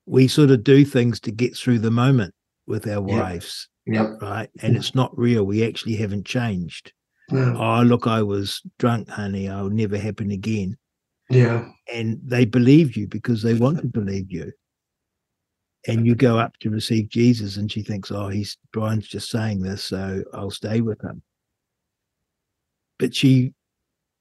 we 0.07 0.27
sort 0.27 0.51
of 0.51 0.65
do 0.65 0.85
things 0.85 1.21
to 1.21 1.31
get 1.31 1.55
through 1.57 1.79
the 1.79 1.91
moment 1.91 2.35
with 2.67 2.87
our 2.89 3.07
Yeah. 3.07 3.21
wives 3.21 3.69
Yep. 3.87 4.23
right 4.23 4.51
and 4.63 4.75
it's 4.77 4.95
not 4.95 5.17
real 5.17 5.45
we 5.45 5.63
actually 5.65 5.95
haven't 5.95 6.27
changed 6.27 6.93
No. 7.31 7.55
oh 7.61 7.83
look 7.83 8.09
i 8.09 8.23
was 8.23 8.61
drunk 8.81 9.09
honey 9.11 9.49
i'll 9.49 9.71
never 9.71 9.99
happen 9.99 10.33
again 10.33 10.77
Yeah. 11.29 11.69
and 11.93 12.21
they 12.23 12.45
believe 12.45 12.97
you 12.97 13.09
because 13.09 13.43
they 13.43 13.55
want 13.55 13.81
to 13.81 13.87
believe 13.87 14.31
you. 14.31 14.53
And 15.89 16.07
you 16.07 16.15
go 16.15 16.39
up 16.39 16.57
to 16.59 16.71
receive 16.71 17.09
jesus 17.09 17.57
and 17.57 17.71
she 17.71 17.83
thinks 17.83 18.11
oh 18.11 18.29
he's 18.29 18.57
brian's 18.73 19.07
just 19.07 19.31
saying 19.31 19.63
this 19.63 19.85
so 19.85 20.23
i'll 20.35 20.51
stay 20.51 20.81
with 20.81 21.03
him. 21.03 21.23
But 22.99 23.15
she 23.15 23.53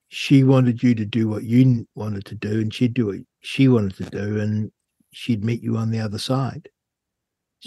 she 0.09 0.43
wanted 0.43 0.83
you 0.83 0.95
to 0.95 1.05
do 1.05 1.27
what 1.27 1.43
you 1.43 1.87
wanted 1.95 2.25
to 2.25 2.35
do 2.35 2.61
and 2.61 2.73
she'd 2.73 2.93
do 2.93 3.07
what 3.07 3.17
she 3.41 3.67
wanted 3.67 3.95
to 3.97 4.09
do 4.09 4.39
and 4.39 4.71
she'd 5.11 5.43
meet 5.43 5.61
you 5.61 5.77
on 5.77 5.91
the 5.91 5.99
other 5.99 6.19
side. 6.19 6.69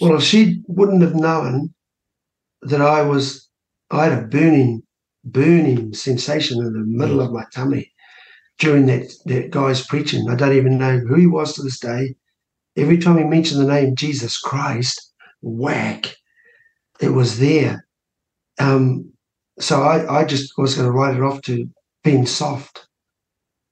Well, 0.00 0.16
if 0.16 0.22
she 0.22 0.62
wouldn't 0.66 1.02
have 1.02 1.14
known 1.14 1.74
that 2.62 2.80
I 2.80 3.02
was, 3.02 3.48
I 3.90 4.04
had 4.04 4.24
a 4.24 4.26
burning, 4.26 4.82
burning 5.24 5.92
sensation 5.92 6.58
in 6.58 6.72
the 6.72 6.84
middle 6.86 7.20
of 7.20 7.32
my 7.32 7.44
tummy 7.52 7.90
during 8.58 8.86
that, 8.86 9.12
that 9.26 9.50
guy's 9.50 9.86
preaching. 9.86 10.28
I 10.28 10.34
don't 10.34 10.56
even 10.56 10.78
know 10.78 10.98
who 10.98 11.14
he 11.14 11.26
was 11.26 11.54
to 11.54 11.62
this 11.62 11.78
day. 11.78 12.14
Every 12.76 12.98
time 12.98 13.18
he 13.18 13.24
mentioned 13.24 13.60
the 13.60 13.72
name 13.72 13.96
Jesus 13.96 14.38
Christ, 14.38 15.12
whack, 15.42 16.14
it 17.00 17.10
was 17.10 17.38
there. 17.38 17.86
Um, 18.60 19.12
so 19.58 19.82
I, 19.82 20.20
I 20.20 20.24
just 20.24 20.52
was 20.58 20.74
going 20.74 20.86
to 20.86 20.92
write 20.92 21.16
it 21.16 21.22
off 21.22 21.42
to 21.42 21.68
being 22.04 22.26
soft. 22.26 22.86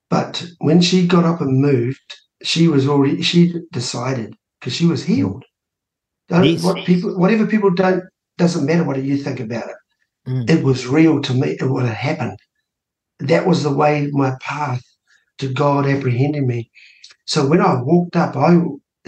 But 0.08 0.46
when 0.58 0.80
she 0.80 1.06
got 1.06 1.24
up 1.24 1.40
and 1.40 1.60
moved, 1.60 2.00
she 2.42 2.68
was 2.68 2.86
already, 2.88 3.22
she 3.22 3.54
decided 3.72 4.36
because 4.60 4.72
she 4.72 4.86
was 4.86 5.04
healed. 5.04 5.44
Don't, 6.28 6.44
Yes. 6.44 6.62
what 6.62 6.84
people, 6.86 7.18
whatever 7.18 7.46
people 7.46 7.70
don't, 7.70 8.02
doesn't 8.38 8.66
matter 8.66 8.84
what 8.84 9.02
you 9.02 9.16
think 9.16 9.40
about 9.40 9.68
it. 9.68 9.76
Mm. 10.28 10.50
It 10.50 10.64
was 10.64 10.86
real 10.86 11.20
to 11.22 11.34
me. 11.34 11.56
It 11.60 11.68
would 11.68 11.84
have 11.84 11.94
happened. 11.96 12.38
That 13.18 13.46
was 13.46 13.62
the 13.62 13.72
way 13.72 14.08
my 14.12 14.36
path 14.40 14.82
to 15.38 15.52
God 15.52 15.86
apprehended 15.86 16.44
me. 16.44 16.70
So 17.26 17.46
when 17.46 17.60
I 17.60 17.80
walked 17.82 18.16
up, 18.16 18.36
I 18.36 18.60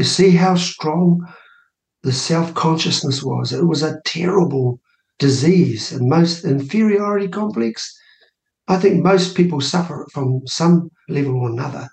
see 0.02 0.30
how 0.30 0.56
strong 0.56 1.26
the 2.02 2.12
self 2.12 2.54
consciousness 2.54 3.22
was. 3.22 3.52
It 3.52 3.66
was 3.66 3.82
a 3.82 4.00
terrible 4.04 4.80
disease 5.18 5.92
and 5.92 6.08
most 6.08 6.44
inferiority 6.44 7.28
complex. 7.28 7.94
I 8.68 8.76
think 8.76 9.02
most 9.02 9.36
people 9.36 9.60
suffer 9.60 10.06
from 10.12 10.42
some 10.46 10.90
level 11.08 11.36
or 11.36 11.50
another. 11.50 11.88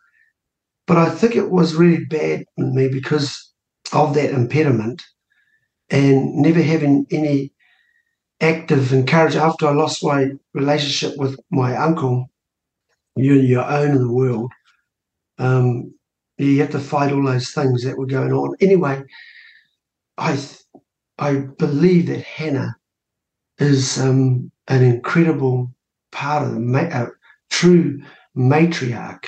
But 0.88 0.98
I 0.98 1.10
think 1.10 1.36
it 1.36 1.50
was 1.50 1.76
really 1.76 2.06
bad 2.06 2.44
in 2.58 2.76
me 2.76 2.90
because 2.90 3.52
of 3.94 4.14
that 4.14 4.32
impediment 4.32 5.02
and 5.90 6.36
never 6.36 6.62
having 6.62 7.06
any 7.12 7.52
active 8.42 8.94
encouragement. 8.94 9.46
After 9.46 9.68
I 9.68 9.74
lost 9.74 10.04
my 10.04 10.32
relationship 10.54 11.18
with 11.18 11.40
my 11.52 11.76
uncle, 11.78 12.30
you 13.16 13.40
and 13.40 13.48
your 13.48 13.66
own 13.66 13.92
in 13.92 14.00
the 14.00 14.12
world, 14.14 14.52
Um, 15.38 15.94
you 16.38 16.62
had 16.62 16.72
to 16.72 16.80
fight 16.80 17.12
all 17.12 17.26
those 17.26 17.52
things 17.52 17.84
that 17.84 17.98
were 17.98 18.06
going 18.06 18.32
on. 18.34 18.56
Anyway, 18.62 19.04
I 20.18 20.40
I 21.20 21.32
believe 21.60 22.08
that 22.08 22.24
Hannah 22.24 22.76
is 23.60 24.00
um, 24.00 24.52
an 24.68 24.84
incredible 24.84 25.72
part 26.12 26.44
of 26.46 26.54
the 26.54 26.60
ma- 26.60 26.80
uh, 27.00 27.10
true 27.50 28.02
matriarch 28.36 29.28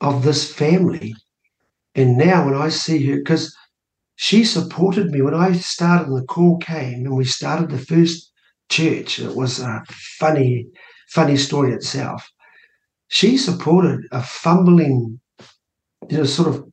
of 0.00 0.22
this 0.22 0.52
family. 0.52 1.14
And 1.94 2.16
now 2.18 2.44
when 2.46 2.54
I 2.54 2.68
see 2.70 3.06
her, 3.08 3.16
because 3.18 3.54
she 4.20 4.44
supported 4.44 5.12
me 5.12 5.22
when 5.22 5.32
I 5.32 5.52
started 5.52 6.08
and 6.08 6.16
the 6.16 6.26
call 6.26 6.58
came 6.58 7.06
and 7.06 7.14
we 7.14 7.24
started 7.24 7.70
the 7.70 7.78
first 7.78 8.32
church. 8.68 9.20
It 9.20 9.36
was 9.36 9.60
a 9.60 9.84
funny, 10.18 10.66
funny 11.08 11.36
story 11.36 11.72
itself. 11.72 12.28
She 13.06 13.38
supported 13.38 14.00
a 14.10 14.20
fumbling, 14.20 15.20
you 16.10 16.16
know, 16.18 16.24
sort 16.24 16.48
of 16.48 16.66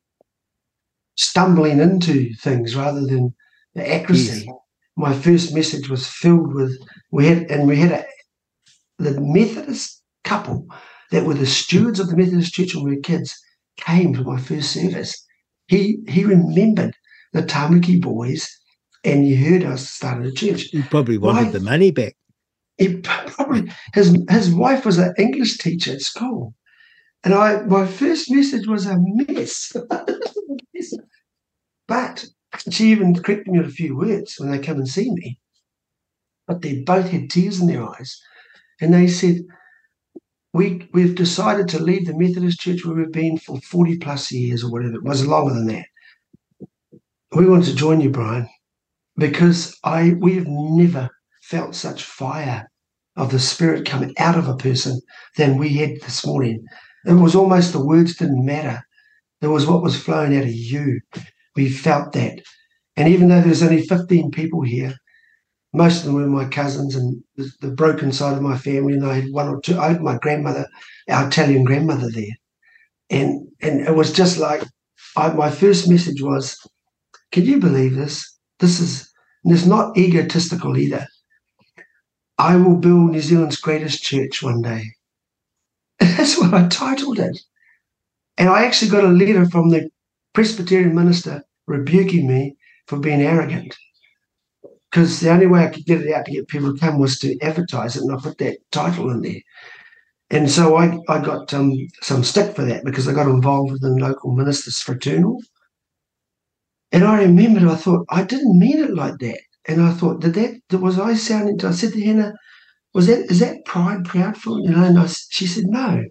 stumbling 1.18 1.80
into 1.80 2.34
things 2.42 2.76
rather 2.76 3.02
than 3.02 3.36
the 3.76 3.94
accuracy. 3.94 4.46
Yes. 4.48 4.56
My 4.98 5.14
first 5.14 5.54
message 5.54 5.88
was 5.88 6.08
filled 6.08 6.56
with 6.56 6.76
we 7.12 7.28
had 7.28 7.44
and 7.52 7.68
we 7.68 7.76
had 7.76 7.92
a 7.92 8.06
the 8.98 9.22
Methodist 9.22 10.02
couple 10.24 10.66
that 11.12 11.26
were 11.26 11.36
the 11.36 11.46
stewards 11.46 12.00
of 12.00 12.10
the 12.10 12.18
Methodist 12.18 12.56
Church 12.56 12.74
when 12.74 12.86
we 12.86 12.96
were 12.96 13.02
kids 13.02 13.40
came 13.78 14.16
to 14.16 14.24
my 14.24 14.40
first 14.40 14.72
service. 14.72 15.24
He 15.68 16.00
he 16.08 16.26
remembered 16.26 16.96
the 17.36 17.44
Tamaki 17.44 18.02
boys 18.02 18.50
and 19.04 19.26
he 19.26 19.36
heard 19.36 19.64
us 19.64 19.90
start 19.90 20.26
a 20.26 20.32
church. 20.32 20.64
He 20.72 20.82
probably 20.84 21.18
wanted 21.18 21.52
the 21.52 21.60
money 21.60 21.92
back. 21.92 22.16
He 22.78 22.98
probably 22.98 23.72
his 23.94 24.18
his 24.30 24.54
wife 24.54 24.86
was 24.86 24.98
an 24.98 25.14
English 25.18 25.58
teacher 25.58 25.94
at 25.94 26.02
school. 26.02 26.54
And 27.26 27.34
I 27.34 27.62
my 27.64 27.86
first 27.86 28.32
message 28.32 28.68
was 28.68 28.86
a 28.86 28.96
mess. 28.98 29.76
but 31.88 32.26
she 32.72 32.92
even 32.92 33.14
corrected 33.14 33.48
me 33.48 33.60
with 33.60 33.68
a 33.68 33.72
few 33.72 33.98
words 33.98 34.36
when 34.38 34.50
they 34.50 34.60
come 34.60 34.78
and 34.78 34.88
see 34.88 35.12
me. 35.12 35.38
But 36.48 36.62
they 36.62 36.84
both 36.84 37.10
had 37.10 37.30
tears 37.30 37.60
in 37.60 37.68
their 37.68 37.84
eyes. 37.84 38.18
And 38.80 38.94
they 38.94 39.08
said, 39.08 39.42
we, 40.54 40.88
We've 40.94 41.16
decided 41.16 41.68
to 41.70 41.80
leave 41.80 42.06
the 42.06 42.18
Methodist 42.18 42.60
church 42.60 42.86
where 42.86 42.96
we've 42.96 43.12
been 43.12 43.38
for 43.38 43.60
40 43.60 43.98
plus 43.98 44.32
years 44.32 44.64
or 44.64 44.72
whatever. 44.72 44.96
It 44.96 45.04
was 45.04 45.26
longer 45.26 45.54
than 45.54 45.68
that. 45.68 45.86
We 47.34 47.48
want 47.48 47.66
to 47.66 47.76
join 47.76 48.02
you, 48.02 48.10
Brian, 48.10 48.48
because 49.18 49.78
I 49.84 50.16
we've 50.20 50.48
never 50.48 51.10
felt 51.44 51.76
such 51.76 52.04
fire 52.04 52.70
of 53.16 53.32
the 53.32 53.40
Spirit 53.40 53.86
coming 53.86 54.14
out 54.18 54.38
of 54.38 54.48
a 54.48 54.58
person 54.58 55.00
than 55.38 55.58
we 55.58 55.70
had 55.70 56.02
this 56.02 56.26
morning. 56.26 56.66
It 57.06 57.14
was 57.14 57.36
almost 57.36 57.72
the 57.72 57.86
words 57.86 58.16
didn't 58.16 58.46
matter. 58.46 58.82
It 59.42 59.48
was 59.48 59.66
what 59.68 59.84
was 59.84 60.02
flowing 60.02 60.36
out 60.36 60.44
of 60.44 60.54
you. 60.54 61.02
We 61.56 61.70
felt 61.70 62.14
that. 62.14 62.42
And 62.98 63.08
even 63.08 63.30
though 63.30 63.42
there's 63.42 63.64
only 63.64 63.86
15 63.86 64.32
people 64.32 64.62
here, 64.62 64.96
most 65.74 66.00
of 66.00 66.06
them 66.06 66.16
were 66.16 66.28
my 66.28 66.46
cousins 66.46 66.96
and 66.96 67.22
the, 67.36 67.52
the, 67.62 67.72
broken 67.72 68.12
side 68.12 68.38
of 68.38 68.42
my 68.42 68.58
family. 68.58 68.94
And 68.94 69.06
I 69.06 69.16
had 69.16 69.32
one 69.32 69.50
or 69.50 69.60
two, 69.60 69.78
I 69.78 69.90
had 69.90 70.02
my 70.02 70.18
grandmother, 70.18 70.66
our 71.10 71.28
Italian 71.28 71.66
grandmother 71.66 72.10
there. 72.10 72.36
And 73.10 73.48
and 73.62 73.82
it 73.82 73.94
was 73.94 74.14
just 74.14 74.38
like 74.38 74.64
I, 75.18 75.30
my 75.34 75.52
first 75.52 75.90
message 75.90 76.22
was, 76.22 76.58
can 77.36 77.46
you 77.46 77.60
believe 77.60 77.96
this? 77.96 78.34
This 78.60 78.80
is 78.80 79.12
this 79.44 79.66
not 79.66 79.98
egotistical 79.98 80.78
either. 80.78 81.06
I 82.38 82.56
will 82.56 82.78
build 82.78 83.12
New 83.12 83.20
Zealand's 83.20 83.58
greatest 83.58 84.02
church 84.02 84.42
one 84.42 84.62
day. 84.62 84.84
that's 86.00 86.38
what 86.40 86.54
I 86.54 86.70
titled 86.70 87.20
it. 87.20 87.38
And 88.38 88.48
I 88.48 88.64
actually 88.64 88.90
got 88.90 89.04
a 89.04 89.10
letter 89.10 89.46
from 89.50 89.70
the 89.70 89.90
Presbyterian 90.34 90.96
minister 90.96 91.44
rebuking 91.68 92.26
me 92.26 92.56
for 92.88 93.00
being 93.00 93.22
arrogant. 93.22 93.76
Because 94.90 95.20
the 95.20 95.30
only 95.30 95.48
way 95.48 95.66
I 95.66 95.72
could 95.72 95.86
get 95.86 96.04
it 96.04 96.14
out 96.14 96.24
to 96.28 96.32
get 96.32 96.48
people 96.48 96.74
to 96.74 96.80
come 96.80 97.00
was 97.00 97.20
to 97.20 97.38
advertise 97.42 97.98
it, 97.98 98.04
and 98.04 98.14
I 98.14 98.22
put 98.22 98.38
that 98.38 98.60
title 98.72 99.10
in 99.12 99.22
there. 99.22 99.42
And 100.30 100.50
so 100.50 100.78
I, 100.78 100.98
I 101.10 101.20
got 101.20 101.54
um, 101.54 101.74
some 102.02 102.24
stick 102.24 102.56
for 102.56 102.64
that 102.64 102.86
because 102.86 103.10
I 103.10 103.14
got 103.14 103.28
involved 103.28 103.74
with 103.74 103.82
the 103.82 103.90
local 103.90 104.32
ministers 104.32 104.80
fraternal. 104.80 105.42
And 106.96 107.04
I 107.04 107.24
remembered, 107.24 107.66
I 107.66 107.76
thought, 107.76 108.06
I 108.10 108.24
didn't 108.24 108.58
mean 108.58 108.80
it 108.80 108.96
like 108.96 109.20
that. 109.20 109.42
And 109.68 109.82
I 109.82 109.92
thought, 109.92 110.22
did 110.22 110.36
that, 110.36 110.80
was 110.80 110.98
I 110.98 111.16
sounding, 111.16 111.64
I 111.66 111.74
said 111.74 111.92
to 111.94 112.02
Hannah, 112.02 112.34
was 112.94 113.08
that, 113.08 113.30
is 113.30 113.42
that 113.42 113.66
pride, 113.66 114.06
proudful? 114.06 114.64
You 114.64 114.70
know, 114.70 114.86
and 114.86 114.98
I, 114.98 115.08
she 115.08 115.46
said, 115.46 115.66
no, 115.68 116.06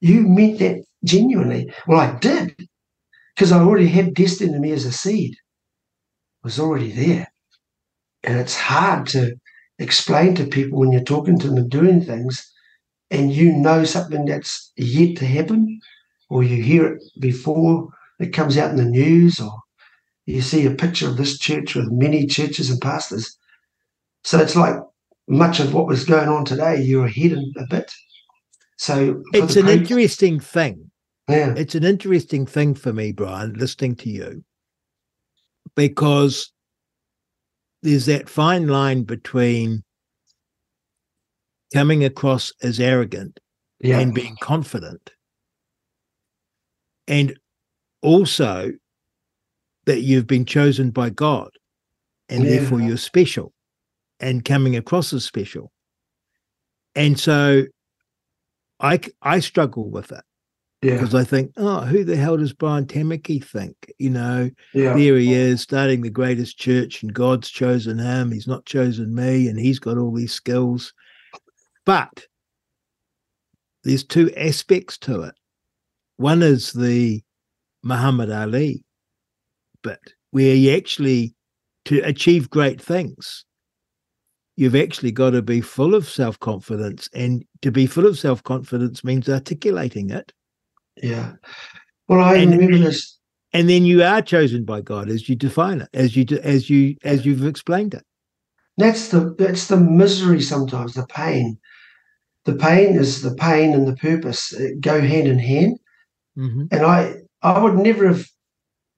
you 0.00 0.22
meant 0.26 0.60
that 0.60 0.82
genuinely. 1.04 1.70
Well, 1.86 2.00
I 2.00 2.18
did 2.20 2.56
because 3.36 3.52
I 3.52 3.60
already 3.60 3.88
had 3.88 4.14
destined 4.14 4.54
in 4.54 4.62
me 4.62 4.72
as 4.72 4.86
a 4.86 4.92
seed 4.92 5.36
was 6.44 6.60
already 6.60 6.92
there. 6.92 7.28
And 8.22 8.38
it's 8.38 8.56
hard 8.56 9.08
to 9.08 9.34
explain 9.78 10.36
to 10.36 10.46
people 10.46 10.78
when 10.78 10.92
you're 10.92 11.04
talking 11.04 11.38
to 11.40 11.48
them 11.48 11.58
and 11.58 11.70
doing 11.70 12.02
things 12.02 12.50
and 13.10 13.32
you 13.32 13.52
know 13.52 13.84
something 13.84 14.26
that's 14.26 14.72
yet 14.76 15.18
to 15.18 15.26
happen, 15.26 15.80
or 16.30 16.44
you 16.44 16.62
hear 16.62 16.86
it 16.94 17.02
before 17.20 17.88
it 18.20 18.32
comes 18.32 18.58
out 18.58 18.70
in 18.70 18.76
the 18.76 18.84
news, 18.84 19.40
or 19.40 19.52
you 20.26 20.40
see 20.40 20.66
a 20.66 20.70
picture 20.70 21.08
of 21.08 21.16
this 21.16 21.38
church 21.38 21.74
with 21.74 21.90
many 21.90 22.26
churches 22.26 22.70
and 22.70 22.80
pastors. 22.80 23.36
So 24.22 24.38
it's 24.38 24.56
like 24.56 24.76
much 25.28 25.60
of 25.60 25.74
what 25.74 25.86
was 25.86 26.04
going 26.04 26.28
on 26.28 26.44
today, 26.44 26.80
you're 26.82 27.06
ahead 27.06 27.32
a 27.56 27.66
bit. 27.68 27.92
So 28.76 29.22
it's 29.32 29.56
an 29.56 29.68
interesting 29.68 30.40
thing. 30.40 30.90
Yeah. 31.28 31.54
It's 31.56 31.74
an 31.74 31.84
interesting 31.84 32.46
thing 32.46 32.74
for 32.74 32.92
me, 32.92 33.12
Brian, 33.12 33.54
listening 33.54 33.96
to 33.96 34.10
you 34.10 34.44
because 35.74 36.52
there's 37.82 38.06
that 38.06 38.28
fine 38.28 38.66
line 38.66 39.04
between 39.04 39.82
coming 41.72 42.04
across 42.04 42.52
as 42.62 42.78
arrogant 42.78 43.40
yeah. 43.80 43.98
and 43.98 44.14
being 44.14 44.36
confident 44.40 45.10
and 47.06 47.38
also 48.02 48.72
that 49.86 50.00
you've 50.00 50.26
been 50.26 50.44
chosen 50.44 50.90
by 50.90 51.10
God 51.10 51.50
and 52.28 52.44
yeah. 52.44 52.50
therefore 52.50 52.80
you're 52.80 52.96
special 52.96 53.52
and 54.20 54.44
coming 54.44 54.76
across 54.76 55.12
as 55.12 55.24
special. 55.24 55.70
And 56.94 57.18
so 57.18 57.64
I 58.80 59.00
I 59.22 59.40
struggle 59.40 59.90
with 59.90 60.12
it 60.12 60.24
yeah. 60.84 60.94
Because 60.94 61.14
I 61.14 61.24
think, 61.24 61.50
oh, 61.56 61.80
who 61.80 62.04
the 62.04 62.14
hell 62.14 62.36
does 62.36 62.52
Brian 62.52 62.84
Tamaki 62.84 63.42
think? 63.42 63.74
You 63.98 64.10
know, 64.10 64.50
yeah. 64.74 64.92
there 64.92 65.16
he 65.16 65.32
is 65.32 65.62
starting 65.62 66.02
the 66.02 66.10
greatest 66.10 66.58
church 66.58 67.02
and 67.02 67.14
God's 67.14 67.48
chosen 67.48 67.98
him. 67.98 68.30
He's 68.30 68.46
not 68.46 68.66
chosen 68.66 69.14
me 69.14 69.48
and 69.48 69.58
he's 69.58 69.78
got 69.78 69.96
all 69.96 70.12
these 70.12 70.34
skills. 70.34 70.92
But 71.86 72.26
there's 73.82 74.04
two 74.04 74.30
aspects 74.36 74.98
to 74.98 75.22
it. 75.22 75.34
One 76.18 76.42
is 76.42 76.74
the 76.74 77.22
Muhammad 77.82 78.30
Ali 78.30 78.84
bit, 79.84 80.00
where 80.32 80.56
you 80.56 80.74
actually, 80.76 81.36
to 81.84 82.00
achieve 82.00 82.50
great 82.50 82.82
things, 82.82 83.44
you've 84.56 84.74
actually 84.74 85.12
got 85.12 85.30
to 85.30 85.42
be 85.42 85.60
full 85.60 85.94
of 85.94 86.08
self 86.08 86.40
confidence. 86.40 87.08
And 87.14 87.44
to 87.62 87.70
be 87.70 87.86
full 87.86 88.06
of 88.06 88.18
self 88.18 88.42
confidence 88.42 89.04
means 89.04 89.28
articulating 89.28 90.10
it 90.10 90.32
yeah. 91.02 91.32
Well, 92.08 92.20
I 92.20 92.36
and 92.36 92.52
remember 92.52 92.78
this. 92.78 93.18
And 93.52 93.68
then 93.68 93.84
you 93.84 94.02
are 94.02 94.20
chosen 94.20 94.64
by 94.64 94.80
God 94.80 95.08
as 95.08 95.28
you 95.28 95.36
define 95.36 95.80
it, 95.80 95.88
as 95.94 96.16
you 96.16 96.26
as 96.42 96.68
you 96.68 96.96
as 97.04 97.24
you've 97.24 97.46
explained 97.46 97.94
it. 97.94 98.04
That's 98.76 99.08
the 99.08 99.34
that's 99.38 99.68
the 99.68 99.76
misery 99.76 100.42
sometimes, 100.42 100.94
the 100.94 101.06
pain. 101.06 101.58
The 102.44 102.56
pain 102.56 102.96
is 102.96 103.22
the 103.22 103.34
pain 103.34 103.72
and 103.72 103.86
the 103.86 103.96
purpose 103.96 104.54
go 104.80 105.00
hand 105.00 105.28
in 105.28 105.38
hand. 105.38 105.78
Mm-hmm. 106.36 106.64
And 106.72 106.82
I 106.84 107.14
I 107.42 107.58
would 107.60 107.76
never 107.76 108.08
have 108.08 108.26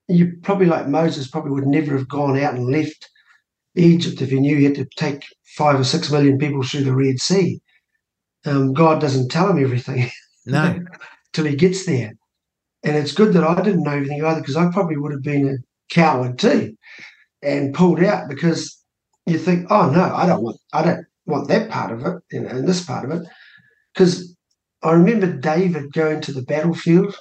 you 0.09 0.35
probably 0.43 0.67
like 0.67 0.89
Moses 0.89 1.29
probably 1.29 1.53
would 1.53 1.67
never 1.67 1.97
have 1.97 2.09
gone 2.09 2.39
out 2.39 2.55
and 2.55 2.71
left 2.71 3.09
Egypt 3.75 4.23
if 4.23 4.31
he 4.31 4.41
knew 4.41 4.57
he 4.57 4.65
had 4.65 4.75
to 4.77 4.87
take 4.97 5.23
five 5.57 5.79
or 5.79 5.85
six 5.85 6.11
million 6.11 6.39
people 6.39 6.63
through 6.63 6.85
the 6.85 6.95
Red 6.95 7.19
Sea. 7.19 7.61
Um, 8.45 8.73
God 8.73 9.01
doesn't 9.01 9.31
tell 9.31 9.51
him 9.51 9.63
everything. 9.63 10.11
No. 10.49 10.79
till 11.33 11.45
he 11.45 11.57
gets 11.57 11.87
there. 11.87 12.13
And 12.85 12.95
it's 12.95 13.11
good 13.11 13.33
that 13.33 13.43
I 13.43 13.61
didn't 13.63 13.83
know 13.83 13.91
everything 13.91 14.25
either 14.25 14.41
because 14.41 14.55
I 14.55 14.71
probably 14.71 14.97
would 14.97 15.11
have 15.11 15.25
been 15.25 15.49
a 15.49 15.57
coward 15.93 16.39
too 16.39 16.77
and 17.43 17.75
pulled 17.75 18.01
out 18.03 18.29
because 18.29 18.81
you 19.27 19.39
think, 19.39 19.67
oh 19.71 19.91
no, 19.91 20.03
I 20.03 20.25
don't 20.25 20.45
want 20.45 20.59
I 20.73 20.85
don't 20.85 21.05
want 21.27 21.49
that 21.49 21.69
part 21.69 21.91
of 21.91 22.07
it, 22.07 22.23
you 22.31 22.43
know, 22.43 22.49
and 22.49 22.69
this 22.69 22.85
part 22.85 23.11
of 23.11 23.21
it. 23.21 23.27
Because 23.93 24.37
I 24.83 24.93
remember 24.93 25.37
David 25.37 25.93
going 25.93 26.21
to 26.23 26.33
the 26.33 26.43
battlefield. 26.43 27.17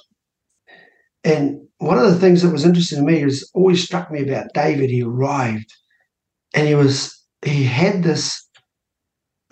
And 1.24 1.65
one 1.78 1.98
of 1.98 2.04
the 2.04 2.18
things 2.18 2.42
that 2.42 2.52
was 2.52 2.64
interesting 2.64 2.98
to 2.98 3.04
me 3.04 3.22
is 3.22 3.48
always 3.54 3.84
struck 3.84 4.10
me 4.10 4.22
about 4.22 4.52
David, 4.54 4.90
he 4.90 5.02
arrived 5.02 5.72
and 6.54 6.66
he 6.66 6.74
was 6.74 7.14
he 7.44 7.64
had 7.64 8.02
this 8.02 8.46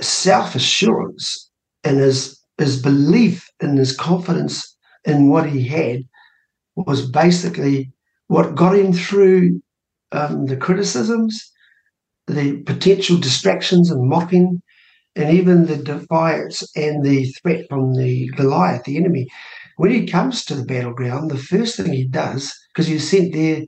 self-assurance 0.01 1.51
and 1.85 1.99
his 1.99 2.41
his 2.59 2.81
belief 2.81 3.49
and 3.61 3.79
his 3.79 3.97
confidence 3.97 4.77
in 5.05 5.29
what 5.29 5.49
he 5.49 5.67
had 5.67 6.03
was 6.77 7.09
basically 7.11 7.93
what 8.29 8.55
got 8.55 8.75
him 8.75 8.93
through 8.93 9.61
um, 10.13 10.47
the 10.47 10.57
criticisms, 10.57 11.53
the 12.27 12.63
potential 12.63 13.19
distractions 13.19 13.91
and 13.91 14.09
mocking, 14.09 14.63
and 15.17 15.33
even 15.33 15.67
the 15.67 15.77
defiance 15.77 16.65
and 16.77 17.05
the 17.05 17.25
threat 17.33 17.67
from 17.69 17.95
the 17.95 18.29
Goliath, 18.37 18.85
the 18.85 18.97
enemy. 18.97 19.29
When 19.77 19.91
he 19.91 20.07
comes 20.07 20.45
to 20.45 20.55
the 20.55 20.65
battleground, 20.65 21.31
the 21.31 21.39
first 21.39 21.77
thing 21.77 21.93
he 21.93 22.07
does, 22.07 22.53
because 22.73 22.87
he's 22.87 23.09
sent 23.09 23.33
there 23.33 23.63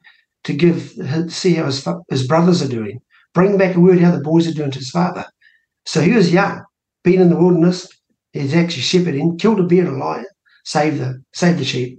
to 0.44 0.52
give 0.52 0.92
see 1.28 1.54
how 1.54 1.66
his, 1.66 1.86
his 2.08 2.26
brothers 2.26 2.62
are 2.62 2.68
doing, 2.68 3.00
bring 3.34 3.58
back 3.58 3.74
a 3.74 3.80
word 3.80 4.00
how 4.00 4.12
the 4.12 4.20
boys 4.20 4.46
are 4.46 4.54
doing 4.54 4.70
to 4.70 4.78
his 4.78 4.90
father. 4.90 5.26
So 5.84 6.00
he 6.00 6.12
was 6.12 6.32
young, 6.32 6.62
been 7.02 7.20
in 7.20 7.30
the 7.30 7.36
wilderness. 7.36 7.88
He's 8.32 8.54
actually 8.54 8.82
shepherding, 8.82 9.38
killed 9.38 9.60
a 9.60 9.64
bear 9.64 9.86
and 9.86 9.96
a 9.96 9.98
lion, 9.98 10.26
saved 10.64 11.00
the 11.00 11.22
saved 11.34 11.58
the 11.58 11.64
sheep. 11.64 11.98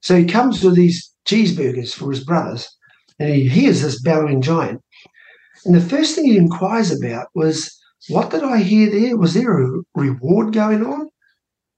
So 0.00 0.16
he 0.16 0.24
comes 0.24 0.62
with 0.62 0.76
these 0.76 1.12
cheeseburgers 1.26 1.92
for 1.92 2.10
his 2.10 2.24
brothers, 2.24 2.68
and 3.18 3.34
he 3.34 3.48
hears 3.48 3.82
this 3.82 4.00
bellowing 4.00 4.42
giant. 4.42 4.80
And 5.64 5.74
the 5.74 5.80
first 5.80 6.14
thing 6.14 6.24
he 6.24 6.36
inquires 6.36 6.90
about 6.90 7.28
was, 7.34 7.76
What 8.08 8.30
did 8.30 8.42
I 8.42 8.58
hear 8.58 8.90
there? 8.90 9.16
Was 9.16 9.34
there 9.34 9.62
a 9.62 9.82
reward 9.94 10.52
going 10.52 10.84
on? 10.84 11.08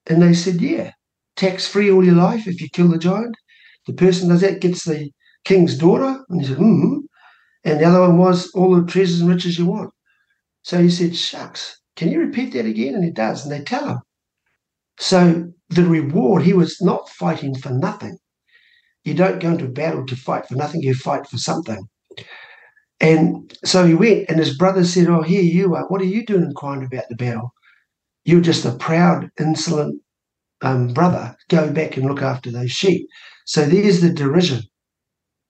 And 0.07 0.23
they 0.23 0.35
said, 0.35 0.61
Yeah, 0.61 0.93
tax 1.37 1.67
free 1.67 1.91
all 1.91 2.05
your 2.05 2.15
life 2.15 2.47
if 2.47 2.61
you 2.61 2.69
kill 2.73 2.89
the 2.89 2.99
giant. 2.99 3.37
The 3.87 3.93
person 3.93 4.29
does 4.29 4.41
that 4.43 4.61
gets 4.61 4.85
the 4.85 5.11
king's 5.45 5.77
daughter. 5.79 6.25
And 6.29 6.41
he 6.41 6.47
said, 6.47 6.57
Hmm. 6.59 6.99
And 7.65 7.81
the 7.81 7.85
other 7.85 8.01
one 8.01 8.19
was 8.19 8.51
all 8.55 8.75
the 8.75 8.91
treasures 8.91 9.21
and 9.21 9.31
riches 9.31 9.59
you 9.59 9.67
want. 9.67 9.91
So 10.63 10.81
he 10.83 10.91
said, 10.91 11.17
Shucks, 11.17 11.81
can 11.97 12.11
you 12.11 12.21
repeat 12.21 12.53
that 12.53 12.67
again? 12.67 12.95
And 12.95 13.05
he 13.05 13.11
does. 13.11 13.45
And 13.45 13.53
they 13.53 13.63
tell 13.65 13.89
him. 13.89 13.99
So 14.99 15.53
the 15.71 15.85
reward, 15.85 16.43
he 16.43 16.53
was 16.53 16.81
not 16.81 17.09
fighting 17.09 17.55
for 17.57 17.71
nothing. 17.71 18.19
You 19.05 19.15
don't 19.15 19.41
go 19.41 19.51
into 19.51 19.69
battle 19.69 20.07
to 20.07 20.17
fight 20.17 20.47
for 20.47 20.55
nothing, 20.55 20.83
you 20.83 20.95
fight 20.95 21.27
for 21.27 21.39
something. 21.39 21.89
And 23.01 23.53
so 23.65 23.85
he 23.85 23.95
went, 23.95 24.29
and 24.29 24.39
his 24.39 24.57
brother 24.57 24.85
said, 24.85 25.09
Oh, 25.09 25.23
here 25.23 25.43
you 25.43 25.75
are. 25.75 25.87
What 25.89 26.01
are 26.01 26.07
you 26.07 26.25
doing 26.25 26.45
inquiring 26.45 26.85
about 26.85 27.09
the 27.09 27.17
battle? 27.17 27.53
You're 28.25 28.41
just 28.41 28.65
a 28.65 28.73
proud, 28.77 29.29
insolent 29.41 30.01
um, 30.63 30.89
brother. 30.89 31.37
Go 31.49 31.71
back 31.73 31.97
and 31.97 32.07
look 32.07 32.23
after 32.23 32.51
those 32.51 32.73
sheep. 32.73 33.07
So 33.47 33.65
there's 33.65 34.01
the 34.01 34.11
derision. 34.13 34.63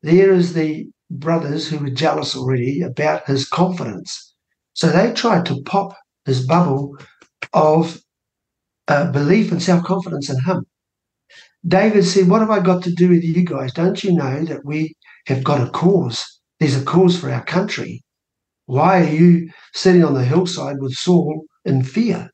There 0.02 0.32
is 0.32 0.54
the 0.54 0.88
brothers 1.10 1.68
who 1.68 1.78
were 1.78 1.90
jealous 1.90 2.36
already 2.36 2.82
about 2.82 3.26
his 3.26 3.48
confidence. 3.48 4.34
So 4.74 4.88
they 4.88 5.12
tried 5.12 5.46
to 5.46 5.62
pop 5.62 5.94
his 6.24 6.46
bubble 6.46 6.96
of 7.52 8.00
uh, 8.88 9.10
belief 9.12 9.52
and 9.52 9.62
self 9.62 9.84
confidence 9.84 10.30
in 10.30 10.40
him. 10.40 10.66
David 11.66 12.04
said, 12.04 12.28
What 12.28 12.40
have 12.40 12.50
I 12.50 12.60
got 12.60 12.82
to 12.84 12.94
do 12.94 13.10
with 13.10 13.22
you 13.22 13.44
guys? 13.44 13.72
Don't 13.72 14.02
you 14.02 14.12
know 14.12 14.44
that 14.46 14.64
we 14.64 14.96
have 15.26 15.44
got 15.44 15.66
a 15.66 15.70
cause? 15.70 16.40
There's 16.58 16.76
a 16.80 16.84
cause 16.84 17.18
for 17.18 17.30
our 17.30 17.44
country. 17.44 18.02
Why 18.66 19.02
are 19.02 19.12
you 19.12 19.50
sitting 19.74 20.04
on 20.04 20.14
the 20.14 20.24
hillside 20.24 20.80
with 20.80 20.94
Saul 20.94 21.44
in 21.64 21.84
fear? 21.84 22.31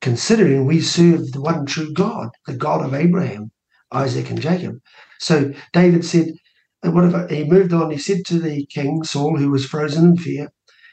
Considering 0.00 0.66
we 0.66 0.80
serve 0.80 1.32
the 1.32 1.40
one 1.40 1.66
true 1.66 1.92
God, 1.92 2.30
the 2.46 2.54
God 2.54 2.84
of 2.84 2.94
Abraham, 2.94 3.50
Isaac, 3.92 4.30
and 4.30 4.40
Jacob. 4.40 4.78
So 5.18 5.52
David 5.72 6.04
said, 6.04 6.34
whatever 6.82 7.26
he 7.28 7.44
moved 7.44 7.72
on, 7.72 7.90
he 7.90 7.98
said 7.98 8.24
to 8.26 8.38
the 8.38 8.64
king, 8.66 9.02
Saul, 9.02 9.36
who 9.36 9.50
was 9.50 9.66
frozen 9.66 10.10
in 10.10 10.16
fear, 10.16 10.48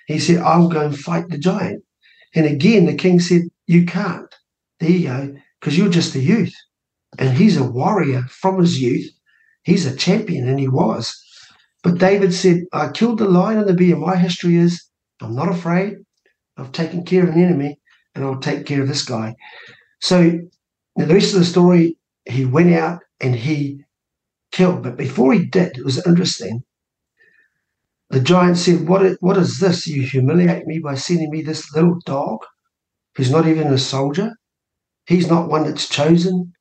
he 0.07 0.19
said, 0.19 0.38
I'll 0.38 0.69
go 0.69 0.86
and 0.86 0.98
fight 0.98 1.30
the 1.30 1.38
giant. 1.38 1.84
And 2.34 2.45
again, 2.45 2.86
the 2.86 2.95
king 2.95 3.19
said, 3.19 3.44
You 3.68 3.86
can't. 3.86 4.34
There 4.80 4.90
you 4.90 5.07
go, 5.07 5.36
because 5.60 5.77
you're 5.77 5.90
just 5.90 6.15
a 6.15 6.19
youth. 6.19 6.53
And 7.18 7.38
he's 7.38 7.57
a 7.57 7.64
warrior 7.64 8.23
from 8.30 8.60
his 8.60 8.82
youth. 8.82 9.10
He's 9.64 9.86
a 9.86 9.95
champion, 9.95 10.48
and 10.48 10.60
he 10.60 10.68
was. 10.68 11.15
But 11.84 11.98
David 11.98 12.34
said, 12.34 12.64
I 12.73 12.90
killed 12.90 13.19
the 13.19 13.26
lion 13.30 13.60
and 13.60 13.68
the 13.69 13.73
bear. 13.73 13.95
My 13.95 14.18
history 14.18 14.57
is 14.57 14.84
I'm 15.22 15.36
not 15.36 15.49
afraid. 15.49 15.98
I've 16.57 16.72
taken 16.72 17.03
care 17.06 17.23
of 17.23 17.30
an 17.30 17.41
enemy, 17.41 17.80
and 18.16 18.24
I'll 18.24 18.40
take 18.40 18.66
care 18.66 18.82
of 18.82 18.88
this 18.88 19.04
guy. 19.04 19.36
So 20.00 20.40
the 20.96 21.08
rest 21.08 21.34
of 21.34 21.40
the 21.40 21.46
story, 21.46 21.98
he 22.26 22.46
went 22.46 22.74
out 22.74 23.02
and 23.20 23.36
he 23.36 23.84
killed. 24.52 24.84
But 24.84 24.98
before 24.98 25.34
he 25.34 25.46
did, 25.46 25.78
it 25.78 25.86
was 25.86 26.06
interesting. 26.08 26.64
The 28.10 28.22
giant 28.22 28.58
said, 28.58 28.88
What 28.88 29.06
is, 29.06 29.18
what 29.20 29.38
is 29.38 29.60
this? 29.60 29.88
You 29.88 30.04
humiliate 30.04 30.66
me 30.66 30.80
by 30.80 30.96
sending 30.96 31.30
me 31.30 31.42
this 31.42 31.74
little 31.74 32.00
dog 32.06 32.40
who's 33.16 33.32
not 33.32 33.48
even 33.48 33.68
a 33.68 33.78
soldier? 33.78 34.32
He's 35.08 35.30
not 35.30 35.50
one 35.50 35.64
that's 35.64 35.90
chosen 35.90 36.54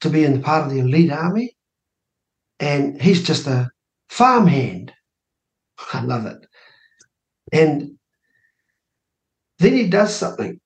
to 0.00 0.10
be 0.10 0.24
in 0.24 0.34
the 0.34 0.40
part 0.40 0.66
of 0.66 0.72
the 0.72 0.80
elite 0.80 1.12
army. 1.12 1.56
And 2.58 3.00
he's 3.00 3.22
just 3.22 3.46
a 3.46 3.70
farmhand. 4.08 4.92
I 5.92 6.02
love 6.02 6.26
it. 6.26 6.38
And 7.52 7.98
then 9.60 9.74
he 9.74 9.86
does 9.88 10.14
something. 10.14 10.58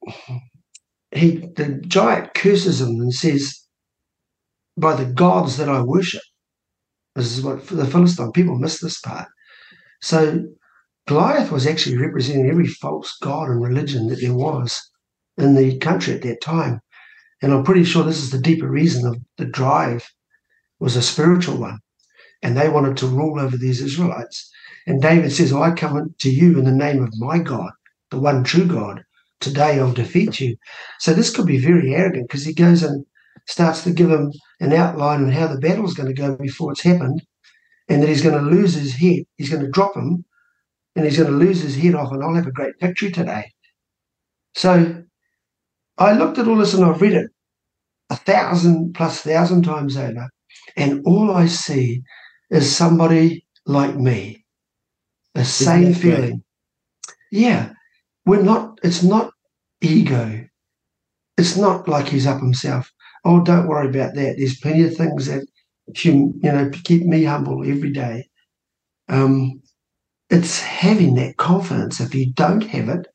He 1.11 1.37
the 1.57 1.81
giant 1.87 2.35
curses 2.35 2.81
him 2.81 3.01
and 3.01 3.13
says, 3.13 3.61
By 4.77 4.95
the 4.95 5.13
gods 5.13 5.57
that 5.59 5.69
I 5.69 5.83
worship. 5.83 6.23
This 7.15 7.37
is 7.37 7.45
what 7.45 7.67
the 7.69 7.87
Philistine 7.87 8.33
people 8.33 8.59
miss 8.59 8.81
this 8.81 9.01
part. 9.01 9.29
So 10.03 10.45
Goliath 11.07 11.53
was 11.53 11.67
actually 11.67 11.99
representing 11.99 12.49
every 12.49 12.67
false 12.67 13.17
god 13.23 13.49
and 13.51 13.63
religion 13.63 14.09
that 14.09 14.21
there 14.21 14.35
was 14.35 14.81
in 15.37 15.55
the 15.55 15.79
country 15.79 16.15
at 16.15 16.23
that 16.23 16.41
time. 16.41 16.81
And 17.43 17.53
I'm 17.53 17.65
pretty 17.65 17.85
sure 17.85 18.05
this 18.05 18.23
is 18.23 18.31
the 18.31 18.41
deeper 18.41 18.69
reason 18.69 19.07
of 19.07 19.21
the 19.37 19.45
drive 19.45 20.11
was 20.81 20.97
a 20.97 21.03
spiritual 21.03 21.59
one. 21.59 21.81
And 22.43 22.57
they 22.57 22.69
wanted 22.69 22.97
to 22.99 23.07
rule 23.07 23.39
over 23.39 23.57
these 23.57 23.81
Israelites. 23.81 24.51
And 24.87 25.01
David 25.01 25.33
says, 25.33 25.53
oh, 25.53 25.63
I 25.63 25.73
come 25.73 26.15
to 26.19 26.31
you 26.31 26.59
in 26.59 26.65
the 26.65 26.73
name 26.73 27.03
of 27.03 27.19
my 27.19 27.39
God, 27.39 27.71
the 28.15 28.21
one 28.21 28.45
true 28.45 28.67
God. 28.67 29.05
Today 29.41 29.79
I'll 29.79 29.93
defeat 29.93 30.41
you. 30.41 30.57
So 31.01 31.13
this 31.13 31.35
could 31.35 31.47
be 31.47 31.59
very 31.59 31.95
arrogant 31.95 32.29
because 32.29 32.45
he 32.45 32.55
goes 32.55 32.83
and 32.83 33.05
starts 33.47 33.83
to 33.85 33.93
give 33.93 34.11
him 34.11 34.33
an 34.61 34.73
outline 34.73 35.25
of 35.25 35.35
how 35.35 35.49
the 35.49 35.61
battle's 35.61 35.95
going 35.95 36.15
to 36.15 36.21
go 36.21 36.37
before 36.37 36.73
it's 36.73 36.83
happened, 36.83 37.23
and 37.89 38.03
that 38.03 38.09
he's 38.09 38.23
going 38.23 38.43
to 38.43 38.51
lose 38.51 38.75
his 38.75 38.95
head. 38.95 39.25
He's 39.37 39.51
going 39.51 39.65
to 39.65 39.71
drop 39.71 39.97
him, 39.97 40.25
and 40.97 41.05
he's 41.05 41.19
going 41.19 41.31
to 41.31 41.37
lose 41.37 41.61
his 41.61 41.77
head 41.77 41.95
off, 41.95 42.13
and 42.13 42.23
I'll 42.23 42.35
have 42.35 42.47
a 42.47 42.53
great 42.53 42.75
victory 42.81 43.11
today. 43.11 43.53
So 44.55 45.03
I 45.99 46.13
looked 46.13 46.39
at 46.39 46.49
all 46.49 46.57
this 46.57 46.75
and 46.75 46.85
I've 46.85 47.03
read 47.03 47.13
it 47.13 47.31
a 48.11 48.17
thousand 48.17 48.95
plus 48.95 49.21
thousand 49.21 49.63
times 49.65 49.97
over, 49.97 50.31
and 50.77 51.03
all 51.05 51.33
I 51.33 51.47
see 51.47 52.03
is 52.51 52.75
somebody 52.75 53.45
like 53.67 53.97
me, 53.97 54.45
the 55.35 55.45
same 55.45 55.93
feeling. 55.93 56.43
Yeah, 57.33 57.74
we're 58.27 58.43
not. 58.43 58.79
It's 58.83 59.03
not 59.03 59.33
ego. 59.81 60.45
It's 61.37 61.57
not 61.57 61.89
like 61.89 62.09
he's 62.09 62.27
up 62.27 62.41
himself. 62.41 62.93
Oh, 63.25 63.43
don't 63.43 63.69
worry 63.69 63.89
about 63.89 64.15
that. 64.15 64.37
There's 64.37 64.61
plenty 64.61 64.85
of 64.85 64.97
things 64.97 65.27
that 65.27 65.47
you 66.05 66.35
know 66.43 66.71
keep 66.85 67.03
me 67.05 67.25
humble 67.25 67.69
every 67.69 67.93
day. 67.93 68.29
Um, 69.09 69.61
it's 70.31 70.61
having 70.61 71.15
that 71.17 71.37
confidence. 71.37 72.01
If 72.01 72.15
you 72.15 72.33
don't 72.33 72.63
have 72.63 72.89
it, 72.89 73.07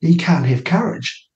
you 0.00 0.16
can't 0.16 0.46
have 0.46 0.64
courage. 0.64 1.28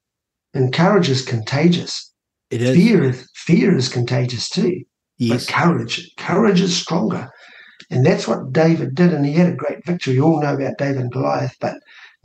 And 0.55 0.73
courage 0.73 1.09
is 1.09 1.25
contagious. 1.25 2.13
It 2.51 2.63
is. 2.63 2.77
Fear 2.77 3.05
is 3.05 3.31
fear 3.35 3.77
is 3.77 3.89
contagious 3.89 4.49
too. 4.49 4.83
Yes. 5.19 5.47
But 5.47 5.53
courage, 5.53 6.11
courage 6.17 6.61
is 6.61 6.77
stronger. 6.77 7.29
And 7.91 8.05
that's 8.05 8.29
what 8.29 8.53
David 8.53 8.95
did, 8.95 9.13
and 9.13 9.25
he 9.25 9.33
had 9.33 9.53
a 9.53 9.57
great 9.57 9.85
victory. 9.85 10.15
You 10.15 10.25
all 10.25 10.43
know 10.43 10.55
about 10.55 10.79
David 10.79 11.03
and 11.03 11.13
Goliath, 11.13 11.57
but 11.61 11.75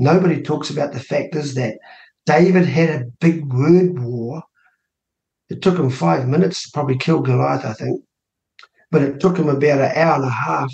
nobody 0.03 0.41
talks 0.41 0.69
about 0.69 0.93
the 0.93 0.99
fact 0.99 1.35
is 1.35 1.55
that 1.55 1.77
David 2.25 2.65
had 2.65 2.89
a 2.89 3.05
big 3.19 3.51
word 3.51 3.99
war. 3.99 4.43
It 5.49 5.61
took 5.61 5.77
him 5.77 5.89
five 5.89 6.27
minutes 6.27 6.63
to 6.63 6.71
probably 6.73 6.97
kill 6.97 7.21
Goliath, 7.21 7.65
I 7.65 7.73
think. 7.73 8.01
But 8.91 9.01
it 9.01 9.19
took 9.19 9.37
him 9.37 9.49
about 9.49 9.81
an 9.81 9.91
hour 9.95 10.15
and 10.15 10.25
a 10.25 10.29
half 10.29 10.71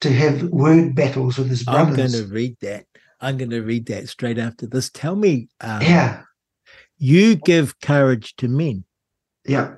to 0.00 0.12
have 0.12 0.42
word 0.44 0.94
battles 0.94 1.38
with 1.38 1.48
his 1.48 1.62
brothers. 1.64 1.88
I'm 1.88 1.96
going 1.96 2.12
to 2.12 2.32
read 2.32 2.56
that. 2.62 2.86
I'm 3.20 3.38
going 3.38 3.50
to 3.50 3.62
read 3.62 3.86
that 3.86 4.08
straight 4.08 4.38
after 4.38 4.66
this. 4.66 4.90
Tell 4.90 5.16
me, 5.16 5.48
um, 5.60 5.82
yeah, 5.82 6.22
you 6.98 7.36
give 7.36 7.80
courage 7.80 8.34
to 8.36 8.48
men. 8.48 8.84
yeah, 9.46 9.74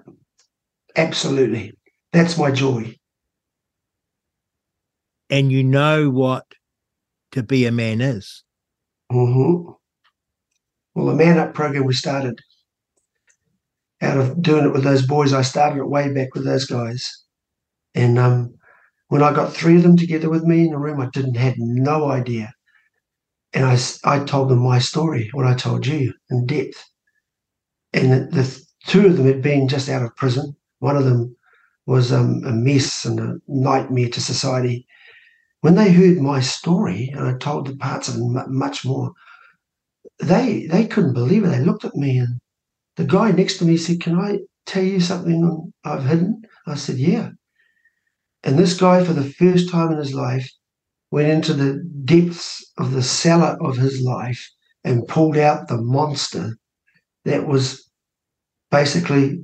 absolutely. 0.97 1.74
That's 2.12 2.39
my 2.39 2.51
joy. 2.51 2.97
and 5.31 5.51
you 5.51 5.65
know 5.65 6.09
what 6.11 6.47
to 7.32 7.43
be 7.43 7.66
a 7.66 7.73
man 7.73 8.01
is. 8.01 8.44
Hmm 9.11 9.73
Well, 10.97 11.07
the 11.07 11.15
Man 11.15 11.39
Up 11.39 11.55
program 11.55 11.85
we 11.85 11.95
started 11.95 12.41
out 14.03 14.19
of 14.19 14.41
doing 14.43 14.65
it 14.65 14.73
with 14.73 14.85
those 14.85 15.07
boys. 15.07 15.33
I 15.33 15.43
started 15.43 15.78
it 15.81 15.89
way 15.89 16.12
back 16.12 16.35
with 16.35 16.45
those 16.45 16.65
guys, 16.66 17.24
and 17.95 18.19
um, 18.19 18.55
when 19.09 19.23
I 19.23 19.33
got 19.35 19.55
three 19.55 19.77
of 19.77 19.85
them 19.85 19.97
together 19.97 20.31
with 20.31 20.45
me 20.45 20.66
in 20.66 20.73
the 20.73 20.78
room, 20.78 21.01
I 21.01 21.09
didn't 21.12 21.37
had 21.37 21.57
no 21.59 22.11
idea, 22.11 22.53
and 23.53 23.65
I 23.65 23.77
I 24.05 24.20
told 24.24 24.51
them 24.51 24.61
my 24.61 24.78
story, 24.78 25.31
what 25.33 25.47
I 25.47 25.55
told 25.55 25.85
you 25.87 26.12
in 26.31 26.47
depth, 26.47 26.81
and 27.93 28.12
the, 28.12 28.19
the 28.37 28.62
two 28.87 29.07
of 29.07 29.16
them 29.16 29.27
had 29.27 29.43
been 29.43 29.69
just 29.69 29.89
out 29.89 30.03
of 30.03 30.15
prison. 30.16 30.55
one 30.78 30.97
of 30.97 31.05
them 31.05 31.37
was 31.87 32.12
um, 32.12 32.43
a 32.45 32.53
mess 32.53 33.05
and 33.05 33.19
a 33.20 33.37
nightmare 33.49 34.09
to 34.11 34.20
society. 34.20 34.87
When 35.66 35.74
they 35.74 35.90
heard 35.90 36.18
my 36.18 36.38
story, 36.38 37.10
and 37.12 37.26
I 37.26 37.36
told 37.38 37.66
the 37.66 37.74
parts 37.74 38.06
of 38.09 38.14
it 38.14 38.48
much 38.51 38.84
more, 38.84 39.10
they 40.20 40.68
they 40.68 40.86
couldn't 40.86 41.14
believe 41.14 41.43
it. 41.43 41.48
They 41.48 41.59
looked 41.64 41.84
at 41.84 41.97
me, 41.97 42.18
and 42.18 42.38
the 42.94 43.05
guy 43.05 43.32
next 43.32 43.59
to 43.59 43.64
me 43.64 43.76
said, 43.76 44.01
"Can 44.01 44.16
I 44.16 44.38
tell 44.64 44.84
you 44.84 45.01
something 45.01 45.72
I've 45.84 46.05
hidden?" 46.05 46.43
I 46.68 46.76
said, 46.76 46.98
"Yeah." 46.98 47.30
And 48.44 48.56
this 48.56 48.78
guy, 48.78 49.02
for 49.02 49.12
the 49.12 49.28
first 49.28 49.68
time 49.68 49.90
in 49.90 49.98
his 49.98 50.14
life, 50.14 50.48
went 51.10 51.30
into 51.30 51.52
the 51.52 51.82
depths 52.05 52.64
of 52.78 52.93
the 52.93 53.02
cellar 53.02 53.56
of 53.60 53.76
his 53.76 54.01
life 54.01 54.48
and 54.84 55.09
pulled 55.09 55.36
out 55.36 55.66
the 55.66 55.82
monster 55.82 56.59
that 57.24 57.48
was 57.48 57.90
basically 58.70 59.40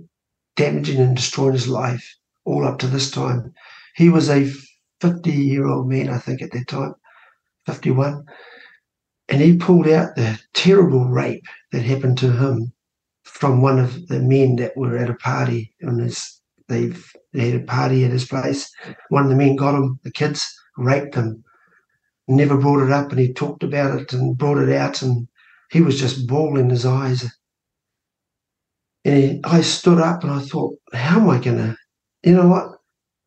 damaging 0.55 1.01
and 1.01 1.17
destroying 1.17 1.55
his 1.55 1.67
life 1.67 2.15
all 2.45 2.65
up 2.65 2.79
to 2.79 2.87
this 2.87 3.11
time. 3.11 3.53
He 3.97 4.09
was 4.09 4.31
a 4.31 4.49
50 5.03 5.33
year 5.33 5.67
old 5.67 5.89
man, 5.89 6.09
I 6.09 6.19
think, 6.19 6.43
at 6.43 6.53
that 6.53 6.69
time, 6.69 6.95
51. 7.67 8.25
And 9.29 9.43
he 9.43 9.57
pulled 9.57 9.89
out 9.89 10.15
the 10.15 10.39
terrible 10.55 11.07
rape 11.07 11.45
that 11.73 11.83
happened 11.83 12.19
to 12.19 12.31
him 12.33 12.73
from 13.25 13.61
one 13.63 13.81
of 13.81 14.07
the 14.07 14.21
men 14.21 14.57
that 14.57 14.77
were 14.77 14.97
at 14.97 15.11
a 15.11 15.15
party 15.15 15.75
on 15.87 15.99
his 15.99 16.41
they 16.69 16.93
they 17.33 17.51
had 17.51 17.63
a 17.63 17.65
party 17.65 18.05
at 18.05 18.13
his 18.13 18.27
place. 18.27 18.71
One 19.09 19.25
of 19.25 19.31
the 19.31 19.37
men 19.37 19.57
got 19.57 19.75
him, 19.75 19.99
the 20.05 20.13
kids 20.13 20.55
raped 20.77 21.17
him, 21.17 21.43
never 22.29 22.57
brought 22.57 22.87
it 22.87 22.93
up, 22.93 23.11
and 23.11 23.19
he 23.19 23.33
talked 23.33 23.65
about 23.65 24.01
it 24.01 24.13
and 24.13 24.39
brought 24.39 24.59
it 24.59 24.71
out, 24.73 25.03
and 25.03 25.27
he 25.71 25.81
was 25.81 25.99
just 25.99 26.29
bawling 26.29 26.71
his 26.71 26.87
eyes. 26.87 27.25
And 29.05 29.17
he, 29.17 29.41
I 29.45 29.63
stood 29.63 29.99
up 29.99 30.23
and 30.23 30.33
I 30.33 30.41
thought, 30.41 30.77
how 30.93 31.21
am 31.21 31.29
I 31.29 31.41
to 31.41 31.77
you 32.23 32.35
know 32.35 32.47
what? 32.49 32.79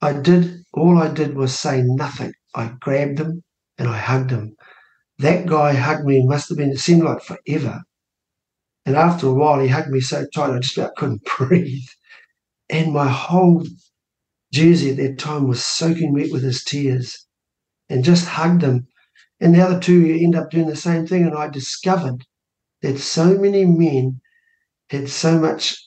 I 0.01 0.13
did, 0.13 0.63
all 0.75 0.99
I 0.99 1.13
did 1.13 1.35
was 1.35 1.57
say 1.57 1.81
nothing. 1.83 2.33
I 2.55 2.75
grabbed 2.81 3.19
him 3.19 3.43
and 3.77 3.87
I 3.89 3.97
hugged 3.97 4.31
him. 4.31 4.55
That 5.19 5.47
guy 5.47 5.73
hugged 5.73 6.05
me, 6.05 6.25
must 6.25 6.49
have 6.49 6.57
been, 6.59 6.71
it 6.71 6.79
seemed 6.79 7.03
like 7.03 7.23
forever. 7.23 7.83
And 8.85 8.95
after 8.95 9.27
a 9.27 9.33
while, 9.33 9.59
he 9.59 9.67
hugged 9.67 9.89
me 9.89 9.99
so 10.01 10.25
tight, 10.33 10.51
I 10.55 10.59
just 10.59 10.77
about 10.77 10.95
couldn't 10.95 11.23
breathe. 11.37 11.87
And 12.69 12.93
my 12.93 13.09
whole 13.09 13.65
jersey 14.53 14.91
at 14.91 14.97
that 14.97 15.19
time 15.19 15.47
was 15.47 15.63
soaking 15.63 16.13
wet 16.13 16.31
with 16.31 16.43
his 16.43 16.63
tears 16.63 17.27
and 17.89 18.03
just 18.03 18.27
hugged 18.27 18.63
him. 18.63 18.87
And 19.41 19.55
the 19.55 19.61
other 19.61 19.79
two 19.79 20.05
end 20.21 20.35
up 20.35 20.51
doing 20.51 20.67
the 20.67 20.75
same 20.75 21.07
thing. 21.07 21.23
And 21.25 21.35
I 21.35 21.49
discovered 21.49 22.25
that 22.81 22.99
so 22.99 23.37
many 23.37 23.65
men 23.65 24.21
had 24.89 25.09
so 25.09 25.39
much 25.39 25.84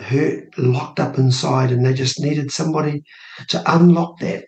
hurt 0.00 0.56
locked 0.58 1.00
up 1.00 1.18
inside 1.18 1.70
and 1.70 1.84
they 1.84 1.94
just 1.94 2.20
needed 2.20 2.50
somebody 2.50 3.02
to 3.48 3.62
unlock 3.74 4.18
that 4.20 4.44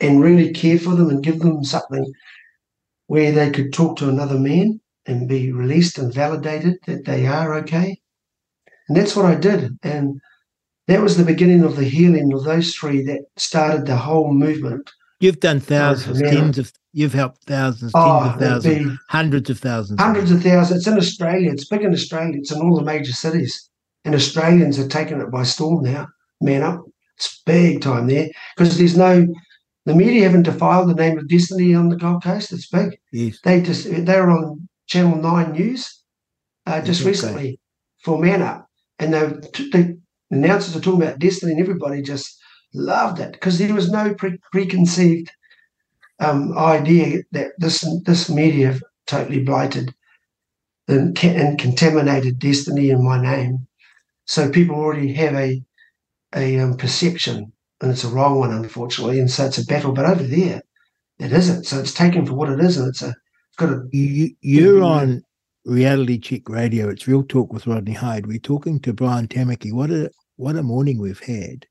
and 0.00 0.22
really 0.22 0.52
care 0.52 0.78
for 0.78 0.94
them 0.94 1.10
and 1.10 1.22
give 1.22 1.40
them 1.40 1.64
something 1.64 2.04
where 3.06 3.32
they 3.32 3.50
could 3.50 3.72
talk 3.72 3.96
to 3.96 4.08
another 4.08 4.38
man 4.38 4.80
and 5.06 5.28
be 5.28 5.52
released 5.52 5.98
and 5.98 6.12
validated 6.12 6.76
that 6.86 7.04
they 7.04 7.26
are 7.26 7.54
okay. 7.54 7.98
And 8.88 8.96
that's 8.96 9.16
what 9.16 9.26
I 9.26 9.34
did. 9.34 9.78
And 9.82 10.20
that 10.86 11.02
was 11.02 11.16
the 11.16 11.24
beginning 11.24 11.64
of 11.64 11.76
the 11.76 11.84
healing 11.84 12.32
of 12.32 12.44
those 12.44 12.74
three 12.74 13.02
that 13.04 13.22
started 13.36 13.86
the 13.86 13.96
whole 13.96 14.32
movement. 14.32 14.90
You've 15.20 15.40
done 15.40 15.58
thousands, 15.58 16.20
tens 16.20 16.58
of, 16.58 16.72
you've 16.92 17.12
helped 17.12 17.42
thousands, 17.44 17.92
oh, 17.94 18.20
tens 18.20 18.34
of 18.34 18.40
thousands, 18.40 18.98
hundreds 19.08 19.50
of 19.50 19.58
thousands. 19.58 20.00
Hundreds 20.00 20.30
of 20.30 20.42
thousands. 20.42 20.78
It's 20.78 20.86
in 20.86 20.96
Australia. 20.96 21.50
It's 21.50 21.66
big 21.66 21.82
in 21.82 21.92
Australia. 21.92 22.36
It's 22.38 22.52
in 22.52 22.60
all 22.60 22.76
the 22.76 22.84
major 22.84 23.12
cities. 23.12 23.68
And 24.08 24.14
Australians 24.14 24.78
are 24.78 24.88
taking 24.88 25.20
it 25.20 25.30
by 25.30 25.42
storm 25.42 25.84
now. 25.84 26.08
Man 26.40 26.62
up. 26.62 26.82
It's 27.18 27.42
big 27.44 27.82
time 27.82 28.06
there 28.06 28.30
because 28.56 28.78
there's 28.78 28.96
no, 28.96 29.26
the 29.84 29.94
media 29.94 30.22
haven't 30.22 30.44
defiled 30.44 30.88
the 30.88 30.94
name 30.94 31.18
of 31.18 31.28
Destiny 31.28 31.74
on 31.74 31.90
the 31.90 31.96
Gold 31.96 32.22
Coast. 32.22 32.50
It's 32.50 32.70
big. 32.70 32.98
Yes. 33.12 33.38
They 33.44 33.60
just, 33.60 33.84
they 33.84 34.18
were 34.18 34.30
on 34.30 34.66
Channel 34.86 35.20
9 35.20 35.52
News 35.52 36.02
uh, 36.64 36.80
just 36.80 37.04
recently 37.04 37.60
for 38.02 38.18
Man 38.18 38.40
Up. 38.40 38.66
And 38.98 39.12
they, 39.12 39.26
the 39.72 40.00
announcers 40.30 40.74
are 40.74 40.80
talking 40.80 41.02
about 41.02 41.18
Destiny 41.18 41.52
and 41.52 41.60
everybody 41.60 42.00
just 42.00 42.34
loved 42.72 43.20
it 43.20 43.32
because 43.32 43.58
there 43.58 43.74
was 43.74 43.90
no 43.90 44.14
pre- 44.14 44.38
preconceived 44.52 45.30
um, 46.18 46.56
idea 46.56 47.24
that 47.32 47.48
this 47.58 47.86
this 48.06 48.30
media 48.30 48.80
totally 49.06 49.44
blighted 49.44 49.94
and, 50.88 51.22
and 51.22 51.58
contaminated 51.58 52.38
Destiny 52.38 52.88
in 52.88 53.04
my 53.04 53.20
name 53.20 53.67
so 54.28 54.50
people 54.50 54.76
already 54.76 55.12
have 55.14 55.34
a 55.34 55.62
a 56.34 56.58
um, 56.60 56.76
perception, 56.76 57.50
and 57.80 57.90
it's 57.90 58.04
a 58.04 58.08
wrong 58.08 58.38
one, 58.38 58.52
unfortunately. 58.52 59.18
And 59.18 59.30
so 59.30 59.46
it's 59.46 59.58
a 59.58 59.64
battle. 59.64 59.92
But 59.92 60.04
over 60.04 60.22
there, 60.22 60.60
it 61.18 61.32
isn't. 61.32 61.64
So 61.64 61.80
it's 61.80 61.94
taken 61.94 62.26
for 62.26 62.34
what 62.34 62.50
it 62.50 62.60
is, 62.60 62.76
and 62.76 62.88
it's 62.88 63.02
a 63.02 63.08
it's 63.08 63.56
got 63.56 63.70
a. 63.70 63.82
You, 63.90 64.30
you're 64.42 64.82
on 64.82 65.22
reality 65.64 66.18
check 66.18 66.48
radio. 66.48 66.90
It's 66.90 67.08
real 67.08 67.22
talk 67.22 67.52
with 67.54 67.66
Rodney 67.66 67.94
Hide. 67.94 68.26
We're 68.26 68.38
talking 68.38 68.78
to 68.80 68.92
Brian 68.92 69.28
Tamaki. 69.28 69.72
What 69.72 69.90
a 69.90 70.10
what 70.36 70.56
a 70.56 70.62
morning 70.62 71.00
we've 71.00 71.20
had. 71.20 71.64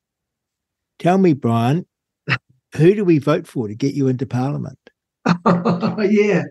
Tell 0.97 1.19
me, 1.19 1.33
Brian, 1.33 1.85
who 2.75 2.95
do 2.95 3.05
we 3.05 3.19
vote 3.19 3.47
for 3.47 3.67
to 3.67 3.75
get 3.75 3.93
you 3.93 4.07
into 4.07 4.25
Parliament? 4.25 4.79
yeah. 5.45 6.41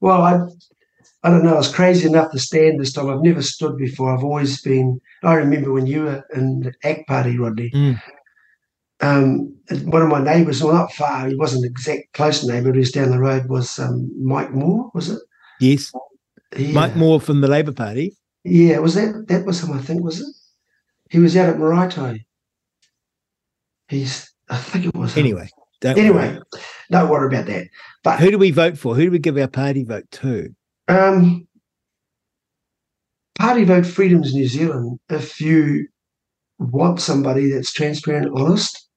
Well, 0.00 0.22
I 0.22 0.46
I 1.24 1.30
don't 1.30 1.44
know, 1.44 1.54
I 1.54 1.58
was 1.58 1.72
crazy 1.72 2.08
enough 2.08 2.32
to 2.32 2.38
stand 2.38 2.80
this 2.80 2.92
time. 2.92 3.08
I've 3.08 3.22
never 3.22 3.42
stood 3.42 3.76
before. 3.76 4.12
I've 4.12 4.24
always 4.24 4.60
been, 4.60 5.00
I 5.22 5.34
remember 5.34 5.72
when 5.72 5.86
you 5.86 6.02
were 6.02 6.26
in 6.34 6.60
the 6.60 6.74
ACT 6.82 7.06
party, 7.06 7.38
Rodney. 7.38 7.70
Mm. 7.70 8.02
Um, 9.00 9.56
one 9.84 10.02
of 10.02 10.08
my 10.08 10.22
neighbours, 10.22 10.62
well, 10.62 10.74
not 10.74 10.92
far, 10.92 11.28
he 11.28 11.36
wasn't 11.36 11.64
exact 11.64 12.12
close 12.12 12.44
neighbour, 12.44 12.72
he 12.72 12.80
was 12.80 12.92
down 12.92 13.10
the 13.10 13.20
road, 13.20 13.48
was 13.48 13.78
um, 13.78 14.10
Mike 14.20 14.52
Moore, 14.52 14.90
was 14.94 15.10
it? 15.10 15.20
Yes. 15.60 15.92
Yeah. 16.56 16.72
Mike 16.72 16.96
Moore 16.96 17.20
from 17.20 17.40
the 17.40 17.48
Labour 17.48 17.72
Party. 17.72 18.16
Yeah, 18.44 18.78
was 18.78 18.94
that, 18.94 19.26
that 19.28 19.44
was 19.44 19.62
him, 19.62 19.72
I 19.72 19.80
think, 19.80 20.02
was 20.02 20.20
it? 20.20 20.34
He 21.10 21.18
was 21.18 21.36
out 21.36 21.50
at 21.50 21.56
Maraetai. 21.56 22.24
He's, 23.88 24.32
I 24.48 24.56
think 24.56 24.86
it 24.86 24.94
was. 24.94 25.16
Anyway. 25.16 25.48
anyway, 25.84 26.34
worry. 26.34 26.40
don't 26.90 27.08
worry 27.08 27.26
about 27.26 27.46
that. 27.46 27.68
But 28.02 28.18
who 28.18 28.30
do 28.30 28.38
we 28.38 28.50
vote 28.50 28.78
for? 28.78 28.94
Who 28.94 29.04
do 29.04 29.10
we 29.10 29.18
give 29.18 29.36
our 29.36 29.48
party 29.48 29.84
vote 29.84 30.10
to? 30.12 30.54
Um, 30.92 31.48
Party 33.38 33.64
Vote 33.64 33.86
Freedoms 33.86 34.34
New 34.34 34.46
Zealand, 34.46 34.98
if 35.08 35.40
you 35.40 35.88
want 36.58 37.00
somebody 37.00 37.50
that's 37.50 37.72
transparent, 37.72 38.30
honest, 38.34 38.90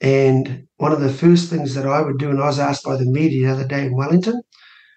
and 0.00 0.66
one 0.78 0.92
of 0.92 1.02
the 1.02 1.12
first 1.12 1.50
things 1.50 1.74
that 1.74 1.86
I 1.86 2.00
would 2.00 2.18
do, 2.18 2.30
and 2.30 2.40
I 2.40 2.46
was 2.46 2.58
asked 2.58 2.84
by 2.84 2.96
the 2.96 3.04
media 3.04 3.46
the 3.46 3.52
other 3.52 3.66
day 3.66 3.84
in 3.84 3.94
Wellington, 3.94 4.40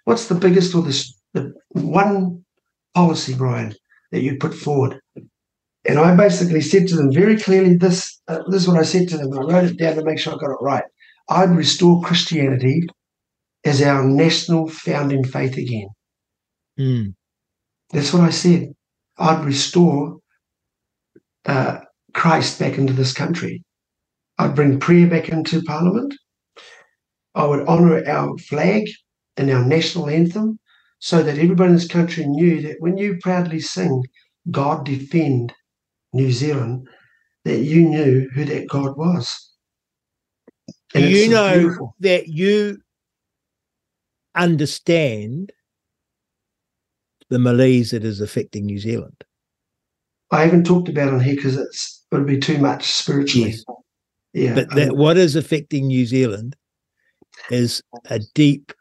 what's 0.06 0.28
the 0.28 0.36
biggest 0.36 0.74
or 0.74 0.84
the, 0.84 1.06
the 1.34 1.54
one 1.72 2.46
policy, 2.96 3.36
Brian, 3.36 3.76
that 4.14 4.22
you 4.22 4.38
put 4.38 4.54
forward? 4.54 5.02
And 5.84 6.00
I 6.00 6.16
basically 6.16 6.62
said 6.62 6.88
to 6.88 6.96
them 6.96 7.12
very 7.12 7.38
clearly, 7.38 7.76
this, 7.76 8.22
uh, 8.30 8.40
this 8.48 8.62
is 8.62 8.68
what 8.70 8.80
I 8.80 8.84
said 8.84 9.10
to 9.10 9.18
them. 9.18 9.34
I 9.34 9.42
wrote 9.42 9.72
it 9.72 9.78
down 9.78 9.96
to 9.98 10.06
make 10.06 10.20
sure 10.20 10.34
I 10.34 10.38
got 10.38 10.52
it 10.52 10.62
right. 10.62 10.86
I'd 11.28 11.50
restore 11.50 12.02
Christianity 12.02 12.84
as 13.66 13.82
our 13.82 14.06
national 14.06 14.70
founding 14.70 15.26
faith 15.26 15.58
again. 15.58 15.90
Mm. 16.82 17.14
That's 17.92 18.14
what 18.14 18.24
I 18.24 18.32
said. 18.32 18.74
I'd 19.18 19.46
restore 19.46 20.18
uh, 21.46 21.80
Christ 22.14 22.60
back 22.60 22.78
into 22.78 22.94
this 22.94 23.14
country. 23.14 23.64
I'd 24.38 24.56
bring 24.56 24.80
prayer 24.80 25.08
back 25.08 25.30
into 25.30 25.62
Parliament. 25.64 26.14
I 27.36 27.46
would 27.46 27.68
honour 27.68 28.04
our 28.08 28.38
flag 28.38 28.90
and 29.38 29.50
our 29.52 29.64
national 29.64 30.10
anthem 30.10 30.60
so 31.00 31.22
that 31.24 31.38
everybody 31.38 31.70
in 31.70 31.76
this 31.76 31.88
country 31.88 32.26
knew 32.26 32.62
that 32.62 32.78
when 32.80 32.98
you 32.98 33.18
proudly 33.22 33.60
sing, 33.60 34.04
God 34.50 34.86
defend 34.86 35.54
New 36.14 36.32
Zealand, 36.32 36.88
that 37.46 37.60
you 37.60 37.88
knew 37.88 38.30
who 38.34 38.46
that 38.46 38.68
God 38.68 38.98
was. 38.98 39.52
And 40.94 41.06
you 41.06 41.30
know 41.30 41.60
beautiful. 41.60 41.96
that 42.00 42.28
you 42.28 42.80
understand 44.36 45.52
the 47.32 47.40
malaise 47.40 47.92
that 47.92 48.04
is 48.04 48.22
affecting 48.22 48.66
New 48.66 48.78
Zealand? 48.78 49.24
I 50.32 50.42
haven't 50.42 50.66
talked 50.66 50.90
about 50.90 51.14
it 51.14 51.22
here 51.24 51.36
because 51.36 51.58
it's 51.58 52.06
it 52.12 52.16
would 52.18 52.28
be 52.28 52.40
too 52.40 52.58
much 52.58 52.92
spiritually. 52.92 53.52
Yes. 53.52 53.64
Yeah. 54.34 54.54
But 54.54 54.76
that 54.76 54.96
what 54.98 55.18
is 55.18 55.36
affecting 55.36 55.88
New 55.88 56.06
Zealand 56.06 56.56
is 57.50 57.82
a 58.10 58.20
deep 58.36 58.74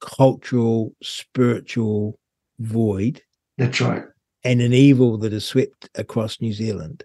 cultural, 0.00 0.94
spiritual 1.02 2.18
void. 2.58 3.22
That's 3.56 3.80
right. 3.80 4.02
And 4.42 4.60
an 4.60 4.72
evil 4.72 5.16
that 5.18 5.32
has 5.32 5.44
swept 5.44 5.88
across 5.94 6.40
New 6.40 6.52
Zealand. 6.52 7.04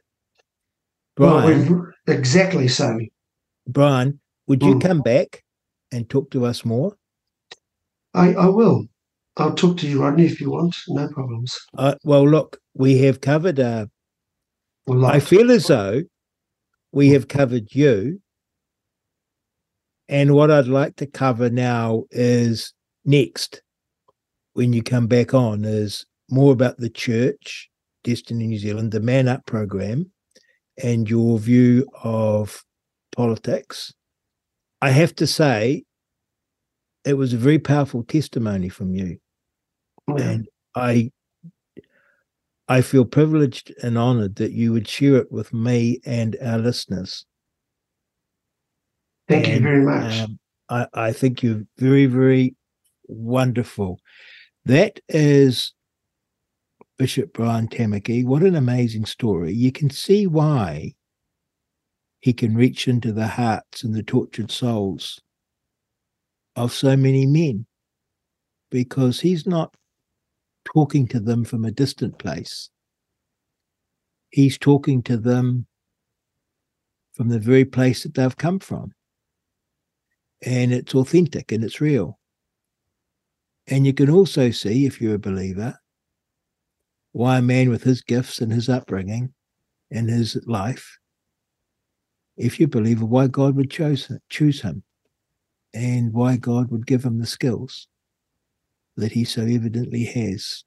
Brian, 1.16 1.70
well, 1.70 1.92
exactly 2.08 2.68
so. 2.68 2.98
Brian, 3.68 4.20
would 4.48 4.64
you 4.64 4.76
mm. 4.76 4.82
come 4.82 5.02
back 5.02 5.44
and 5.92 6.10
talk 6.10 6.32
to 6.32 6.46
us 6.46 6.66
more? 6.66 6.96
I, 8.14 8.34
I 8.34 8.48
will. 8.48 8.88
I'll 9.38 9.54
talk 9.54 9.78
to 9.78 9.88
you, 9.88 10.02
Rodney, 10.02 10.26
if 10.26 10.40
you 10.40 10.52
want. 10.52 10.76
No 10.88 11.08
problems. 11.10 11.60
Uh, 11.78 11.96
well, 12.04 12.28
look, 12.28 12.58
we 12.74 13.00
have 13.00 13.20
covered. 13.22 13.60
Uh, 13.60 13.88
I 14.90 15.20
feel 15.20 15.52
as 15.52 15.68
though 15.68 16.04
we 16.92 17.10
have 17.10 17.28
covered 17.28 17.76
you. 17.76 18.22
And 20.08 20.36
what 20.36 20.52
I'd 20.52 20.68
like 20.68 20.96
to 20.98 21.08
cover 21.08 21.50
now 21.50 22.06
is 22.12 22.74
next, 23.04 23.62
when 24.54 24.72
you 24.72 24.84
come 24.84 25.08
back 25.08 25.34
on, 25.34 25.66
is 25.66 26.06
more 26.30 26.54
about 26.54 26.78
the 26.78 26.90
church, 26.90 27.70
Destiny 28.04 28.48
New 28.48 28.60
Zealand, 28.60 28.92
the 28.92 29.00
Man 29.00 29.28
Up 29.28 29.46
program, 29.46 30.12
and 30.82 31.10
your 31.10 31.40
view 31.40 31.88
of 32.04 32.64
politics. 33.16 33.94
I 34.82 34.92
have 34.92 35.16
to 35.16 35.28
say, 35.28 35.84
it 37.04 37.16
was 37.16 37.34
a 37.34 37.38
very 37.38 37.60
powerful 37.60 38.04
testimony 38.04 38.70
from 38.70 38.94
you. 38.94 39.18
And 40.08 40.48
I 40.76 41.12
I 42.68 42.82
feel 42.82 43.06
privileged 43.06 43.74
and 43.84 43.98
honored 43.98 44.36
that 44.38 44.52
you 44.52 44.74
would 44.74 44.88
share 44.88 45.18
it 45.18 45.32
with 45.32 45.54
me 45.54 46.00
and 46.06 46.36
our 46.42 46.58
listeners. 46.58 47.26
Thank 49.28 49.48
you 49.48 49.60
very 49.60 49.84
much. 49.84 50.20
Um, 50.20 50.40
I, 50.70 50.88
I 50.94 51.12
think 51.12 51.44
you're 51.44 51.64
very, 51.78 52.08
very 52.08 52.56
wonderful. 53.08 54.00
That 54.66 55.00
is 55.10 55.74
Bishop 56.98 57.34
Brian 57.34 57.68
Tamaki. 57.68 58.26
What 58.26 58.42
an 58.42 58.56
amazing 58.56 59.06
story. 59.06 59.54
You 59.54 59.72
can 59.72 59.92
see 59.92 60.26
why 60.26 60.94
he 62.22 62.34
can 62.34 62.56
reach 62.56 62.88
into 62.88 63.12
the 63.12 63.28
hearts 63.28 63.84
and 63.84 63.94
the 63.94 64.02
tortured 64.02 64.50
souls 64.50 65.22
of 66.56 66.74
so 66.74 66.98
many 66.98 67.28
men 67.28 67.68
because 68.72 69.20
he's 69.20 69.46
not 69.46 69.76
talking 70.66 71.08
to 71.08 71.20
them 71.20 71.46
from 71.46 71.64
a 71.64 71.72
distant 71.72 72.18
place. 72.18 72.70
He's 74.30 74.58
talking 74.58 75.02
to 75.04 75.18
them 75.18 75.66
from 77.14 77.30
the 77.30 77.40
very 77.40 77.64
place 77.64 78.04
that 78.04 78.14
they've 78.14 78.36
come 78.36 78.60
from. 78.60 78.92
And 80.42 80.74
it's 80.74 80.94
authentic 80.94 81.52
and 81.52 81.64
it's 81.64 81.80
real. 81.80 82.20
And 83.68 83.86
you 83.88 83.94
can 83.94 84.10
also 84.10 84.52
see, 84.52 84.86
if 84.86 85.00
you're 85.02 85.16
a 85.16 85.20
believer, 85.20 85.80
why 87.14 87.38
a 87.38 87.42
man 87.42 87.70
with 87.70 87.84
his 87.84 88.02
gifts 88.02 88.42
and 88.42 88.52
his 88.52 88.68
upbringing 88.68 89.34
and 89.90 90.10
his 90.10 90.38
life, 90.46 91.00
if 92.36 92.60
you're 92.60 92.68
a 92.68 92.70
believer, 92.70 93.06
why 93.06 93.28
God 93.28 93.56
would 93.56 93.72
choose 93.72 94.62
him 94.62 94.84
and 95.74 96.14
why 96.14 96.36
God 96.36 96.70
would 96.70 96.86
give 96.86 97.06
him 97.06 97.20
the 97.20 97.26
skills 97.26 97.88
that 98.98 99.12
he 99.12 99.24
so 99.24 99.42
evidently 99.44 100.06
has. 100.06 100.64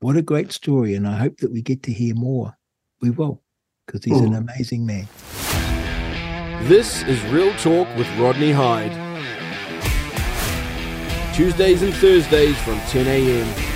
What 0.00 0.16
a 0.16 0.22
great 0.22 0.50
story, 0.52 0.94
and 0.94 1.06
I 1.06 1.16
hope 1.18 1.38
that 1.38 1.52
we 1.52 1.62
get 1.62 1.82
to 1.84 1.92
hear 1.92 2.14
more. 2.14 2.56
We 3.00 3.10
will, 3.10 3.42
because 3.86 4.04
he's 4.04 4.20
an 4.20 4.32
Mm. 4.32 4.38
amazing 4.38 4.86
man. 4.86 5.06
This 6.68 7.02
is 7.02 7.22
Real 7.26 7.52
Talk 7.56 7.88
with 7.96 8.08
Rodney 8.18 8.52
Hide. 8.52 8.92
Tuesdays 11.34 11.82
and 11.82 11.94
Thursdays 11.94 12.56
from 12.58 12.78
10 12.88 13.06
a.m. 13.06 13.71